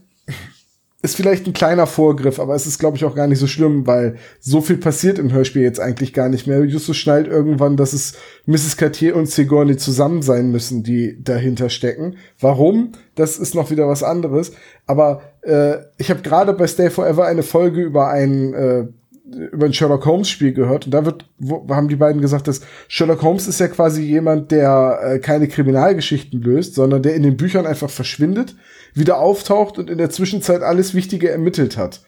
ist 1.06 1.16
vielleicht 1.16 1.46
ein 1.46 1.52
kleiner 1.52 1.86
Vorgriff, 1.86 2.40
aber 2.40 2.54
es 2.54 2.66
ist, 2.66 2.78
glaube 2.78 2.96
ich, 2.96 3.04
auch 3.04 3.14
gar 3.14 3.28
nicht 3.28 3.38
so 3.38 3.46
schlimm, 3.46 3.86
weil 3.86 4.16
so 4.40 4.60
viel 4.60 4.76
passiert 4.76 5.18
im 5.18 5.32
Hörspiel 5.32 5.62
jetzt 5.62 5.78
eigentlich 5.78 6.12
gar 6.12 6.28
nicht 6.28 6.46
mehr. 6.46 6.64
Justus 6.64 6.96
schnallt 6.96 7.28
irgendwann, 7.28 7.76
dass 7.76 7.92
es 7.92 8.14
Mrs. 8.46 8.76
Cartier 8.76 9.14
und 9.14 9.30
Sigourney 9.30 9.76
zusammen 9.76 10.22
sein 10.22 10.50
müssen, 10.50 10.82
die 10.82 11.22
dahinter 11.22 11.70
stecken. 11.70 12.16
Warum? 12.40 12.92
Das 13.14 13.38
ist 13.38 13.54
noch 13.54 13.70
wieder 13.70 13.88
was 13.88 14.02
anderes. 14.02 14.52
Aber 14.86 15.22
äh, 15.42 15.76
ich 15.96 16.10
habe 16.10 16.22
gerade 16.22 16.52
bei 16.54 16.66
Stay 16.66 16.90
Forever 16.90 17.24
eine 17.26 17.44
Folge 17.44 17.82
über 17.82 18.08
einen 18.08 18.54
äh, 18.54 18.86
über 19.34 19.66
ein 19.66 19.72
Sherlock 19.72 20.06
Holmes 20.06 20.28
Spiel 20.28 20.52
gehört 20.52 20.86
und 20.86 20.92
da 20.92 21.04
wird 21.04 21.28
wo, 21.38 21.66
haben 21.68 21.88
die 21.88 21.96
beiden 21.96 22.22
gesagt, 22.22 22.46
dass 22.46 22.60
Sherlock 22.88 23.22
Holmes 23.22 23.48
ist 23.48 23.58
ja 23.58 23.68
quasi 23.68 24.02
jemand, 24.02 24.52
der 24.52 25.00
äh, 25.02 25.18
keine 25.18 25.48
Kriminalgeschichten 25.48 26.40
löst, 26.40 26.74
sondern 26.74 27.02
der 27.02 27.14
in 27.14 27.24
den 27.24 27.36
Büchern 27.36 27.66
einfach 27.66 27.90
verschwindet, 27.90 28.54
wieder 28.94 29.18
auftaucht 29.18 29.78
und 29.78 29.90
in 29.90 29.98
der 29.98 30.10
Zwischenzeit 30.10 30.62
alles 30.62 30.94
Wichtige 30.94 31.30
ermittelt 31.30 31.76
hat. 31.76 32.02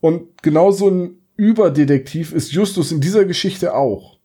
Und 0.00 0.42
genauso 0.42 0.88
ein 0.88 1.18
Überdetektiv 1.36 2.32
ist 2.32 2.52
Justus 2.52 2.92
in 2.92 3.00
dieser 3.00 3.24
Geschichte 3.24 3.74
auch. 3.74 4.18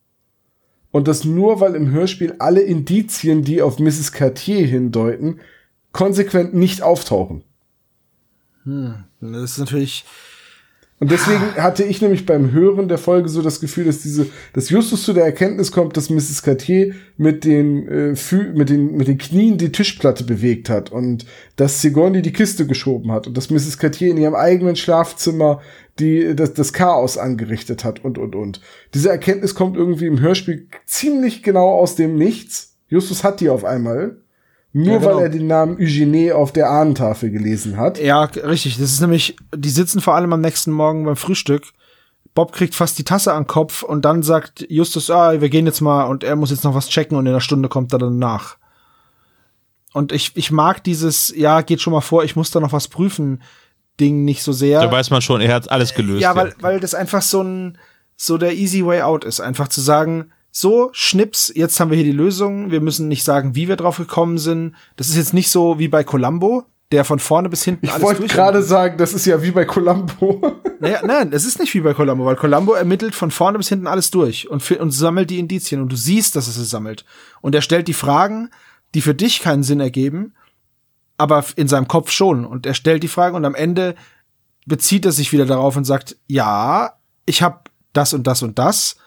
Und 0.90 1.08
das 1.08 1.24
nur, 1.24 1.60
weil 1.60 1.74
im 1.74 1.90
Hörspiel 1.90 2.36
alle 2.38 2.60
Indizien, 2.60 3.42
die 3.42 3.62
auf 3.62 3.78
Mrs. 3.78 4.12
Cartier 4.12 4.66
hindeuten, 4.66 5.40
konsequent 5.92 6.54
nicht 6.54 6.82
auftauchen. 6.82 7.44
Hm, 8.64 9.04
das 9.20 9.52
ist 9.52 9.58
natürlich 9.58 10.04
und 11.00 11.12
deswegen 11.12 11.54
hatte 11.54 11.84
ich 11.84 12.02
nämlich 12.02 12.26
beim 12.26 12.50
Hören 12.50 12.88
der 12.88 12.98
Folge 12.98 13.28
so 13.28 13.40
das 13.40 13.60
Gefühl, 13.60 13.84
dass 13.84 14.02
diese, 14.02 14.26
dass 14.52 14.68
Justus 14.68 15.04
zu 15.04 15.12
der 15.12 15.24
Erkenntnis 15.24 15.70
kommt, 15.70 15.96
dass 15.96 16.10
Mrs. 16.10 16.42
Cartier 16.42 16.94
mit 17.16 17.44
den, 17.44 17.86
äh, 17.86 18.16
mit 18.54 18.68
den, 18.68 18.96
mit 18.96 19.06
den 19.06 19.18
Knien 19.18 19.58
die 19.58 19.70
Tischplatte 19.70 20.24
bewegt 20.24 20.68
hat 20.68 20.90
und 20.90 21.24
dass 21.54 21.82
Sigourney 21.82 22.20
die 22.20 22.32
Kiste 22.32 22.66
geschoben 22.66 23.12
hat 23.12 23.28
und 23.28 23.36
dass 23.36 23.48
Mrs. 23.48 23.78
Cartier 23.78 24.10
in 24.10 24.16
ihrem 24.16 24.34
eigenen 24.34 24.74
Schlafzimmer 24.74 25.60
die, 26.00 26.34
das, 26.34 26.54
das 26.54 26.72
Chaos 26.72 27.16
angerichtet 27.16 27.84
hat 27.84 28.04
und, 28.04 28.18
und, 28.18 28.34
und. 28.34 28.60
Diese 28.92 29.10
Erkenntnis 29.10 29.54
kommt 29.54 29.76
irgendwie 29.76 30.06
im 30.06 30.20
Hörspiel 30.20 30.66
ziemlich 30.84 31.44
genau 31.44 31.78
aus 31.78 31.94
dem 31.94 32.16
Nichts. 32.16 32.76
Justus 32.88 33.22
hat 33.22 33.40
die 33.40 33.50
auf 33.50 33.64
einmal. 33.64 34.16
Nur 34.72 34.86
ja, 34.86 34.98
genau. 34.98 35.16
weil 35.16 35.22
er 35.24 35.28
den 35.30 35.46
Namen 35.46 35.76
Eugenie 35.78 36.32
auf 36.32 36.52
der 36.52 36.68
Ahnentafel 36.70 37.30
gelesen 37.30 37.76
hat. 37.76 37.98
Ja, 37.98 38.24
richtig. 38.24 38.78
Das 38.78 38.92
ist 38.92 39.00
nämlich, 39.00 39.36
die 39.54 39.70
sitzen 39.70 40.00
vor 40.00 40.14
allem 40.14 40.32
am 40.32 40.40
nächsten 40.40 40.72
Morgen 40.72 41.04
beim 41.04 41.16
Frühstück. 41.16 41.72
Bob 42.34 42.52
kriegt 42.52 42.74
fast 42.74 42.98
die 42.98 43.04
Tasse 43.04 43.32
an 43.32 43.44
den 43.44 43.48
Kopf 43.48 43.82
und 43.82 44.04
dann 44.04 44.22
sagt 44.22 44.64
Justus, 44.68 45.10
ah, 45.10 45.40
wir 45.40 45.48
gehen 45.48 45.66
jetzt 45.66 45.80
mal 45.80 46.04
und 46.04 46.22
er 46.22 46.36
muss 46.36 46.50
jetzt 46.50 46.64
noch 46.64 46.74
was 46.74 46.88
checken 46.88 47.16
und 47.16 47.26
in 47.26 47.32
einer 47.32 47.40
Stunde 47.40 47.68
kommt 47.68 47.92
er 47.92 47.98
dann 47.98 48.18
nach. 48.18 48.58
Und 49.94 50.12
ich, 50.12 50.36
ich 50.36 50.50
mag 50.50 50.84
dieses, 50.84 51.34
ja, 51.34 51.62
geht 51.62 51.80
schon 51.80 51.92
mal 51.92 52.02
vor, 52.02 52.22
ich 52.22 52.36
muss 52.36 52.50
da 52.50 52.60
noch 52.60 52.72
was 52.72 52.88
prüfen, 52.88 53.42
Ding 53.98 54.24
nicht 54.24 54.42
so 54.42 54.52
sehr. 54.52 54.80
Da 54.80 54.92
weiß 54.92 55.10
man 55.10 55.22
schon, 55.22 55.40
er 55.40 55.54
hat 55.54 55.70
alles 55.70 55.94
gelöst. 55.94 56.22
Ja, 56.22 56.36
weil, 56.36 56.48
ja. 56.48 56.54
weil 56.60 56.78
das 56.78 56.94
einfach 56.94 57.22
so 57.22 57.42
ein, 57.42 57.78
so 58.16 58.38
der 58.38 58.54
easy 58.54 58.84
way 58.84 59.02
out 59.02 59.24
ist. 59.24 59.40
Einfach 59.40 59.68
zu 59.68 59.80
sagen, 59.80 60.30
so, 60.60 60.90
Schnips, 60.92 61.52
jetzt 61.54 61.78
haben 61.78 61.90
wir 61.90 61.96
hier 61.96 62.04
die 62.04 62.12
Lösung. 62.12 62.70
Wir 62.70 62.80
müssen 62.80 63.08
nicht 63.08 63.24
sagen, 63.24 63.54
wie 63.54 63.68
wir 63.68 63.76
drauf 63.76 63.98
gekommen 63.98 64.38
sind. 64.38 64.74
Das 64.96 65.08
ist 65.08 65.16
jetzt 65.16 65.34
nicht 65.34 65.50
so 65.50 65.78
wie 65.78 65.88
bei 65.88 66.04
Columbo, 66.04 66.64
der 66.90 67.04
von 67.04 67.18
vorne 67.18 67.48
bis 67.48 67.64
hinten 67.64 67.86
ich 67.86 68.00
wollte 68.00 68.26
gerade 68.26 68.62
sagen, 68.62 68.98
das 68.98 69.12
ist 69.12 69.26
ja 69.26 69.42
wie 69.42 69.50
bei 69.50 69.64
Columbo. 69.64 70.60
Naja, 70.80 71.00
nein, 71.04 71.32
es 71.32 71.44
ist 71.44 71.58
nicht 71.58 71.74
wie 71.74 71.80
bei 71.80 71.92
Columbo, 71.92 72.24
weil 72.24 72.36
Columbo 72.36 72.72
ermittelt 72.72 73.12
von 73.12 73.32
vorne 73.32 73.58
bis 73.58 73.68
hinten 73.68 73.88
alles 73.88 74.12
durch 74.12 74.48
und, 74.48 74.70
und 74.70 74.92
sammelt 74.92 75.28
die 75.28 75.40
Indizien 75.40 75.82
und 75.82 75.90
du 75.90 75.96
siehst, 75.96 76.36
dass 76.36 76.46
es 76.46 76.56
es 76.56 76.70
sammelt. 76.70 77.04
Und 77.40 77.56
er 77.56 77.62
stellt 77.62 77.88
die 77.88 77.94
Fragen, 77.94 78.50
die 78.94 79.00
für 79.00 79.12
dich 79.12 79.40
keinen 79.40 79.64
Sinn 79.64 79.80
ergeben, 79.80 80.34
aber 81.16 81.44
in 81.56 81.66
seinem 81.66 81.88
Kopf 81.88 82.12
schon. 82.12 82.44
Und 82.44 82.64
er 82.64 82.74
stellt 82.74 83.02
die 83.02 83.08
Fragen 83.08 83.34
und 83.34 83.44
am 83.44 83.56
Ende 83.56 83.96
bezieht 84.66 85.04
er 85.04 85.10
sich 85.10 85.32
wieder 85.32 85.46
darauf 85.46 85.76
und 85.76 85.84
sagt, 85.84 86.16
ja, 86.28 86.92
ich 87.26 87.42
habe 87.42 87.62
das 87.92 88.14
und 88.14 88.28
das 88.28 88.42
und 88.42 88.56
das 88.56 88.98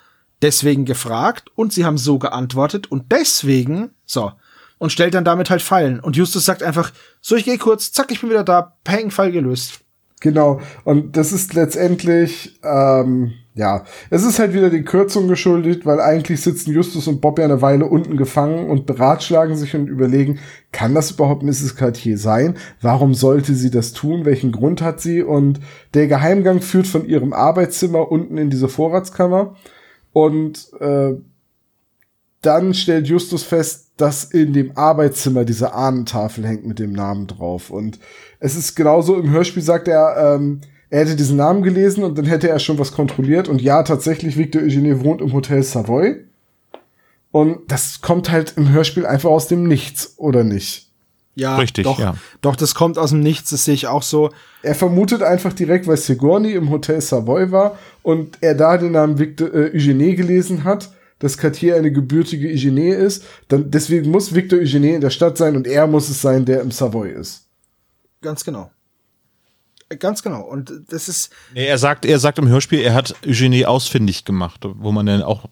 deswegen 0.41 0.85
gefragt 0.85 1.51
und 1.55 1.73
sie 1.73 1.85
haben 1.85 1.97
so 1.97 2.19
geantwortet 2.19 2.91
und 2.91 3.11
deswegen, 3.11 3.91
so, 4.05 4.31
und 4.77 4.91
stellt 4.91 5.13
dann 5.13 5.25
damit 5.25 5.49
halt 5.49 5.61
Fallen. 5.61 5.99
Und 5.99 6.17
Justus 6.17 6.45
sagt 6.45 6.63
einfach, 6.63 6.91
so, 7.21 7.35
ich 7.35 7.45
gehe 7.45 7.57
kurz, 7.57 7.91
zack, 7.91 8.11
ich 8.11 8.21
bin 8.21 8.29
wieder 8.29 8.43
da, 8.43 8.77
peng, 8.83 9.11
Fall 9.11 9.31
gelöst. 9.31 9.81
Genau, 10.21 10.61
und 10.83 11.17
das 11.17 11.31
ist 11.31 11.55
letztendlich, 11.55 12.59
ähm, 12.63 13.33
ja, 13.55 13.83
es 14.11 14.23
ist 14.23 14.37
halt 14.37 14.53
wieder 14.53 14.69
die 14.69 14.83
Kürzung 14.83 15.27
geschuldet, 15.27 15.85
weil 15.85 15.99
eigentlich 15.99 16.41
sitzen 16.41 16.71
Justus 16.71 17.07
und 17.07 17.21
Bob 17.21 17.39
ja 17.39 17.45
eine 17.45 17.63
Weile 17.63 17.85
unten 17.85 18.17
gefangen 18.17 18.69
und 18.69 18.85
beratschlagen 18.85 19.55
sich 19.55 19.75
und 19.75 19.87
überlegen, 19.87 20.39
kann 20.71 20.93
das 20.93 21.11
überhaupt 21.11 21.41
Mrs. 21.41 21.75
Cartier 21.75 22.19
sein? 22.19 22.55
Warum 22.81 23.15
sollte 23.15 23.55
sie 23.55 23.71
das 23.71 23.93
tun? 23.93 24.23
Welchen 24.23 24.51
Grund 24.51 24.83
hat 24.83 25.01
sie? 25.01 25.23
Und 25.23 25.59
der 25.95 26.07
Geheimgang 26.07 26.61
führt 26.61 26.87
von 26.87 27.05
ihrem 27.05 27.33
Arbeitszimmer 27.33 28.11
unten 28.11 28.37
in 28.37 28.51
diese 28.51 28.69
Vorratskammer. 28.69 29.55
Und 30.13 30.71
äh, 30.79 31.13
dann 32.41 32.73
stellt 32.73 33.07
Justus 33.07 33.43
fest, 33.43 33.91
dass 33.97 34.23
in 34.23 34.53
dem 34.53 34.75
Arbeitszimmer 34.75 35.45
diese 35.45 35.73
Ahnentafel 35.73 36.45
hängt 36.45 36.65
mit 36.65 36.79
dem 36.79 36.91
Namen 36.91 37.27
drauf. 37.27 37.69
Und 37.69 37.99
es 38.39 38.55
ist 38.55 38.75
genauso, 38.75 39.15
im 39.15 39.29
Hörspiel 39.29 39.61
sagt 39.61 39.87
er, 39.87 40.35
ähm, 40.35 40.61
er 40.89 41.01
hätte 41.01 41.15
diesen 41.15 41.37
Namen 41.37 41.61
gelesen 41.63 42.03
und 42.03 42.17
dann 42.17 42.25
hätte 42.25 42.49
er 42.49 42.59
schon 42.59 42.79
was 42.79 42.91
kontrolliert. 42.91 43.47
Und 43.47 43.61
ja, 43.61 43.83
tatsächlich, 43.83 44.37
Victor 44.37 44.61
Eugenie 44.61 44.99
wohnt 44.99 45.21
im 45.21 45.31
Hotel 45.33 45.63
Savoy. 45.63 46.25
Und 47.31 47.71
das 47.71 48.01
kommt 48.01 48.29
halt 48.29 48.55
im 48.57 48.69
Hörspiel 48.71 49.05
einfach 49.05 49.29
aus 49.29 49.47
dem 49.47 49.67
Nichts, 49.67 50.15
oder 50.17 50.43
nicht? 50.43 50.90
Ja, 51.35 51.55
Richtig, 51.55 51.85
doch, 51.85 51.99
ja. 51.99 52.15
doch, 52.41 52.55
das 52.55 52.75
kommt 52.75 52.97
aus 52.97 53.11
dem 53.11 53.21
Nichts, 53.21 53.51
das 53.51 53.63
sehe 53.63 53.73
ich 53.73 53.87
auch 53.87 54.03
so. 54.03 54.31
Er 54.63 54.75
vermutet 54.75 55.23
einfach 55.23 55.53
direkt, 55.53 55.87
weil 55.87 55.97
Sigourney 55.97 56.51
im 56.53 56.69
Hotel 56.69 56.99
Savoy 56.99 57.51
war 57.51 57.77
und 58.03 58.37
er 58.41 58.53
da 58.53 58.77
den 58.77 58.91
Namen 58.91 59.17
Victor 59.17 59.53
äh, 59.53 59.71
Eugenie 59.73 60.15
gelesen 60.15 60.65
hat, 60.65 60.91
dass 61.19 61.37
Cartier 61.37 61.75
eine 61.75 61.91
gebürtige 61.91 62.49
Eugenie 62.49 62.89
ist, 62.89 63.23
dann 63.47 63.71
deswegen 63.71 64.11
muss 64.11 64.35
Victor 64.35 64.59
Eugenie 64.59 64.95
in 64.95 65.01
der 65.01 65.09
Stadt 65.09 65.37
sein 65.37 65.55
und 65.55 65.67
er 65.67 65.87
muss 65.87 66.09
es 66.09 66.21
sein, 66.21 66.45
der 66.45 66.61
im 66.61 66.71
Savoy 66.71 67.11
ist. 67.11 67.47
Ganz 68.21 68.43
genau. 68.43 68.71
Ganz 69.99 70.23
genau. 70.23 70.41
Und 70.41 70.71
das 70.89 71.07
ist. 71.09 71.31
Nee, 71.53 71.65
er 71.65 71.77
sagt, 71.77 72.05
er 72.05 72.19
sagt 72.19 72.39
im 72.39 72.47
Hörspiel, 72.47 72.79
er 72.79 72.93
hat 72.93 73.15
Eugenie 73.25 73.65
ausfindig 73.65 74.25
gemacht, 74.25 74.61
wo 74.63 74.91
man 74.91 75.05
dann 75.05 75.21
auch 75.21 75.45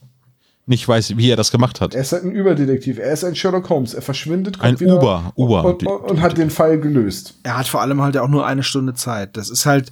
nicht 0.69 0.87
weiß, 0.87 1.17
wie 1.17 1.29
er 1.29 1.35
das 1.35 1.51
gemacht 1.51 1.81
hat. 1.81 1.95
Er 1.95 2.01
ist 2.01 2.11
halt 2.11 2.23
ein 2.23 2.31
Überdetektiv. 2.31 2.99
Er 2.99 3.11
ist 3.11 3.23
ein 3.23 3.35
Sherlock 3.35 3.69
Holmes. 3.69 3.93
Er 3.93 4.01
verschwindet. 4.01 4.61
Ein 4.61 4.75
Uber. 4.75 5.33
Uber. 5.35 5.65
Und, 5.65 5.85
und, 5.85 6.11
und, 6.11 6.21
hat 6.21 6.37
den 6.37 6.49
Fall 6.49 6.79
gelöst. 6.79 7.35
Er 7.43 7.57
hat 7.57 7.67
vor 7.67 7.81
allem 7.81 8.01
halt 8.01 8.17
auch 8.17 8.27
nur 8.27 8.45
eine 8.45 8.63
Stunde 8.63 8.93
Zeit. 8.93 9.35
Das 9.35 9.49
ist 9.49 9.65
halt, 9.65 9.91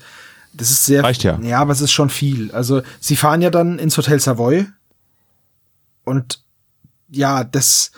das 0.53 0.71
ist 0.71 0.85
sehr. 0.85 1.03
Reicht 1.03 1.23
ja. 1.23 1.39
Ja, 1.41 1.59
aber 1.59 1.71
es 1.71 1.81
ist 1.81 1.91
schon 1.91 2.09
viel. 2.09 2.51
Also, 2.51 2.81
sie 2.99 3.15
fahren 3.15 3.41
ja 3.41 3.49
dann 3.49 3.79
ins 3.79 3.97
Hotel 3.97 4.19
Savoy. 4.19 4.67
Und 6.03 6.41
ja, 7.09 7.43
das 7.43 7.91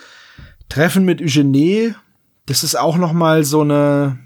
Treffen 0.68 1.04
mit 1.04 1.20
Eugenie, 1.20 1.94
das 2.46 2.64
ist 2.64 2.78
auch 2.78 2.96
noch 2.96 3.12
mal 3.12 3.44
so 3.44 3.60
eine, 3.60 4.18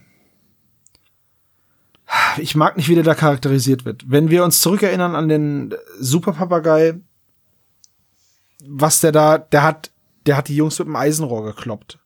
ich 2.39 2.55
mag 2.55 2.77
nicht, 2.77 2.89
wie 2.89 2.95
der 2.95 3.05
da 3.05 3.15
charakterisiert 3.15 3.85
wird. 3.85 4.05
Wenn 4.07 4.31
wir 4.31 4.45
uns 4.45 4.61
zurückerinnern 4.61 5.17
an 5.17 5.29
den 5.29 5.75
Superpapagei, 5.99 6.95
was 8.67 9.01
der 9.01 9.13
da, 9.13 9.39
der 9.39 9.63
hat, 9.63 9.91
der 10.27 10.37
hat 10.37 10.49
die 10.49 10.57
Jungs 10.57 10.79
mit 10.79 10.89
dem 10.89 10.97
Eisenrohr 10.97 11.45
gekloppt. 11.45 11.99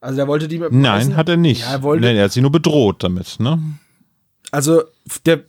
Also 0.00 0.16
der 0.16 0.28
wollte 0.28 0.48
die 0.48 0.58
mit 0.58 0.70
dem 0.70 0.80
Nein, 0.80 1.00
Eisen 1.00 1.16
hat 1.16 1.28
er 1.28 1.36
nicht. 1.36 1.62
Ja, 1.62 1.72
er, 1.72 1.82
wollte, 1.82 2.06
Nein, 2.06 2.16
er 2.16 2.24
hat 2.24 2.32
sie 2.32 2.40
nur 2.40 2.52
bedroht 2.52 3.02
damit, 3.02 3.40
ne? 3.40 3.60
Also, 4.50 4.82
der, 5.26 5.42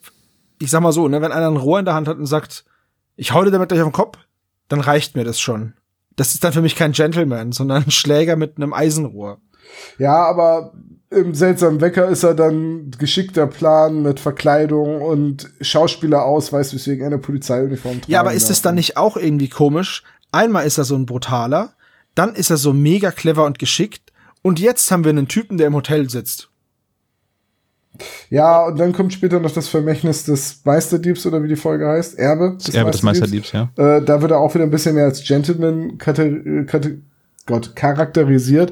ich 0.59 0.69
sag 0.69 0.81
mal 0.81 0.91
so, 0.91 1.07
ne, 1.07 1.21
wenn 1.21 1.31
einer 1.31 1.47
ein 1.47 1.57
Rohr 1.57 1.79
in 1.79 1.85
der 1.85 1.93
Hand 1.93 2.07
hat 2.07 2.17
und 2.17 2.25
sagt, 2.25 2.65
ich 3.15 3.33
hau 3.33 3.43
dir 3.43 3.51
damit 3.51 3.69
gleich 3.69 3.81
auf 3.81 3.87
den 3.87 3.93
Kopf, 3.93 4.17
dann 4.67 4.81
reicht 4.81 5.15
mir 5.15 5.23
das 5.23 5.39
schon. 5.39 5.73
Das 6.15 6.33
ist 6.33 6.43
dann 6.43 6.53
für 6.53 6.61
mich 6.61 6.75
kein 6.75 6.91
Gentleman, 6.91 7.51
sondern 7.51 7.83
ein 7.83 7.91
Schläger 7.91 8.35
mit 8.35 8.57
einem 8.57 8.73
Eisenrohr. 8.73 9.39
Ja, 9.97 10.25
aber 10.25 10.73
im 11.11 11.33
seltsamen 11.33 11.81
Wecker 11.81 12.07
ist 12.07 12.23
er 12.23 12.35
dann 12.35 12.91
geschickter 12.97 13.47
Plan 13.47 14.03
mit 14.03 14.19
Verkleidung 14.19 15.01
und 15.01 15.49
Schauspielerausweis, 15.59 16.73
weswegen 16.73 17.01
er 17.01 17.07
eine 17.07 17.17
Polizeiuniform 17.17 17.95
trägt. 17.95 18.09
Ja, 18.09 18.19
aber 18.19 18.33
ist 18.33 18.49
es 18.49 18.61
dann 18.61 18.75
nicht 18.75 18.97
auch 18.97 19.17
irgendwie 19.17 19.49
komisch? 19.49 20.03
Einmal 20.31 20.67
ist 20.67 20.77
er 20.77 20.83
so 20.83 20.95
ein 20.95 21.07
brutaler, 21.07 21.73
dann 22.13 22.35
ist 22.35 22.51
er 22.51 22.57
so 22.57 22.73
mega 22.73 23.11
clever 23.11 23.45
und 23.45 23.57
geschickt 23.57 24.11
und 24.43 24.59
jetzt 24.59 24.91
haben 24.91 25.03
wir 25.03 25.09
einen 25.09 25.27
Typen, 25.27 25.57
der 25.57 25.67
im 25.67 25.75
Hotel 25.75 26.09
sitzt. 26.09 26.49
Ja, 28.29 28.65
und 28.65 28.79
dann 28.79 28.93
kommt 28.93 29.11
später 29.11 29.39
noch 29.39 29.51
das 29.51 29.67
Vermächtnis 29.67 30.23
des 30.25 30.61
Meisterdiebs 30.63 31.25
oder 31.25 31.43
wie 31.43 31.47
die 31.47 31.55
Folge 31.55 31.87
heißt, 31.87 32.19
Erbe 32.19 32.55
des 32.55 32.69
Erbe 32.69 32.91
Meisterdiebs, 32.91 32.91
des 32.91 33.03
Meisterdiebs 33.03 33.51
ja. 33.51 33.97
Äh, 33.97 34.03
da 34.03 34.21
wird 34.21 34.31
er 34.31 34.39
auch 34.39 34.53
wieder 34.53 34.63
ein 34.63 34.69
bisschen 34.69 34.93
mehr 34.93 35.05
als 35.05 35.23
Gentleman 35.23 35.97
Gott, 37.47 37.75
charakterisiert. 37.75 38.71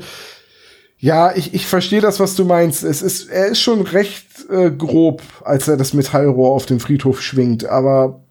Ja, 1.00 1.36
ich, 1.36 1.54
ich 1.54 1.68
verstehe 1.68 2.02
das, 2.02 2.20
was 2.20 2.36
du 2.36 2.44
meinst. 2.44 2.84
Es 2.84 3.02
ist, 3.02 3.30
er 3.30 3.48
ist 3.48 3.62
schon 3.62 3.82
recht 3.82 4.50
äh, 4.50 4.72
grob, 4.72 5.22
als 5.44 5.68
er 5.68 5.78
das 5.78 5.94
Metallrohr 5.94 6.52
auf 6.52 6.66
dem 6.66 6.80
Friedhof 6.80 7.22
schwingt, 7.22 7.66
aber 7.66 8.22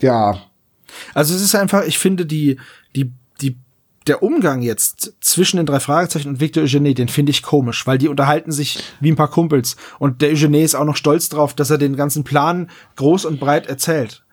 ja. 0.00 0.40
Also 1.14 1.34
es 1.34 1.42
ist 1.42 1.54
einfach, 1.56 1.84
ich 1.84 1.98
finde 1.98 2.26
die, 2.26 2.60
die, 2.94 3.12
die, 3.40 3.56
der 4.06 4.22
Umgang 4.22 4.62
jetzt 4.62 5.14
zwischen 5.20 5.56
den 5.56 5.66
drei 5.66 5.80
Fragezeichen 5.80 6.28
und 6.28 6.40
Victor 6.40 6.62
Eugene, 6.62 6.94
den 6.94 7.08
finde 7.08 7.30
ich 7.30 7.42
komisch, 7.42 7.86
weil 7.88 7.98
die 7.98 8.08
unterhalten 8.08 8.52
sich 8.52 8.78
wie 9.00 9.10
ein 9.10 9.16
paar 9.16 9.30
Kumpels. 9.30 9.76
Und 9.98 10.22
der 10.22 10.30
Eugene 10.30 10.62
ist 10.62 10.76
auch 10.76 10.84
noch 10.84 10.96
stolz 10.96 11.28
drauf, 11.28 11.54
dass 11.54 11.70
er 11.70 11.78
den 11.78 11.96
ganzen 11.96 12.22
Plan 12.22 12.70
groß 12.94 13.24
und 13.24 13.40
breit 13.40 13.66
erzählt. 13.66 14.23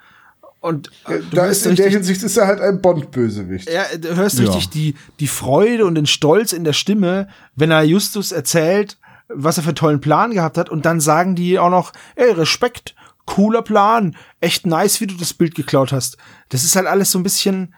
Und 0.62 0.90
äh, 1.08 1.20
Da 1.34 1.48
ist 1.48 1.66
in 1.66 1.76
der 1.76 1.90
Hinsicht 1.90 2.22
ist 2.24 2.38
er 2.38 2.48
halt 2.48 2.62
ein 2.62 2.82
Bond-Bösewicht. 2.82 3.70
ja, 3.70 3.84
du 3.98 4.16
hörst 4.16 4.40
Ja. 4.40 4.46
richtig 4.46 4.70
die, 4.70 4.96
die 5.20 5.28
Freude 5.28 5.86
und 5.86 5.96
den 5.96 6.06
Stolz 6.06 6.54
in 6.54 6.64
der 6.64 6.74
Stimme, 6.74 7.28
wenn 7.56 7.72
er 7.72 7.84
Justus 7.84 8.32
erzählt, 8.32 8.98
was 9.28 9.58
er 9.58 9.64
für 9.64 9.70
einen 9.70 9.76
tollen 9.76 10.02
Plan 10.02 10.32
gehabt 10.32 10.58
hat. 10.58 10.70
Und 10.70 10.86
dann 10.86 11.02
sagen 11.02 11.36
die 11.36 11.58
auch 11.58 11.72
noch, 11.72 11.92
ey, 12.16 12.32
Respekt, 12.32 12.96
cooler 13.26 13.64
Plan, 13.64 14.16
echt 14.40 14.66
nice, 14.68 15.02
wie 15.02 15.08
du 15.08 15.16
das 15.16 15.34
Bild 15.34 15.56
geklaut 15.56 15.92
hast. 15.92 16.18
Das 16.50 16.64
ist 16.64 16.76
halt 16.76 16.86
alles 16.88 17.12
so 17.12 17.18
ein 17.20 17.24
bisschen, 17.24 17.74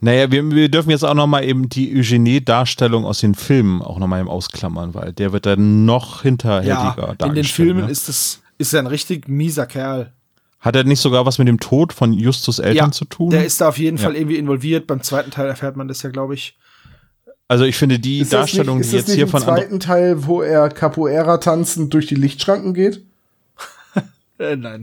Naja, 0.00 0.30
wir, 0.30 0.50
wir 0.50 0.68
dürfen 0.70 0.90
jetzt 0.90 1.04
auch 1.04 1.14
noch 1.14 1.26
mal 1.26 1.44
eben 1.44 1.68
die 1.68 1.94
Eugenie-Darstellung 1.96 3.04
aus 3.04 3.20
den 3.20 3.34
Filmen 3.34 3.80
auch 3.82 3.98
noch 3.98 4.06
mal 4.06 4.20
eben 4.20 4.28
ausklammern, 4.28 4.94
weil 4.94 5.12
der 5.12 5.32
wird 5.32 5.46
dann 5.46 5.84
noch 5.84 6.22
hinterhältiger 6.22 6.72
ja, 6.74 6.94
dargestellt. 6.94 7.28
in 7.28 7.34
den 7.34 7.44
Filmen 7.44 7.84
ne? 7.86 7.90
ist 7.90 8.08
das, 8.08 8.40
ist 8.58 8.72
er 8.74 8.80
ein 8.80 8.86
richtig 8.86 9.28
mieser 9.28 9.66
Kerl. 9.66 10.12
Hat 10.64 10.74
er 10.76 10.84
nicht 10.84 11.00
sogar 11.00 11.26
was 11.26 11.38
mit 11.38 11.46
dem 11.46 11.60
Tod 11.60 11.92
von 11.92 12.12
Justus 12.12 12.58
Eltern 12.58 12.90
zu 12.92 13.04
tun? 13.04 13.30
Der 13.30 13.44
ist 13.44 13.60
da 13.60 13.68
auf 13.68 13.78
jeden 13.78 13.98
Ja. 13.98 14.04
Fall 14.04 14.16
irgendwie 14.16 14.36
involviert. 14.38 14.86
Beim 14.86 15.02
zweiten 15.02 15.30
Teil 15.30 15.46
erfährt 15.46 15.76
man 15.76 15.88
das 15.88 16.02
ja, 16.02 16.08
glaube 16.10 16.34
ich. 16.34 16.56
also 17.48 17.64
ich 17.64 17.76
finde 17.76 17.98
die 17.98 18.20
Ist 18.20 18.32
das 18.32 18.40
Darstellung, 18.40 18.78
nicht, 18.78 18.86
ist 18.86 18.92
die 18.92 18.96
das 18.96 19.00
jetzt 19.02 19.08
nicht 19.08 19.16
hier 19.16 19.24
im 19.24 19.30
von 19.30 19.42
Andro- 19.42 19.54
zweiten 19.56 19.78
Teil, 19.80 20.26
wo 20.26 20.40
er 20.40 20.68
Capoeira 20.70 21.36
tanzend 21.38 21.92
durch 21.92 22.06
die 22.06 22.14
Lichtschranken 22.14 22.72
geht? 22.74 23.04
Äh, 24.38 24.56
nein. 24.56 24.82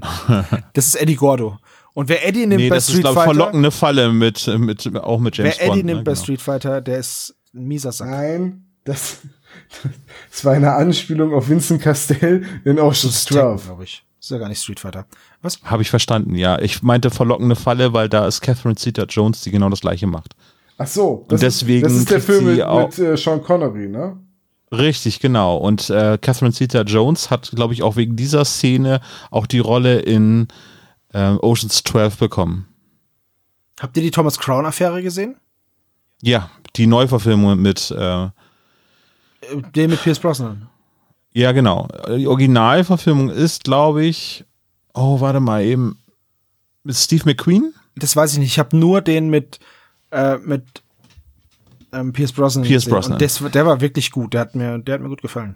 das 0.73 0.87
ist 0.87 0.95
Eddie 0.95 1.15
Gordo. 1.15 1.57
Und 1.93 2.07
wer 2.07 2.25
Eddie 2.25 2.45
nimmt 2.45 2.61
Nee, 2.61 2.69
bei 2.69 2.75
das 2.75 2.85
ist 2.85 2.91
Street 2.91 3.01
glaube 3.03 3.15
ich 3.15 3.23
Fighter, 3.25 3.33
verlockende 3.35 3.71
Falle 3.71 4.13
mit, 4.13 4.47
mit 4.59 4.95
auch 4.95 5.19
mit 5.19 5.35
James 5.35 5.55
wer 5.57 5.65
Eddie 5.65 5.69
Bond. 5.81 5.85
nimmt 5.85 5.97
ne? 5.99 6.03
bei 6.05 6.11
Genau. 6.13 6.23
Street 6.23 6.41
Fighter, 6.41 6.79
der 6.79 6.99
ist 6.99 7.35
ein 7.53 7.67
mieser 7.67 7.91
Sack. 7.91 8.09
Nein, 8.11 8.63
das, 8.85 9.17
das 10.31 10.45
war 10.45 10.53
eine 10.53 10.73
Anspielung 10.73 11.33
auf 11.33 11.49
Vincent 11.49 11.81
Castell 11.81 12.45
in 12.63 12.79
Ocean's 12.79 13.25
12. 13.25 13.65
glaube 13.65 13.83
ich. 13.83 14.05
Ist 14.21 14.29
ja 14.29 14.37
gar 14.37 14.47
nicht 14.49 14.61
Street 14.61 14.79
Fighter. 14.79 15.07
Was? 15.41 15.59
Habe 15.63 15.81
ich 15.81 15.89
verstanden, 15.89 16.35
ja. 16.35 16.59
Ich 16.61 16.83
meinte 16.83 17.09
verlockende 17.09 17.55
Falle, 17.55 17.91
weil 17.93 18.07
da 18.07 18.27
ist 18.27 18.41
Catherine 18.41 18.75
Zeta-Jones, 18.75 19.41
die 19.41 19.49
genau 19.51 19.67
das 19.69 19.81
gleiche 19.81 20.05
macht. 20.05 20.35
Ach 20.77 20.85
so, 20.87 21.25
Und 21.29 21.41
deswegen 21.41 21.83
das 21.83 21.93
ist 21.93 22.09
der 22.11 22.21
Film 22.21 22.45
mit, 22.45 22.61
auch- 22.61 22.87
mit 22.87 22.99
äh, 22.99 23.17
Sean 23.17 23.41
Connery, 23.43 23.87
ne? 23.89 24.17
Richtig, 24.71 25.19
genau. 25.19 25.57
Und 25.57 25.89
äh, 25.89 26.17
Catherine 26.21 26.53
Zeta-Jones 26.53 27.29
hat, 27.31 27.51
glaube 27.51 27.73
ich, 27.73 27.83
auch 27.83 27.95
wegen 27.97 28.15
dieser 28.15 28.45
Szene 28.45 29.01
auch 29.31 29.45
die 29.47 29.59
Rolle 29.59 29.99
in 29.99 30.47
ähm, 31.13 31.39
Ocean's 31.41 31.83
12 31.83 32.17
bekommen. 32.17 32.67
Habt 33.81 33.97
ihr 33.97 34.03
die 34.03 34.11
Thomas 34.11 34.37
Crown 34.39 34.65
Affäre 34.65 35.01
gesehen? 35.01 35.35
Ja, 36.21 36.49
die 36.77 36.85
Neuverfilmung 36.87 37.59
mit, 37.59 37.89
äh, 37.91 38.25
Äh, 38.25 38.29
Den 39.75 39.89
mit 39.89 40.01
Pierce 40.03 40.19
Brosnan. 40.19 40.67
Ja 41.33 41.51
genau. 41.51 41.87
Die 42.07 42.27
Originalverfilmung 42.27 43.29
ist, 43.29 43.63
glaube 43.63 44.05
ich, 44.05 44.45
oh, 44.93 45.19
warte 45.19 45.39
mal 45.39 45.63
eben, 45.63 45.97
mit 46.83 46.95
Steve 46.95 47.23
McQueen? 47.25 47.73
Das 47.95 48.15
weiß 48.15 48.33
ich 48.33 48.39
nicht. 48.39 48.51
Ich 48.51 48.59
habe 48.59 48.75
nur 48.77 49.01
den 49.01 49.29
mit 49.29 49.59
äh, 50.11 50.37
mit 50.37 50.83
ähm, 51.91 52.13
Pierce 52.13 52.33
Brosnan. 52.33 52.63
Pierce 52.63 52.85
gesehen. 52.85 52.93
Brosnan. 52.93 53.13
Und 53.13 53.21
das, 53.21 53.51
der 53.51 53.65
war 53.65 53.81
wirklich 53.81 54.11
gut. 54.11 54.33
Der 54.33 54.41
hat 54.41 54.55
mir, 54.55 54.79
der 54.79 54.95
hat 54.95 55.01
mir 55.01 55.09
gut 55.09 55.21
gefallen. 55.21 55.55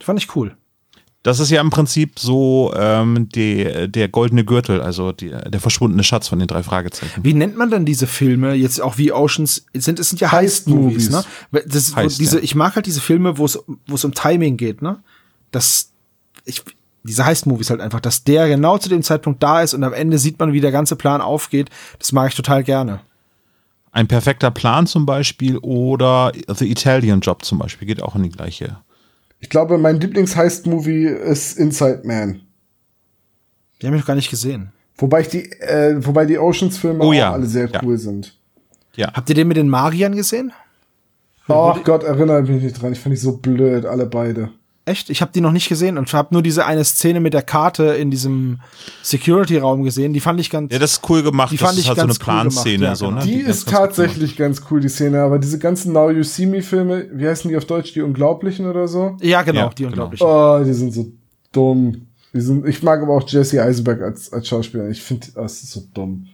Fand 0.00 0.22
ich 0.22 0.34
cool. 0.34 0.56
Das 1.22 1.38
ist 1.38 1.50
ja 1.50 1.60
im 1.60 1.68
Prinzip 1.68 2.18
so 2.18 2.72
ähm, 2.74 3.28
die, 3.28 3.88
der 3.88 4.08
goldene 4.08 4.42
Gürtel, 4.42 4.80
also 4.80 5.12
die, 5.12 5.28
der 5.28 5.60
verschwundene 5.60 6.02
Schatz 6.02 6.28
von 6.28 6.38
den 6.38 6.48
drei 6.48 6.62
Fragezeichen. 6.62 7.22
Wie 7.22 7.34
nennt 7.34 7.58
man 7.58 7.70
denn 7.70 7.84
diese 7.84 8.06
Filme 8.06 8.54
jetzt 8.54 8.80
auch 8.80 8.96
wie 8.96 9.12
Oceans? 9.12 9.66
Es 9.74 9.84
sind 9.84 9.98
es 9.98 10.08
sind 10.08 10.20
ja 10.20 10.32
Heist-Movies. 10.32 11.10
Ne? 11.10 11.22
Das, 11.66 11.94
Heist, 11.94 12.20
diese, 12.20 12.38
ja. 12.38 12.42
Ich 12.42 12.54
mag 12.54 12.74
halt 12.74 12.86
diese 12.86 13.02
Filme, 13.02 13.36
wo 13.36 13.44
es 13.44 13.58
wo 13.86 13.94
es 13.94 14.04
um 14.04 14.14
Timing 14.14 14.56
geht, 14.56 14.80
ne? 14.80 15.02
Das 15.50 15.90
ich 16.46 16.62
diese 17.02 17.26
Heist-Movies 17.26 17.68
halt 17.68 17.80
einfach, 17.82 18.00
dass 18.00 18.24
der 18.24 18.48
genau 18.48 18.78
zu 18.78 18.88
dem 18.88 19.02
Zeitpunkt 19.02 19.42
da 19.42 19.62
ist 19.62 19.74
und 19.74 19.84
am 19.84 19.92
Ende 19.92 20.18
sieht 20.18 20.38
man, 20.38 20.54
wie 20.54 20.60
der 20.60 20.72
ganze 20.72 20.96
Plan 20.96 21.20
aufgeht. 21.20 21.68
Das 21.98 22.12
mag 22.12 22.30
ich 22.30 22.34
total 22.36 22.64
gerne. 22.64 23.00
Ein 23.92 24.06
perfekter 24.06 24.50
Plan 24.50 24.86
zum 24.86 25.04
Beispiel 25.04 25.58
oder 25.58 26.32
The 26.46 26.70
Italian 26.70 27.20
Job 27.20 27.44
zum 27.44 27.58
Beispiel 27.58 27.88
geht 27.88 28.02
auch 28.02 28.14
in 28.14 28.22
die 28.22 28.30
gleiche. 28.30 28.78
Ich 29.40 29.48
glaube, 29.48 29.78
mein 29.78 29.98
Lieblings-Heist-Movie 29.98 31.06
ist 31.06 31.58
Inside 31.58 32.02
Man. 32.04 32.42
Die 33.80 33.86
haben 33.86 33.94
ich 33.94 34.00
noch 34.00 34.06
gar 34.06 34.14
nicht 34.14 34.30
gesehen. 34.30 34.72
Wobei 34.96 35.22
ich 35.22 35.28
die, 35.28 35.50
äh, 35.52 35.96
wobei 36.04 36.26
die 36.26 36.38
Oceans-Filme 36.38 37.02
Oh 37.02 37.08
auch 37.08 37.14
ja, 37.14 37.32
alle 37.32 37.46
sehr 37.46 37.68
ja. 37.70 37.80
cool 37.82 37.96
sind. 37.96 38.36
Ja. 38.94 39.12
Habt 39.14 39.28
ihr 39.30 39.34
den 39.34 39.48
mit 39.48 39.56
den 39.56 39.68
Magiern 39.68 40.14
gesehen? 40.14 40.52
Oh 41.48 41.74
Gott, 41.82 42.04
erinnere 42.04 42.42
mich 42.42 42.62
nicht 42.62 42.80
dran. 42.80 42.92
Ich 42.92 43.00
fand 43.00 43.14
die 43.14 43.18
so 43.18 43.38
blöd, 43.38 43.86
alle 43.86 44.06
beide. 44.06 44.50
Echt? 44.90 45.08
Ich 45.08 45.22
habe 45.22 45.30
die 45.32 45.40
noch 45.40 45.52
nicht 45.52 45.68
gesehen 45.68 45.98
und 45.98 46.12
habe 46.12 46.28
nur 46.32 46.42
diese 46.42 46.66
eine 46.66 46.84
Szene 46.84 47.20
mit 47.20 47.32
der 47.32 47.42
Karte 47.42 47.84
in 47.84 48.10
diesem 48.10 48.58
Security-Raum 49.02 49.82
gesehen. 49.84 50.12
Die 50.12 50.20
fand 50.20 50.40
ich 50.40 50.50
ganz. 50.50 50.72
Ja, 50.72 50.78
das 50.78 50.92
ist 50.92 51.08
cool 51.08 51.22
gemacht. 51.22 51.52
Die 51.52 51.56
das 51.56 51.66
fand 51.68 51.78
ist 51.78 51.84
ich 51.84 51.88
halt 51.88 51.98
so 51.98 52.02
eine 52.02 52.08
ganz 52.08 52.18
cool 52.20 52.26
gemacht, 52.26 52.42
Planszene. 52.64 52.84
ja, 52.84 52.96
so, 52.96 53.06
genau. 53.08 53.18
ne? 53.20 53.24
Die, 53.26 53.38
ganz, 53.42 53.48
ist 53.56 53.66
ganz 53.66 53.76
tatsächlich 53.78 54.36
ganz 54.36 54.62
cool, 54.70 54.80
die 54.80 54.88
Szene, 54.88 55.20
aber 55.22 55.38
diese 55.38 55.58
ganzen 55.58 55.92
Now 55.92 56.10
You 56.10 56.22
See 56.24 56.46
Me 56.46 56.62
Filme, 56.62 57.06
wie 57.12 57.26
heißen 57.28 57.48
die 57.48 57.56
auf 57.56 57.64
Deutsch, 57.64 57.92
die 57.94 58.02
Unglaublichen 58.02 58.66
oder 58.66 58.88
so? 58.88 59.16
ja, 59.20 59.42
genau, 59.42 59.60
Ja, 59.60 59.68
die 59.68 59.74
genau. 59.84 59.88
unglaublich. 59.90 60.20
Oh, 60.22 60.62
die 60.64 60.72
sind 60.72 60.92
so 60.92 61.06
dumm. 61.52 62.06
Die 62.32 62.40
sind, 62.40 62.66
ich 62.66 62.82
mag 62.82 63.02
aber 63.02 63.14
auch 63.14 63.28
Jesse 63.28 63.62
Eisenberg 63.62 64.02
als, 64.02 64.32
als 64.32 64.46
Schauspieler. 64.48 64.88
Ich 64.88 65.02
finde, 65.02 65.28
das 65.34 65.62
ist 65.62 65.72
so 65.72 65.82
dumm. 65.94 66.26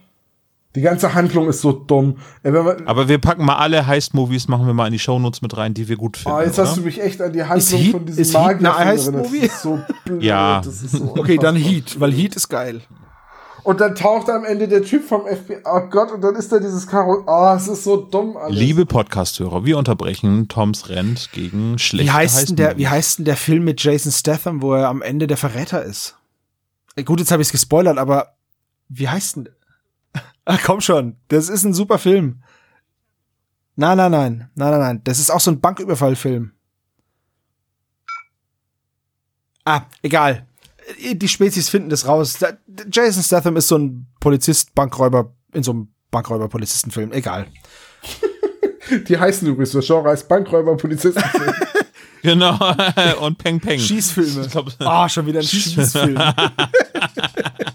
Die 0.77 0.83
ganze 0.83 1.15
Handlung 1.15 1.49
ist 1.49 1.61
so 1.61 1.71
dumm. 1.71 2.17
Ey, 2.43 2.51
man, 2.51 2.85
Aber 2.85 3.09
wir 3.09 3.17
packen 3.17 3.43
mal 3.43 3.55
alle 3.55 3.87
Heist-Movies, 3.87 4.47
machen 4.47 4.67
wir 4.67 4.75
mal 4.75 4.85
in 4.85 4.93
die 4.93 4.99
Shownotes 4.99 5.41
mit 5.41 5.57
rein, 5.57 5.73
die 5.73 5.87
wir 5.89 5.95
gut 5.95 6.17
finden. 6.17 6.37
oh, 6.37 6.41
jetzt 6.41 6.59
oder? 6.59 6.67
hast 6.67 6.77
du 6.77 6.81
mich 6.81 7.01
echt 7.01 7.19
an 7.19 7.33
die 7.33 7.43
Handlung 7.43 7.79
Heat- 7.81 7.91
von 7.93 8.05
diesem 8.05 8.21
ist 8.21 8.33
Heat 8.37 8.61
Magier 8.61 8.75
eine 8.77 8.89
erinnert. 8.99 9.33
Ist 9.33 9.61
so 9.63 9.79
blöd. 10.05 10.21
Ja. 10.21 10.61
Das 10.63 10.83
ist 10.83 10.91
so 10.91 11.15
Okay, 11.17 11.37
dann. 11.37 11.55
Heat, 11.55 11.99
weil 11.99 12.11
Heat 12.13 12.35
ist 12.35 12.47
geil. 12.49 12.81
Und 13.63 13.81
dann 13.81 13.95
taucht 13.95 14.29
am 14.29 14.45
Ende 14.45 14.67
der 14.67 14.83
Typ 14.83 15.03
vom 15.03 15.21
FBI. 15.25 15.57
Oh 15.65 15.81
Gott, 15.89 16.11
und 16.11 16.21
dann 16.21 16.35
ist 16.35 16.51
da 16.51 16.59
dieses 16.59 16.85
Karo. 16.85 17.23
Oh, 17.25 17.53
es 17.55 17.67
ist 17.67 17.83
so 17.83 17.97
dumm 17.97 18.37
alles. 18.37 18.55
Liebe 18.57 18.85
Podcast-Hörer, 18.85 19.65
wir 19.65 19.79
unterbrechen 19.79 20.47
Toms 20.47 20.89
Rent 20.89 21.31
gegen 21.33 21.79
schlechte 21.79 22.07
Wie 22.07 22.11
heißt, 22.15 22.49
denn 22.49 22.55
der, 22.55 22.65
Heist-Movies. 22.67 22.85
wie 22.85 22.87
heißt 22.87 23.17
denn 23.17 23.25
der 23.25 23.35
Film 23.35 23.63
mit 23.65 23.83
Jason 23.83 24.11
Statham, 24.11 24.61
wo 24.61 24.73
er 24.75 24.87
am 24.89 25.01
Ende 25.01 25.25
der 25.25 25.37
Verräter 25.37 25.83
ist? 25.83 26.15
Äh, 26.95 27.03
Gut, 27.03 27.19
jetzt 27.19 27.31
habe 27.31 27.41
ich 27.41 27.47
es 27.47 27.51
gespoilert, 27.51 27.97
aber 27.97 28.35
wie 28.89 29.09
heißt 29.09 29.37
denn? 29.37 29.49
Ach 30.49 30.63
komm 30.63 30.79
schon, 30.79 31.17
das 31.27 31.49
ist 31.49 31.65
ein 31.65 31.73
super 31.73 31.99
Film. 31.99 32.41
Nein, 33.75 33.97
nein, 33.97 34.11
nein, 34.11 34.49
nein, 34.55 34.71
nein, 34.71 34.79
nein. 34.79 35.01
Das 35.03 35.19
ist 35.19 35.29
auch 35.29 35.41
so 35.41 35.51
ein 35.51 35.59
Banküberfallfilm. 35.59 36.53
Ah, 39.65 39.81
egal. 40.01 40.47
Die 41.11 41.27
Spezies 41.27 41.67
finden 41.69 41.89
das 41.89 42.07
raus. 42.07 42.39
Jason 42.89 43.21
Statham 43.23 43.57
ist 43.57 43.67
so 43.67 43.77
ein 43.77 44.07
Polizist, 44.21 44.73
Bankräuber 44.73 45.33
in 45.53 45.63
so 45.63 45.71
einem 45.71 45.89
Bankräuber-Polizistenfilm. 46.11 47.11
Egal. 47.11 47.47
Die 49.09 49.17
heißen 49.19 49.45
übrigens, 49.47 49.71
das 49.73 49.85
Genre 49.85 50.09
heißt 50.09 50.29
Bankräuber, 50.29 50.77
Polizisten. 50.77 51.21
Genau, 52.23 52.57
und 53.21 53.37
Peng 53.37 53.59
Peng. 53.59 53.79
Schießfilme. 53.79 54.45
Ich 54.45 54.51
glaub- 54.51 54.71
Ah, 54.79 55.07
schon 55.07 55.25
wieder 55.27 55.39
ein 55.39 55.45
Schießfilm. 55.45 56.17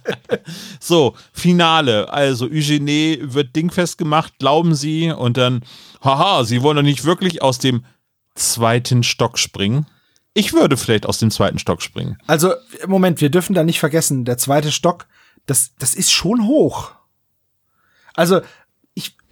So, 0.81 1.15
Finale. 1.33 2.13
Also, 2.13 2.47
Eugenie 2.47 3.19
wird 3.23 3.55
dingfest 3.55 3.99
gemacht, 3.99 4.35
glauben 4.39 4.75
sie, 4.75 5.11
und 5.11 5.37
dann, 5.37 5.63
haha, 6.03 6.45
sie 6.45 6.63
wollen 6.63 6.77
doch 6.77 6.83
nicht 6.83 7.05
wirklich 7.05 7.43
aus 7.43 7.59
dem 7.59 7.85
zweiten 8.35 9.03
Stock 9.03 9.39
springen. 9.39 9.87
Ich 10.35 10.53
würde 10.53 10.77
vielleicht 10.77 11.07
aus 11.07 11.19
dem 11.19 11.31
zweiten 11.31 11.59
Stock 11.59 11.83
springen. 11.83 12.19
Also, 12.27 12.55
Moment, 12.87 13.21
wir 13.21 13.31
dürfen 13.31 13.55
da 13.55 13.65
nicht 13.65 13.81
vergessen, 13.81 14.25
der 14.25 14.39
zweite 14.39 14.73
Stock, 14.73 15.07
das, 15.47 15.73
das 15.79 15.95
ist 15.95 16.11
schon 16.11 16.47
hoch. 16.47 16.93
Also, 18.15 18.41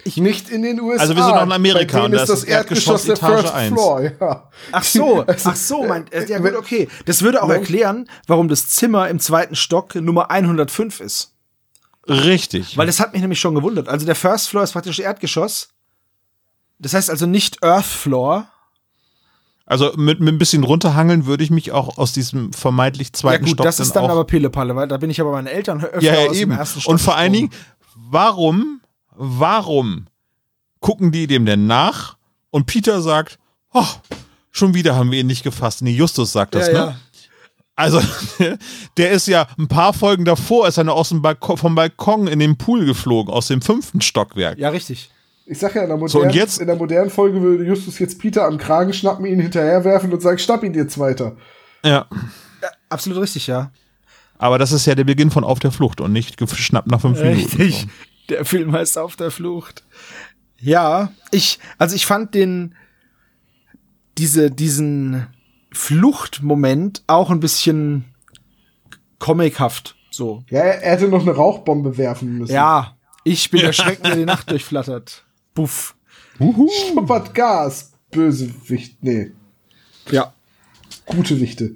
ich, 0.04 0.16
ich, 0.16 0.16
Nicht 0.18 0.50
in 0.50 0.62
den 0.62 0.80
USA. 0.80 1.02
Also 1.02 1.16
wir 1.16 1.24
sind 1.24 1.34
noch 1.34 1.42
in 1.42 1.52
Amerika 1.52 2.04
und 2.04 2.12
da 2.12 2.22
ist 2.22 2.28
das 2.28 2.40
das 2.40 2.48
Erdgeschoss 2.48 3.04
Erdgeschoss 3.06 3.20
der 3.20 3.30
Etage 3.30 3.42
First 3.42 3.54
eins. 3.54 3.72
Floor, 3.74 4.00
ja. 4.02 4.50
ach 4.72 4.84
so, 4.84 5.20
Also, 5.26 5.50
ach 5.50 5.56
so, 5.56 5.84
mein, 5.84 6.10
äh, 6.12 6.26
ja 6.26 6.38
gut, 6.38 6.54
okay. 6.54 6.88
Das 7.06 7.22
würde 7.22 7.42
auch 7.42 7.50
erklären, 7.50 8.08
warum 8.26 8.48
das 8.48 8.68
Zimmer 8.68 9.08
im 9.08 9.18
zweiten 9.20 9.54
Stock 9.56 9.94
Nummer 9.94 10.30
105 10.30 11.00
ist. 11.00 11.32
Richtig. 12.08 12.76
Weil 12.76 12.86
das 12.86 12.98
hat 12.98 13.12
mich 13.12 13.20
nämlich 13.22 13.38
schon 13.40 13.54
gewundert. 13.54 13.88
Also 13.88 14.06
der 14.06 14.14
First 14.14 14.48
Floor 14.48 14.64
ist 14.64 14.72
praktisch 14.72 14.98
Erdgeschoss. 14.98 15.68
Das 16.78 16.94
heißt 16.94 17.10
also 17.10 17.26
nicht 17.26 17.62
Earth 17.62 17.84
Floor. 17.84 18.46
also 19.66 19.92
mit, 19.96 20.18
mit 20.18 20.34
ein 20.34 20.38
bisschen 20.38 20.64
runterhangeln 20.64 21.26
würde 21.26 21.44
ich 21.44 21.50
mich 21.50 21.72
auch 21.72 21.98
aus 21.98 22.12
diesem 22.12 22.52
vermeintlich 22.54 23.08
Ja 23.08 23.12
zweiten 23.12 23.44
gut, 23.44 23.52
Stock 23.54 23.64
das 23.66 23.78
ist 23.80 23.94
dann 23.94 24.04
auch 24.04 24.10
aber 24.10 24.24
Pillepalle, 24.24 24.74
weil 24.74 24.88
da 24.88 24.96
bin 24.96 25.10
ich 25.10 25.20
aber 25.20 25.30
meinen 25.32 25.46
Eltern 25.46 25.84
öfter 25.84 26.00
Ja, 26.00 26.14
ja 26.22 26.30
aus 26.30 26.36
eben. 26.36 26.50
dem 26.50 26.58
ersten 26.58 26.80
Stock 26.80 26.90
Und 26.90 26.98
vor 27.00 27.16
allen 27.16 27.32
Dingen, 27.34 27.50
warum, 27.94 28.79
warum 29.14 30.06
gucken 30.80 31.12
die 31.12 31.26
dem 31.26 31.46
denn 31.46 31.66
nach? 31.66 32.16
Und 32.50 32.66
Peter 32.66 33.00
sagt, 33.02 33.38
oh, 33.72 33.84
schon 34.50 34.74
wieder 34.74 34.96
haben 34.96 35.10
wir 35.10 35.20
ihn 35.20 35.26
nicht 35.26 35.44
gefasst. 35.44 35.82
Nee, 35.82 35.92
Justus 35.92 36.32
sagt 36.32 36.54
das, 36.54 36.66
ja, 36.68 36.72
ne? 36.72 36.78
ja. 36.78 36.96
Also, 37.76 38.00
der 38.96 39.10
ist 39.12 39.26
ja 39.26 39.46
ein 39.58 39.68
paar 39.68 39.92
Folgen 39.92 40.24
davor, 40.24 40.68
ist 40.68 40.76
er 40.76 40.92
aus 40.92 41.08
dem 41.10 41.22
Balkon, 41.22 41.56
vom 41.56 41.74
Balkon 41.74 42.26
in 42.26 42.38
den 42.38 42.56
Pool 42.58 42.84
geflogen, 42.84 43.32
aus 43.32 43.46
dem 43.46 43.62
fünften 43.62 44.00
Stockwerk. 44.00 44.58
Ja, 44.58 44.68
richtig. 44.68 45.10
Ich 45.46 45.58
sag 45.58 45.74
ja, 45.74 45.82
in 45.82 45.88
der, 45.88 45.96
So, 45.98 46.18
modernen, 46.18 46.24
und 46.30 46.34
jetzt- 46.34 46.60
in 46.60 46.66
der 46.66 46.76
modernen 46.76 47.10
Folge 47.10 47.40
würde 47.40 47.64
Justus 47.64 47.98
jetzt 47.98 48.18
Peter 48.18 48.44
am 48.44 48.58
Kragen 48.58 48.92
schnappen, 48.92 49.24
ihn 49.26 49.40
hinterherwerfen 49.40 50.12
und 50.12 50.20
sagen, 50.20 50.38
schnapp 50.38 50.62
ihn 50.62 50.74
jetzt 50.74 50.98
weiter. 50.98 51.36
Ja. 51.84 52.06
Absolut 52.88 53.20
richtig, 53.22 53.46
ja. 53.46 53.70
Aber 54.36 54.58
das 54.58 54.72
ist 54.72 54.86
ja 54.86 54.94
der 54.94 55.04
Beginn 55.04 55.30
von 55.30 55.44
Auf 55.44 55.58
der 55.58 55.72
Flucht 55.72 56.00
und 56.00 56.12
nicht 56.12 56.36
geschnappt 56.36 56.88
nach 56.90 57.00
fünf 57.00 57.20
Minuten. 57.20 57.56
Richtig. 57.62 57.88
Der 58.30 58.44
Film 58.44 58.72
heißt 58.72 58.96
Auf 58.96 59.16
der 59.16 59.30
Flucht. 59.30 59.84
Ja, 60.58 61.12
ich, 61.30 61.58
also 61.78 61.96
ich 61.96 62.06
fand 62.06 62.34
den, 62.34 62.74
diese, 64.18 64.50
diesen 64.50 65.26
Fluchtmoment 65.72 67.02
auch 67.06 67.30
ein 67.30 67.40
bisschen 67.40 68.04
comichaft, 69.18 69.96
so. 70.10 70.44
Ja, 70.48 70.60
er, 70.60 70.92
hätte 70.92 71.08
noch 71.08 71.22
eine 71.22 71.32
Rauchbombe 71.32 71.96
werfen 71.96 72.38
müssen. 72.38 72.52
Ja, 72.52 72.96
ich 73.24 73.50
bin 73.50 73.60
der 73.60 73.72
Schrecken, 73.72 74.04
der 74.04 74.16
die 74.16 74.24
Nacht 74.24 74.50
durchflattert. 74.50 75.24
Buff. 75.54 75.96
Schuppert 76.38 77.34
Gas. 77.34 77.92
Bösewicht. 78.10 79.02
Nee, 79.02 79.32
Ja. 80.10 80.32
gute 81.06 81.40
Wichte. 81.40 81.74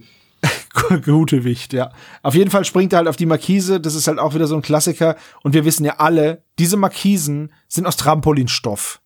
Gute 1.05 1.45
Wicht, 1.45 1.73
ja. 1.73 1.93
Auf 2.23 2.35
jeden 2.35 2.51
Fall 2.51 2.65
springt 2.65 2.93
er 2.93 2.99
halt 2.99 3.09
auf 3.09 3.17
die 3.17 3.27
Markise. 3.27 3.81
Das 3.81 3.95
ist 3.95 4.09
halt 4.09 4.19
auch 4.19 4.35
wieder 4.35 4.47
so 4.47 4.57
ein 4.57 4.63
Klassiker. 4.63 5.17
Und 5.43 5.55
wir 5.55 5.65
wissen 5.65 5.85
ja 5.85 5.97
alle, 5.99 6.43
diese 6.59 6.77
Markisen 6.77 7.53
sind 7.69 7.87
aus 7.87 7.97
Trampolinstoff. 7.97 9.01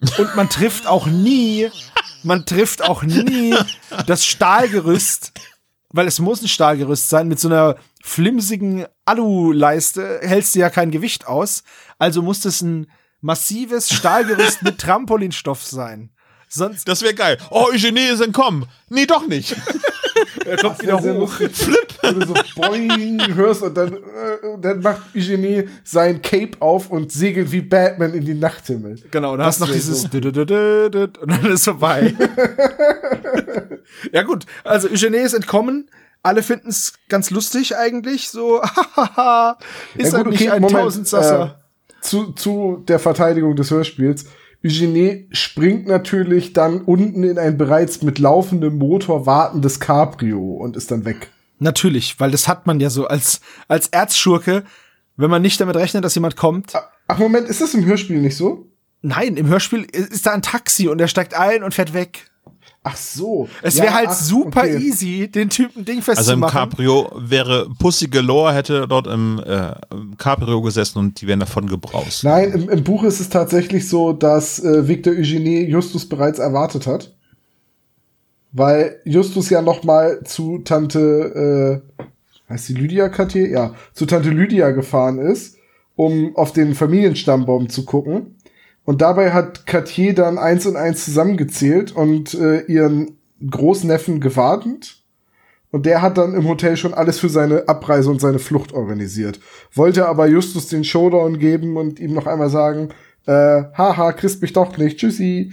Und 0.00 0.36
man 0.36 0.48
trifft 0.48 0.86
auch 0.86 1.06
nie, 1.06 1.68
man 2.22 2.46
trifft 2.46 2.82
auch 2.82 3.02
nie 3.02 3.54
das 4.06 4.24
Stahlgerüst, 4.24 5.32
weil 5.88 6.06
es 6.06 6.20
muss 6.20 6.40
ein 6.40 6.48
Stahlgerüst 6.48 7.08
sein, 7.08 7.26
mit 7.26 7.40
so 7.40 7.48
einer 7.48 7.76
flimsigen 8.00 8.86
Aluleiste 9.04 10.20
hältst 10.22 10.54
du 10.54 10.60
ja 10.60 10.70
kein 10.70 10.92
Gewicht 10.92 11.26
aus. 11.26 11.64
Also 11.98 12.22
muss 12.22 12.40
das 12.40 12.62
ein 12.62 12.88
massives 13.20 13.92
Stahlgerüst 13.92 14.62
mit 14.62 14.78
Trampolinstoff 14.78 15.64
sein. 15.64 16.10
Sonst 16.48 16.86
Das 16.86 17.02
wäre 17.02 17.14
geil. 17.14 17.38
Oh, 17.50 17.66
Eugenie 17.72 18.06
ist 18.06 18.20
entkommen. 18.20 18.66
Nee, 18.88 19.06
doch 19.06 19.26
nicht. 19.26 19.56
Kommt 20.60 20.82
Ja, 20.82 21.00
sehr 21.00 21.14
lustig. 21.14 21.54
Flip. 21.56 21.88
Wenn 22.02 22.20
du 22.20 22.26
so 22.26 22.34
boing 22.56 23.34
hörst 23.34 23.62
und 23.62 23.76
dann, 23.76 23.94
äh, 23.94 23.98
dann 24.60 24.80
macht 24.80 25.02
Eugenie 25.14 25.68
sein 25.84 26.22
Cape 26.22 26.52
auf 26.60 26.90
und 26.90 27.12
segelt 27.12 27.50
wie 27.52 27.60
Batman 27.60 28.14
in 28.14 28.24
die 28.24 28.34
Nachthimmel. 28.34 28.96
Genau, 29.10 29.32
und 29.32 29.38
dann 29.38 29.46
hast 29.46 29.60
du 29.60 29.66
noch 29.66 29.72
dieses 29.72 30.02
so. 30.02 30.08
Und 30.08 30.50
dann 31.30 31.52
ist 31.52 31.64
vorbei. 31.64 32.14
ja 34.12 34.22
gut, 34.22 34.46
also 34.64 34.88
Eugenie 34.88 35.18
ist 35.18 35.34
entkommen. 35.34 35.90
Alle 36.22 36.42
finden 36.42 36.68
es 36.68 36.94
ganz 37.08 37.30
lustig 37.30 37.76
eigentlich. 37.76 38.28
So, 38.30 38.60
hahaha, 38.96 39.58
ist 39.96 40.12
Ja, 40.12 40.18
er 40.18 40.24
gut, 40.24 40.32
nicht 40.32 40.42
okay, 40.42 40.50
ein 40.50 40.62
Moment, 40.62 40.80
Tausendsasser? 40.80 41.58
äh, 41.88 42.02
zu, 42.02 42.32
zu 42.32 42.84
der 42.86 42.98
Verteidigung 42.98 43.54
des 43.56 43.70
Hörspiels. 43.70 44.24
Eugenie 44.64 45.28
springt 45.30 45.86
natürlich 45.86 46.52
dann 46.52 46.80
unten 46.80 47.22
in 47.22 47.38
ein 47.38 47.56
bereits 47.56 48.02
mit 48.02 48.18
laufendem 48.18 48.78
Motor 48.78 49.26
wartendes 49.26 49.78
Cabrio 49.78 50.40
und 50.40 50.76
ist 50.76 50.90
dann 50.90 51.04
weg. 51.04 51.30
Natürlich, 51.60 52.18
weil 52.20 52.30
das 52.30 52.48
hat 52.48 52.66
man 52.66 52.80
ja 52.80 52.90
so 52.90 53.06
als, 53.06 53.40
als 53.68 53.88
Erzschurke, 53.88 54.64
wenn 55.16 55.30
man 55.30 55.42
nicht 55.42 55.60
damit 55.60 55.76
rechnet, 55.76 56.04
dass 56.04 56.14
jemand 56.14 56.36
kommt. 56.36 56.72
Ach 57.08 57.18
Moment, 57.18 57.48
ist 57.48 57.60
das 57.60 57.74
im 57.74 57.84
Hörspiel 57.84 58.20
nicht 58.20 58.36
so? 58.36 58.66
Nein, 59.00 59.36
im 59.36 59.46
Hörspiel 59.46 59.84
ist 59.84 60.26
da 60.26 60.32
ein 60.32 60.42
Taxi 60.42 60.88
und 60.88 61.00
er 61.00 61.08
steigt 61.08 61.34
ein 61.34 61.62
und 61.62 61.74
fährt 61.74 61.94
weg. 61.94 62.30
Ach 62.90 62.96
so. 62.96 63.48
Es 63.60 63.76
Ja, 63.76 63.84
wäre 63.84 63.94
halt 63.94 64.08
ach, 64.10 64.14
super 64.14 64.60
okay. 64.60 64.78
easy, 64.78 65.28
den 65.30 65.50
Typen 65.50 65.84
Ding 65.84 65.98
Also 65.98 66.32
im 66.32 66.40
festzumachen. 66.40 66.70
Cabrio 66.70 67.10
wäre 67.16 67.68
Pussy 67.78 68.08
Galore 68.08 68.54
hätte 68.54 68.86
dort 68.88 69.06
im, 69.06 69.42
äh, 69.44 69.74
im 69.90 70.16
Cabrio 70.16 70.62
gesessen 70.62 70.98
und 70.98 71.20
die 71.20 71.26
wären 71.26 71.40
davon 71.40 71.66
gebraust. 71.66 72.24
Nein, 72.24 72.52
im, 72.52 72.68
im 72.70 72.84
Buch 72.84 73.04
ist 73.04 73.20
es 73.20 73.28
tatsächlich 73.28 73.88
so, 73.88 74.12
dass 74.12 74.58
äh, 74.64 74.88
Victor 74.88 75.12
Eugenie 75.12 75.64
Justus 75.68 76.08
bereits 76.08 76.38
erwartet 76.38 76.86
hat. 76.86 77.14
Weil 78.52 79.00
Justus 79.04 79.50
ja 79.50 79.60
noch 79.60 79.84
mal 79.84 80.22
zu 80.24 80.58
Tante, 80.60 81.82
äh, 81.98 82.02
heißt 82.48 82.66
sie 82.66 82.74
Lydia 82.74 83.10
Cartier? 83.10 83.48
Ja, 83.50 83.74
zu 83.92 84.06
Tante 84.06 84.30
Lydia 84.30 84.70
gefahren 84.70 85.18
ist, 85.18 85.56
um 85.96 86.34
auf 86.34 86.52
den 86.52 86.74
Familienstammbaum 86.74 87.68
zu 87.68 87.84
gucken. 87.84 88.36
Und 88.88 89.02
dabei 89.02 89.32
hat 89.32 89.66
Cartier 89.66 90.14
dann 90.14 90.38
eins 90.38 90.64
und 90.64 90.76
eins 90.76 91.04
zusammengezählt 91.04 91.92
und 91.92 92.32
äh, 92.32 92.60
ihren 92.60 93.18
Großneffen 93.46 94.18
gewartet. 94.18 95.02
Und 95.70 95.84
der 95.84 96.00
hat 96.00 96.16
dann 96.16 96.32
im 96.32 96.48
Hotel 96.48 96.78
schon 96.78 96.94
alles 96.94 97.18
für 97.18 97.28
seine 97.28 97.68
Abreise 97.68 98.08
und 98.10 98.18
seine 98.18 98.38
Flucht 98.38 98.72
organisiert. 98.72 99.40
Wollte 99.74 100.08
aber 100.08 100.26
Justus 100.26 100.68
den 100.68 100.84
Showdown 100.84 101.38
geben 101.38 101.76
und 101.76 102.00
ihm 102.00 102.14
noch 102.14 102.26
einmal 102.26 102.48
sagen, 102.48 102.88
äh, 103.26 103.64
haha, 103.76 104.12
kriegst 104.12 104.40
mich 104.40 104.54
doch 104.54 104.74
nicht, 104.78 104.96
tschüssi. 104.96 105.52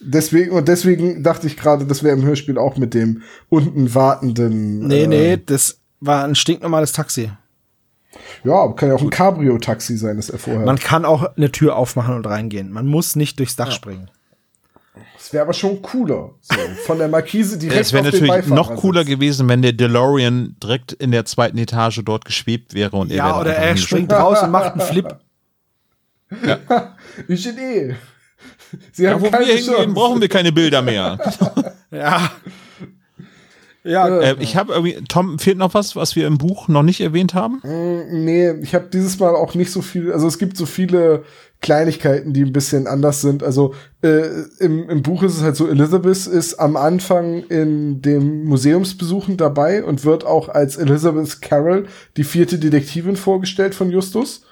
Deswegen, 0.00 0.50
und 0.50 0.66
deswegen 0.66 1.22
dachte 1.22 1.46
ich 1.46 1.56
gerade, 1.56 1.86
das 1.86 2.02
wäre 2.02 2.16
im 2.16 2.24
Hörspiel 2.24 2.58
auch 2.58 2.76
mit 2.76 2.94
dem 2.94 3.22
unten 3.48 3.94
wartenden. 3.94 4.88
nee, 4.88 5.04
äh, 5.04 5.06
nee, 5.06 5.36
das 5.36 5.78
war 6.00 6.24
ein 6.24 6.34
stinknormales 6.34 6.90
Taxi. 6.90 7.30
Ja, 8.44 8.68
kann 8.72 8.88
ja 8.88 8.94
auch 8.96 9.02
ein 9.02 9.10
Cabrio-Taxi 9.10 9.96
sein, 9.96 10.16
das 10.16 10.30
er 10.30 10.38
vorher. 10.38 10.64
Man 10.66 10.78
kann 10.78 11.04
auch 11.04 11.36
eine 11.36 11.52
Tür 11.52 11.76
aufmachen 11.76 12.14
und 12.16 12.26
reingehen. 12.26 12.70
Man 12.72 12.86
muss 12.86 13.14
nicht 13.16 13.38
durchs 13.38 13.54
Dach 13.56 13.70
springen. 13.70 14.10
das 15.16 15.32
wäre 15.32 15.44
aber 15.44 15.52
schon 15.52 15.80
cooler. 15.82 16.30
So, 16.40 16.56
von 16.86 16.98
der 16.98 17.08
Markise 17.08 17.56
direkt 17.58 17.80
Es 17.80 17.92
wäre 17.92 18.04
natürlich 18.04 18.46
noch 18.46 18.74
cooler 18.76 19.04
gewesen, 19.04 19.48
wenn 19.48 19.62
der 19.62 19.72
DeLorean 19.72 20.56
direkt 20.62 20.92
in 20.92 21.12
der 21.12 21.24
zweiten 21.24 21.56
Etage 21.58 22.00
dort 22.04 22.24
geschwebt 22.24 22.74
wäre 22.74 22.96
und 22.96 23.10
er 23.10 23.16
Ja, 23.18 23.40
oder 23.40 23.54
er 23.54 23.76
springt 23.76 24.12
raus 24.12 24.42
und 24.42 24.50
macht 24.50 24.72
einen 24.72 24.80
Flip. 24.80 25.16
Eugenie. 27.28 27.94
Sie 28.92 29.02
Da, 29.04 29.10
haben 29.12 29.20
wo 29.20 29.24
wir 29.24 29.30
keine 29.30 29.44
hingehen, 29.46 29.66
Chance. 29.74 29.88
brauchen 29.94 30.20
wir 30.20 30.28
keine 30.28 30.52
Bilder 30.52 30.82
mehr. 30.82 31.18
Ja. 31.92 32.30
Ja, 33.82 34.08
äh, 34.08 34.36
ich 34.40 34.56
habe 34.56 34.72
irgendwie, 34.72 34.98
Tom, 35.08 35.38
fehlt 35.38 35.56
noch 35.56 35.72
was, 35.72 35.96
was 35.96 36.14
wir 36.14 36.26
im 36.26 36.38
Buch 36.38 36.68
noch 36.68 36.82
nicht 36.82 37.00
erwähnt 37.00 37.32
haben? 37.34 37.60
Nee, 37.62 38.52
ich 38.62 38.74
habe 38.74 38.88
dieses 38.92 39.18
Mal 39.18 39.34
auch 39.34 39.54
nicht 39.54 39.72
so 39.72 39.80
viel, 39.80 40.12
also 40.12 40.26
es 40.26 40.38
gibt 40.38 40.56
so 40.56 40.66
viele 40.66 41.24
Kleinigkeiten, 41.62 42.32
die 42.32 42.42
ein 42.42 42.52
bisschen 42.52 42.86
anders 42.86 43.20
sind. 43.20 43.42
Also 43.42 43.74
äh, 44.02 44.28
im, 44.58 44.88
im 44.88 45.02
Buch 45.02 45.22
ist 45.22 45.36
es 45.36 45.42
halt 45.42 45.56
so, 45.56 45.66
Elizabeth 45.68 46.26
ist 46.26 46.54
am 46.54 46.76
Anfang 46.76 47.44
in 47.44 48.02
dem 48.02 48.44
Museumsbesuchen 48.44 49.36
dabei 49.36 49.84
und 49.84 50.04
wird 50.04 50.24
auch 50.26 50.48
als 50.48 50.76
Elizabeth 50.76 51.40
Carroll, 51.40 51.86
die 52.16 52.24
vierte 52.24 52.58
Detektivin, 52.58 53.16
vorgestellt 53.16 53.74
von 53.74 53.90
Justus. 53.90 54.42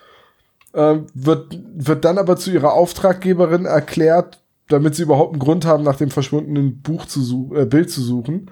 Ähm, 0.75 1.07
wird, 1.15 1.59
wird 1.75 2.05
dann 2.05 2.19
aber 2.19 2.37
zu 2.37 2.51
ihrer 2.51 2.75
Auftraggeberin 2.75 3.65
erklärt, 3.65 4.41
damit 4.69 4.95
sie 4.95 5.03
überhaupt 5.03 5.33
einen 5.33 5.41
Grund 5.41 5.65
haben, 5.65 5.83
nach 5.83 5.97
dem 5.97 6.11
verschwundenen 6.11 6.83
Buch 6.83 7.07
zu 7.07 7.53
äh, 7.55 7.65
Bild 7.65 7.91
zu 7.91 8.03
suchen. 8.03 8.51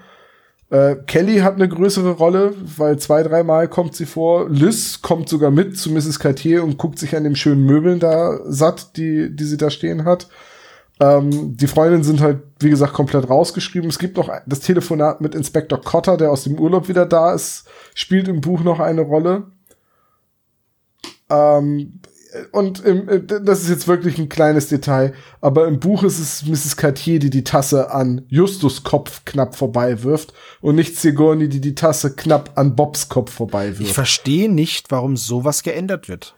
Äh, 0.69 0.97
Kelly 1.07 1.39
hat 1.39 1.55
eine 1.55 1.69
größere 1.69 2.13
Rolle, 2.13 2.55
weil 2.77 2.99
zwei, 2.99 3.23
dreimal 3.23 3.69
kommt 3.69 3.95
sie 3.95 4.07
vor. 4.07 4.49
Liz 4.49 5.01
kommt 5.01 5.29
sogar 5.29 5.51
mit 5.51 5.79
zu 5.79 5.91
Mrs. 5.91 6.19
Cartier 6.19 6.65
und 6.65 6.77
guckt 6.77 6.99
sich 6.99 7.15
an 7.15 7.25
den 7.25 7.37
schönen 7.37 7.65
Möbeln 7.65 8.01
da 8.01 8.41
satt, 8.47 8.97
die, 8.97 9.35
die 9.35 9.45
sie 9.45 9.57
da 9.57 9.71
stehen 9.71 10.05
hat. 10.05 10.29
Ähm, 10.99 11.57
die 11.57 11.67
Freundinnen 11.67 12.05
sind 12.05 12.21
halt, 12.21 12.43
wie 12.59 12.71
gesagt, 12.71 12.95
komplett 12.95 13.29
rausgeschrieben. 13.29 13.89
Es 13.89 13.99
gibt 13.99 14.17
noch 14.17 14.31
das 14.47 14.61
Telefonat 14.61 15.21
mit 15.21 15.35
Inspektor 15.35 15.81
Cotter, 15.81 16.17
der 16.17 16.33
aus 16.33 16.45
dem 16.45 16.59
Urlaub 16.59 16.89
wieder 16.89 17.07
da 17.07 17.35
ist, 17.35 17.69
spielt 17.95 18.29
im 18.29 18.41
Buch 18.41 18.63
noch 18.63 18.81
eine 18.81 19.03
Rolle. 19.03 19.45
Ähm, 21.29 22.01
und 22.53 22.85
im, 22.85 23.09
äh, 23.09 23.21
das 23.21 23.63
ist 23.63 23.69
jetzt 23.69 23.89
wirklich 23.89 24.19
ein 24.19 24.29
kleines 24.29 24.69
Detail, 24.69 25.15
aber 25.41 25.67
im 25.67 25.81
Buch 25.81 26.03
ist 26.03 26.19
es 26.19 26.45
Mrs. 26.47 26.77
Cartier, 26.77 27.19
die 27.19 27.31
die 27.31 27.45
Tasse 27.45 27.91
an 27.91 28.23
Justus 28.29 28.85
Kopf 28.85 29.25
knapp 29.25 29.55
vorbei 29.55 30.03
wirft 30.03 30.33
und 30.61 30.77
nicht 30.77 30.97
Sigourney, 30.97 31.49
die 31.49 31.61
die 31.61 31.75
Tasse 31.75 32.15
knapp 32.15 32.53
an 32.57 32.77
Bobs 32.77 33.09
Kopf 33.09 33.33
vorbei 33.33 33.71
ich 33.71 33.79
wirft. 33.81 33.93
verstehe 33.93 34.51
nicht, 34.51 34.91
warum 34.91 35.17
sowas 35.17 35.63
geändert 35.63 36.09
wird. 36.09 36.35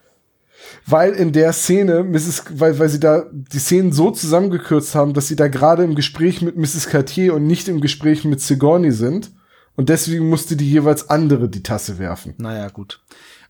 Weil 0.85 1.13
in 1.13 1.31
der 1.31 1.53
Szene, 1.53 2.03
Mrs., 2.03 2.43
weil, 2.51 2.79
weil 2.79 2.89
sie 2.89 2.99
da 2.99 3.25
die 3.31 3.59
Szenen 3.59 3.91
so 3.91 4.11
zusammengekürzt 4.11 4.95
haben, 4.95 5.13
dass 5.13 5.27
sie 5.27 5.35
da 5.35 5.47
gerade 5.47 5.83
im 5.83 5.95
Gespräch 5.95 6.41
mit 6.41 6.57
Mrs. 6.57 6.87
Cartier 6.87 7.33
und 7.33 7.47
nicht 7.47 7.67
im 7.67 7.81
Gespräch 7.81 8.25
mit 8.25 8.41
Sigourney 8.41 8.91
sind. 8.91 9.31
Und 9.75 9.87
deswegen 9.87 10.27
musste 10.27 10.57
die 10.57 10.69
jeweils 10.69 11.09
andere 11.09 11.47
die 11.47 11.63
Tasse 11.63 11.99
werfen. 11.99 12.33
Naja, 12.37 12.67
gut. 12.67 13.01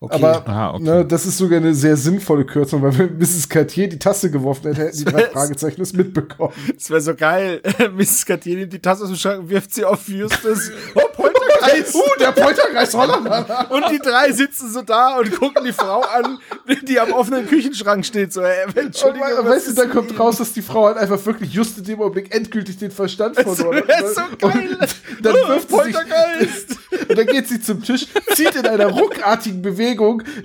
Okay. 0.01 0.15
Aber 0.15 0.47
Ah, 0.47 0.73
okay. 0.75 0.83
ne, 0.83 1.05
das 1.05 1.25
ist 1.25 1.37
sogar 1.37 1.57
eine 1.57 1.73
sehr 1.75 1.97
sinnvolle 1.97 2.45
Kürzung, 2.45 2.81
weil 2.81 2.97
wenn 2.97 3.17
Mrs. 3.17 3.49
Cartier 3.49 3.89
die 3.89 3.99
Tasse 3.99 4.31
geworfen 4.31 4.67
hätte, 4.67 4.81
hätten 4.83 4.97
die 4.97 5.03
drei 5.05 5.23
Fragezeichen 5.33 5.81
es 5.81 5.91
mitbekommen. 5.91 6.53
Es 6.77 6.89
wäre 6.89 7.01
so 7.01 7.13
geil. 7.15 7.61
Mrs. 7.97 8.25
Cartier 8.25 8.55
nimmt 8.57 8.71
die 8.71 8.79
Tasse 8.79 9.03
aus 9.03 9.09
dem 9.09 9.17
Schrank 9.17 9.39
und 9.41 9.49
wirft 9.49 9.73
sie 9.73 9.83
auf 9.83 10.07
Justus. 10.07 10.71
Oh, 10.95 11.01
Poltergeist. 11.13 11.95
Uh, 11.95 12.01
der 12.19 12.31
Poltergeist 12.31 12.93
Holländer. 12.95 13.67
Und 13.69 13.83
die 13.91 13.99
drei 13.99 14.31
sitzen 14.31 14.71
so 14.71 14.81
da 14.81 15.17
und 15.17 15.29
gucken 15.37 15.65
die 15.65 15.73
Frau 15.73 15.99
an, 16.01 16.39
die 16.87 16.97
am 16.99 17.11
offenen 17.11 17.45
Küchenschrank 17.45 18.05
steht. 18.05 18.31
So, 18.31 18.41
äh, 18.41 18.65
Und 18.65 18.77
Entschuldigung, 18.77 19.27
was 19.39 19.45
weißt 19.45 19.65
du, 19.65 19.69
ist 19.71 19.79
dann 19.79 19.89
kommt 19.89 20.17
raus, 20.17 20.37
dass 20.37 20.53
die 20.53 20.61
Frau 20.61 20.85
halt 20.87 20.97
einfach 20.97 21.23
wirklich 21.25 21.53
just 21.53 21.77
in 21.77 21.83
dem 21.83 21.99
Augenblick 22.01 22.33
endgültig 22.33 22.77
den 22.77 22.91
Verstand 22.91 23.35
verloren 23.35 23.79
hat. 23.79 23.87
wär 23.89 24.07
so 24.09 24.21
geil. 24.37 24.77
Und 24.79 25.25
dann 25.25 25.33
wirft 25.35 25.69
sie 25.69 25.75
sich, 25.75 25.93
Poltergeist. 25.93 26.77
und 27.09 27.17
dann 27.17 27.27
geht 27.27 27.47
sie 27.49 27.61
zum 27.61 27.83
Tisch, 27.83 28.07
zieht 28.33 28.55
in 28.55 28.65
einer 28.65 28.87
ruckartigen 28.87 29.61
Bewegung 29.61 29.88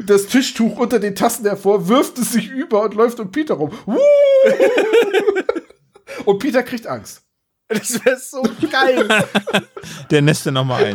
das 0.07 0.27
Tischtuch 0.27 0.79
unter 0.79 0.99
den 0.99 1.15
Tassen 1.15 1.45
hervor, 1.45 1.89
wirft 1.89 2.19
es 2.19 2.33
sich 2.33 2.51
über 2.51 2.83
und 2.83 2.95
läuft 2.95 3.21
um 3.21 3.31
Peter 3.31 3.55
rum. 3.55 3.71
Und 6.25 6.39
Peter 6.39 6.63
kriegt 6.63 6.87
Angst. 6.87 7.23
Das 7.69 8.05
wäre 8.05 8.19
so 8.19 8.43
geil. 8.71 9.09
Der 10.11 10.23
nässte 10.23 10.53
noch 10.53 10.65
mal 10.65 10.85
ein. 10.85 10.95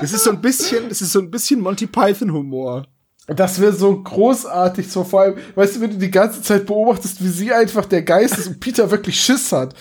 Das 0.00 0.12
ist 0.12 0.24
so 0.24 0.30
ein 0.30 0.40
bisschen, 0.40 0.88
das 0.88 1.00
ist 1.00 1.12
so 1.12 1.20
ein 1.20 1.30
bisschen 1.30 1.60
Monty 1.60 1.86
Python 1.86 2.32
Humor. 2.32 2.86
Das 3.26 3.58
wäre 3.58 3.72
so 3.72 4.02
großartig, 4.02 4.90
so 4.90 5.02
vor 5.02 5.22
allem, 5.22 5.36
weißt 5.54 5.76
du, 5.76 5.80
wenn 5.80 5.90
du 5.90 5.96
die 5.96 6.10
ganze 6.10 6.42
Zeit 6.42 6.66
beobachtest, 6.66 7.24
wie 7.24 7.28
sie 7.28 7.52
einfach 7.52 7.86
der 7.86 8.02
Geist 8.02 8.36
ist 8.36 8.48
und 8.48 8.60
Peter 8.60 8.90
wirklich 8.90 9.18
Schiss 9.18 9.50
hat. 9.50 9.74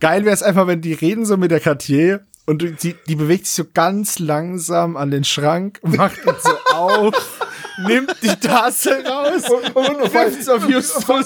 Geil 0.00 0.24
wäre 0.24 0.34
es 0.34 0.42
einfach, 0.42 0.66
wenn 0.66 0.80
die 0.80 0.94
reden 0.94 1.26
so 1.26 1.36
mit 1.36 1.50
der 1.50 1.60
Cartier 1.60 2.26
und 2.46 2.82
die, 2.82 2.96
die 3.06 3.16
bewegt 3.16 3.46
sich 3.46 3.54
so 3.54 3.64
ganz 3.72 4.18
langsam 4.18 4.96
an 4.96 5.10
den 5.10 5.24
Schrank, 5.24 5.80
macht 5.82 6.24
ihn 6.26 6.34
so 6.40 6.74
auf, 6.74 7.40
nimmt 7.86 8.14
die 8.22 8.28
Tasse 8.28 9.02
raus 9.04 9.48
Und- 9.50 9.76
und- 9.76 10.02
und- 10.02 10.14
wirft 10.14 10.40
es 10.40 10.48
auf 10.48 10.68
Justus. 10.68 11.04
Vor 11.04 11.18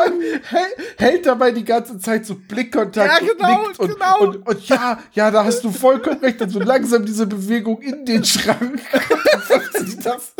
allem 0.00 0.20
hält, 0.48 0.76
hält 0.98 1.26
dabei 1.26 1.50
die 1.50 1.64
ganze 1.64 1.98
Zeit 1.98 2.26
so 2.26 2.34
Blickkontakt 2.34 3.22
Ja, 3.22 3.26
genau, 3.26 3.60
und 3.60 3.68
nickt 3.68 3.80
und, 3.80 3.88
genau. 3.92 4.20
Und, 4.20 4.46
und 4.46 4.68
ja, 4.68 4.98
ja, 5.12 5.30
da 5.30 5.44
hast 5.44 5.62
du 5.62 5.70
vollkommen 5.70 6.20
recht. 6.20 6.40
Und 6.40 6.50
so 6.50 6.60
langsam 6.60 7.04
diese 7.04 7.26
Bewegung 7.26 7.80
in 7.82 8.04
den 8.04 8.24
Schrank. 8.24 8.80
Und 8.92 9.50
dann 9.76 9.86
die 9.86 9.96
Tasse 9.96 10.32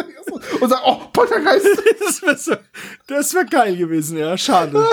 und 0.61 0.69
sagt, 0.71 0.83
oh, 0.85 1.01
Poltergeist. 1.13 1.67
Das 2.07 2.23
wäre 2.23 2.37
so, 2.39 2.55
das 3.07 3.35
wär 3.35 3.45
geil 3.45 3.77
gewesen, 3.77 4.19
ja, 4.19 4.37
schade. 4.37 4.85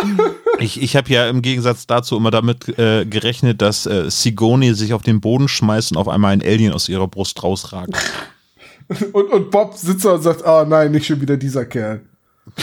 Ich, 0.60 0.82
ich 0.82 0.96
habe 0.96 1.10
ja 1.10 1.30
im 1.30 1.42
Gegensatz 1.42 1.88
dazu 1.88 2.16
immer 2.18 2.32
damit 2.32 2.78
äh, 2.78 3.06
gerechnet, 3.06 3.62
dass 3.62 3.86
äh, 3.86 4.10
Sigoni 4.10 4.74
sich 4.74 4.94
auf 4.94 5.02
den 5.02 5.22
Boden 5.22 5.48
schmeißt 5.48 5.92
und 5.92 5.98
auf 5.98 6.08
einmal 6.08 6.34
ein 6.34 6.42
Alien 6.42 6.74
aus 6.74 6.90
ihrer 6.90 7.08
Brust 7.08 7.44
rausragt. 7.44 7.94
Und, 9.12 9.32
und 9.32 9.52
Bob 9.52 9.76
sitzt 9.76 10.06
da 10.06 10.14
und 10.14 10.22
sagt, 10.22 10.44
oh 10.46 10.66
nein, 10.68 10.92
nicht 10.92 11.06
schon 11.06 11.20
wieder 11.20 11.38
dieser 11.38 11.66
Kerl. 11.66 12.02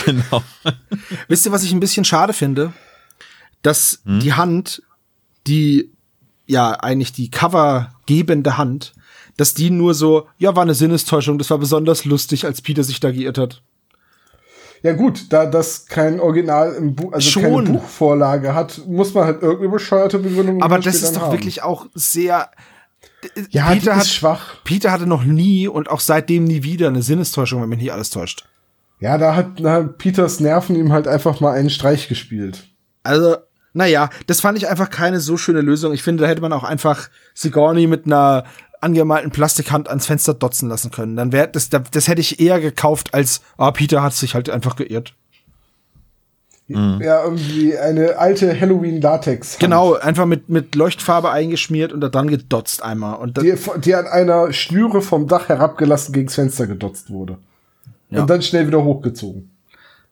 genau. 0.05 0.43
Wisst 1.27 1.45
ihr, 1.45 1.51
was 1.51 1.63
ich 1.63 1.71
ein 1.71 1.79
bisschen 1.79 2.05
schade 2.05 2.33
finde? 2.33 2.73
Dass 3.61 4.01
die 4.05 4.33
Hand, 4.33 4.83
die 5.47 5.91
ja 6.47 6.71
eigentlich 6.71 7.13
die 7.13 7.31
covergebende 7.31 8.57
Hand, 8.57 8.93
dass 9.37 9.53
die 9.53 9.69
nur 9.69 9.93
so, 9.93 10.27
ja, 10.37 10.55
war 10.55 10.63
eine 10.63 10.75
Sinnestäuschung, 10.75 11.37
das 11.37 11.49
war 11.49 11.57
besonders 11.57 12.05
lustig, 12.05 12.45
als 12.45 12.61
Peter 12.61 12.83
sich 12.83 12.99
da 12.99 13.11
geirrt 13.11 13.37
hat. 13.37 13.61
Ja 14.83 14.93
gut, 14.93 15.33
da 15.33 15.47
das 15.47 15.87
kein 15.87 16.19
Original 16.19 16.75
im 16.75 16.93
Buch, 16.95 17.11
also 17.11 17.39
keine 17.39 17.53
Schon. 17.53 17.73
Buchvorlage 17.73 18.53
hat, 18.53 18.81
muss 18.87 19.13
man 19.15 19.25
halt 19.25 19.41
irgendeine 19.41 19.71
bescheuerte 19.71 20.19
Begründung 20.19 20.61
Aber 20.61 20.77
das 20.77 21.01
ist 21.01 21.15
doch 21.15 21.23
haben. 21.23 21.31
wirklich 21.31 21.63
auch 21.63 21.87
sehr. 21.95 22.51
Ja, 23.49 23.73
die 23.73 23.79
Peter 23.79 23.95
hat, 23.95 24.07
schwach. 24.07 24.55
Peter 24.63 24.91
hatte 24.91 25.07
noch 25.07 25.23
nie 25.23 25.67
und 25.67 25.89
auch 25.89 25.99
seitdem 25.99 26.45
nie 26.45 26.63
wieder 26.63 26.87
eine 26.87 27.01
Sinnestäuschung, 27.01 27.61
wenn 27.61 27.69
mich 27.69 27.79
nicht 27.79 27.93
alles 27.93 28.09
täuscht. 28.09 28.45
Ja, 28.99 29.17
da 29.17 29.35
hat, 29.35 29.59
da 29.59 29.73
hat 29.73 29.97
Peters 29.97 30.39
Nerven 30.39 30.75
ihm 30.75 30.91
halt 30.91 31.07
einfach 31.07 31.39
mal 31.39 31.51
einen 31.51 31.69
Streich 31.69 32.07
gespielt. 32.07 32.67
Also, 33.03 33.37
naja, 33.73 34.09
das 34.27 34.39
fand 34.39 34.57
ich 34.57 34.69
einfach 34.69 34.89
keine 34.89 35.19
so 35.19 35.37
schöne 35.37 35.61
Lösung. 35.61 35.93
Ich 35.93 36.01
finde, 36.01 36.23
da 36.23 36.29
hätte 36.29 36.41
man 36.41 36.53
auch 36.53 36.63
einfach 36.63 37.09
Sigourney 37.33 37.87
mit 37.87 38.05
einer 38.05 38.45
angemalten 38.81 39.31
Plastikhand 39.31 39.89
ans 39.89 40.05
Fenster 40.05 40.33
dotzen 40.33 40.69
lassen 40.69 40.91
können. 40.91 41.15
Dann 41.15 41.31
wäre 41.31 41.49
das, 41.49 41.69
das 41.69 42.07
hätte 42.07 42.21
ich 42.21 42.39
eher 42.39 42.59
gekauft 42.59 43.13
als, 43.13 43.41
ah, 43.57 43.71
Peter 43.71 44.01
hat 44.01 44.13
sich 44.13 44.33
halt 44.33 44.49
einfach 44.49 44.75
geirrt. 44.75 45.13
Ja, 46.67 47.23
irgendwie 47.23 47.77
eine 47.77 48.17
alte 48.17 48.59
Halloween-Latex. 48.59 49.59
Genau, 49.59 49.93
einfach 49.93 50.25
mit, 50.25 50.49
mit 50.49 50.73
Leuchtfarbe 50.73 51.29
eingeschmiert 51.29 51.93
und 51.93 52.01
da 52.01 52.09
dran 52.09 52.27
gedotzt 52.27 52.81
einmal. 52.81 53.19
Und 53.19 53.37
dann, 53.37 53.45
Die, 53.45 53.55
die 53.81 53.93
an 53.93 54.07
einer 54.07 54.51
Schnüre 54.51 55.01
vom 55.01 55.27
Dach 55.27 55.47
herabgelassen 55.49 56.11
gegens 56.11 56.33
Fenster 56.33 56.65
gedotzt 56.65 57.11
wurde. 57.11 57.37
Ja. 58.09 58.21
Und 58.21 58.29
dann 58.29 58.41
schnell 58.41 58.65
wieder 58.65 58.83
hochgezogen. 58.83 59.51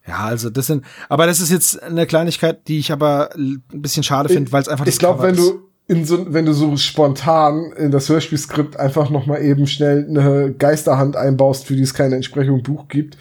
ja, 0.07 0.19
also 0.19 0.51
das 0.51 0.67
sind, 0.67 0.85
aber 1.09 1.25
das 1.25 1.39
ist 1.39 1.49
jetzt 1.49 1.81
eine 1.81 2.05
Kleinigkeit, 2.05 2.67
die 2.67 2.77
ich 2.77 2.91
aber 2.91 3.31
ein 3.35 3.63
bisschen 3.71 4.03
schade 4.03 4.29
finde, 4.29 4.51
weil 4.51 4.61
es 4.61 4.67
einfach 4.67 4.85
Ich 4.85 4.99
glaube, 4.99 5.23
wenn 5.23 5.35
du 5.35 5.61
in 5.87 6.05
so, 6.05 6.33
wenn 6.33 6.45
du 6.45 6.53
so 6.53 6.77
spontan 6.77 7.73
in 7.77 7.91
das 7.91 8.09
Hörspielskript 8.09 8.77
einfach 8.79 9.09
noch 9.09 9.25
mal 9.25 9.41
eben 9.41 9.67
schnell 9.67 10.05
eine 10.07 10.53
Geisterhand 10.53 11.15
einbaust, 11.15 11.65
für 11.65 11.75
die 11.75 11.81
es 11.81 11.93
keine 11.93 12.15
Entsprechung 12.15 12.63
Buch 12.63 12.87
gibt, 12.87 13.17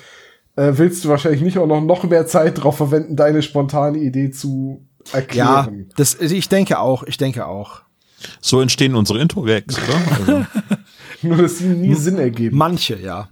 äh, 0.57 0.73
willst 0.77 1.05
du 1.05 1.09
wahrscheinlich 1.09 1.41
nicht 1.43 1.59
auch 1.59 1.67
noch, 1.67 1.81
noch 1.81 2.05
mehr 2.05 2.27
Zeit 2.27 2.63
drauf 2.63 2.77
verwenden, 2.77 3.17
deine 3.17 3.43
spontane 3.43 3.99
Idee 3.99 4.31
zu 4.31 4.87
Ja, 5.13 5.19
erklären. 5.19 5.89
das, 5.97 6.15
ich 6.21 6.49
denke 6.49 6.79
auch, 6.79 7.03
ich 7.05 7.17
denke 7.17 7.47
auch. 7.47 7.83
So 8.41 8.61
entstehen 8.61 8.95
unsere 8.95 9.19
Intro-Gags, 9.21 9.77
oder? 9.79 10.01
Also, 10.19 10.47
Nur, 11.23 11.37
dass 11.39 11.59
sie 11.59 11.67
nie 11.67 11.95
Sinn 11.95 12.19
ergeben. 12.19 12.57
Manche, 12.57 12.97
ja. 13.01 13.29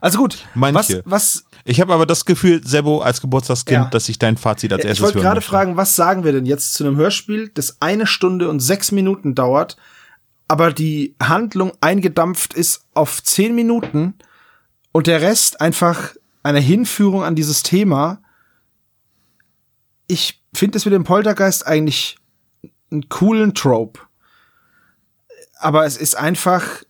Also 0.00 0.18
gut, 0.18 0.44
Manche. 0.54 1.02
was, 1.04 1.44
was 1.44 1.44
ich 1.64 1.80
habe 1.80 1.92
aber 1.94 2.06
das 2.06 2.24
Gefühl, 2.24 2.60
Sebo, 2.66 3.00
als 3.02 3.20
Geburtstagskind, 3.20 3.84
Ja. 3.84 3.90
dass 3.90 4.08
ich 4.08 4.18
dein 4.18 4.36
Fazit 4.36 4.72
als 4.72 4.80
Ja, 4.80 4.84
ich 4.86 4.88
erstes 4.90 5.04
wollte 5.04 5.18
hören 5.18 5.22
gerade 5.24 5.36
möchte. 5.36 5.50
fragen, 5.50 5.76
was 5.76 5.94
sagen 5.96 6.24
wir 6.24 6.32
denn 6.32 6.44
jetzt 6.46 6.74
zu 6.74 6.84
einem 6.84 6.96
Hörspiel, 6.96 7.50
das 7.54 7.76
eine 7.80 8.06
Stunde 8.06 8.48
und 8.48 8.60
sechs 8.60 8.90
Minuten 8.90 9.34
dauert, 9.34 9.76
aber 10.48 10.72
die 10.72 11.14
Handlung 11.22 11.72
eingedampft 11.80 12.52
ist 12.54 12.84
auf 12.94 13.22
zehn 13.22 13.54
Minuten 13.54 14.14
und 14.90 15.06
der 15.06 15.22
Rest 15.22 15.60
einfach 15.60 16.14
eine 16.42 16.60
Hinführung 16.60 17.22
an 17.22 17.34
dieses 17.34 17.62
Thema. 17.62 18.22
Ich 20.06 20.42
finde 20.54 20.78
es 20.78 20.84
mit 20.84 20.94
dem 20.94 21.04
Poltergeist 21.04 21.66
eigentlich 21.66 22.16
einen 22.90 23.08
coolen 23.08 23.54
Trope. 23.54 24.00
Aber 25.58 25.86
es 25.86 25.96
ist 25.96 26.16
einfach, 26.16 26.82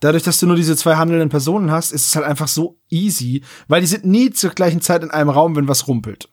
dadurch, 0.00 0.22
dass 0.22 0.40
du 0.40 0.46
nur 0.46 0.56
diese 0.56 0.76
zwei 0.76 0.96
handelnden 0.96 1.28
Personen 1.28 1.70
hast, 1.70 1.92
ist 1.92 2.06
es 2.06 2.16
halt 2.16 2.26
einfach 2.26 2.48
so 2.48 2.78
easy, 2.88 3.42
weil 3.68 3.80
die 3.80 3.86
sind 3.86 4.04
nie 4.04 4.30
zur 4.30 4.50
gleichen 4.50 4.80
Zeit 4.80 5.02
in 5.02 5.10
einem 5.10 5.30
Raum, 5.30 5.56
wenn 5.56 5.68
was 5.68 5.86
rumpelt. 5.86 6.28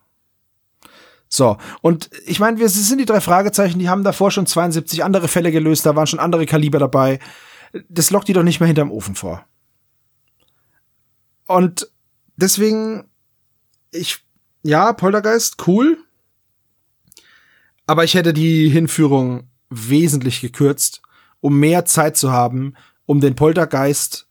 So, 1.28 1.58
und 1.82 2.10
ich 2.26 2.40
meine, 2.40 2.60
wir 2.60 2.68
sind 2.68 2.98
die 2.98 3.06
drei 3.06 3.22
Fragezeichen, 3.22 3.80
die 3.80 3.88
haben 3.88 4.04
davor 4.04 4.32
schon 4.32 4.48
72 4.48 5.04
andere 5.04 5.30
Fälle 5.30 5.52
gelöst, 5.52 5.86
da 5.86 5.96
waren 5.96 6.08
schon 6.08 6.20
andere 6.20 6.46
Kaliber 6.46 6.80
dabei. 6.80 7.20
Das 7.88 8.12
lockt 8.12 8.28
die 8.28 8.34
doch 8.34 8.44
nicht 8.44 8.60
mehr 8.60 8.68
hinterm 8.68 8.92
Ofen 8.92 9.16
vor. 9.16 9.46
Und 11.52 11.90
deswegen, 12.36 13.06
ich, 13.92 14.20
ja, 14.64 14.94
Poltergeist, 14.94 15.68
cool. 15.68 15.98
Aber 17.86 18.04
ich 18.04 18.14
hätte 18.14 18.34
die 18.34 18.70
Hinführung 18.70 19.50
wesentlich 19.70 20.42
gekürzt, 20.42 21.02
um 21.40 21.60
mehr 21.60 21.86
Zeit 21.86 22.18
zu 22.18 22.32
haben, 22.32 22.76
um 23.06 23.20
den 23.20 23.36
Poltergeist 23.36 24.28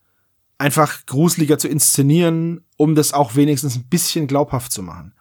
einfach 0.58 1.06
gruseliger 1.06 1.58
zu 1.58 1.68
inszenieren, 1.68 2.64
um 2.76 2.94
das 2.94 3.12
auch 3.12 3.34
wenigstens 3.34 3.76
ein 3.76 3.88
bisschen 3.88 4.26
glaubhaft 4.26 4.72
zu 4.72 4.82
machen. 4.82 5.14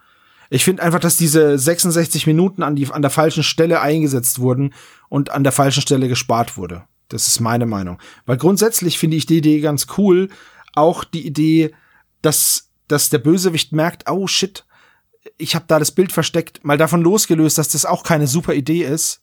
Ich 0.49 0.63
finde 0.63 0.83
einfach, 0.83 0.99
dass 0.99 1.15
diese 1.15 1.57
66 1.57 2.27
Minuten 2.27 2.63
an, 2.63 2.75
die, 2.75 2.87
an 2.87 3.01
der 3.01 3.11
falschen 3.11 3.43
Stelle 3.43 3.81
eingesetzt 3.81 4.39
wurden 4.39 4.73
und 5.07 5.29
an 5.29 5.43
der 5.43 5.53
falschen 5.53 5.81
Stelle 5.81 6.07
gespart 6.07 6.57
wurde. 6.57 6.83
Das 7.07 7.27
ist 7.27 7.39
meine 7.39 7.65
Meinung. 7.65 7.99
Weil 8.25 8.37
grundsätzlich 8.37 8.97
finde 8.97 9.17
ich 9.17 9.25
die 9.25 9.37
Idee 9.37 9.61
ganz 9.61 9.87
cool. 9.97 10.29
Auch 10.73 11.03
die 11.03 11.25
Idee, 11.25 11.71
dass, 12.21 12.69
dass 12.87 13.09
der 13.09 13.19
Bösewicht 13.19 13.71
merkt, 13.71 14.09
oh 14.09 14.27
shit, 14.27 14.65
ich 15.37 15.55
habe 15.55 15.65
da 15.67 15.79
das 15.79 15.91
Bild 15.91 16.11
versteckt, 16.11 16.63
mal 16.63 16.77
davon 16.77 17.01
losgelöst, 17.01 17.57
dass 17.57 17.69
das 17.69 17.85
auch 17.85 18.03
keine 18.03 18.27
super 18.27 18.53
Idee 18.53 18.83
ist, 18.83 19.21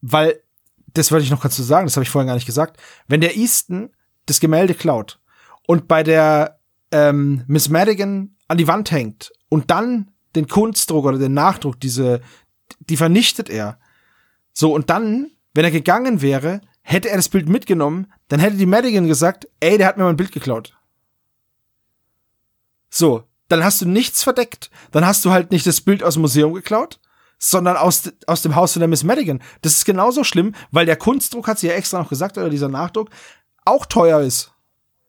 weil, 0.00 0.40
das 0.94 1.12
wollte 1.12 1.24
ich 1.24 1.30
noch 1.30 1.40
kurz 1.40 1.56
zu 1.56 1.62
sagen, 1.62 1.86
das 1.86 1.96
habe 1.96 2.04
ich 2.04 2.10
vorhin 2.10 2.28
gar 2.28 2.34
nicht 2.34 2.46
gesagt, 2.46 2.80
wenn 3.08 3.20
der 3.20 3.36
Easton 3.36 3.90
das 4.26 4.40
Gemälde 4.40 4.74
klaut 4.74 5.20
und 5.66 5.88
bei 5.88 6.02
der 6.02 6.58
ähm, 6.90 7.44
Miss 7.46 7.68
Madigan 7.68 8.36
an 8.46 8.58
die 8.58 8.68
Wand 8.68 8.90
hängt 8.90 9.32
und 9.48 9.70
dann 9.70 10.10
den 10.34 10.48
Kunstdruck 10.48 11.04
oder 11.04 11.18
den 11.18 11.34
Nachdruck, 11.34 11.80
diese, 11.80 12.20
die 12.80 12.96
vernichtet 12.96 13.50
er. 13.50 13.78
So, 14.52 14.74
und 14.74 14.90
dann, 14.90 15.30
wenn 15.54 15.64
er 15.64 15.70
gegangen 15.70 16.22
wäre, 16.22 16.60
hätte 16.82 17.10
er 17.10 17.16
das 17.16 17.28
Bild 17.28 17.48
mitgenommen, 17.48 18.12
dann 18.28 18.40
hätte 18.40 18.56
die 18.56 18.66
Madigan 18.66 19.06
gesagt, 19.06 19.48
ey, 19.60 19.78
der 19.78 19.86
hat 19.86 19.98
mir 19.98 20.04
mein 20.04 20.16
Bild 20.16 20.32
geklaut. 20.32 20.77
So, 22.90 23.24
dann 23.48 23.64
hast 23.64 23.80
du 23.80 23.88
nichts 23.88 24.22
verdeckt. 24.22 24.70
Dann 24.90 25.06
hast 25.06 25.24
du 25.24 25.30
halt 25.30 25.50
nicht 25.50 25.66
das 25.66 25.80
Bild 25.80 26.02
aus 26.02 26.14
dem 26.14 26.22
Museum 26.22 26.54
geklaut, 26.54 27.00
sondern 27.38 27.76
aus, 27.76 28.10
aus 28.26 28.42
dem 28.42 28.56
Haus 28.56 28.72
von 28.72 28.80
der 28.80 28.88
Miss 28.88 29.04
Madigan. 29.04 29.40
Das 29.62 29.72
ist 29.72 29.84
genauso 29.84 30.24
schlimm, 30.24 30.54
weil 30.70 30.86
der 30.86 30.96
Kunstdruck, 30.96 31.46
hat 31.46 31.58
sie 31.58 31.68
ja 31.68 31.74
extra 31.74 31.98
noch 31.98 32.08
gesagt, 32.08 32.36
oder 32.36 32.50
dieser 32.50 32.68
Nachdruck, 32.68 33.10
auch 33.64 33.86
teuer 33.86 34.20
ist. 34.20 34.52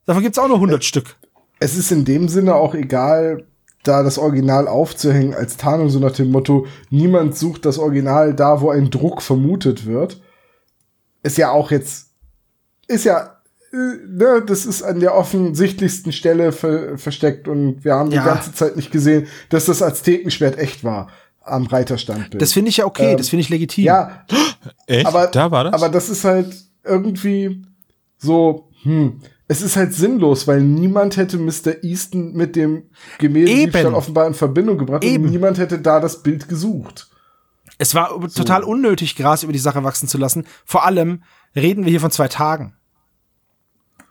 Davon 0.05 0.23
gibt's 0.23 0.39
auch 0.39 0.47
nur 0.47 0.57
100 0.57 0.83
Stück. 0.83 1.15
Es 1.59 1.75
ist 1.75 1.91
in 1.91 2.05
dem 2.05 2.29
Sinne 2.29 2.55
auch 2.55 2.73
egal, 2.73 3.45
da 3.83 4.03
das 4.03 4.17
Original 4.17 4.67
aufzuhängen 4.67 5.33
als 5.33 5.57
Tarnung, 5.57 5.89
so 5.89 5.99
nach 5.99 6.11
dem 6.11 6.31
Motto, 6.31 6.67
niemand 6.89 7.37
sucht 7.37 7.65
das 7.65 7.77
Original 7.77 8.33
da, 8.33 8.61
wo 8.61 8.69
ein 8.69 8.89
Druck 8.89 9.21
vermutet 9.21 9.85
wird. 9.85 10.21
ist 11.23 11.37
ja 11.37 11.51
auch 11.51 11.71
jetzt, 11.71 12.11
ist 12.87 13.05
ja, 13.05 13.19
äh, 13.19 13.29
ne, 13.71 14.43
das 14.45 14.65
ist 14.65 14.81
an 14.83 14.99
der 14.99 15.15
offensichtlichsten 15.15 16.11
Stelle 16.11 16.51
ver 16.51 16.97
versteckt 16.97 17.47
und 17.47 17.83
wir 17.83 17.93
haben 17.95 18.11
Ja. 18.11 18.21
die 18.21 18.27
ganze 18.27 18.53
Zeit 18.53 18.75
nicht 18.75 18.91
gesehen, 18.91 19.27
dass 19.49 19.65
das 19.65 19.81
Aztekenschwert 19.81 20.57
echt 20.57 20.83
war 20.83 21.09
am 21.41 21.65
Reiterstandbild. 21.65 22.41
Das 22.41 22.53
finde 22.53 22.69
ich 22.69 22.77
ja 22.77 22.85
okay, 22.85 23.11
Ähm, 23.11 23.17
das 23.17 23.29
finde 23.29 23.41
ich 23.41 23.49
legitim. 23.49 23.85
ja, 23.85 24.25
Echt? 24.87 25.05
aber 25.05 25.27
da 25.27 25.51
war 25.51 25.63
das? 25.65 25.73
Aber 25.73 25.89
das 25.89 26.09
ist 26.09 26.23
halt 26.23 26.53
irgendwie 26.83 27.63
so, 28.17 28.69
hm, 28.83 29.21
es 29.47 29.61
ist 29.61 29.75
halt 29.75 29.93
sinnlos, 29.93 30.47
weil 30.47 30.61
niemand 30.61 31.17
hätte 31.17 31.37
Mr. 31.39 31.83
Easton 31.83 32.33
mit 32.33 32.55
dem 32.55 32.83
Gemälde 33.17 33.93
offenbar 33.95 34.27
in 34.27 34.33
Verbindung 34.35 34.77
gebracht 34.77 35.03
Eben. 35.03 35.23
und 35.25 35.31
niemand 35.31 35.57
hätte 35.57 35.79
da 35.79 35.99
das 35.99 36.21
Bild 36.21 36.47
gesucht. 36.49 37.09
Es 37.79 37.95
war 37.95 38.09
total 38.35 38.63
unnötig, 38.63 39.15
Gras 39.15 39.41
über 39.43 39.53
die 39.53 39.57
Sache 39.59 39.83
wachsen 39.83 40.07
zu 40.07 40.17
lassen. 40.17 40.45
Vor 40.65 40.85
allem 40.85 41.23
reden 41.55 41.85
wir 41.85 41.89
hier 41.89 42.01
von 42.01 42.11
zwei 42.11 42.27
Tagen. 42.27 42.75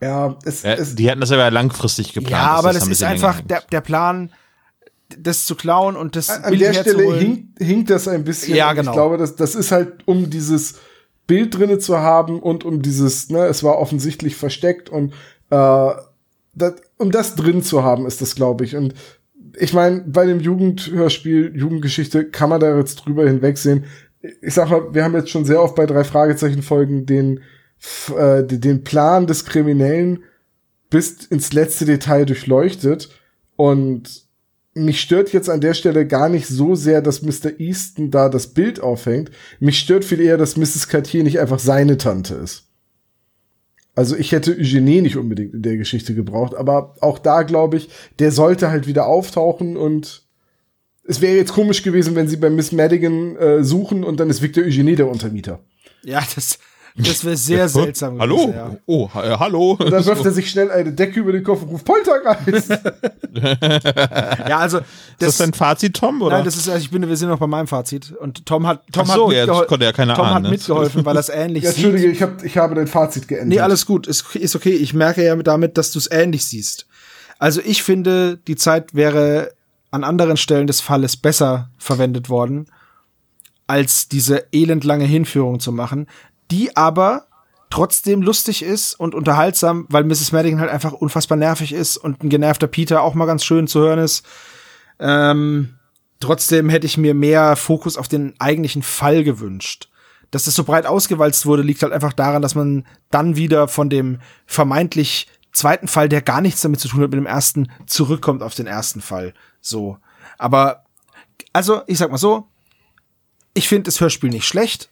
Ja, 0.00 0.36
es, 0.44 0.62
Ja, 0.62 0.74
es 0.74 0.94
die 0.94 1.10
hatten 1.10 1.20
das 1.20 1.32
aber 1.32 1.50
langfristig 1.50 2.12
geplant. 2.12 2.30
Ja, 2.30 2.50
aber 2.52 2.68
ein 2.68 2.74
das 2.74 2.86
ist 2.86 3.02
einfach 3.02 3.40
der, 3.40 3.62
der 3.72 3.80
Plan, 3.80 4.32
das 5.16 5.46
zu 5.46 5.54
klauen 5.54 5.96
und 5.96 6.16
das 6.16 6.28
an 6.28 6.58
der 6.58 6.74
Stelle 6.74 7.14
hinkt, 7.14 7.58
hinkt 7.58 7.90
das 7.90 8.08
ein 8.08 8.24
bisschen. 8.24 8.54
Ja, 8.54 8.72
genau. 8.72 8.90
Ich 8.90 8.94
glaube, 8.94 9.16
das, 9.16 9.36
das 9.36 9.54
ist 9.54 9.72
halt, 9.72 10.06
um 10.06 10.30
dieses 10.30 10.76
Bild 11.26 11.56
drinne 11.56 11.78
zu 11.78 11.98
haben 11.98 12.40
und 12.40 12.64
um 12.64 12.82
dieses, 12.82 13.30
ne, 13.30 13.46
es 13.46 13.62
war 13.62 13.78
offensichtlich 13.78 14.36
versteckt 14.36 14.88
und 14.90 15.12
äh, 15.50 15.90
das, 16.54 16.74
um 16.96 17.10
das 17.10 17.36
drin 17.36 17.62
zu 17.62 17.84
haben, 17.84 18.06
ist 18.06 18.20
das, 18.20 18.34
glaube 18.34 18.64
ich. 18.64 18.76
Und 18.76 18.94
ich 19.56 19.72
meine, 19.72 20.00
bei 20.00 20.26
dem 20.26 20.40
Jugendhörspiel, 20.40 21.52
Jugendgeschichte, 21.54 22.24
kann 22.26 22.50
man 22.50 22.60
da 22.60 22.76
jetzt 22.76 22.96
drüber 22.96 23.26
hinwegsehen. 23.26 23.84
Ich 24.42 24.54
sag 24.54 24.70
mal, 24.70 24.92
wir 24.92 25.04
haben 25.04 25.14
jetzt 25.14 25.30
schon 25.30 25.44
sehr 25.44 25.62
oft 25.62 25.74
bei 25.74 25.86
drei 25.86 26.04
Fragezeichen 26.04 26.62
Folgen 26.62 27.06
den, 27.06 27.40
äh, 28.16 28.44
den 28.44 28.84
Plan 28.84 29.26
des 29.26 29.44
Kriminellen 29.44 30.24
bis 30.90 31.26
ins 31.26 31.52
letzte 31.52 31.84
Detail 31.84 32.24
durchleuchtet 32.24 33.10
und 33.56 34.26
mich 34.74 35.00
stört 35.00 35.32
jetzt 35.32 35.50
an 35.50 35.60
der 35.60 35.74
Stelle 35.74 36.06
gar 36.06 36.28
nicht 36.28 36.46
so 36.46 36.74
sehr, 36.74 37.02
dass 37.02 37.22
Mr. 37.22 37.58
Easton 37.58 38.10
da 38.10 38.28
das 38.28 38.48
Bild 38.48 38.80
aufhängt. 38.80 39.30
Mich 39.58 39.78
stört 39.78 40.04
viel 40.04 40.20
eher, 40.20 40.36
dass 40.36 40.56
Mrs. 40.56 40.88
Cartier 40.88 41.24
nicht 41.24 41.40
einfach 41.40 41.58
seine 41.58 41.98
Tante 41.98 42.34
ist. 42.34 42.64
Also 43.94 44.14
ich 44.14 44.30
hätte 44.30 44.52
Eugenie 44.52 45.00
nicht 45.00 45.16
unbedingt 45.16 45.54
in 45.54 45.62
der 45.62 45.76
Geschichte 45.76 46.14
gebraucht, 46.14 46.54
aber 46.54 46.94
auch 47.00 47.18
da 47.18 47.42
glaube 47.42 47.78
ich, 47.78 47.88
der 48.20 48.30
sollte 48.30 48.70
halt 48.70 48.86
wieder 48.86 49.06
auftauchen 49.06 49.76
und 49.76 50.22
es 51.02 51.20
wäre 51.20 51.36
jetzt 51.36 51.52
komisch 51.52 51.82
gewesen, 51.82 52.14
wenn 52.14 52.28
sie 52.28 52.36
bei 52.36 52.50
Miss 52.50 52.70
Madigan 52.70 53.34
äh, 53.36 53.64
suchen 53.64 54.04
und 54.04 54.20
dann 54.20 54.30
ist 54.30 54.42
Victor 54.42 54.62
Eugenie 54.62 54.94
der 54.94 55.08
Untermieter. 55.08 55.64
Ja, 56.04 56.22
das, 56.34 56.60
das 56.98 57.24
wäre 57.24 57.36
sehr 57.36 57.68
seltsam. 57.68 58.18
Hallo? 58.20 58.36
gewesen, 58.48 58.54
ja. 58.54 58.76
Oh, 58.86 59.08
äh, 59.14 59.36
hallo. 59.38 59.76
Und 59.78 59.90
dann 59.90 60.04
wirft 60.04 60.24
er 60.24 60.32
sich 60.32 60.50
schnell 60.50 60.70
eine 60.70 60.92
Decke 60.92 61.20
über 61.20 61.32
den 61.32 61.44
Kopf 61.44 61.62
und 61.62 61.68
ruft 61.68 61.84
Poltergeist. 61.84 62.70
Ja, 64.48 64.58
also 64.58 64.78
ist 64.78 64.86
das 65.18 65.36
dein 65.38 65.52
Fazit, 65.52 65.94
Tom? 65.96 66.22
Oder? 66.22 66.36
Nein, 66.36 66.44
das 66.44 66.56
ist, 66.56 66.68
ich 66.68 66.90
bin, 66.90 67.06
wir 67.08 67.16
sind 67.16 67.28
noch 67.28 67.38
bei 67.38 67.46
meinem 67.46 67.66
Fazit. 67.66 68.12
Und 68.12 68.46
Tom 68.46 68.66
hat, 68.66 68.82
Tom 68.92 69.06
Ach 69.08 69.14
so, 69.14 69.28
hat, 69.28 69.36
ja, 69.36 69.46
das 69.46 69.56
mitgehol- 69.56 69.66
konnte 69.66 69.84
ja 69.86 69.92
keiner 69.92 70.14
Tom 70.14 70.24
ahnen, 70.26 70.34
hat 70.34 70.42
ne? 70.44 70.50
mitgeholfen, 70.50 71.04
weil 71.04 71.16
er 71.16 71.20
es 71.20 71.28
ähnlich 71.28 71.64
ja, 71.64 71.70
sieht. 71.72 71.84
Entschuldige, 71.84 72.12
ich, 72.12 72.22
hab, 72.22 72.42
ich 72.44 72.56
habe 72.56 72.74
dein 72.74 72.86
Fazit 72.86 73.28
geändert. 73.28 73.48
Nee, 73.48 73.60
alles 73.60 73.86
gut, 73.86 74.06
ist, 74.06 74.34
ist 74.36 74.56
okay. 74.56 74.70
Ich 74.72 74.94
merke 74.94 75.24
ja 75.24 75.34
damit, 75.36 75.78
dass 75.78 75.90
du 75.92 75.98
es 75.98 76.10
ähnlich 76.10 76.44
siehst. 76.44 76.86
Also 77.38 77.60
ich 77.64 77.82
finde, 77.82 78.36
die 78.36 78.56
Zeit 78.56 78.94
wäre 78.94 79.52
an 79.90 80.04
anderen 80.04 80.36
Stellen 80.36 80.66
des 80.66 80.80
Falles 80.80 81.16
besser 81.16 81.70
verwendet 81.78 82.28
worden, 82.28 82.66
als 83.66 84.08
diese 84.08 84.52
elendlange 84.52 85.04
Hinführung 85.04 85.60
zu 85.60 85.72
machen, 85.72 86.06
die 86.50 86.76
aber 86.76 87.26
trotzdem 87.70 88.22
lustig 88.22 88.62
ist 88.62 88.94
und 88.94 89.14
unterhaltsam, 89.14 89.86
weil 89.90 90.04
Mrs. 90.04 90.32
Madigan 90.32 90.60
halt 90.60 90.70
einfach 90.70 90.92
unfassbar 90.92 91.36
nervig 91.36 91.72
ist 91.72 91.96
und 91.96 92.22
ein 92.22 92.28
genervter 92.28 92.66
Peter 92.66 93.02
auch 93.02 93.14
mal 93.14 93.26
ganz 93.26 93.44
schön 93.44 93.66
zu 93.66 93.80
hören 93.80 93.98
ist. 93.98 94.24
Ähm, 94.98 95.74
trotzdem 96.20 96.68
hätte 96.68 96.86
ich 96.86 96.96
mir 96.96 97.14
mehr 97.14 97.56
Fokus 97.56 97.96
auf 97.96 98.08
den 98.08 98.34
eigentlichen 98.38 98.82
Fall 98.82 99.22
gewünscht. 99.24 99.88
Dass 100.30 100.46
es 100.46 100.54
so 100.54 100.64
breit 100.64 100.86
ausgewalzt 100.86 101.46
wurde, 101.46 101.62
liegt 101.62 101.82
halt 101.82 101.92
einfach 101.92 102.12
daran, 102.12 102.42
dass 102.42 102.54
man 102.54 102.86
dann 103.10 103.36
wieder 103.36 103.68
von 103.68 103.88
dem 103.88 104.20
vermeintlich 104.46 105.26
zweiten 105.52 105.88
Fall, 105.88 106.08
der 106.08 106.22
gar 106.22 106.40
nichts 106.40 106.60
damit 106.60 106.80
zu 106.80 106.88
tun 106.88 107.02
hat 107.02 107.10
mit 107.10 107.18
dem 107.18 107.26
ersten, 107.26 107.70
zurückkommt 107.86 108.42
auf 108.42 108.54
den 108.54 108.66
ersten 108.66 109.00
Fall. 109.00 109.34
So. 109.60 109.98
Aber, 110.36 110.84
also, 111.52 111.82
ich 111.86 111.98
sag 111.98 112.10
mal 112.10 112.18
so, 112.18 112.46
ich 113.54 113.68
finde 113.68 113.84
das 113.84 114.00
Hörspiel 114.00 114.30
nicht 114.30 114.46
schlecht. 114.46 114.90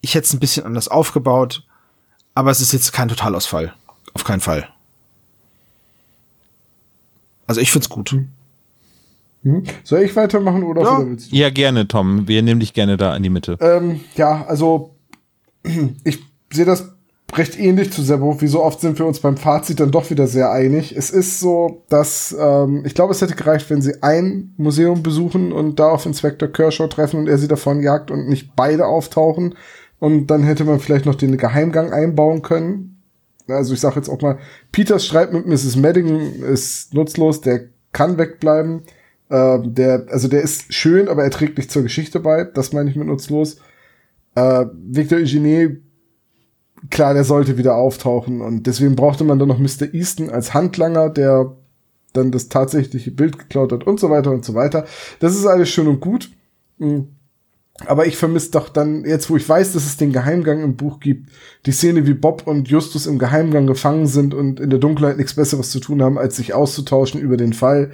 Ich 0.00 0.14
hätte 0.14 0.26
es 0.26 0.32
ein 0.32 0.40
bisschen 0.40 0.64
anders 0.64 0.88
aufgebaut, 0.88 1.64
aber 2.34 2.50
es 2.50 2.60
ist 2.60 2.72
jetzt 2.72 2.92
kein 2.92 3.08
Totalausfall. 3.08 3.74
Auf 4.14 4.24
keinen 4.24 4.40
Fall. 4.40 4.68
Also 7.46 7.60
ich 7.60 7.70
find's 7.72 7.88
gut. 7.88 8.16
Mhm. 9.42 9.64
Soll 9.84 10.00
ich 10.02 10.14
weitermachen 10.16 10.62
oder 10.64 10.82
Ja. 10.82 10.98
oder 10.98 11.08
willst 11.08 11.32
du? 11.32 11.36
ja, 11.36 11.50
gerne, 11.50 11.88
Tom. 11.88 12.28
Wir 12.28 12.42
nehmen 12.42 12.60
dich 12.60 12.72
gerne 12.74 12.96
da 12.96 13.16
in 13.16 13.22
die 13.22 13.30
Mitte. 13.30 13.56
Ähm, 13.60 14.00
ja, 14.16 14.44
also 14.46 14.94
ich 16.04 16.20
sehe 16.52 16.64
das 16.64 16.92
recht 17.34 17.58
ähnlich 17.58 17.92
zu 17.92 18.02
Sebo. 18.02 18.40
Wie 18.40 18.48
so 18.48 18.62
oft 18.62 18.80
sind 18.80 18.98
wir 18.98 19.06
uns 19.06 19.20
beim 19.20 19.36
Fazit 19.36 19.80
dann 19.80 19.92
doch 19.92 20.10
wieder 20.10 20.26
sehr 20.26 20.50
einig. 20.50 20.94
Es 20.96 21.10
ist 21.10 21.40
so, 21.40 21.84
dass 21.88 22.34
ähm, 22.38 22.82
ich 22.84 22.94
glaube, 22.94 23.12
es 23.12 23.20
hätte 23.22 23.36
gereicht, 23.36 23.70
wenn 23.70 23.80
sie 23.82 24.02
ein 24.02 24.52
Museum 24.56 25.02
besuchen 25.02 25.52
und 25.52 25.78
da 25.78 25.88
auf 25.90 26.06
Inspektor 26.06 26.48
Kershaw 26.48 26.88
treffen 26.88 27.20
und 27.20 27.28
er 27.28 27.38
sie 27.38 27.48
davon 27.48 27.82
jagt 27.82 28.10
und 28.10 28.28
nicht 28.28 28.56
beide 28.56 28.86
auftauchen. 28.86 29.54
Und 30.00 30.26
dann 30.28 30.42
hätte 30.42 30.64
man 30.64 30.80
vielleicht 30.80 31.06
noch 31.06 31.14
den 31.14 31.36
Geheimgang 31.36 31.92
einbauen 31.92 32.42
können. 32.42 33.02
Also 33.46 33.74
ich 33.74 33.80
sage 33.80 33.96
jetzt 33.96 34.08
auch 34.08 34.20
mal, 34.20 34.38
Peters 34.72 35.06
Streit 35.06 35.32
mit 35.32 35.46
Mrs. 35.46 35.76
Madigan 35.76 36.20
ist 36.42 36.94
nutzlos, 36.94 37.40
der 37.40 37.66
kann 37.92 38.18
wegbleiben. 38.18 38.82
Ähm, 39.30 39.74
der, 39.74 40.06
also 40.08 40.26
der 40.26 40.42
ist 40.42 40.72
schön, 40.72 41.08
aber 41.08 41.22
er 41.22 41.30
trägt 41.30 41.58
nicht 41.58 41.70
zur 41.70 41.82
Geschichte 41.82 42.18
bei. 42.18 42.44
Das 42.44 42.72
meine 42.72 42.90
ich 42.90 42.96
mit 42.96 43.06
nutzlos. 43.06 43.58
Äh, 44.34 44.66
Victor 44.72 45.18
Eugenie, 45.18 45.82
klar, 46.88 47.14
der 47.14 47.24
sollte 47.24 47.58
wieder 47.58 47.74
auftauchen 47.76 48.40
und 48.40 48.66
deswegen 48.66 48.96
brauchte 48.96 49.24
man 49.24 49.38
dann 49.38 49.48
noch 49.48 49.58
Mr. 49.58 49.92
Easton 49.92 50.30
als 50.30 50.54
Handlanger, 50.54 51.10
der 51.10 51.56
dann 52.12 52.32
das 52.32 52.48
tatsächliche 52.48 53.10
Bild 53.10 53.38
geklaut 53.38 53.72
hat 53.72 53.86
und 53.86 54.00
so 54.00 54.10
weiter 54.10 54.30
und 54.30 54.44
so 54.44 54.54
weiter. 54.54 54.86
Das 55.20 55.36
ist 55.36 55.46
alles 55.46 55.68
schön 55.68 55.86
und 55.86 56.00
gut. 56.00 56.30
Mm. 56.78 57.00
Aber 57.86 58.06
ich 58.06 58.16
vermisse 58.16 58.50
doch 58.50 58.68
dann, 58.68 59.04
jetzt 59.04 59.30
wo 59.30 59.36
ich 59.36 59.48
weiß, 59.48 59.72
dass 59.72 59.86
es 59.86 59.96
den 59.96 60.12
Geheimgang 60.12 60.62
im 60.62 60.76
Buch 60.76 61.00
gibt, 61.00 61.30
die 61.66 61.72
Szene, 61.72 62.06
wie 62.06 62.14
Bob 62.14 62.46
und 62.46 62.68
Justus 62.68 63.06
im 63.06 63.18
Geheimgang 63.18 63.66
gefangen 63.66 64.06
sind 64.06 64.34
und 64.34 64.60
in 64.60 64.70
der 64.70 64.78
Dunkelheit 64.78 65.16
nichts 65.16 65.34
Besseres 65.34 65.70
zu 65.70 65.80
tun 65.80 66.02
haben, 66.02 66.18
als 66.18 66.36
sich 66.36 66.52
auszutauschen 66.52 67.20
über 67.20 67.36
den 67.36 67.54
Fall. 67.54 67.92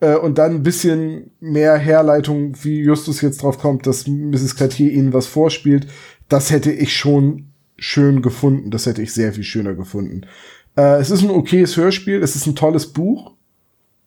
Äh, 0.00 0.16
und 0.16 0.38
dann 0.38 0.56
ein 0.56 0.62
bisschen 0.62 1.32
mehr 1.40 1.76
Herleitung, 1.76 2.54
wie 2.62 2.80
Justus 2.80 3.20
jetzt 3.20 3.42
drauf 3.42 3.58
kommt, 3.58 3.86
dass 3.86 4.06
Mrs. 4.06 4.56
Cartier 4.56 4.92
ihnen 4.92 5.12
was 5.12 5.26
vorspielt. 5.26 5.88
Das 6.28 6.50
hätte 6.50 6.70
ich 6.70 6.96
schon 6.96 7.46
schön 7.76 8.22
gefunden. 8.22 8.70
Das 8.70 8.86
hätte 8.86 9.02
ich 9.02 9.12
sehr 9.12 9.32
viel 9.32 9.44
schöner 9.44 9.74
gefunden. 9.74 10.22
Äh, 10.76 11.00
es 11.00 11.10
ist 11.10 11.22
ein 11.22 11.30
okayes 11.30 11.76
Hörspiel. 11.76 12.22
Es 12.22 12.36
ist 12.36 12.46
ein 12.46 12.56
tolles 12.56 12.86
Buch. 12.86 13.32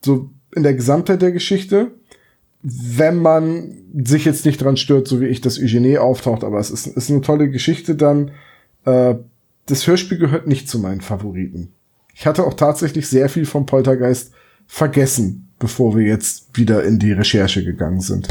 So 0.03 0.29
in 0.55 0.63
der 0.63 0.73
Gesamtheit 0.73 1.21
der 1.21 1.31
Geschichte. 1.31 1.91
Wenn 2.63 3.17
man 3.17 3.77
sich 4.03 4.25
jetzt 4.25 4.45
nicht 4.45 4.61
dran 4.61 4.77
stört, 4.77 5.07
so 5.07 5.19
wie 5.19 5.25
ich, 5.25 5.41
dass 5.41 5.59
Eugenie 5.59 5.97
auftaucht, 5.97 6.43
aber 6.43 6.59
es 6.59 6.69
ist, 6.69 6.87
ist 6.87 7.09
eine 7.09 7.21
tolle 7.21 7.49
Geschichte, 7.49 7.95
dann 7.95 8.31
äh, 8.85 9.15
das 9.65 9.87
Hörspiel 9.87 10.17
gehört 10.17 10.47
nicht 10.47 10.69
zu 10.69 10.79
meinen 10.79 11.01
Favoriten. 11.01 11.73
Ich 12.13 12.27
hatte 12.27 12.43
auch 12.45 12.53
tatsächlich 12.53 13.07
sehr 13.07 13.29
viel 13.29 13.45
vom 13.45 13.65
Poltergeist 13.65 14.33
vergessen, 14.67 15.49
bevor 15.59 15.95
wir 15.95 16.05
jetzt 16.05 16.55
wieder 16.57 16.83
in 16.83 16.99
die 16.99 17.13
Recherche 17.13 17.63
gegangen 17.63 18.01
sind. 18.01 18.27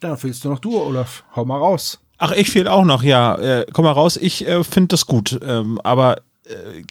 Dann 0.00 0.16
fehlst 0.16 0.44
du 0.44 0.48
noch 0.48 0.60
du, 0.60 0.80
Olaf. 0.80 1.24
Hau 1.34 1.44
mal 1.44 1.58
raus. 1.58 1.98
Ach, 2.18 2.32
ich 2.32 2.50
fehl 2.50 2.68
auch 2.68 2.84
noch, 2.84 3.02
ja. 3.02 3.36
Äh, 3.36 3.66
komm 3.72 3.84
mal 3.84 3.92
raus, 3.92 4.16
ich 4.16 4.46
äh, 4.46 4.64
finde 4.64 4.88
das 4.88 5.06
gut. 5.06 5.38
Ähm, 5.42 5.80
aber 5.82 6.22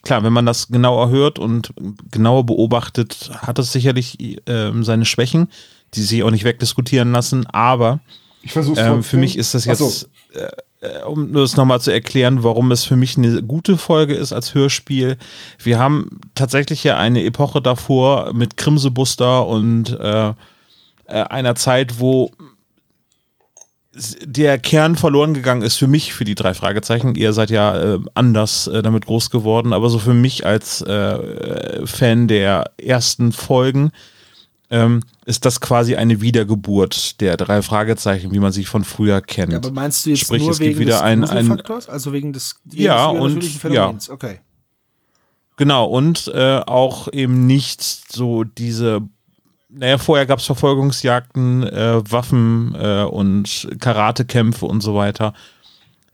klar, 0.03 0.23
wenn 0.23 0.33
man 0.33 0.45
das 0.45 0.67
genauer 0.67 1.09
hört 1.09 1.39
und 1.39 1.73
genauer 2.11 2.45
beobachtet, 2.45 3.31
hat 3.37 3.59
es 3.59 3.71
sicherlich 3.71 4.17
ähm, 4.45 4.83
seine 4.83 5.05
Schwächen, 5.05 5.49
die 5.93 6.01
sich 6.01 6.23
auch 6.23 6.31
nicht 6.31 6.43
wegdiskutieren 6.43 7.11
lassen. 7.11 7.45
Aber 7.47 7.99
Ich 8.41 8.55
ähm, 8.55 9.03
für 9.03 9.17
mich 9.17 9.37
ist 9.37 9.53
das 9.53 9.65
jetzt, 9.65 10.09
äh, 10.33 10.47
äh, 10.81 11.03
um 11.03 11.33
das 11.33 11.57
nochmal 11.57 11.81
zu 11.81 11.91
erklären, 11.91 12.43
warum 12.43 12.71
es 12.71 12.83
für 12.83 12.95
mich 12.95 13.17
eine 13.17 13.41
gute 13.41 13.77
Folge 13.77 14.13
ist 14.13 14.33
als 14.33 14.53
Hörspiel. 14.53 15.17
Wir 15.57 15.79
haben 15.79 16.19
tatsächlich 16.35 16.83
ja 16.83 16.97
eine 16.97 17.23
Epoche 17.23 17.61
davor 17.61 18.33
mit 18.33 18.57
Krimsebuster 18.57 19.47
und 19.47 19.89
äh, 19.99 20.29
äh, 20.29 20.33
einer 21.05 21.55
Zeit, 21.55 21.99
wo 21.99 22.31
der 24.23 24.59
Kern 24.59 24.95
verloren 24.95 25.33
gegangen 25.33 25.61
ist 25.61 25.75
für 25.77 25.87
mich, 25.87 26.13
für 26.13 26.23
die 26.25 26.35
drei 26.35 26.53
Fragezeichen. 26.53 27.15
Ihr 27.15 27.33
seid 27.33 27.49
ja 27.49 27.95
äh, 27.95 27.99
anders 28.13 28.67
äh, 28.67 28.81
damit 28.81 29.05
groß 29.05 29.29
geworden, 29.29 29.73
aber 29.73 29.89
so 29.89 29.99
für 29.99 30.13
mich 30.13 30.45
als 30.45 30.81
äh, 30.81 31.85
Fan 31.85 32.27
der 32.27 32.71
ersten 32.77 33.31
Folgen 33.31 33.91
ähm, 34.69 34.99
ist 35.25 35.45
das 35.45 35.61
quasi 35.61 35.95
eine 35.95 36.21
Wiedergeburt 36.21 37.21
der 37.21 37.37
drei 37.37 37.61
Fragezeichen, 37.61 38.31
wie 38.33 38.39
man 38.39 38.51
sie 38.51 38.65
von 38.65 38.83
früher 38.83 39.21
kennt. 39.21 39.53
Ja, 39.53 39.59
aber 39.59 39.71
meinst 39.71 40.05
du 40.05 40.09
jetzt 40.11 40.19
Sprich, 40.21 40.41
nur 40.43 40.51
es 40.51 40.59
gibt 40.59 40.71
wegen 40.71 40.79
wieder 40.79 40.93
des 40.93 41.01
ein- 41.01 41.23
ein-? 41.23 41.61
Also 41.87 42.11
wegen 42.13 42.33
des 42.33 42.55
wegen 42.65 42.83
Ja, 42.83 43.11
des 43.13 43.21
und- 43.21 43.43
Phänomens? 43.43 44.09
Okay. 44.09 44.39
Genau, 45.55 45.85
und 45.85 46.27
äh, 46.35 46.59
auch 46.67 47.07
eben 47.11 47.47
nicht 47.47 47.81
so 47.81 48.43
diese, 48.43 49.01
naja, 49.69 49.97
vorher 49.97 50.25
gab 50.25 50.39
es 50.39 50.45
Verfolgungsjagden, 50.45 51.63
äh, 51.63 52.11
Waffen 52.11 52.75
äh, 52.79 53.03
und 53.03 53.67
Karatekämpfe 53.79 54.65
und 54.65 54.81
so 54.81 54.95
weiter. 54.95 55.33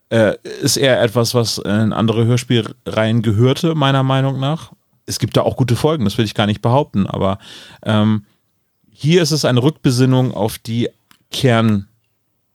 Äh, 0.10 0.36
ist 0.62 0.78
eher 0.78 1.02
etwas, 1.02 1.34
was 1.34 1.58
in 1.58 1.94
andere 1.94 2.26
Hörspielreihen 2.26 3.22
gehörte, 3.22 3.76
meiner 3.76 4.04
Meinung 4.04 4.40
nach. 4.40 4.74
Es 5.06 5.20
gibt 5.20 5.38
da 5.38 5.42
auch 5.42 5.58
gute 5.58 5.76
Folgen, 5.76 6.06
das 6.06 6.18
will 6.18 6.26
ich 6.26 6.36
gar 6.36 6.46
nicht 6.46 6.62
behaupten, 6.62 7.08
aber 7.08 7.40
ähm, 7.84 8.26
hier 8.90 9.22
ist 9.22 9.32
es 9.32 9.44
eine 9.44 9.62
Rückbesinnung 9.62 10.34
auf 10.34 10.58
die 10.58 10.90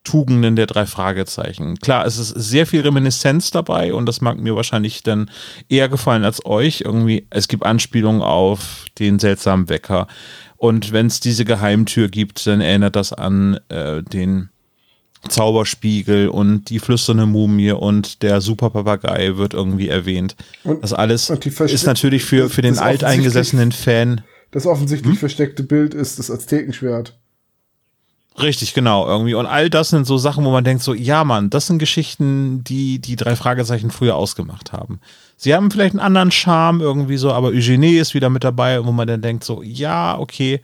Kerntugenden 0.08 0.56
der 0.56 0.66
drei 0.66 0.86
Fragezeichen. 0.86 1.76
Klar, 1.78 2.06
es 2.06 2.18
ist 2.18 2.30
sehr 2.30 2.66
viel 2.66 2.80
Reminiszenz 2.80 3.50
dabei 3.50 3.92
und 3.92 4.06
das 4.06 4.20
mag 4.20 4.38
mir 4.38 4.56
wahrscheinlich 4.56 5.02
dann 5.02 5.30
eher 5.68 5.88
gefallen 5.88 6.24
als 6.24 6.44
euch. 6.46 6.82
Irgendwie, 6.84 7.26
es 7.30 7.48
gibt 7.48 7.64
Anspielungen 7.66 8.22
auf 8.22 8.84
den 8.98 9.18
seltsamen 9.18 9.68
Wecker. 9.68 10.06
Und 10.56 10.92
wenn 10.92 11.06
es 11.06 11.20
diese 11.20 11.44
Geheimtür 11.44 12.08
gibt, 12.08 12.46
dann 12.46 12.60
erinnert 12.60 12.96
das 12.96 13.12
an 13.12 13.60
äh, 13.68 14.02
den 14.02 14.48
Zauberspiegel 15.28 16.28
und 16.28 16.70
die 16.70 16.78
flüsternde 16.78 17.26
Mumie 17.26 17.72
und 17.72 18.22
der 18.22 18.40
Superpapagei 18.40 19.36
wird 19.36 19.52
irgendwie 19.52 19.88
erwähnt. 19.88 20.36
Und- 20.64 20.82
das 20.82 20.92
alles 20.92 21.28
ist 21.30 21.86
natürlich 21.86 22.24
für, 22.24 22.48
für 22.48 22.62
den 22.62 22.78
alteingesessenen 22.78 23.72
Fan 23.72 24.22
Das 24.52 24.64
offensichtlich 24.66 25.12
Hm? 25.12 25.18
versteckte 25.18 25.62
Bild 25.64 25.92
ist 25.94 26.18
das 26.18 26.30
Aztekenschwert. 26.30 27.18
Richtig, 28.40 28.74
genau, 28.74 29.06
irgendwie. 29.06 29.34
Und 29.34 29.46
all 29.46 29.68
das 29.68 29.90
sind 29.90 30.06
so 30.06 30.16
Sachen, 30.16 30.44
wo 30.44 30.50
man 30.50 30.64
denkt, 30.64 30.82
so, 30.82 30.94
ja, 30.94 31.24
Mann, 31.24 31.50
das 31.50 31.66
sind 31.66 31.78
Geschichten, 31.78 32.62
die 32.62 33.00
die 33.00 33.16
drei 33.16 33.34
Fragezeichen 33.34 33.90
früher 33.90 34.14
ausgemacht 34.14 34.72
haben. 34.72 35.00
Sie 35.36 35.54
haben 35.54 35.70
vielleicht 35.70 35.92
einen 35.92 36.00
anderen 36.00 36.30
Charme 36.30 36.80
irgendwie 36.80 37.16
so, 37.16 37.32
aber 37.32 37.48
Eugenie 37.48 37.96
ist 37.96 38.14
wieder 38.14 38.30
mit 38.30 38.44
dabei, 38.44 38.84
wo 38.84 38.92
man 38.92 39.08
dann 39.08 39.22
denkt, 39.22 39.44
so, 39.44 39.62
ja, 39.62 40.18
okay, 40.18 40.60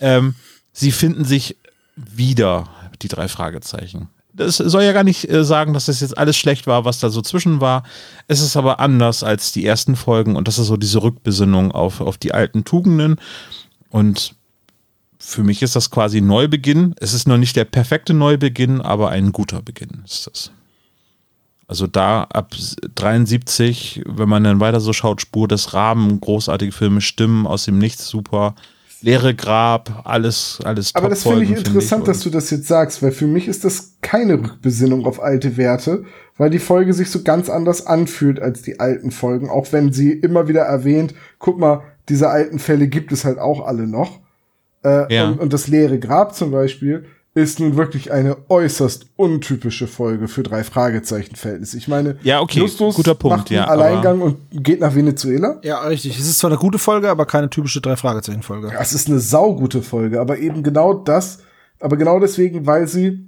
ähm, 0.00 0.34
sie 0.72 0.92
finden 0.92 1.24
sich 1.24 1.56
wieder, 1.96 2.68
die 3.02 3.08
drei 3.08 3.28
Fragezeichen. 3.28 4.08
Das 4.32 4.56
soll 4.56 4.82
ja 4.82 4.92
gar 4.92 5.04
nicht 5.04 5.28
äh, 5.30 5.44
sagen, 5.44 5.74
dass 5.74 5.86
das 5.86 6.00
jetzt 6.00 6.18
alles 6.18 6.36
schlecht 6.36 6.66
war, 6.66 6.84
was 6.84 6.98
da 6.98 7.08
so 7.08 7.22
zwischen 7.22 7.60
war. 7.60 7.84
Es 8.26 8.40
ist 8.40 8.56
aber 8.56 8.80
anders 8.80 9.22
als 9.22 9.52
die 9.52 9.64
ersten 9.64 9.94
Folgen 9.94 10.36
und 10.36 10.48
das 10.48 10.58
ist 10.58 10.66
so 10.66 10.76
diese 10.76 11.02
Rückbesinnung 11.02 11.70
auf, 11.70 12.00
auf 12.00 12.18
die 12.18 12.34
alten 12.34 12.64
Tugenden. 12.64 13.16
Und 13.90 14.34
für 15.24 15.42
mich 15.42 15.62
ist 15.62 15.74
das 15.74 15.90
quasi 15.90 16.20
Neubeginn. 16.20 16.94
Es 17.00 17.14
ist 17.14 17.26
noch 17.26 17.38
nicht 17.38 17.56
der 17.56 17.64
perfekte 17.64 18.14
Neubeginn, 18.14 18.80
aber 18.80 19.10
ein 19.10 19.32
guter 19.32 19.62
Beginn 19.62 20.02
ist 20.04 20.26
das. 20.26 20.50
Also 21.66 21.86
da 21.86 22.24
ab 22.24 22.54
73, 22.94 24.02
wenn 24.06 24.28
man 24.28 24.44
dann 24.44 24.60
weiter 24.60 24.80
so 24.80 24.92
schaut, 24.92 25.22
Spur 25.22 25.48
des 25.48 25.72
Rahmen, 25.72 26.20
großartige 26.20 26.72
Filme, 26.72 27.00
Stimmen 27.00 27.46
aus 27.46 27.64
dem 27.64 27.78
Nichts, 27.78 28.06
super. 28.06 28.54
Leere 29.00 29.34
Grab, 29.34 30.02
alles, 30.04 30.60
alles 30.64 30.94
Aber 30.94 31.08
das 31.08 31.24
finde 31.24 31.44
ich 31.44 31.50
interessant, 31.50 32.02
Und 32.02 32.08
dass 32.08 32.20
du 32.20 32.30
das 32.30 32.50
jetzt 32.50 32.66
sagst, 32.66 33.02
weil 33.02 33.12
für 33.12 33.26
mich 33.26 33.48
ist 33.48 33.64
das 33.64 33.94
keine 34.00 34.34
Rückbesinnung 34.34 35.04
auf 35.04 35.22
alte 35.22 35.56
Werte, 35.56 36.04
weil 36.38 36.50
die 36.50 36.58
Folge 36.58 36.94
sich 36.94 37.10
so 37.10 37.22
ganz 37.22 37.50
anders 37.50 37.86
anfühlt 37.86 38.40
als 38.40 38.62
die 38.62 38.80
alten 38.80 39.10
Folgen, 39.10 39.50
auch 39.50 39.72
wenn 39.72 39.92
sie 39.92 40.12
immer 40.12 40.48
wieder 40.48 40.62
erwähnt, 40.62 41.14
guck 41.38 41.58
mal, 41.58 41.82
diese 42.08 42.28
alten 42.28 42.58
Fälle 42.58 42.88
gibt 42.88 43.12
es 43.12 43.24
halt 43.24 43.38
auch 43.38 43.66
alle 43.66 43.86
noch. 43.86 44.23
Äh, 44.84 45.14
Ja. 45.14 45.28
und, 45.28 45.40
und 45.40 45.52
das 45.52 45.68
leere 45.68 45.98
Grab 45.98 46.34
zum 46.34 46.50
Beispiel 46.50 47.04
ist 47.36 47.58
nun 47.58 47.76
wirklich 47.76 48.12
eine 48.12 48.36
äußerst 48.48 49.06
untypische 49.16 49.88
Folge 49.88 50.28
für 50.28 50.44
drei 50.44 50.62
Fragezeichen-Verhältnisse. 50.62 51.76
Ich 51.76 51.88
meine, 51.88 52.16
Ja, 52.22 52.40
okay, 52.40 52.60
Justus 52.60 52.94
guter 52.94 53.16
Punkt, 53.16 53.36
macht 53.38 53.50
einen 53.50 53.58
ja, 53.58 53.66
Alleingang 53.66 54.20
und 54.20 54.36
geht 54.52 54.78
nach 54.80 54.94
Venezuela. 54.94 55.58
Ja, 55.64 55.80
richtig. 55.80 56.16
Es 56.16 56.28
ist 56.28 56.38
zwar 56.38 56.50
eine 56.50 56.58
gute 56.60 56.78
Folge, 56.78 57.10
aber 57.10 57.26
keine 57.26 57.50
typische 57.50 57.80
Drei-Fragezeichen-Folge. 57.80 58.68
Ja, 58.68 58.80
es 58.80 58.92
ist 58.92 59.08
eine 59.08 59.18
saugute 59.18 59.82
Folge, 59.82 60.20
aber 60.20 60.38
eben 60.38 60.62
genau 60.62 60.94
das, 60.94 61.38
aber 61.80 61.96
genau 61.96 62.20
deswegen, 62.20 62.66
weil 62.66 62.86
sie 62.86 63.26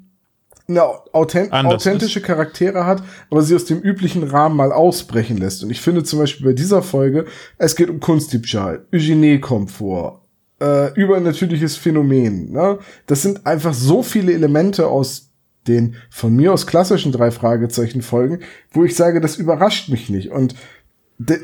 eine 0.68 0.82
authent 1.12 1.52
Anders 1.52 1.74
authentische 1.86 2.20
Charaktere 2.20 2.86
hat, 2.86 3.02
aber 3.30 3.42
sie 3.42 3.54
aus 3.54 3.64
dem 3.64 3.80
üblichen 3.80 4.24
Rahmen 4.24 4.56
mal 4.56 4.72
ausbrechen 4.72 5.36
lässt. 5.38 5.62
Und 5.64 5.70
ich 5.70 5.80
finde 5.80 6.04
zum 6.04 6.18
Beispiel 6.20 6.46
bei 6.46 6.52
dieser 6.52 6.82
Folge, 6.82 7.26
es 7.58 7.76
geht 7.76 7.90
um 7.90 8.00
Kunstdiebstahl, 8.00 8.84
Eugenie 8.92 9.38
kommt 9.40 9.70
vor, 9.70 10.22
äh, 10.60 10.92
übernatürliches 10.94 11.76
Phänomen. 11.76 12.52
Ne? 12.52 12.78
Das 13.06 13.22
sind 13.22 13.46
einfach 13.46 13.74
so 13.74 14.02
viele 14.02 14.32
Elemente 14.32 14.88
aus 14.88 15.30
den 15.68 15.96
von 16.10 16.34
mir 16.34 16.52
aus 16.52 16.66
klassischen 16.66 17.12
drei 17.12 17.30
Fragezeichen 17.30 18.02
Folgen, 18.02 18.40
wo 18.70 18.84
ich 18.84 18.94
sage, 18.94 19.20
das 19.20 19.36
überrascht 19.36 19.88
mich 19.88 20.08
nicht. 20.08 20.30
Und 20.30 20.54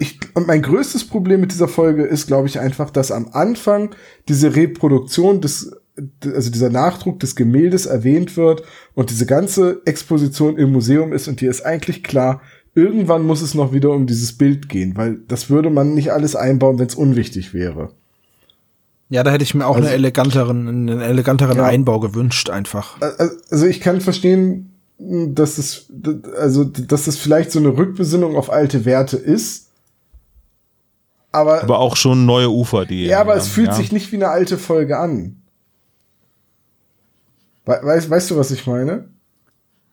ich, 0.01 0.21
und 0.35 0.47
mein 0.47 0.63
größtes 0.63 1.05
Problem 1.09 1.41
mit 1.41 1.53
dieser 1.53 1.69
Folge 1.69 2.05
ist, 2.05 2.27
glaube 2.27 2.47
ich, 2.47 2.61
einfach, 2.61 2.91
dass 2.91 3.11
am 3.11 3.29
Anfang 3.33 3.95
diese 4.29 4.55
Reproduktion 4.55 5.41
des, 5.41 5.73
also 6.25 6.51
dieser 6.51 6.71
Nachdruck 6.71 7.21
des 7.21 7.37
Gemäldes 7.37 7.87
erwähnt 7.87 8.37
wird 8.37 8.63
und 8.95 9.11
diese 9.11 9.27
ganze 9.27 9.81
Exposition 9.87 10.59
im 10.59 10.73
Museum 10.73 11.13
ist 11.13 11.27
und 11.27 11.41
dir 11.41 11.51
ist 11.51 11.65
eigentlich 11.65 12.05
klar, 12.05 12.43
irgendwann 12.75 13.27
muss 13.27 13.43
es 13.43 13.55
noch 13.55 13.73
wieder 13.73 13.91
um 13.91 14.07
dieses 14.07 14.37
Bild 14.37 14.69
gehen, 14.69 14.97
weil 14.97 15.19
das 15.27 15.49
würde 15.51 15.71
man 15.71 15.95
nicht 15.95 16.13
alles 16.13 16.37
einbauen, 16.37 16.79
wenn 16.79 16.87
es 16.87 16.95
unwichtig 16.95 17.55
wäre. 17.55 17.95
Ja, 19.13 19.23
da 19.23 19.31
hätte 19.31 19.45
ich 19.45 19.55
mir 19.55 19.67
auch 19.67 19.77
Also- 19.77 19.89
eine 19.89 19.95
eleganteren, 19.95 20.69
einen 20.69 21.01
eleganteren 21.03 21.59
Ja. 21.59 21.67
Einbau 21.67 22.01
gewünscht, 22.01 22.49
einfach. 22.49 22.99
Also 23.51 23.67
ich 23.67 23.83
kann 23.83 24.01
verstehen, 24.01 24.73
dass 24.99 25.59
es, 25.59 25.93
also, 26.39 26.65
dass 26.65 27.07
es 27.09 27.19
vielleicht 27.19 27.51
so 27.53 27.59
eine 27.59 27.77
Rückbesinnung 27.77 28.37
auf 28.37 28.51
alte 28.51 28.87
Werte 28.87 29.19
ist. 29.19 29.69
Aber, 31.31 31.63
aber 31.63 31.79
auch 31.79 31.97
schon 31.97 32.25
neue 32.25 32.49
Ufer, 32.51 32.87
die. 32.87 33.05
ja, 33.05 33.21
aber 33.21 33.37
es 33.37 33.49
ähm, 33.49 33.53
fühlt 33.53 33.69
ja. 33.69 33.75
sich 33.75 33.93
nicht 33.93 34.13
wie 34.13 34.17
eine 34.17 34.29
alte 34.29 34.57
Folge 34.57 34.99
an. 34.99 35.43
We 37.67 37.79
weißt, 37.83 38.09
weißt 38.09 38.31
du, 38.31 38.37
was 38.39 38.51
ich 38.51 38.67
meine? 38.67 39.09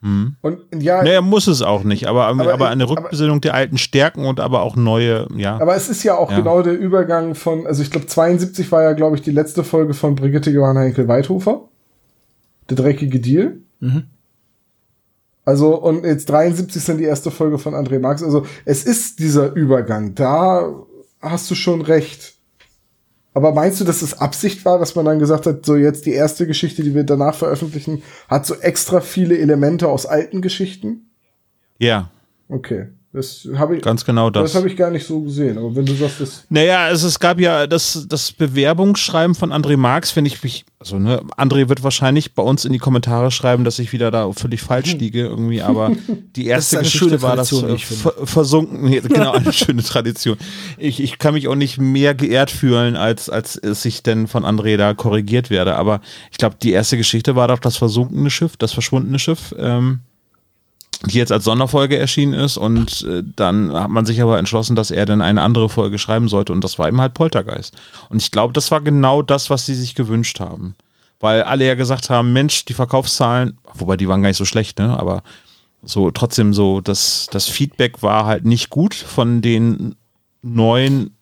Und 0.01 0.59
ja, 0.80 1.03
Naja, 1.03 1.19
muss 1.21 1.47
es 1.47 1.61
auch 1.61 1.84
nicht, 1.84 2.07
aber, 2.07 2.26
aber, 2.27 2.53
Aber- 2.53 2.69
eine 2.69 2.84
aber- 2.85 2.93
Rückbesinnung 2.93 3.41
der 3.41 3.53
alten 3.53 3.77
Stärken 3.77 4.26
und 4.26 4.39
aber 4.39 4.61
auch 4.61 4.77
neue, 4.77 5.27
ja. 5.35 5.59
aber 5.59 5.76
es 5.76 5.89
ist 5.89 6.03
ja 6.03 6.15
auch 6.17 6.31
Ja. 6.31 6.38
genau 6.38 6.61
der 6.61 6.80
Übergang 6.80 7.35
von, 7.35 7.67
also 7.67 7.81
ich 7.81 7.91
glaube 7.91 8.07
72 8.07 8.71
war 8.71 8.81
ja, 8.84 8.93
glaube 8.93 9.17
ich, 9.17 9.21
die 9.23 9.31
letzte 9.31 9.63
Folge 9.65 9.93
von 9.93 10.15
Brigitte 10.15 10.51
Johanna 10.51 10.81
Henkel-Weithofer. 10.81 11.63
Der 12.69 12.77
dreckige 12.77 13.19
Deal. 13.19 13.57
Also, 15.45 15.76
und 15.76 16.05
jetzt 16.05 16.30
73 16.30 16.76
ist 16.77 16.88
dann 16.89 16.97
die 16.99 17.05
erste 17.05 17.31
Folge 17.31 17.57
von 17.57 17.73
André 17.73 17.99
Marx. 17.99 18.21
Also, 18.21 18.45
es 18.65 18.84
ist 18.84 19.19
dieser 19.19 19.53
Übergang. 19.53 20.13
Da 20.15 20.71
hast 21.21 21.49
du 21.49 21.55
schon 21.55 21.81
recht. 21.81 22.35
Aber 23.34 23.53
meinst 23.53 23.80
du, 23.80 23.85
dass 23.85 24.01
es 24.01 24.19
Absicht 24.19 24.65
war, 24.65 24.80
dass 24.80 24.95
man 24.95 25.06
dann 25.06 25.19
gesagt 25.19 25.45
hat, 25.45 25.65
so 25.65 25.76
jetzt 25.76 26.06
die 26.06 26.14
erste 26.14 26.47
Geschichte, 26.47 26.84
die 26.84 26.95
wir 26.95 27.03
danach 27.03 27.35
veröffentlichen, 27.35 28.01
hat 28.27 28.45
so 28.45 28.56
extra 28.56 29.01
viele 29.01 29.38
Elemente 29.38 29.88
aus 29.88 30.06
alten 30.06 30.41
Geschichten? 30.41 31.11
ja, 31.77 32.10
Okay. 32.49 32.88
Das 33.11 33.48
habe 33.56 33.76
ich, 33.77 33.81
ganz 33.81 34.06
genau 34.06 34.30
das 34.30 34.52
das. 34.52 34.56
habe 34.56 34.68
ich 34.68 34.77
gar 34.77 34.91
nicht 34.91 35.07
so 35.07 35.22
gesehen. 35.22 35.57
Aber 35.57 35.76
wenn 35.76 35.84
du 35.84 35.95
sagst, 35.95 36.22
das, 36.22 36.45
Naja, 36.49 36.90
es, 36.91 37.02
es 37.02 37.19
gab 37.19 37.40
ja 37.40 37.65
das, 37.65 38.06
das 38.07 38.31
Bewerbungsschreiben 38.31 39.34
von 39.34 39.52
André 39.52 39.77
Marx, 39.77 40.15
wenn 40.15 40.27
ich 40.27 40.44
mich, 40.44 40.64
also 40.77 40.99
ne, 40.99 41.23
André 41.36 41.69
wird 41.69 41.81
wahrscheinlich 41.81 42.36
bei 42.36 42.44
uns 42.44 42.65
in 42.65 42.72
die 42.72 42.77
Kommentare 42.77 43.31
schreiben, 43.31 43.64
dass 43.64 43.80
ich 43.80 43.94
wieder 43.94 44.11
da 44.11 44.31
völlig 44.34 44.61
falsch 44.61 44.94
liege 44.94 45.22
irgendwie, 45.22 45.64
aber 45.64 45.91
die 46.36 46.45
erste 46.45 46.77
Geschichte 46.77 47.23
war 47.23 47.36
das 47.36 47.49
Tradition, 47.49 48.14
äh, 48.22 48.26
versunken, 48.27 48.88
nee, 48.88 48.99
genau, 48.99 49.31
eine 49.31 49.53
schöne 49.53 49.81
Tradition. 49.81 50.38
Ich, 50.77 51.02
ich 51.02 51.18
kann 51.18 51.34
mich 51.34 51.48
auch 51.48 51.56
nicht 51.56 51.80
mehr 51.80 52.14
geehrt 52.14 52.52
fühlen, 52.52 52.95
als, 52.95 53.27
als 53.27 53.56
es 53.56 53.86
ich 53.86 54.03
denn 54.03 54.27
von 54.27 54.45
André 54.45 54.77
da 54.77 54.94
korrigiert 54.94 55.49
werde, 55.49 55.77
aber 55.77 56.02
ich 56.31 56.38
glaube, 56.38 56.57
die 56.61 56.73
erste 56.73 56.95
Geschichte 56.95 57.36
war 57.36 57.48
doch 57.48 57.60
das 57.60 57.76
versunkene 57.76 58.30
Schiff, 58.30 58.56
das 58.56 58.72
verschwundene 58.72 59.18
Schiff, 59.18 59.56
ähm, 59.57 60.02
die 61.05 61.17
jetzt 61.17 61.31
als 61.31 61.45
Sonderfolge 61.45 61.97
erschienen 61.97 62.34
ist 62.34 62.57
und 62.57 63.03
äh, 63.03 63.23
dann 63.35 63.73
hat 63.73 63.89
man 63.89 64.05
sich 64.05 64.21
aber 64.21 64.38
entschlossen, 64.38 64.76
dass 64.76 64.91
er 64.91 65.05
dann 65.05 65.21
eine 65.21 65.41
andere 65.41 65.69
Folge 65.69 65.97
schreiben 65.97 66.27
sollte 66.27 66.51
und 66.51 66.63
das 66.63 66.77
war 66.77 66.88
eben 66.88 66.99
halt 66.99 67.13
Poltergeist. 67.13 67.76
Und 68.09 68.21
ich 68.21 68.31
glaube, 68.31 68.53
das 68.53 68.69
war 68.71 68.81
genau 68.81 69.21
das, 69.21 69.49
was 69.49 69.65
sie 69.65 69.76
sich 69.76 69.95
gewünscht 69.95 70.39
haben. 70.39 70.76
Weil 71.21 71.43
alle 71.43 71.65
ja 71.65 71.76
gesagt 71.76 72.09
haben, 72.09 72.34
Mensch, 72.34 72.65
die 72.65 72.73
Verkaufszahlen, 72.73 73.57
wobei 73.73 73.97
die 73.97 74.07
waren 74.07 74.21
gar 74.21 74.30
nicht 74.30 74.38
so 74.38 74.45
schlecht, 74.45 74.80
ne, 74.80 74.97
aber 74.97 75.23
so 75.84 76.11
trotzdem 76.11 76.53
so, 76.53 76.81
das, 76.81 77.27
das 77.31 77.47
Feedback 77.47 78.03
war 78.03 78.26
halt 78.26 78.45
nicht 78.45 78.69
gut 78.69 78.93
von 78.93 79.41
den 79.41 79.95
neuen 80.41 81.15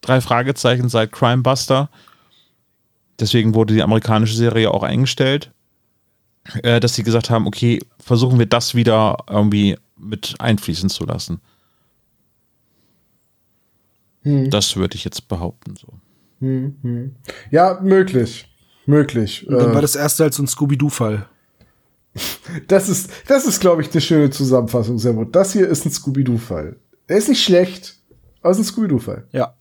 drei 0.00 0.20
Fragezeichen 0.20 0.88
seit 0.88 1.10
Crime 1.10 1.42
Buster. 1.42 1.88
Deswegen 3.18 3.54
wurde 3.54 3.74
die 3.74 3.82
amerikanische 3.82 4.36
Serie 4.36 4.70
auch 4.70 4.84
eingestellt 4.84 5.50
äh, 6.62 6.80
dass 6.80 6.94
sie 6.94 7.02
gesagt 7.02 7.30
haben, 7.30 7.46
okay, 7.46 7.78
versuchen 7.98 8.38
wir 8.38 8.46
das 8.46 8.74
wieder 8.74 9.16
irgendwie 9.28 9.76
mit 9.96 10.34
einfließen 10.38 10.90
zu 10.90 11.04
lassen. 11.04 11.40
Hm. 14.22 14.50
Das 14.50 14.76
würde 14.76 14.96
ich 14.96 15.04
jetzt 15.04 15.28
behaupten. 15.28 15.74
So. 15.76 15.88
Ja, 17.50 17.78
möglich. 17.82 18.48
Möglich. 18.86 19.46
Und 19.46 19.58
dann 19.58 19.70
Äh, 19.70 19.74
war 19.74 19.82
das 19.82 19.94
erste 19.94 20.24
halt 20.24 20.34
so 20.34 20.42
ein 20.42 20.48
Scooby-Doo-Fall. 20.48 21.28
das 22.68 22.88
ist, 22.88 23.10
das 23.28 23.46
ist, 23.46 23.60
glaube 23.60 23.82
ich, 23.82 23.90
eine 23.92 24.00
schöne 24.00 24.30
Zusammenfassung, 24.30 24.98
Servut. 24.98 25.34
Das 25.34 25.52
hier 25.52 25.68
ist 25.68 25.86
ein 25.86 25.92
Scooby-Doo-Fall. 25.92 26.76
Er 27.06 27.16
ist 27.16 27.28
nicht 27.28 27.42
schlecht, 27.42 27.96
aber 28.42 28.50
es 28.50 28.58
ist 28.58 28.66
ein 28.66 28.72
Scooby-Doo-Fall. 28.72 29.28
Ja, 29.32 29.54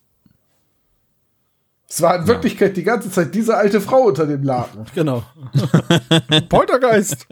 Es 1.93 2.01
war 2.01 2.15
in 2.15 2.25
Wirklichkeit 2.25 2.77
die 2.77 2.83
ganze 2.83 3.11
Zeit 3.11 3.35
diese 3.35 3.57
alte 3.57 3.81
Frau 3.81 4.03
unter 4.03 4.25
dem 4.25 4.43
Laken. 4.43 4.85
genau. 4.95 5.23
Poltergeist. 6.49 7.27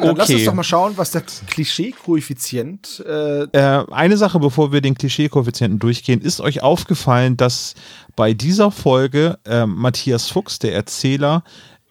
Dann 0.00 0.16
lass 0.16 0.28
uns 0.30 0.36
Okay. 0.38 0.44
doch 0.44 0.54
mal 0.54 0.62
schauen, 0.62 0.92
was 0.96 1.10
der 1.10 1.22
Klischee-Koeffizient 1.48 3.04
äh, 3.06 3.42
Äh, 3.52 3.84
eine 3.90 4.16
Sache, 4.16 4.38
bevor 4.38 4.72
wir 4.72 4.80
den 4.80 4.94
Klischee-Koeffizienten 4.94 5.78
durchgehen, 5.80 6.20
ist 6.20 6.40
euch 6.40 6.62
aufgefallen, 6.62 7.36
dass 7.36 7.74
bei 8.14 8.32
dieser 8.32 8.70
Folge 8.70 9.38
äh, 9.44 9.66
Matthias 9.66 10.28
Fuchs, 10.28 10.58
der 10.60 10.74
Erzähler, 10.74 11.42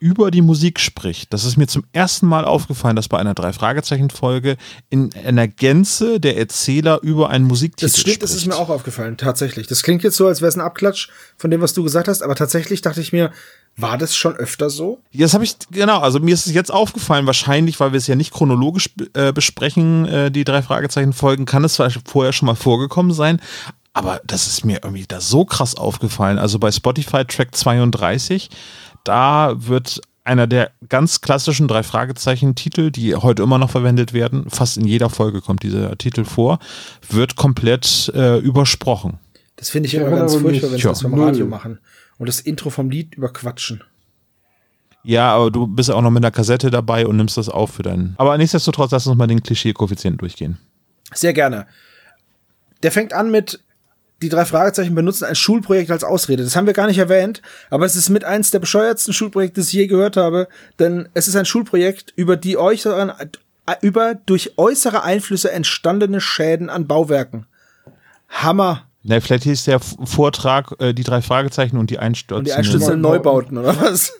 über 0.02 0.32
die 0.32 0.42
Musik 0.42 0.80
spricht. 0.80 1.32
Das 1.32 1.44
ist 1.44 1.56
mir 1.56 1.68
zum 1.68 1.84
ersten 1.92 2.26
Mal 2.26 2.44
aufgefallen, 2.44 2.96
dass 2.96 3.06
bei 3.06 3.18
einer 3.18 3.34
Drei-Fragezeichen-Folge 3.34 4.56
in 4.90 5.10
einer 5.24 5.46
Gänze 5.46 6.18
der 6.18 6.36
Erzähler 6.36 6.98
über 7.02 7.30
einen 7.30 7.44
Musiktitel 7.46 7.86
Das 7.86 7.92
stimmt, 7.92 8.14
spricht. 8.14 8.22
das 8.24 8.34
ist 8.34 8.46
mir 8.46 8.56
auch 8.56 8.68
aufgefallen, 8.68 9.16
tatsächlich. 9.16 9.68
Das 9.68 9.84
klingt 9.84 10.02
jetzt 10.02 10.16
so, 10.16 10.26
als 10.26 10.40
wäre 10.40 10.48
es 10.48 10.56
ein 10.56 10.60
Abklatsch 10.60 11.08
von 11.36 11.52
dem, 11.52 11.60
was 11.60 11.72
du 11.72 11.84
gesagt 11.84 12.08
hast, 12.08 12.20
aber 12.22 12.34
tatsächlich 12.34 12.82
dachte 12.82 13.00
ich 13.00 13.12
mir, 13.12 13.30
war 13.76 13.96
das 13.96 14.16
schon 14.16 14.34
öfter 14.34 14.70
so? 14.70 15.00
Ja, 15.12 15.24
Das 15.24 15.34
habe 15.34 15.44
ich, 15.44 15.54
genau, 15.70 16.00
also 16.00 16.18
mir 16.18 16.34
ist 16.34 16.46
es 16.46 16.52
jetzt 16.52 16.72
aufgefallen, 16.72 17.26
wahrscheinlich, 17.26 17.78
weil 17.78 17.92
wir 17.92 17.98
es 17.98 18.08
ja 18.08 18.16
nicht 18.16 18.32
chronologisch 18.32 18.90
äh, 19.14 19.32
besprechen, 19.32 20.04
äh, 20.06 20.30
die 20.32 20.42
drei 20.44 20.62
Fragezeichen-Folgen, 20.62 21.46
kann 21.46 21.62
es 21.64 21.74
zwar 21.74 21.90
vorher 22.04 22.32
schon 22.32 22.46
mal 22.46 22.56
vorgekommen 22.56 23.12
sein, 23.12 23.40
aber 23.92 24.20
das 24.24 24.46
ist 24.46 24.64
mir 24.64 24.80
irgendwie 24.82 25.04
da 25.06 25.20
so 25.20 25.44
krass 25.44 25.74
aufgefallen. 25.74 26.38
Also 26.38 26.58
bei 26.58 26.70
Spotify 26.72 27.24
Track 27.24 27.54
32, 27.54 28.50
da 29.04 29.54
wird 29.56 30.00
einer 30.24 30.46
der 30.46 30.70
ganz 30.88 31.20
klassischen 31.20 31.68
drei 31.68 31.82
Fragezeichen-Titel, 31.82 32.90
die 32.90 33.14
heute 33.16 33.42
immer 33.42 33.58
noch 33.58 33.70
verwendet 33.70 34.12
werden, 34.12 34.48
fast 34.48 34.76
in 34.78 34.86
jeder 34.86 35.10
Folge 35.10 35.40
kommt 35.40 35.62
dieser 35.62 35.96
Titel 35.98 36.24
vor, 36.24 36.58
wird 37.08 37.36
komplett 37.36 38.10
äh, 38.14 38.38
übersprochen. 38.38 39.18
Das 39.56 39.70
finde 39.70 39.88
ich 39.88 39.94
Ich 39.94 40.00
immer 40.00 40.10
ganz 40.16 40.34
furchtbar, 40.36 40.70
wenn 40.70 40.78
sie 40.78 40.84
das 40.84 41.02
null. 41.02 41.24
Radio 41.24 41.46
machen 41.46 41.78
und 42.18 42.28
das 42.28 42.40
Intro 42.40 42.70
vom 42.70 42.90
Lied 42.90 43.14
überquatschen. 43.16 43.82
Ja, 45.04 45.34
aber 45.34 45.50
du 45.50 45.66
bist 45.66 45.88
ja 45.88 45.96
auch 45.96 46.02
noch 46.02 46.12
mit 46.12 46.24
einer 46.24 46.30
Kassette 46.30 46.70
dabei 46.70 47.06
und 47.06 47.16
nimmst 47.16 47.36
das 47.36 47.48
auf 47.48 47.72
für 47.72 47.82
deinen. 47.82 48.14
Aber 48.18 48.38
nichtsdestotrotz, 48.38 48.92
lass 48.92 49.06
uns 49.06 49.18
mal 49.18 49.26
den 49.26 49.42
Klischee-Koeffizienten 49.42 50.18
durchgehen. 50.18 50.58
Sehr 51.12 51.32
gerne. 51.32 51.66
Der 52.84 52.92
fängt 52.92 53.12
an 53.12 53.30
mit 53.32 53.60
die 54.22 54.28
drei 54.28 54.44
Fragezeichen 54.44 54.94
benutzen 54.94 55.24
ein 55.24 55.34
Schulprojekt 55.34 55.90
als 55.90 56.04
Ausrede. 56.04 56.44
Das 56.44 56.56
haben 56.56 56.66
wir 56.66 56.72
gar 56.72 56.86
nicht 56.86 56.98
erwähnt, 56.98 57.42
aber 57.70 57.84
es 57.84 57.96
ist 57.96 58.08
mit 58.08 58.24
eins 58.24 58.50
der 58.50 58.60
bescheuertsten 58.60 59.12
Schulprojekte, 59.12 59.60
das 59.60 59.68
ich 59.68 59.74
je 59.74 59.86
gehört 59.88 60.16
habe, 60.16 60.48
denn 60.78 61.08
es 61.14 61.28
ist 61.28 61.36
ein 61.36 61.44
Schulprojekt 61.44 62.12
über 62.16 62.36
die 62.36 62.56
äußeren, 62.56 63.12
über 63.82 64.14
durch 64.14 64.56
äußere 64.56 65.02
Einflüsse 65.02 65.52
entstandene 65.52 66.20
Schäden 66.20 66.70
an 66.70 66.86
Bauwerken. 66.86 67.46
Hammer. 68.28 68.84
Na, 69.02 69.20
vielleicht 69.20 69.44
hieß 69.44 69.64
der 69.64 69.80
Vortrag 69.80 70.74
äh, 70.78 70.92
die 70.92 71.02
drei 71.02 71.22
Fragezeichen 71.22 71.76
und 71.76 71.90
die 71.90 71.98
Einstürze. 71.98 72.38
Und 72.38 72.46
die 72.46 72.52
einstürzenden 72.52 73.00
Neubauten, 73.00 73.58
oder 73.58 73.76
was? 73.80 74.12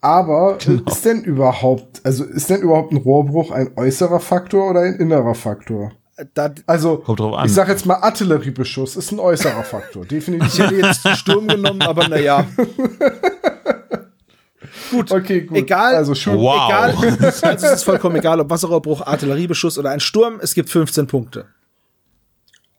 Aber 0.00 0.58
Genau. 0.64 0.82
ist 0.90 1.04
denn 1.04 1.22
überhaupt, 1.24 2.04
also 2.04 2.24
ist 2.24 2.50
denn 2.50 2.60
überhaupt 2.60 2.92
ein 2.92 2.98
Rohrbruch 2.98 3.50
ein 3.50 3.70
äußerer 3.76 4.20
Faktor 4.20 4.70
oder 4.70 4.80
ein 4.80 4.94
innerer 4.94 5.34
Faktor? 5.34 5.92
Da, 6.34 6.52
Also, 6.66 6.98
Kommt 6.98 7.20
drauf 7.20 7.34
an. 7.36 7.46
ich 7.46 7.52
sag 7.54 7.68
jetzt 7.68 7.86
mal, 7.86 7.94
Artilleriebeschuss 7.96 8.96
ist 8.96 9.12
ein 9.12 9.18
äußerer 9.18 9.64
Faktor, 9.64 10.02
ich 10.02 10.08
definitiv. 10.08 10.58
hätte 10.58 10.74
jetzt 10.74 11.04
den 11.04 11.14
Sturm 11.16 11.48
genommen, 11.48 11.82
aber 11.82 12.08
naja. 12.08 12.46
Okay, 15.10 15.42
gut. 15.42 15.56
Egal. 15.56 15.94
Also 15.94 16.14
schon. 16.14 16.36
Wow. 16.38 16.68
Egal, 16.68 16.90
also 17.42 17.66
es 17.66 17.72
ist 17.72 17.84
vollkommen 17.84 18.16
egal, 18.16 18.40
ob 18.40 18.50
Wasserrohrbruch, 18.50 19.00
Artilleriebeschuss 19.00 19.78
oder 19.78 19.90
ein 19.90 20.00
Sturm, 20.00 20.38
es 20.42 20.52
gibt 20.54 20.68
15 20.68 21.06
Punkte. 21.06 21.46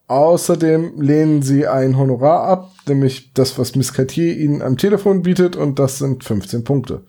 Außerdem 0.07 1.02
lehnen 1.02 1.41
sie 1.41 1.65
ein 1.68 1.98
Honorar 1.98 2.44
ab, 2.48 2.72
nämlich 2.88 3.34
das, 3.34 3.57
was 3.57 3.76
Miss 3.76 3.94
Cartier 3.94 4.38
ihnen 4.38 4.61
am 4.61 4.78
Telefon 4.78 5.24
bietet, 5.24 5.56
und 5.56 5.80
das 5.80 5.98
sind 5.98 6.24
15 6.24 6.64
Punkte. 6.64 7.02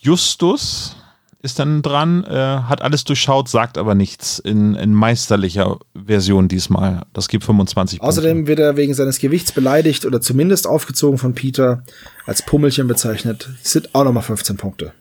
Justus 0.00 0.96
ist 1.42 1.58
dann 1.58 1.82
dran, 1.82 2.24
äh, 2.24 2.30
hat 2.30 2.82
alles 2.82 3.02
durchschaut, 3.04 3.48
sagt 3.48 3.76
aber 3.76 3.94
nichts 3.96 4.38
in, 4.38 4.74
in 4.76 4.94
meisterlicher 4.94 5.78
Version 5.94 6.46
diesmal. 6.46 7.02
Das 7.12 7.28
gibt 7.28 7.44
25 7.44 7.98
Punkte. 7.98 8.08
Außerdem 8.08 8.46
wird 8.46 8.60
er 8.60 8.76
wegen 8.76 8.94
seines 8.94 9.18
Gewichts 9.18 9.50
beleidigt 9.50 10.06
oder 10.06 10.20
zumindest 10.20 10.68
aufgezogen 10.68 11.18
von 11.18 11.34
Peter, 11.34 11.82
als 12.26 12.42
Pummelchen 12.42 12.86
bezeichnet. 12.86 13.50
Das 13.62 13.72
sind 13.72 13.94
auch 13.94 14.04
nochmal 14.04 14.22
15 14.22 14.56
Punkte. 14.56 14.92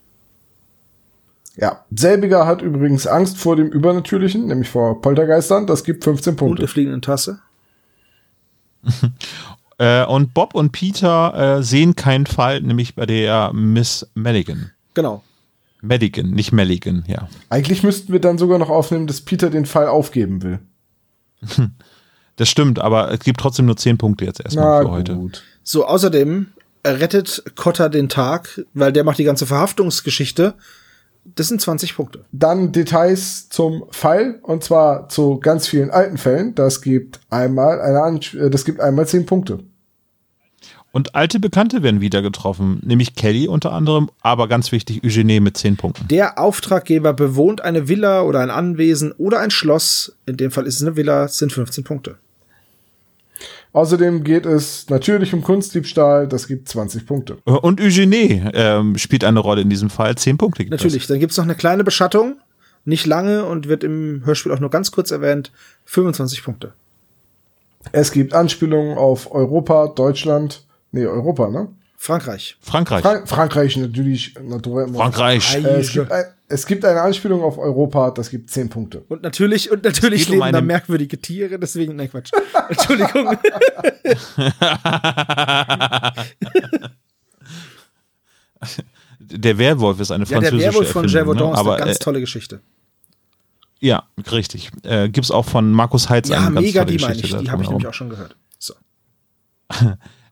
Ja, 1.58 1.86
selbiger 1.94 2.48
hat 2.48 2.62
übrigens 2.62 3.06
Angst 3.06 3.38
vor 3.38 3.56
dem 3.56 3.68
Übernatürlichen, 3.68 4.48
nämlich 4.48 4.70
vor 4.70 5.00
Poltergeistern. 5.02 5.68
Das 5.68 5.84
gibt 5.84 6.04
15 6.04 6.32
Und 6.32 6.38
Punkte. 6.38 6.62
der 6.62 6.70
fliegenden 6.70 7.02
Tasse. 7.02 7.40
Äh, 9.78 10.06
und 10.06 10.36
Bob 10.36 10.54
und 10.54 10.74
Peter 10.74 11.58
äh, 11.58 11.64
sehen 11.64 11.96
keinen 11.96 12.28
Fall, 12.28 12.62
nämlich 12.62 12.94
bei 12.94 13.08
der 13.08 13.52
Miss 13.52 14.08
Madigan. 14.14 14.70
Genau. 14.94 15.24
Madigan, 15.82 16.32
nicht 16.32 16.52
Melligan, 16.52 17.04
ja. 17.08 17.28
Eigentlich 17.50 17.84
müssten 17.84 18.14
wir 18.14 18.20
dann 18.20 18.38
sogar 18.38 18.60
noch 18.60 18.70
aufnehmen, 18.70 19.08
dass 19.08 19.22
Peter 19.22 19.50
den 19.50 19.66
Fall 19.66 19.88
aufgeben 19.88 20.44
will. 20.44 20.60
Das 22.38 22.50
stimmt, 22.50 22.80
aber 22.80 23.12
es 23.12 23.20
gibt 23.20 23.40
trotzdem 23.40 23.68
nur 23.68 23.78
10 23.78 24.00
Punkte 24.00 24.26
jetzt 24.26 24.44
erstmal 24.44 24.82
für 24.84 24.90
heute. 24.90 25.16
gut. 25.16 25.44
So, 25.64 25.86
außerdem 25.86 26.48
rettet 26.84 27.44
Cotter 27.56 27.90
den 27.90 28.10
Tag, 28.10 28.66
weil 28.74 28.92
der 28.92 29.04
macht 29.04 29.20
die 29.20 29.26
ganze 29.26 29.46
Verhaftungsgeschichte. 29.46 30.56
Das 31.36 31.50
sind 31.50 31.62
20 31.62 31.96
Punkte. 31.96 32.26
Dann 32.32 32.72
Details 32.72 33.50
zum 33.50 33.84
Fall 33.92 34.40
und 34.42 34.64
zwar 34.64 35.08
zu 35.08 35.40
ganz 35.40 35.68
vielen 35.68 35.92
alten 35.92 36.18
Fällen. 36.18 36.56
Das 36.56 36.82
gibt 36.82 37.20
einmal 37.30 37.80
eine 37.80 38.02
Ansch 38.02 38.34
äh, 38.34 38.50
das 38.50 38.66
gibt 38.66 38.80
einmal 38.80 39.08
10 39.08 39.28
Punkte. 39.28 39.60
Und 40.94 41.16
alte 41.16 41.40
Bekannte 41.40 41.84
werden 41.84 42.02
wieder 42.02 42.22
getroffen, 42.22 42.82
nämlich 42.84 43.16
Kelly 43.16 43.48
unter 43.48 43.72
anderem, 43.72 44.10
aber 44.22 44.50
ganz 44.50 44.74
wichtig, 44.74 45.04
Eugenie 45.06 45.40
mit 45.40 45.56
10 45.56 45.78
Punkten. 45.78 46.08
Der 46.10 46.38
Auftraggeber 46.38 47.14
bewohnt 47.14 47.62
eine 47.62 47.88
Villa 47.88 48.24
oder 48.24 48.42
ein 48.42 48.50
Anwesen 48.50 49.14
oder 49.14 49.40
ein 49.40 49.52
Schloss. 49.52 50.18
In 50.26 50.36
dem 50.36 50.52
Fall 50.52 50.68
ist 50.68 50.76
es 50.76 50.82
eine 50.82 50.98
Villa, 50.98 51.26
es 51.26 51.38
sind 51.38 51.54
15 51.54 51.86
Punkte. 51.86 52.18
Außerdem 53.74 54.26
geht 54.26 54.46
es 54.46 54.90
natürlich 54.90 55.34
um 55.34 55.42
Kunstdiebstahl, 55.42 56.28
das 56.28 56.48
gibt 56.48 56.68
20 56.68 57.06
Punkte. 57.06 57.38
Und 57.46 57.80
Eugenie 57.80 58.44
ähm, 58.54 58.98
spielt 58.98 59.24
eine 59.24 59.40
Rolle 59.40 59.62
in 59.62 59.70
diesem 59.70 59.90
Fall, 59.90 60.16
10 60.16 60.38
Punkte 60.38 60.64
gibt 60.66 60.72
Natürlich. 60.72 61.08
Dann 61.08 61.20
gibt's 61.20 61.38
noch 61.38 61.46
eine 61.46 61.56
kleine 61.56 61.86
Beschattung. 61.86 62.36
Nicht 62.84 63.06
lange 63.06 63.46
und 63.46 63.68
wird 63.68 63.84
im 63.84 64.24
Hörspiel 64.26 64.52
auch 64.52 64.60
nur 64.60 64.72
ganz 64.72 64.92
kurz 64.92 65.12
erwähnt. 65.12 65.52
25 65.86 66.44
Punkte. 66.44 66.74
Es 67.94 68.12
gibt 68.12 68.34
Anspielungen 68.34 68.98
auf 68.98 69.32
Europa, 69.32 69.88
Deutschland, 69.88 70.64
nee, 70.92 71.06
Europa, 71.06 71.50
ne? 71.50 71.70
Frankreich. 71.98 72.58
Frankreich. 72.62 73.04
Frank 73.04 73.30
Frankreich 73.30 73.78
natürlich. 73.78 74.34
natürlich 74.42 74.96
Frankreich. 74.96 75.56
Äh, 75.56 75.68
es, 75.80 75.94
gibt 75.94 76.12
ein, 76.12 76.26
es 76.48 76.66
gibt 76.66 76.84
eine 76.84 77.00
Anspielung 77.00 77.44
auf 77.44 77.60
Europa, 77.60 78.10
das 78.10 78.32
gibt 78.32 78.50
10 78.50 78.70
Punkte. 78.70 79.04
Und 79.08 79.22
natürlich, 79.22 79.70
und 79.70 79.84
natürlich 79.84 80.26
geht 80.26 80.34
um 80.34 80.42
leben 80.42 80.52
da 80.52 80.62
merkwürdige 80.62 81.22
Tiere, 81.22 81.60
deswegen, 81.60 81.96
nein, 81.96 82.10
Quatsch. 82.10 82.32
Entschuldigung. 82.70 83.38
Der 89.20 89.58
Werwolf 89.58 90.00
ist 90.00 90.12
eine 90.12 90.26
ja, 90.26 90.40
der 90.40 90.50
französische 90.50 90.74
Werwolf 90.74 90.92
von 90.92 91.04
Erfindung, 91.06 91.36
Gévaudan 91.36 91.48
ne? 91.48 91.54
ist 91.54 91.60
aber, 91.60 91.76
eine 91.76 91.86
ganz 91.86 91.98
äh, 91.98 92.04
tolle 92.04 92.20
Geschichte. 92.20 92.62
Ja, 93.80 94.04
richtig. 94.32 94.72
Äh, 94.84 95.10
Gibt 95.10 95.26
es 95.26 95.32
auch 95.32 95.46
von 95.46 95.72
Markus 95.72 96.10
Heitz 96.10 96.30
Ja, 96.30 96.38
eine 96.38 96.56
ganz 96.56 96.66
mega, 96.66 96.84
tolle 96.84 96.98
die 96.98 97.02
meine 97.04 97.14
Geschichte. 97.16 97.38
ich. 97.38 97.44
Die 97.44 97.52
habe 97.52 97.64
ich 97.64 97.70
nämlich 97.70 97.88
auch 97.88 97.94
schon 97.94 98.10
gehört. 98.10 98.36
So. 98.58 98.74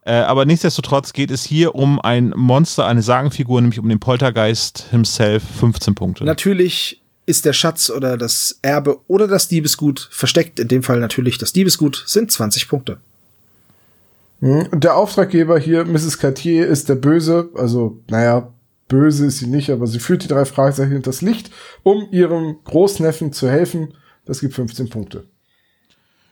Äh, 0.05 0.13
aber 0.13 0.45
nichtsdestotrotz 0.45 1.13
geht 1.13 1.31
es 1.31 1.43
hier 1.43 1.75
um 1.75 1.99
ein 1.99 2.33
Monster, 2.35 2.85
eine 2.85 3.01
Sagenfigur, 3.01 3.61
nämlich 3.61 3.79
um 3.79 3.89
den 3.89 3.99
Poltergeist 3.99 4.85
himself, 4.91 5.43
15 5.59 5.95
Punkte. 5.95 6.23
Natürlich 6.23 7.01
ist 7.25 7.45
der 7.45 7.53
Schatz 7.53 7.89
oder 7.89 8.17
das 8.17 8.57
Erbe 8.63 8.99
oder 9.07 9.27
das 9.27 9.47
Diebesgut 9.47 10.09
versteckt. 10.11 10.59
In 10.59 10.67
dem 10.67 10.83
Fall 10.83 10.99
natürlich 10.99 11.37
das 11.37 11.53
Diebesgut 11.53 12.03
sind 12.07 12.31
20 12.31 12.67
Punkte. 12.67 12.97
Hm. 14.39 14.67
Und 14.71 14.83
Der 14.83 14.95
Auftraggeber 14.95 15.59
hier, 15.59 15.85
Mrs. 15.85 16.17
Cartier, 16.17 16.67
ist 16.67 16.89
der 16.89 16.95
Böse. 16.95 17.49
Also, 17.55 17.99
naja, 18.09 18.51
böse 18.87 19.27
ist 19.27 19.39
sie 19.39 19.47
nicht, 19.47 19.69
aber 19.69 19.85
sie 19.85 19.99
führt 19.99 20.23
die 20.23 20.27
drei 20.27 20.45
Fragezeichen 20.45 20.91
hinters 20.91 21.21
Licht, 21.21 21.51
um 21.83 22.07
ihrem 22.11 22.57
Großneffen 22.63 23.31
zu 23.31 23.49
helfen. 23.49 23.93
Das 24.25 24.39
gibt 24.39 24.53
15 24.53 24.89
Punkte. 24.89 25.25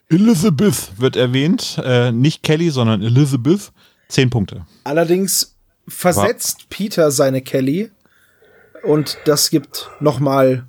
Elizabeth 0.10 0.92
wird 0.98 1.16
erwähnt, 1.16 1.82
äh, 1.84 2.12
nicht 2.12 2.44
Kelly, 2.44 2.70
sondern 2.70 3.02
Elizabeth, 3.02 3.72
10 4.10 4.30
Punkte. 4.30 4.66
Allerdings 4.84 5.56
versetzt 5.88 6.70
Peter 6.70 7.12
seine 7.12 7.42
Kelly 7.42 7.92
und 8.84 9.18
das 9.26 9.50
gibt 9.50 9.90
nochmal 10.00 10.68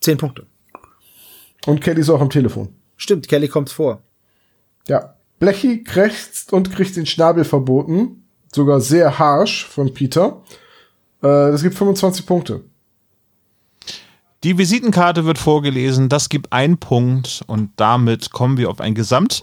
10 0.00 0.18
Punkte. 0.18 0.46
Und 1.66 1.80
Kelly 1.80 2.00
ist 2.00 2.10
auch 2.10 2.20
am 2.20 2.30
Telefon. 2.30 2.68
Stimmt, 2.96 3.26
Kelly 3.28 3.48
kommt 3.48 3.70
vor. 3.70 4.02
Ja. 4.86 5.16
Blechi 5.40 5.82
krächzt 5.82 6.52
und 6.52 6.72
kriegt 6.72 6.96
den 6.96 7.06
Schnabel 7.06 7.44
verboten. 7.44 8.24
Sogar 8.54 8.80
sehr 8.80 9.18
harsh 9.18 9.66
von 9.66 9.92
Peter. 9.92 10.42
Äh, 11.20 11.50
das 11.50 11.62
gibt 11.62 11.74
25 11.74 12.24
Punkte. 12.24 12.64
Die 14.46 14.58
Visitenkarte 14.58 15.24
wird 15.24 15.38
vorgelesen, 15.38 16.08
das 16.08 16.28
gibt 16.28 16.52
einen 16.52 16.78
Punkt 16.78 17.42
und 17.48 17.70
damit 17.74 18.30
kommen 18.30 18.58
wir 18.58 18.70
auf 18.70 18.80
ein 18.80 18.94
Gesamt 18.94 19.42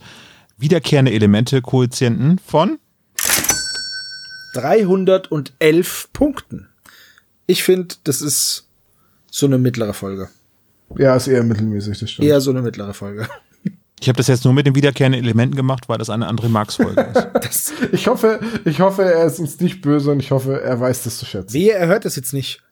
wiederkehrende 0.56 1.12
Elemente-Koeffizienten 1.12 2.40
von 2.40 2.80
311 4.54 6.08
Punkten. 6.14 6.70
Ich 7.48 7.64
finde, 7.64 7.96
das 8.06 8.22
ist 8.22 8.70
so 9.30 9.46
eine 9.46 9.58
mittlere 9.58 9.94
Folge. 9.94 10.30
Ja, 10.98 11.18
ist 11.18 11.28
eher 11.28 11.44
mittelmäßig, 11.44 12.00
das 12.00 12.10
stimmt. 12.10 12.26
Eher 12.26 12.40
so 12.40 12.52
eine 12.52 12.62
mittlere 12.62 12.94
Folge. 12.94 13.28
Ich 14.00 14.10
habe 14.10 14.18
das 14.18 14.28
jetzt 14.28 14.44
nur 14.44 14.54
mit 14.54 14.66
den 14.66 14.76
wiederkehrenden 14.76 15.22
Elementen 15.22 15.56
gemacht, 15.56 15.88
weil 15.88 15.98
das 15.98 16.10
eine 16.10 16.28
andere 16.28 16.50
Marx-Folge 16.50 17.14
ist. 17.50 17.74
Ich 17.94 18.08
hoffe, 18.08 18.42
ich 18.66 18.82
hoffe, 18.82 19.04
er 19.04 19.26
ist 19.26 19.40
uns 19.40 19.62
nicht 19.62 19.82
böse 19.82 20.12
und 20.12 20.20
ich 20.20 20.32
hoffe, 20.32 20.62
er 20.62 20.78
weiß 20.78 21.04
das 21.04 21.20
zu 21.20 21.26
schätzen. 21.26 21.54
Wehe, 21.54 21.72
er 21.72 21.88
hört 21.88 22.04
das 22.04 22.18
jetzt 22.18 22.34
nicht. 22.34 22.63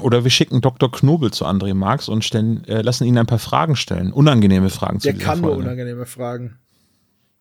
Oder 0.00 0.24
wir 0.24 0.30
schicken 0.30 0.60
Dr. 0.60 0.90
Knobel 0.90 1.30
zu 1.32 1.44
André 1.46 1.74
Marx 1.74 2.08
und 2.08 2.24
stellen, 2.24 2.64
äh, 2.64 2.82
lassen 2.82 3.04
ihn 3.04 3.18
ein 3.18 3.26
paar 3.26 3.38
Fragen 3.38 3.76
stellen. 3.76 4.12
Unangenehme 4.12 4.70
Fragen 4.70 5.00
zu 5.00 5.04
Der 5.08 5.14
dieser 5.14 5.24
kann 5.24 5.40
nur 5.40 5.50
Folge. 5.50 5.64
unangenehme 5.64 6.06
Fragen. 6.06 6.56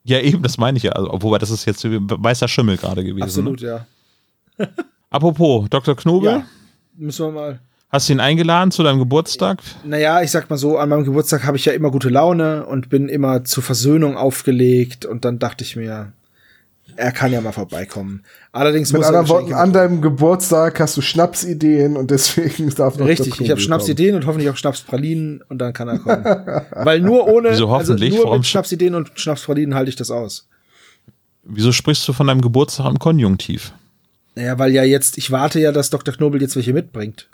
Ja, 0.04 0.20
eben, 0.20 0.44
das 0.44 0.58
meine 0.58 0.78
ich 0.78 0.84
ja. 0.84 0.92
Also, 0.92 1.10
wobei, 1.22 1.38
das 1.40 1.50
ist 1.50 1.66
jetzt 1.66 1.84
weißer 1.86 2.48
Schimmel 2.48 2.78
gerade 2.78 3.04
gewesen. 3.04 3.24
Absolut, 3.48 3.62
Ne? 3.62 3.68
ja. 3.68 4.68
Apropos, 5.10 5.68
Dr. 5.70 5.96
Knobel, 5.96 6.30
Ja. 6.32 6.44
Müssen 6.98 7.26
wir 7.28 7.32
mal. 7.32 7.60
hast 7.90 8.08
du 8.08 8.14
ihn 8.14 8.20
eingeladen 8.20 8.72
zu 8.72 8.84
deinem 8.84 9.00
Geburtstag? 9.00 9.60
Naja, 9.84 10.22
ich 10.22 10.32
sag 10.32 10.50
mal 10.50 10.58
so, 10.58 10.78
an 10.78 10.90
meinem 10.90 11.04
Geburtstag 11.06 11.44
habe 11.46 11.58
ich 11.58 11.66
ja 11.66 11.74
immer 11.74 11.92
gute 11.92 12.10
Laune 12.10 12.66
und 12.66 12.90
bin 12.90 13.10
immer 13.10 13.44
zur 13.44 13.64
Versöhnung 13.64 14.16
aufgelegt 14.16 15.06
und 15.06 15.26
dann 15.26 15.40
dachte 15.40 15.64
ich 15.64 15.76
mir, 15.76 16.14
er 16.98 17.12
kann 17.12 17.32
ja 17.32 17.42
mal 17.42 17.52
vorbeikommen. 17.52 18.24
Allerdings 18.52 18.92
Mit 18.92 19.00
muss 19.02 19.10
er 19.10 19.20
anderen 19.20 19.28
Worten, 19.30 19.54
an 19.54 19.74
deinem 19.74 20.02
Geburtstag 20.02 20.80
hast 20.80 20.96
du 20.98 21.02
Schnapsideen 21.02 21.98
und 21.98 22.12
deswegen 22.12 22.70
darf 22.76 22.98
noch 22.98 23.06
Richtig, 23.08 23.36
der 23.36 23.42
ich 23.46 23.52
habe 23.52 23.60
Schnapsideen 23.62 24.16
und 24.16 24.26
hoffentlich 24.26 24.50
auch 24.50 24.58
Schnapspralinen 24.58 25.42
und 25.50 25.58
dann 25.60 25.74
kann 25.74 25.88
er 25.88 26.00
kommen. 26.00 26.24
Weil 26.86 27.02
nur 27.02 27.28
ohne, 27.28 27.52
Wieso 27.52 27.70
hoffentlich? 27.70 28.12
also 28.12 28.16
nur 28.18 28.26
Warum 28.26 28.38
mit 28.40 28.46
sch- 28.46 28.50
Schnapsideen 28.52 28.96
und 28.96 29.12
Schnapspralinen 29.16 29.76
halte 29.76 29.90
ich 29.90 29.96
das 29.96 30.12
aus. 30.12 30.48
Wieso 31.44 31.72
sprichst 31.72 32.08
du 32.08 32.14
von 32.14 32.28
deinem 32.28 32.42
Geburtstag 32.42 32.88
im 32.90 32.98
Konjunktiv? 33.00 33.72
Naja, 34.36 34.58
weil 34.60 34.72
ja 34.74 34.84
jetzt, 34.84 35.18
ich 35.18 35.32
warte 35.32 35.60
ja, 35.60 35.72
dass 35.72 35.90
Dr. 35.90 36.14
Knobel 36.14 36.42
jetzt 36.42 36.56
welche 36.56 36.74
mitbringt. 36.74 37.30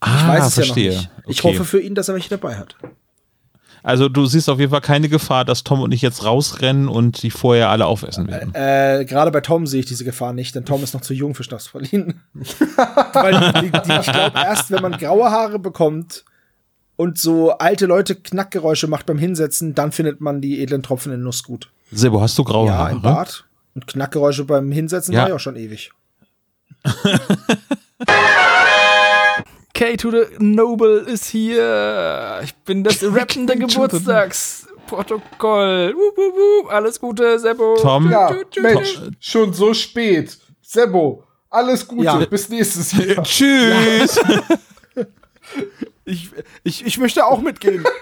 Ah, 0.00 0.16
Ich 0.20 0.28
weiß 0.28 0.46
es 0.48 0.54
verstehe. 0.54 0.92
ja 0.92 0.96
noch 0.96 1.02
nicht. 1.02 1.10
Ich 1.28 1.44
Okay. 1.44 1.54
hoffe 1.54 1.64
für 1.64 1.80
ihn, 1.80 1.94
dass 1.94 2.08
er 2.08 2.14
welche 2.14 2.30
dabei 2.30 2.56
hat. 2.56 2.76
Also 3.82 4.08
du 4.08 4.26
siehst 4.26 4.48
auf 4.50 4.58
jeden 4.58 4.70
Fall 4.70 4.80
keine 4.80 5.08
Gefahr, 5.08 5.44
dass 5.44 5.64
Tom 5.64 5.80
und 5.80 5.92
ich 5.92 6.02
jetzt 6.02 6.24
rausrennen 6.24 6.88
und 6.88 7.22
die 7.22 7.30
vorher 7.30 7.70
alle 7.70 7.86
aufessen 7.86 8.26
werden. 8.28 8.54
Äh, 8.54 9.04
Gerade 9.04 9.30
bei 9.30 9.40
Tom 9.40 9.66
sehe 9.66 9.80
ich 9.80 9.86
diese 9.86 10.04
Gefahr 10.04 10.32
nicht, 10.32 10.54
denn 10.54 10.64
Tom 10.64 10.82
ist 10.82 10.94
noch 10.94 11.00
zu 11.00 11.14
jung 11.14 11.34
für 11.34 11.44
Schnapspralinen. 11.44 12.20
Weil 13.12 13.52
die, 13.62 13.70
die, 13.70 13.92
ich 14.00 14.12
glaube, 14.12 14.32
erst 14.38 14.70
wenn 14.70 14.82
man 14.82 14.92
graue 14.92 15.30
Haare 15.30 15.58
bekommt 15.58 16.24
und 16.96 17.18
so 17.18 17.52
alte 17.52 17.86
Leute 17.86 18.16
Knackgeräusche 18.16 18.88
macht 18.88 19.06
beim 19.06 19.18
Hinsetzen, 19.18 19.74
dann 19.74 19.92
findet 19.92 20.20
man 20.20 20.40
die 20.40 20.60
edlen 20.62 20.82
Tropfen 20.82 21.12
in 21.12 21.22
Nuss 21.22 21.42
gut. 21.44 21.70
Sebo, 21.90 22.20
hast 22.20 22.36
du 22.38 22.44
graue 22.44 22.66
ja, 22.68 22.76
Haare? 22.76 22.92
im 22.92 23.02
Bart. 23.02 23.44
Und 23.74 23.86
Knackgeräusche 23.86 24.44
beim 24.44 24.72
Hinsetzen 24.72 25.14
Ja. 25.14 25.22
war 25.22 25.28
ja 25.28 25.34
auch 25.36 25.40
schon 25.40 25.56
ewig. 25.56 25.92
K 29.78 29.96
to 29.96 30.10
the 30.10 30.24
Noble 30.40 30.98
ist 31.06 31.26
hier. 31.26 32.40
Ich 32.42 32.52
bin 32.64 32.82
das 32.82 33.00
rappende 33.04 33.54
Geburtstagsprotokoll. 33.56 35.94
Wup, 35.94 36.16
wup, 36.16 36.34
wup. 36.34 36.72
Alles 36.72 36.98
Gute, 36.98 37.38
Seppo. 37.38 37.76
Tom, 37.80 38.10
Ja, 38.10 38.34
Mensch, 38.60 38.98
schon 39.20 39.52
so 39.52 39.72
spät. 39.74 40.36
Sebo, 40.62 41.22
alles 41.48 41.86
Gute, 41.86 42.04
Ja. 42.04 42.16
bis 42.26 42.48
nächstes 42.48 42.90
Jahr. 42.92 43.22
Tschüss. 43.22 44.18
Ich, 46.04 46.30
ich, 46.64 46.84
ich 46.86 46.98
möchte 46.98 47.24
auch 47.24 47.40
mitgehen. 47.40 47.84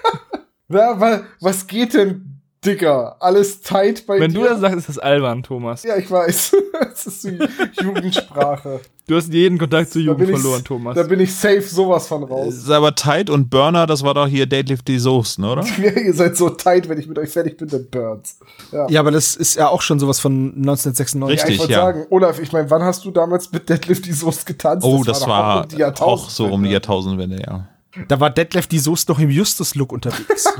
Ja, 0.68 0.98
wa- 0.98 1.22
was 1.40 1.64
geht 1.68 1.94
denn, 1.94 2.35
Digga? 2.66 3.16
Alles 3.20 3.60
tight 3.60 4.06
bei 4.06 4.18
Wenn 4.20 4.32
dir? 4.32 4.40
du 4.40 4.44
das 4.44 4.60
sagst, 4.60 4.76
ist 4.78 4.88
das 4.88 4.98
albern, 4.98 5.42
Thomas. 5.42 5.82
ja, 5.84 5.96
ich 5.96 6.10
weiß. 6.10 6.56
das 6.80 7.06
ist 7.06 7.24
die 7.24 7.38
Jugendsprache. 7.80 8.80
Du 9.06 9.14
hast 9.14 9.32
jeden 9.32 9.56
Kontakt 9.56 9.92
zur 9.92 10.02
Jugend 10.02 10.28
verloren, 10.28 10.64
Thomas. 10.64 10.96
da 10.96 11.04
bin 11.04 11.20
ich 11.20 11.32
safe 11.32 11.62
sowas 11.62 12.08
von 12.08 12.24
raus. 12.24 12.54
ist 12.54 12.70
aber 12.70 12.92
Tide 12.94 13.32
und 13.32 13.48
Burner, 13.48 13.86
das 13.86 14.02
war 14.02 14.14
doch 14.14 14.26
hier 14.26 14.46
Deadlift 14.46 14.88
die 14.88 14.98
Soße, 14.98 15.40
ne, 15.40 15.52
oder? 15.52 15.64
Ihr 15.96 16.12
seid 16.12 16.36
so 16.36 16.50
tight, 16.50 16.88
wenn 16.88 16.98
ich 16.98 17.06
mit 17.06 17.16
euch 17.18 17.30
fertig 17.30 17.56
bin, 17.56 17.68
dann 17.68 17.88
burns. 17.88 18.38
Ja. 18.72 18.88
Ja, 18.90 19.00
aber 19.00 19.12
das 19.12 19.36
ist 19.36 19.54
ja 19.54 19.68
auch 19.68 19.80
schon 19.82 20.00
sowas 20.00 20.18
von 20.18 20.54
1996. 20.56 21.38
Ja, 21.38 21.44
ich 21.44 21.50
Richtig, 21.52 21.70
ja. 21.70 21.82
sagen, 21.82 22.06
Olaf, 22.10 22.40
ich 22.40 22.50
meine, 22.52 22.68
wann 22.68 22.82
hast 22.82 23.04
du 23.04 23.12
damals 23.12 23.52
mit 23.52 23.68
Deadlift 23.68 24.06
die 24.06 24.12
Soße 24.12 24.44
getanzt? 24.44 24.84
Oh, 24.84 25.04
das, 25.04 25.20
doch 25.20 25.28
war 25.28 25.60
auch 25.60 25.62
um 25.62 25.68
die 25.68 25.76
Jahrtausendwende. 25.76 26.22
auch 26.24 26.30
so 26.30 26.46
um 26.46 26.62
die 26.64 26.70
Jahrtausendwende, 26.70 27.42
ja. 27.46 27.68
Da 28.08 28.20
war 28.20 28.30
Detlef 28.30 28.66
die 28.66 28.78
Soße 28.78 29.06
noch 29.08 29.18
im 29.18 29.30
Justus-Look 29.30 29.92
unterwegs. 29.92 30.46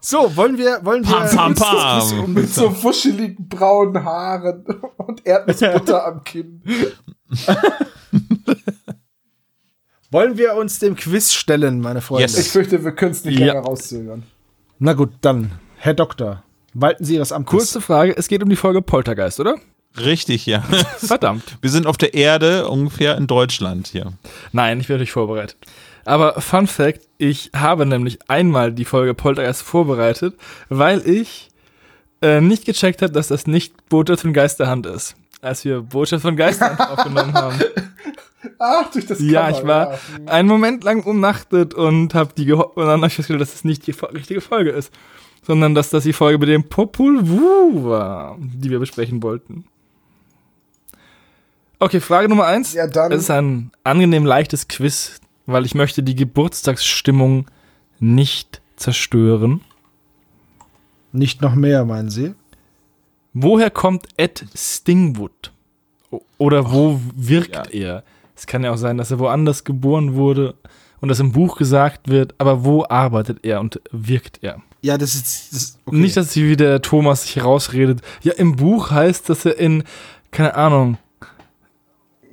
so, 0.00 0.36
wollen 0.36 0.58
wir, 0.58 0.80
wollen 0.84 1.04
wir. 1.06 1.16
Pam, 1.16 1.54
pam, 1.54 1.98
pam. 2.00 2.34
Mit 2.34 2.52
so 2.52 2.82
wuscheligen 2.82 3.48
braunen 3.48 4.04
Haaren 4.04 4.64
und 4.98 5.26
Erdnussbutter 5.26 6.06
am 6.06 6.24
Kinn. 6.24 6.62
Wollen 10.10 10.38
wir 10.38 10.54
uns 10.54 10.78
dem 10.78 10.94
Quiz 10.96 11.32
stellen, 11.32 11.80
meine 11.80 12.00
Freunde? 12.00 12.22
Yes. 12.22 12.38
Ich 12.38 12.48
fürchte, 12.52 12.84
wir 12.84 12.92
können 12.92 13.12
es 13.12 13.24
nicht 13.24 13.38
Ja. 13.38 13.46
länger 13.46 13.60
rauszögern. 13.60 14.22
Na 14.78 14.92
gut, 14.92 15.10
dann, 15.22 15.52
Herr 15.76 15.94
Doktor, 15.94 16.42
walten 16.72 17.04
Sie 17.04 17.14
Ihres 17.14 17.32
Amtes. 17.32 17.50
Kurze 17.50 17.80
Frage, 17.80 18.16
es 18.16 18.28
geht 18.28 18.42
um 18.42 18.48
die 18.48 18.56
Folge 18.56 18.82
Poltergeist, 18.82 19.40
oder? 19.40 19.56
Richtig, 19.96 20.46
ja. 20.46 20.60
Verdammt. 20.98 21.58
Wir 21.62 21.70
sind 21.70 21.86
auf 21.86 21.96
der 21.96 22.14
Erde, 22.14 22.68
ungefähr 22.68 23.16
in 23.16 23.26
Deutschland 23.26 23.86
hier. 23.88 24.12
Nein, 24.52 24.80
ich 24.80 24.88
werde 24.88 25.02
euch 25.04 25.12
vorbereitet. 25.12 25.56
Aber 26.04 26.40
Fun 26.40 26.66
Fact, 26.66 27.00
ich 27.18 27.50
habe 27.56 27.86
nämlich 27.86 28.18
einmal 28.28 28.72
die 28.72 28.84
Folge 28.84 29.14
Poltergeist 29.14 29.62
vorbereitet, 29.62 30.34
weil 30.68 31.06
ich 31.08 31.50
äh, 32.22 32.40
nicht 32.40 32.64
gecheckt 32.66 33.02
habe, 33.02 33.12
dass 33.12 33.28
das 33.28 33.46
nicht 33.46 33.88
Botschaft 33.88 34.22
von 34.22 34.32
Geisterhand 34.32 34.86
ist. 34.86 35.16
Als 35.40 35.64
wir 35.64 35.80
Botschaft 35.82 36.22
von 36.22 36.36
Geisterhand 36.36 36.80
aufgenommen 36.90 37.32
haben. 37.34 37.58
Ach, 38.58 38.90
durch 38.90 39.06
das 39.06 39.20
Ja, 39.20 39.46
Cover, 39.50 39.58
ich 39.60 39.66
war 39.66 39.92
ja. 39.92 39.98
einen 40.26 40.48
Moment 40.48 40.84
lang 40.84 41.02
umnachtet 41.04 41.74
und 41.74 42.14
habe 42.14 42.32
die 42.36 42.44
geho- 42.46 42.72
und 42.74 42.86
dann 42.86 43.00
hab 43.00 43.08
ich 43.08 43.14
festgestellt, 43.14 43.40
dass 43.40 43.54
es 43.54 43.64
nicht 43.64 43.86
die 43.86 43.92
richtige 44.12 44.40
Folge 44.40 44.70
ist, 44.70 44.92
sondern 45.42 45.74
dass 45.74 45.90
das 45.90 46.04
die 46.04 46.12
Folge 46.12 46.38
mit 46.38 46.48
dem 46.48 46.64
Popul 46.64 47.26
Vuh 47.28 47.84
war, 47.88 48.36
die 48.38 48.70
wir 48.70 48.78
besprechen 48.78 49.22
wollten. 49.22 49.64
Okay, 51.78 52.00
Frage 52.00 52.28
Nummer 52.28 52.46
eins. 52.46 52.72
Ja, 52.72 52.86
dann- 52.86 53.12
Es 53.12 53.22
ist 53.22 53.30
ein 53.30 53.70
angenehm 53.82 54.24
leichtes 54.24 54.68
Quiz, 54.68 55.20
weil 55.46 55.64
ich 55.64 55.74
möchte 55.74 56.02
die 56.02 56.14
Geburtstagsstimmung 56.14 57.46
nicht 57.98 58.60
zerstören. 58.76 59.60
Nicht 61.12 61.42
noch 61.42 61.54
mehr, 61.54 61.84
meinen 61.84 62.10
Sie? 62.10 62.34
Woher 63.32 63.70
kommt 63.70 64.06
Ed 64.16 64.44
Stingwood? 64.54 65.52
Oder 66.38 66.72
wo 66.72 67.00
wirkt 67.14 67.72
er? 67.72 68.04
Es 68.36 68.46
kann 68.46 68.64
ja 68.64 68.72
auch 68.72 68.76
sein, 68.76 68.98
dass 68.98 69.10
er 69.10 69.18
woanders 69.18 69.64
geboren 69.64 70.14
wurde 70.14 70.54
und 71.00 71.08
das 71.08 71.20
im 71.20 71.32
Buch 71.32 71.56
gesagt 71.56 72.08
wird, 72.08 72.34
aber 72.38 72.64
wo 72.64 72.84
arbeitet 72.84 73.44
er 73.44 73.60
und 73.60 73.80
wirkt 73.90 74.38
er? 74.42 74.62
Ja, 74.82 74.98
das 74.98 75.14
ist. 75.14 75.52
Das, 75.52 75.78
okay. 75.86 75.96
Nicht, 75.96 76.16
dass 76.16 76.32
hier 76.32 76.48
wieder 76.48 76.82
Thomas 76.82 77.24
sich 77.24 77.42
rausredet. 77.42 78.02
Ja, 78.22 78.34
im 78.34 78.56
Buch 78.56 78.90
heißt, 78.90 79.28
dass 79.28 79.44
er 79.46 79.58
in, 79.58 79.84
keine 80.30 80.54
Ahnung, 80.54 80.98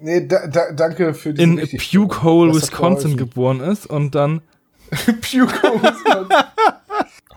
Nee, 0.02 0.28
da, 0.28 0.48
da, 0.48 0.72
danke 0.73 1.14
für 1.14 1.34
die 1.34 1.41
in 1.44 1.57
Puke 1.78 2.23
Hole, 2.23 2.53
Wisconsin 2.53 3.18
geboren 3.18 3.60
ist 3.61 3.86
und 3.88 4.15
dann. 4.15 4.41
Puke 4.90 5.61
Hole, 5.64 5.82
Wisconsin. 5.84 6.36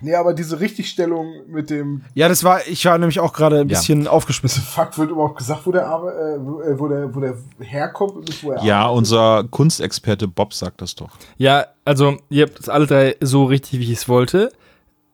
nee, 0.01 0.15
aber 0.15 0.33
diese 0.35 0.61
Richtigstellung 0.61 1.27
mit 1.49 1.71
dem 1.71 2.03
ja, 2.15 2.29
das 2.29 2.43
war. 2.43 2.67
Ich 2.67 2.85
war 2.87 2.97
nämlich 2.99 3.21
auch 3.21 3.33
gerade 3.33 3.57
ein 3.61 3.69
Ja. 3.69 3.79
bisschen 3.79 4.07
aufgeschmissen. 4.09 4.63
Fakt 4.63 4.99
wird 4.99 5.11
überhaupt 5.11 5.37
gesagt, 5.39 5.67
wo 5.67 5.73
der, 5.73 5.87
Arbe 5.87 6.11
äh, 6.11 6.45
wo, 6.45 6.61
äh, 6.63 6.79
wo, 6.79 6.89
der, 6.89 7.15
wo 7.15 7.21
der 7.21 7.37
herkommt 7.61 8.17
und 8.17 8.29
nicht 8.29 8.43
wo 8.43 8.53
er 8.53 8.65
Ja, 8.65 8.81
arbeitet. 8.83 8.99
unser 8.99 9.45
Kunstexperte 9.51 10.27
Bob 10.27 10.55
sagt 10.55 10.81
das 10.81 10.95
doch. 10.95 11.11
Ja, 11.37 11.67
also, 11.85 12.17
ihr 12.31 12.47
habt 12.47 12.59
es 12.61 12.69
alle 12.69 12.87
drei 12.87 13.17
so 13.21 13.45
richtig, 13.45 13.79
wie 13.81 13.85
ich 13.85 13.99
es 13.99 14.09
wollte. 14.09 14.51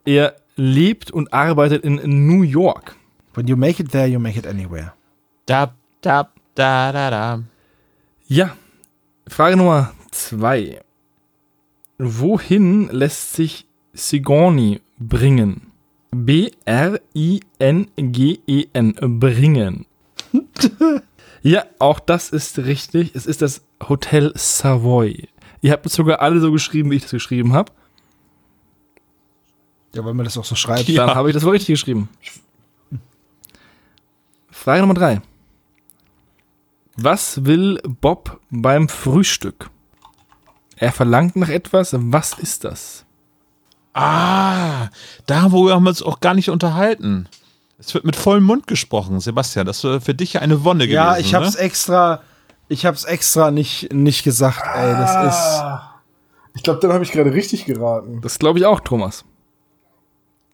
Er 0.05 0.35
lebt 0.56 1.10
und 1.10 1.32
arbeitet 1.32 1.85
in 1.85 2.27
New 2.27 2.43
York. 2.43 2.94
When 3.35 3.47
you 3.47 3.56
make 3.56 3.82
it 3.82 3.90
there, 3.93 4.06
you 4.06 4.18
make 4.20 4.39
it 4.39 4.47
anywhere. 4.47 4.93
Da, 5.47 5.72
da, 6.01 6.28
da, 6.55 6.93
da, 6.93 7.10
da. 7.10 7.43
Ja, 8.27 8.56
Frage 9.27 9.56
Nummer 9.56 9.93
zwei. 10.10 10.81
Wohin 11.98 12.89
lässt 12.90 13.35
sich 13.35 13.66
Sigourney 13.93 14.81
bringen? 14.98 15.72
B-R-I-N-G-E-N. 16.12 17.01
E 18.47 18.66
Bringen. 19.06 19.86
ja, 21.43 21.64
auch 21.78 22.01
das 22.01 22.31
ist 22.31 22.59
richtig. 22.59 23.14
Es 23.14 23.27
ist 23.27 23.43
das 23.43 23.62
Hotel 23.89 24.32
Savoy. 24.35 25.28
Ihr 25.60 25.72
habt 25.72 25.86
es 25.86 25.93
sogar 25.93 26.20
alle 26.20 26.40
so 26.40 26.51
geschrieben, 26.52 26.90
wie 26.90 26.97
ich 26.97 27.02
das 27.02 27.12
geschrieben 27.12 27.52
habe. 27.52 27.72
Ja, 29.94 30.05
weil 30.05 30.14
man 30.14 30.24
das 30.24 30.39
auch 30.39 30.44
so 30.44 30.55
schreibt. 30.55 30.89
Dann 30.89 31.14
habe 31.14 31.28
ich 31.28 31.35
das 31.35 31.44
wohl 31.44 31.52
richtig 31.52 31.74
geschrieben. 31.74 32.09
Frage 34.51 34.81
Nummer 34.81 34.94
drei. 34.94 35.20
Was 36.96 37.44
will 37.44 37.80
Bob 37.82 38.40
beim 38.50 38.88
Frühstück? 38.88 39.70
Er 40.76 40.92
verlangt 40.92 41.36
nach 41.36 41.48
etwas. 41.48 41.94
Was 41.96 42.38
ist 42.38 42.64
das? 42.64 43.04
Ah, 43.92 44.88
darüber 45.26 45.74
haben 45.74 45.84
wir 45.84 45.90
uns 45.90 46.02
auch 46.02 46.20
gar 46.20 46.34
nicht 46.34 46.50
unterhalten. 46.50 47.28
Es 47.78 47.94
wird 47.94 48.04
mit 48.04 48.16
vollem 48.16 48.44
Mund 48.44 48.66
gesprochen, 48.66 49.20
Sebastian. 49.20 49.66
Das 49.66 49.82
war 49.84 50.00
für 50.00 50.14
dich 50.14 50.34
ja 50.34 50.40
eine 50.42 50.64
Wonne 50.64 50.86
gewesen. 50.86 50.94
Ja, 50.94 51.18
ich 51.18 51.34
hab's 51.34 51.54
ne? 51.54 51.60
extra, 51.60 52.22
ich 52.68 52.86
hab's 52.86 53.04
extra 53.04 53.50
nicht, 53.50 53.92
nicht 53.92 54.22
gesagt, 54.22 54.62
ey, 54.74 54.92
das 54.92 55.10
ist. 55.10 55.40
Ah. 55.40 56.00
Ich 56.54 56.62
glaube, 56.62 56.80
dann 56.80 56.92
habe 56.92 57.04
ich 57.04 57.12
gerade 57.12 57.32
richtig 57.32 57.64
geraten. 57.64 58.20
Das 58.20 58.38
glaube 58.38 58.58
ich 58.58 58.66
auch, 58.66 58.80
Thomas. 58.80 59.24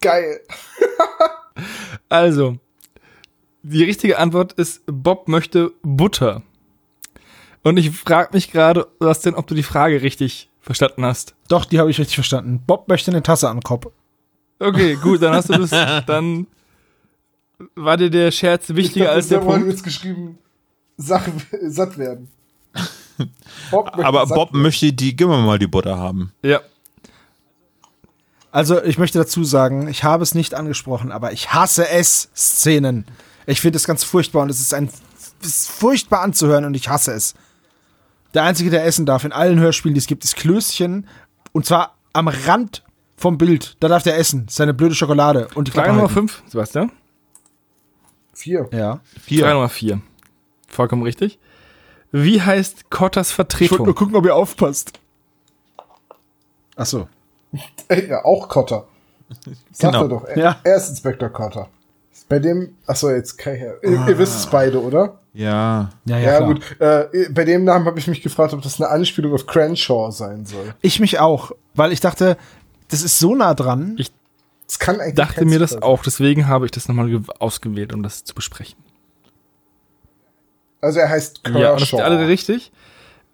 Geil. 0.01 0.41
Also, 2.09 2.59
die 3.69 3.85
richtige 3.85 4.19
Antwort 4.19 4.53
ist, 4.53 4.83
Bob 4.87 5.29
möchte 5.29 5.73
Butter. 5.83 6.43
Und 7.63 7.77
ich 7.79 7.91
frage 7.91 8.31
mich 8.33 8.53
gerade, 8.53 8.87
was 9.01 9.21
denn, 9.21 9.35
ob 9.35 9.47
du 9.49 9.55
die 9.55 9.65
Frage 9.65 10.03
richtig 10.03 10.49
verstanden 10.61 11.05
hast. 11.05 11.35
Doch, 11.49 11.65
die 11.65 11.79
habe 11.81 11.91
ich 11.91 11.99
richtig 11.99 12.15
verstanden. 12.15 12.63
Bob 12.65 12.89
möchte 12.89 13.11
eine 13.11 13.23
Tasse 13.23 13.49
an 13.49 13.57
den 13.57 13.63
Kopf. 13.63 13.87
Okay, 14.59 14.97
gut, 14.97 15.21
dann 15.23 15.35
hast 15.35 15.49
du 15.49 15.55
das, 15.55 15.71
dann 16.07 16.47
war 17.75 17.97
dir 17.97 18.11
der 18.11 18.31
Scherz 18.31 18.69
wichtiger 18.75 19.07
ich 19.07 19.11
als 19.11 19.29
der 19.29 19.39
Punkt. 19.39 19.69
jetzt 19.69 19.83
geschrieben, 19.83 20.39
Sache, 20.97 21.33
satt 21.63 21.99
werden. 21.99 22.29
Bob 23.71 23.91
Aber 23.95 24.27
satt 24.27 24.37
Bob 24.37 24.53
werden. 24.53 24.63
möchte 24.63 24.93
die, 24.93 25.17
gib 25.17 25.27
mir 25.29 25.39
mal 25.39 25.59
die 25.59 25.67
Butter 25.67 25.99
haben. 25.99 26.33
Ja, 26.43 26.61
Also, 28.53 28.83
ich 28.83 28.97
möchte 28.99 29.19
dazu 29.19 29.43
sagen, 29.43 29.89
ich 29.89 30.05
habe 30.05 30.23
es 30.23 30.35
nicht 30.35 30.55
angesprochen, 30.55 31.11
aber 31.11 31.33
ich 31.33 31.53
hasse 31.53 31.89
es, 31.89 32.31
Szenen. 32.37 33.07
Ich 33.47 33.61
finde 33.61 33.77
es 33.77 33.87
ganz 33.87 34.05
furchtbar 34.05 34.43
und 34.43 34.51
es 34.51 34.61
ist 34.61 34.75
ein 34.75 34.91
ist 35.43 35.69
furchtbar 35.71 36.21
anzuhören 36.23 36.65
und 36.65 36.75
ich 36.75 36.89
hasse 36.89 37.13
es. 37.13 37.35
Der 38.35 38.43
Einzige, 38.45 38.71
der 38.71 38.85
essen 38.85 39.07
darf 39.07 39.25
in 39.25 39.33
allen 39.33 39.59
Hörspielen, 39.61 39.95
die 39.95 39.99
es 40.01 40.07
gibt, 40.07 40.25
ist 40.25 40.37
Klößchen 40.37 41.07
und 41.53 41.65
zwar 41.67 41.95
am 42.13 42.29
Rand 42.29 42.83
vom 43.17 43.39
Bild. 43.39 43.77
Da 43.81 43.89
darf 43.89 44.03
der 44.03 44.19
essen. 44.19 44.47
Seine 44.49 44.75
blöde 44.75 44.95
Schokolade 44.95 45.49
und 45.55 45.69
die 45.69 45.73
Frage 45.73 45.87
Klappe 45.89 45.97
Nummer 46.01 46.09
halten. 46.15 46.29
5, 46.29 46.43
Sebastian. 46.49 46.93
Vier. 48.33 48.69
Ja. 48.73 49.01
Frage 49.27 49.55
Nummer 49.55 49.69
4. 49.69 50.01
Vollkommen 50.69 51.03
richtig. 51.03 51.39
Wie 52.13 52.41
heißt 52.43 52.91
Kottas 52.91 53.31
Ich 53.31 53.39
wollte 53.39 53.57
Vertretung? 53.59 53.87
nur 53.87 53.95
gucken, 53.95 54.17
ob 54.17 54.25
ihr 54.27 54.35
aufpasst. 54.35 54.99
Ach 56.77 56.87
so. 56.87 57.09
Ja, 58.09 58.25
auch 58.25 58.49
Cotter. 58.49 58.87
Sagt 59.73 59.93
Genau. 59.95 60.03
er 60.03 60.09
doch. 60.09 60.25
Er, 60.25 60.39
Ja. 60.39 60.61
er 60.65 60.77
ist 60.77 60.89
Inspektor 60.91 61.29
Cotter. 61.31 61.69
Bei 62.29 62.39
dem, 62.41 62.75
achso, 62.87 63.11
jetzt 63.11 63.39
kann 63.39 63.55
ich 63.55 63.61
ja. 63.63 63.73
Ihr, 63.83 64.09
ihr 64.09 64.19
wisst 64.19 64.37
es 64.37 64.47
beide, 64.47 64.83
oder? 64.83 65.21
Ja. 65.33 65.91
Ja, 66.07 66.19
Ja, 66.19 66.37
klar. 66.39 66.55
gut. 66.55 66.81
Äh, 66.81 67.29
bei 67.31 67.45
dem 67.45 67.65
Namen 67.65 67.85
habe 67.87 67.99
ich 67.99 68.07
mich 68.09 68.23
gefragt, 68.23 68.53
ob 68.53 68.63
das 68.63 68.81
eine 68.81 68.91
Anspielung 68.91 69.33
auf 69.33 69.47
Crenshaw 69.47 70.11
sein 70.11 70.45
soll. 70.47 70.75
Ich 70.81 70.99
mich 70.99 71.21
auch, 71.21 71.53
weil 71.75 71.93
ich 71.93 72.01
dachte, 72.01 72.37
das 72.89 73.03
ist 73.03 73.19
so 73.19 73.35
nah 73.37 73.55
dran. 73.55 73.95
Ich 73.99 74.11
Das 74.67 74.79
kann 74.81 74.99
eigentlich 75.01 75.15
dachte 75.15 75.45
mir 75.45 75.59
das 75.61 75.71
Zufall 75.71 75.89
auch, 75.89 76.03
deswegen 76.03 76.49
habe 76.49 76.65
ich 76.65 76.73
das 76.73 76.89
nochmal 76.89 77.09
ge- 77.09 77.21
ausgewählt, 77.39 77.93
um 77.93 78.03
das 78.03 78.25
zu 78.25 78.35
besprechen. 78.35 78.77
sein. 78.83 78.93
Also 80.81 80.99
er 81.01 81.09
heißt 81.11 81.45
Kershaw. 81.45 81.61
Ja, 81.61 81.73
und 81.73 81.81
das 81.81 81.93
ist 81.93 82.01
alle 82.01 82.27
richtig. 82.29 82.73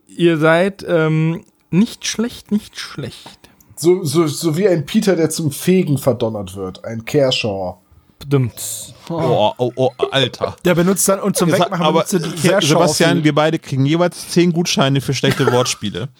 Ihr 0.07 0.37
seid 0.39 0.85
ähm, 0.87 1.45
nicht 1.71 2.07
schlecht, 2.07 2.51
nicht 2.53 2.79
schlecht. 2.79 3.39
so, 3.77 4.05
so, 4.05 4.27
so 4.27 4.57
wie 4.57 4.69
ein 4.69 4.85
Peter, 4.87 5.17
der 5.17 5.31
zum 5.31 5.51
Fegen 5.51 5.99
verdonnert 5.99 6.57
wird. 6.57 6.85
Ein 6.85 7.05
Kershaw. 7.05 7.79
Bedimmt. 8.23 8.95
Oh, 9.09 9.53
oh, 9.59 9.73
oh, 9.77 9.91
Alter. 10.11 10.57
Der 10.65 10.75
benutzt 10.75 11.09
dann 11.09 11.21
und 11.21 11.37
zum 11.37 11.51
Sag- 11.51 11.61
Wegmachen 11.61 11.85
aber 11.85 12.05
benutzt 12.05 12.15
er 12.15 12.19
die 12.21 12.31
Kerschaufel. 12.31 12.67
Sebastian, 12.67 13.25
wir 13.25 13.35
beide 13.35 13.59
kriegen 13.59 13.85
jeweils 13.85 14.29
10 14.31 14.53
Gutscheine 14.53 15.01
für 15.01 15.15
schlechte 15.15 15.51
Wortspiele. 15.53 16.09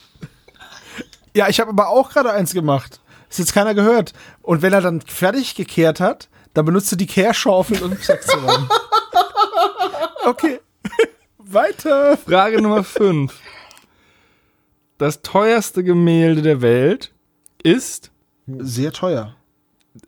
Ja, 1.35 1.49
ich 1.49 1.61
habe 1.61 1.71
aber 1.71 1.89
auch 1.89 2.11
gerade 2.11 2.31
eins 2.31 2.53
gemacht. 2.53 3.01
Ist 3.31 3.39
jetzt 3.39 3.55
keiner 3.55 3.73
gehört. 3.73 4.13
Und 4.43 4.61
wenn 4.61 4.75
er 4.75 4.83
dann 4.83 5.01
fertig 5.01 5.55
gekehrt 5.55 5.99
hat, 5.99 6.29
dann 6.53 6.67
benutzt 6.67 6.93
er 6.93 6.99
die 6.99 7.07
Kehrschaufel, 7.07 7.79
den 7.79 7.97
Sack 7.97 8.23
zu 8.23 8.37
räumen. 8.37 8.69
Okay. 10.27 10.61
Weiter. 11.39 12.17
Frage 12.19 12.61
Nummer 12.61 12.85
5. 12.85 13.33
Das 14.99 15.23
teuerste 15.23 15.83
Gemälde 15.83 16.43
der 16.43 16.61
Welt 16.63 17.11
ist 17.63 18.11
Sehr 18.47 18.93
teuer. 18.93 19.35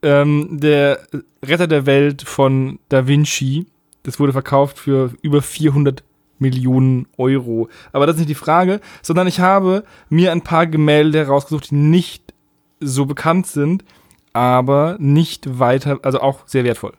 Ähm, 0.02 0.48
der 0.60 1.00
Retter 1.44 1.66
der 1.66 1.86
Welt 1.86 2.22
von 2.22 2.78
Da 2.88 3.06
Vinci. 3.06 3.66
Das 4.02 4.18
wurde 4.20 4.32
verkauft 4.32 4.78
für 4.78 5.12
über 5.22 5.42
400 5.42 6.02
Millionen 6.38 7.06
Euro. 7.16 7.68
Aber 7.92 8.06
das 8.06 8.16
ist 8.16 8.20
nicht 8.20 8.30
die 8.30 8.34
Frage, 8.34 8.80
sondern 9.02 9.26
ich 9.26 9.40
habe 9.40 9.84
mir 10.08 10.32
ein 10.32 10.42
paar 10.42 10.66
Gemälde 10.66 11.18
herausgesucht, 11.18 11.70
die 11.70 11.76
nicht 11.76 12.34
so 12.80 13.06
bekannt 13.06 13.46
sind, 13.46 13.84
aber 14.32 14.96
nicht 14.98 15.58
weiter, 15.58 16.00
also 16.02 16.20
auch 16.20 16.40
sehr 16.46 16.64
wertvoll. 16.64 16.92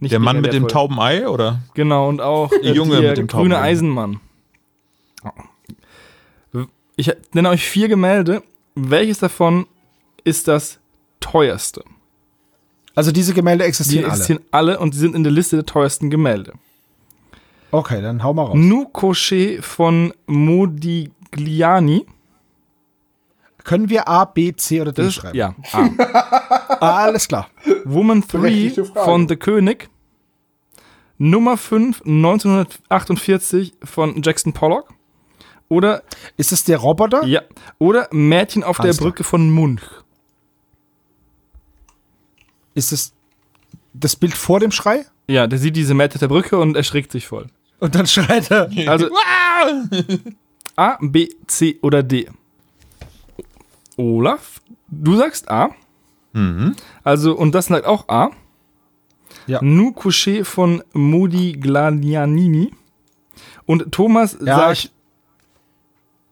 Nicht 0.00 0.12
Der 0.12 0.18
Mann 0.20 0.36
mit 0.42 0.52
dem 0.52 0.64
wertvoll. 0.64 0.70
tauben 0.70 1.00
Ei, 1.00 1.26
oder? 1.28 1.60
Genau, 1.74 2.08
und 2.08 2.20
auch 2.20 2.52
äh, 2.62 2.72
Junge 2.72 3.00
der 3.00 3.10
mit 3.10 3.18
dem 3.18 3.26
grüne. 3.26 3.58
Eisenmann. 3.58 4.20
Ich 6.96 7.10
nenne 7.32 7.48
euch 7.48 7.64
vier 7.64 7.88
Gemälde. 7.88 8.42
Welches 8.76 9.18
davon 9.18 9.66
ist 10.22 10.46
das 10.46 10.78
teuerste? 11.20 11.82
Also 12.94 13.10
diese 13.12 13.34
Gemälde 13.34 13.64
Die 13.64 13.68
existieren 13.68 14.04
alle. 14.04 14.12
existieren 14.14 14.42
alle 14.50 14.78
und 14.78 14.92
sie 14.94 15.00
sind 15.00 15.14
in 15.16 15.24
der 15.24 15.32
Liste 15.32 15.56
der 15.56 15.66
teuersten 15.66 16.10
Gemälde. 16.10 16.52
Okay, 17.70 18.00
dann 18.00 18.22
hau 18.22 18.32
mal 18.34 18.44
raus. 18.44 18.54
Nu 18.56 18.86
Cochet 18.86 19.64
von 19.64 20.12
Modigliani. 20.26 22.06
Können 23.64 23.88
wir 23.88 24.06
A, 24.08 24.26
B, 24.26 24.52
C 24.54 24.80
oder 24.80 24.92
D 24.92 25.02
Das 25.02 25.14
schreiben? 25.14 25.36
ja, 25.36 25.54
A. 25.72 25.86
Alles 27.04 27.26
klar. 27.26 27.48
Woman 27.84 28.20
3 28.20 28.38
Berechtigte 28.38 28.84
Frage. 28.84 29.04
von 29.04 29.28
The 29.28 29.36
König. 29.36 29.88
Nummer 31.16 31.56
5, 31.56 32.02
1948 32.04 33.72
von 33.82 34.20
Jackson 34.22 34.52
Pollock. 34.52 34.92
Oder, 35.68 36.02
Ist 36.36 36.52
es 36.52 36.64
der 36.64 36.76
Roboter? 36.78 37.24
ja, 37.24 37.40
oder 37.78 38.08
Mädchen 38.12 38.62
auf 38.62 38.78
Alles 38.80 38.96
der 38.96 39.00
klar. 39.02 39.10
Brücke 39.12 39.24
von 39.24 39.50
Munch. 39.50 39.80
Ist 42.74 42.92
es 42.92 43.12
das 43.92 44.16
Bild 44.16 44.34
vor 44.34 44.60
dem 44.60 44.70
Schrei? 44.70 45.06
Ja, 45.26 45.46
der 45.46 45.58
sieht 45.58 45.76
diese 45.76 45.94
auf 46.14 46.20
der 46.20 46.28
Brücke 46.28 46.58
und 46.58 46.76
erschrickt 46.76 47.12
sich 47.12 47.26
voll. 47.26 47.46
Und 47.80 47.94
dann 47.94 48.06
schreit 48.06 48.50
er. 48.50 48.70
Also 48.88 49.08
A, 50.76 50.98
B, 51.00 51.28
C 51.46 51.78
oder 51.82 52.02
D. 52.02 52.28
Olaf, 53.96 54.60
du 54.88 55.16
sagst 55.16 55.48
A. 55.50 55.70
Also, 57.04 57.36
und 57.36 57.54
das 57.54 57.66
sagt 57.66 57.86
auch 57.86 58.08
A. 58.08 58.30
Ja. 59.46 59.60
Nu 59.62 59.90
Couché 59.90 60.44
von 60.44 60.82
Modigliani. 60.92 62.72
Und 63.66 63.92
Thomas 63.92 64.36
Ja, 64.44 64.56
sagt 64.56 64.72
ich, 64.78 64.92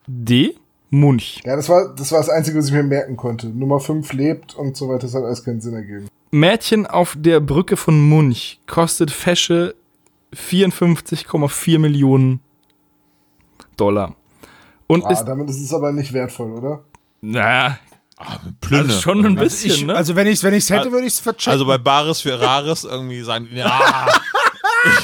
D. 0.07 0.57
Munch. 0.91 1.41
Ja, 1.45 1.57
das 1.57 1.69
war, 1.69 1.95
das 1.95 2.11
war 2.13 2.19
das 2.19 2.29
Einzige, 2.29 2.59
was 2.59 2.67
ich 2.67 2.73
mir 2.73 2.83
merken 2.83 3.17
konnte. 3.17 3.47
Nummer 3.49 3.81
5 3.81 4.13
lebt 4.13 4.55
und 4.55 4.77
so 4.77 4.89
weiter. 4.89 5.03
Das 5.07 5.15
hat 5.15 5.23
alles 5.25 5.43
keinen 5.43 5.61
Sinn 5.61 5.75
ergeben. 5.75 6.09
Mädchen 6.33 6.87
auf 6.87 7.15
der 7.17 7.41
Brücke 7.41 7.77
von 7.77 8.01
Munch 8.09 8.59
kostet 8.67 9.11
fesche 9.11 9.75
54,4 10.35 11.79
Millionen 11.79 12.41
Dollar. 13.77 14.17
Und 14.87 15.05
Ah, 15.05 15.11
ist, 15.11 15.25
damit 15.25 15.51
ist 15.51 15.61
es 15.61 15.73
aber 15.75 15.93
nicht 15.93 16.13
wertvoll, 16.13 16.53
oder? 16.53 16.85
naja, 17.21 17.79
Plünne. 18.61 18.85
also 18.85 19.01
schon 19.01 19.27
ein 19.27 19.35
bisschen, 19.37 19.71
ich, 19.73 19.85
ne? 19.85 19.95
also 19.95 20.17
wenn 20.17 20.27
ich 20.27 20.35
es 20.35 20.45
wenn 20.45 20.55
ich's 20.55 20.71
hätte, 20.71 20.91
würde 20.91 21.07
ich 21.07 21.13
es 21.13 21.21
verchecken. 21.21 21.53
Also 21.53 21.67
bei 21.67 21.79
Bares 21.79 22.23
für 22.23 22.41
Rares 22.41 22.85
irgendwie 22.85 23.21
sagen, 23.23 23.49
ja, 23.53 24.07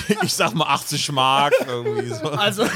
ich, 0.08 0.16
ich 0.22 0.32
sag 0.32 0.54
mal 0.54 0.66
80 0.66 1.12
Mark 1.12 1.52
irgendwie 1.66 2.08
so. 2.08 2.30
Also. 2.30 2.64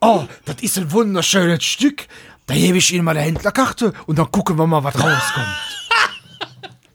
oh, 0.00 0.24
das 0.44 0.56
ist 0.60 0.76
ein 0.76 0.92
wunderschönes 0.92 1.64
Stück. 1.64 2.06
Da 2.46 2.54
gebe 2.54 2.76
ich 2.76 2.92
Ihnen 2.92 3.04
mal 3.04 3.12
eine 3.12 3.20
Händlerkarte 3.20 3.94
und 4.06 4.18
dann 4.18 4.30
gucken 4.30 4.58
wir 4.58 4.66
mal, 4.66 4.84
was 4.84 4.94
rauskommt. 4.94 5.46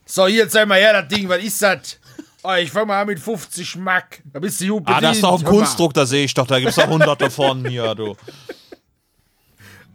So, 0.10 0.28
hier, 0.28 0.50
zeig 0.50 0.68
mal 0.68 0.80
her, 0.80 1.02
das 1.02 1.08
Ding, 1.08 1.30
was 1.30 1.44
ist 1.44 1.62
das? 1.62 2.00
Oh, 2.42 2.54
ich 2.54 2.72
fange 2.72 2.88
mal 2.88 3.02
an 3.02 3.08
mit 3.08 3.20
50 3.20 3.76
Mark. 3.76 4.22
Da 4.34 4.40
bist 4.40 4.60
du 4.62 4.80
gut 4.80 4.84
Ah, 4.88 5.02
das 5.02 5.18
ist 5.18 5.24
doch 5.24 5.34
ein 5.34 5.44
bedient. 5.44 5.58
Kunstdruck, 5.58 5.94
da 5.94 6.06
sehe 6.06 6.24
ich 6.26 6.34
doch, 6.34 6.48
da 6.48 6.60
gibt's 6.60 6.76
doch 6.78 6.88
hunderte 6.88 7.30
von 7.30 7.68
hier, 7.68 7.94
du. 7.96 8.16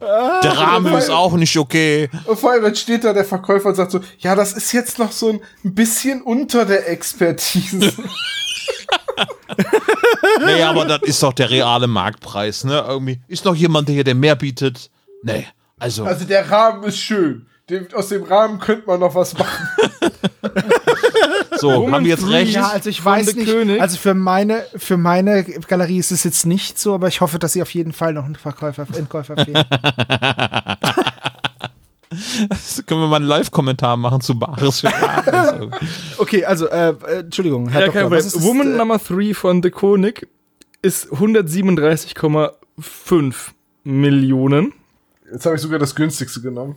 Der 0.00 0.58
Rahmen 0.58 0.94
ist 0.94 1.08
auch 1.10 1.32
nicht 1.32 1.56
okay. 1.56 2.10
Und 2.26 2.38
vor 2.38 2.50
allem, 2.52 2.62
dann 2.62 2.74
steht 2.76 3.04
da 3.04 3.14
der 3.14 3.24
Verkäufer 3.24 3.70
und 3.70 3.74
sagt 3.74 3.90
so, 3.90 4.00
ja, 4.18 4.34
das 4.34 4.52
ist 4.52 4.72
jetzt 4.72 4.98
noch 4.98 5.10
so 5.10 5.30
ein 5.30 5.74
bisschen 5.74 6.20
unter 6.22 6.64
der 6.66 6.88
Expertise. 6.88 7.92
Nee, 10.44 10.62
aber 10.62 10.84
das 10.84 11.02
ist 11.02 11.22
doch 11.22 11.32
der 11.32 11.50
reale 11.50 11.86
Marktpreis, 11.86 12.64
ne? 12.64 12.84
Irgendwie. 12.88 13.20
Ist 13.28 13.44
noch 13.44 13.54
jemand 13.54 13.88
hier, 13.88 14.02
der 14.04 14.14
mehr 14.14 14.34
bietet? 14.34 14.90
Nee. 15.22 15.46
Also, 15.78 16.04
also 16.04 16.24
der 16.24 16.50
Rahmen 16.50 16.82
ist 16.84 16.98
schön. 16.98 17.46
Dem, 17.70 17.86
aus 17.94 18.08
dem 18.08 18.24
Rahmen 18.24 18.58
könnte 18.58 18.86
man 18.86 19.00
noch 19.00 19.14
was 19.14 19.38
machen. 19.38 19.68
So, 21.56 21.90
haben 21.90 22.04
wir 22.04 22.10
jetzt 22.10 22.28
recht? 22.28 22.52
Ja, 22.52 22.68
also 22.68 22.90
ich 22.90 23.02
weiß 23.02 23.28
The 23.28 23.36
nicht. 23.36 23.48
König. 23.48 23.80
Also 23.80 23.96
für 23.96 24.12
meine, 24.12 24.64
für 24.76 24.96
meine 24.96 25.44
Galerie 25.44 25.98
ist 25.98 26.10
es 26.10 26.24
jetzt 26.24 26.46
nicht 26.46 26.78
so, 26.78 26.94
aber 26.94 27.08
ich 27.08 27.20
hoffe, 27.20 27.38
dass 27.38 27.52
sie 27.52 27.62
auf 27.62 27.72
jeden 27.72 27.92
Fall 27.92 28.12
noch 28.12 28.24
einen 28.24 28.34
Verkäufer, 28.34 28.86
Endkäufer 28.94 29.36
finden. 29.36 29.54
Können 32.86 33.00
wir 33.00 33.08
mal 33.08 33.16
einen 33.16 33.26
Live-Kommentar 33.26 33.96
machen 33.96 34.20
zu 34.20 34.38
Bares 34.38 34.80
für 34.80 34.90
Bares? 34.90 35.68
Okay, 36.18 36.44
also, 36.44 36.68
äh, 36.68 36.90
äh, 36.90 37.20
Entschuldigung, 37.20 37.68
Herr 37.68 37.80
Ja, 37.82 37.86
Doktor, 37.86 38.10
was 38.10 38.26
ist 38.26 38.36
das, 38.36 38.44
Woman 38.44 38.74
äh, 38.74 38.76
Number 38.76 38.98
3 38.98 39.32
von 39.34 39.62
The 39.62 39.70
Konig 39.70 40.26
ist 40.82 41.10
137,5 41.12 43.34
Millionen. 43.84 44.72
Jetzt 45.32 45.46
habe 45.46 45.56
ich 45.56 45.62
sogar 45.62 45.78
das 45.78 45.94
günstigste 45.94 46.42
genommen. 46.42 46.76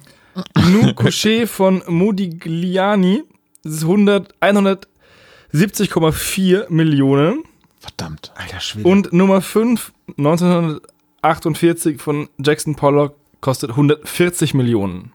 Nu 0.72 0.94
Couché 0.94 1.48
von 1.48 1.82
Modigliani 1.88 3.24
ist 3.64 3.82
100 3.84 4.34
170,4 4.42 6.70
Millionen. 6.70 7.44
Verdammt. 7.80 8.32
Alter 8.36 8.60
Schwede. 8.60 8.88
Und 8.88 9.14
Nummer 9.14 9.42
5, 9.42 9.92
1948 10.18 12.00
von 12.02 12.30
Jackson 12.38 12.76
Pollock, 12.76 13.16
kostet 13.42 13.72
140 13.72 14.54
Millionen. 14.54 15.14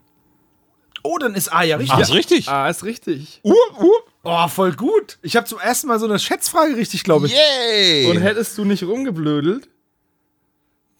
oh, 1.05 1.19
dann 1.19 1.35
ist 1.35 1.53
A 1.53 1.63
ja 1.65 1.77
richtig. 1.77 1.99
Ah, 1.99 2.01
ist 2.01 2.15
richtig. 2.15 2.49
Ah, 2.49 2.69
ist 2.69 2.85
richtig. 2.85 3.41
Oh, 3.43 4.49
voll 4.49 4.73
gut. 4.73 5.19
Ich 5.23 5.35
habe 5.37 5.47
zum 5.47 5.59
ersten 5.59 5.89
Mal 5.89 5.99
so 5.99 6.07
eine 6.07 6.19
Schätzfrage 6.21 6.77
richtig, 6.77 7.03
glaube 7.03 7.27
ich. 7.27 7.33
Yay! 7.35 8.09
Und 8.11 8.19
hättest 8.19 8.57
du 8.57 8.65
nicht 8.65 8.85
rumgeblödelt, 8.85 9.69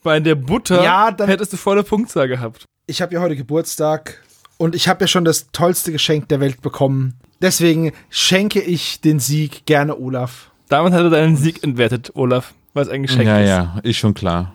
bei 0.03 0.19
der 0.19 0.35
Butter 0.35 0.83
Ja, 0.83 1.09
dann- 1.11 1.29
hättest 1.29 1.53
du 1.53 1.57
volle 1.57 1.83
Punktzahl 1.83 2.27
gehabt. 2.27 2.65
Ich 2.85 3.01
habe 3.01 3.13
ja 3.13 3.21
heute 3.21 3.37
Geburtstag 3.37 4.21
und 4.57 4.75
ich 4.75 4.89
habe 4.89 5.05
ja 5.05 5.07
schon 5.07 5.23
das 5.23 5.51
tollste 5.53 5.93
Geschenk 5.93 6.27
der 6.27 6.41
Welt 6.41 6.61
bekommen. 6.61 7.13
Deswegen 7.41 7.93
schenke 8.09 8.59
ich 8.59 8.99
den 8.99 9.19
Sieg 9.19 9.65
gerne 9.65 9.97
Olaf. 9.97 10.51
Damit 10.67 10.91
hat 10.91 11.01
er 11.01 11.09
deinen 11.09 11.37
Sieg 11.37 11.63
entwertet, 11.63 12.11
Olaf, 12.15 12.53
weil 12.73 12.83
es 12.83 12.89
ein 12.89 13.03
Geschenk 13.03 13.25
ja, 13.25 13.39
ist. 13.39 13.47
ja, 13.47 13.79
ist 13.83 13.97
schon 13.97 14.13
klar. 14.13 14.53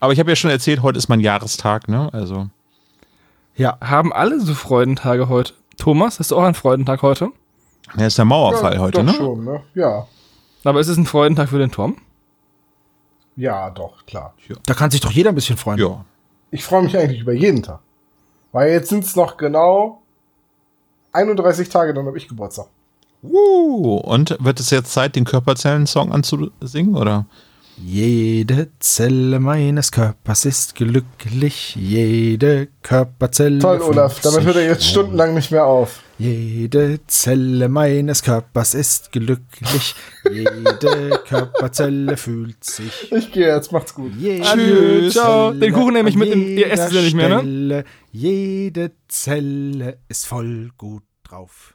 Aber 0.00 0.12
ich 0.12 0.18
habe 0.18 0.30
ja 0.30 0.36
schon 0.36 0.50
erzählt, 0.50 0.82
heute 0.82 0.98
ist 0.98 1.08
mein 1.08 1.20
Jahrestag, 1.20 1.86
ne? 1.86 2.12
Also. 2.12 2.48
Ja. 3.54 3.78
Haben 3.80 4.12
alle 4.12 4.40
so 4.40 4.52
Freudentage 4.52 5.28
heute? 5.28 5.54
Thomas, 5.78 6.18
hast 6.18 6.32
du 6.32 6.36
auch 6.36 6.42
einen 6.42 6.54
Freudentag 6.54 7.02
heute? 7.02 7.28
Ja, 7.96 8.06
ist 8.06 8.18
der 8.18 8.24
Mauerfall 8.24 8.74
ja, 8.74 8.80
heute, 8.80 8.98
doch 8.98 9.04
ne? 9.04 9.14
schon, 9.14 9.44
ne? 9.44 9.60
Ja. 9.74 10.08
Aber 10.64 10.80
ist 10.80 10.88
es 10.88 10.96
ein 10.96 11.06
Freudentag 11.06 11.50
für 11.50 11.58
den 11.58 11.70
Tom? 11.70 11.98
Ja, 13.36 13.70
doch, 13.70 14.04
klar. 14.06 14.34
Da 14.66 14.74
kann 14.74 14.90
sich 14.90 15.00
doch 15.00 15.12
jeder 15.12 15.28
ein 15.28 15.36
bisschen 15.36 15.56
freuen. 15.56 15.78
Ja. 15.78 16.04
Ich 16.54 16.62
freue 16.62 16.84
mich 16.84 16.96
eigentlich 16.96 17.22
über 17.22 17.32
jeden 17.32 17.64
Tag. 17.64 17.80
Weil 18.52 18.70
jetzt 18.70 18.88
sind 18.88 19.02
es 19.02 19.16
noch 19.16 19.36
genau 19.36 20.02
31 21.10 21.68
Tage, 21.68 21.92
dann 21.92 22.06
habe 22.06 22.16
ich 22.16 22.28
Geburtstag. 22.28 22.66
Uh, 23.24 23.96
und 23.96 24.36
wird 24.38 24.60
es 24.60 24.70
jetzt 24.70 24.92
Zeit, 24.92 25.16
den 25.16 25.24
Körperzellen-Song 25.24 26.12
anzusingen, 26.12 26.94
oder? 26.94 27.26
Jede 27.76 28.68
Zelle 28.78 29.40
meines 29.40 29.90
Körpers 29.90 30.44
ist 30.44 30.74
glücklich. 30.76 31.74
Jede 31.76 32.68
Körperzelle. 32.82 33.58
Toll, 33.58 33.80
Olaf. 33.82 34.20
Damit 34.20 34.44
hört 34.44 34.56
er 34.56 34.64
jetzt 34.66 34.86
stundenlang 34.86 35.34
nicht 35.34 35.50
mehr 35.50 35.64
auf. 35.66 36.00
Jede 36.18 37.00
Zelle 37.08 37.68
meines 37.68 38.22
Körpers 38.22 38.74
ist 38.74 39.10
glücklich. 39.10 39.96
Jede 40.32 41.20
Körperzelle 41.28 42.16
fühlt 42.16 42.62
sich. 42.62 43.10
Ich 43.12 43.32
gehe 43.32 43.48
jetzt, 43.48 43.72
macht's 43.72 43.92
gut. 43.94 44.12
Jede 44.16 44.46
Adieu, 44.46 45.10
ciao. 45.10 45.52
Den 45.52 45.72
Kuchen 45.72 45.94
nehme 45.94 46.08
ich 46.08 46.16
mit 46.16 46.30
in- 46.32 46.56
ihr 46.56 46.70
esst 46.70 46.88
es 46.88 46.92
ja 46.92 47.00
nicht 47.02 47.16
mehr, 47.16 47.42
ne? 47.42 47.84
Jede 48.12 48.92
Zelle 49.08 49.98
ist 50.08 50.26
voll 50.26 50.70
gut 50.78 51.02
drauf. 51.24 51.74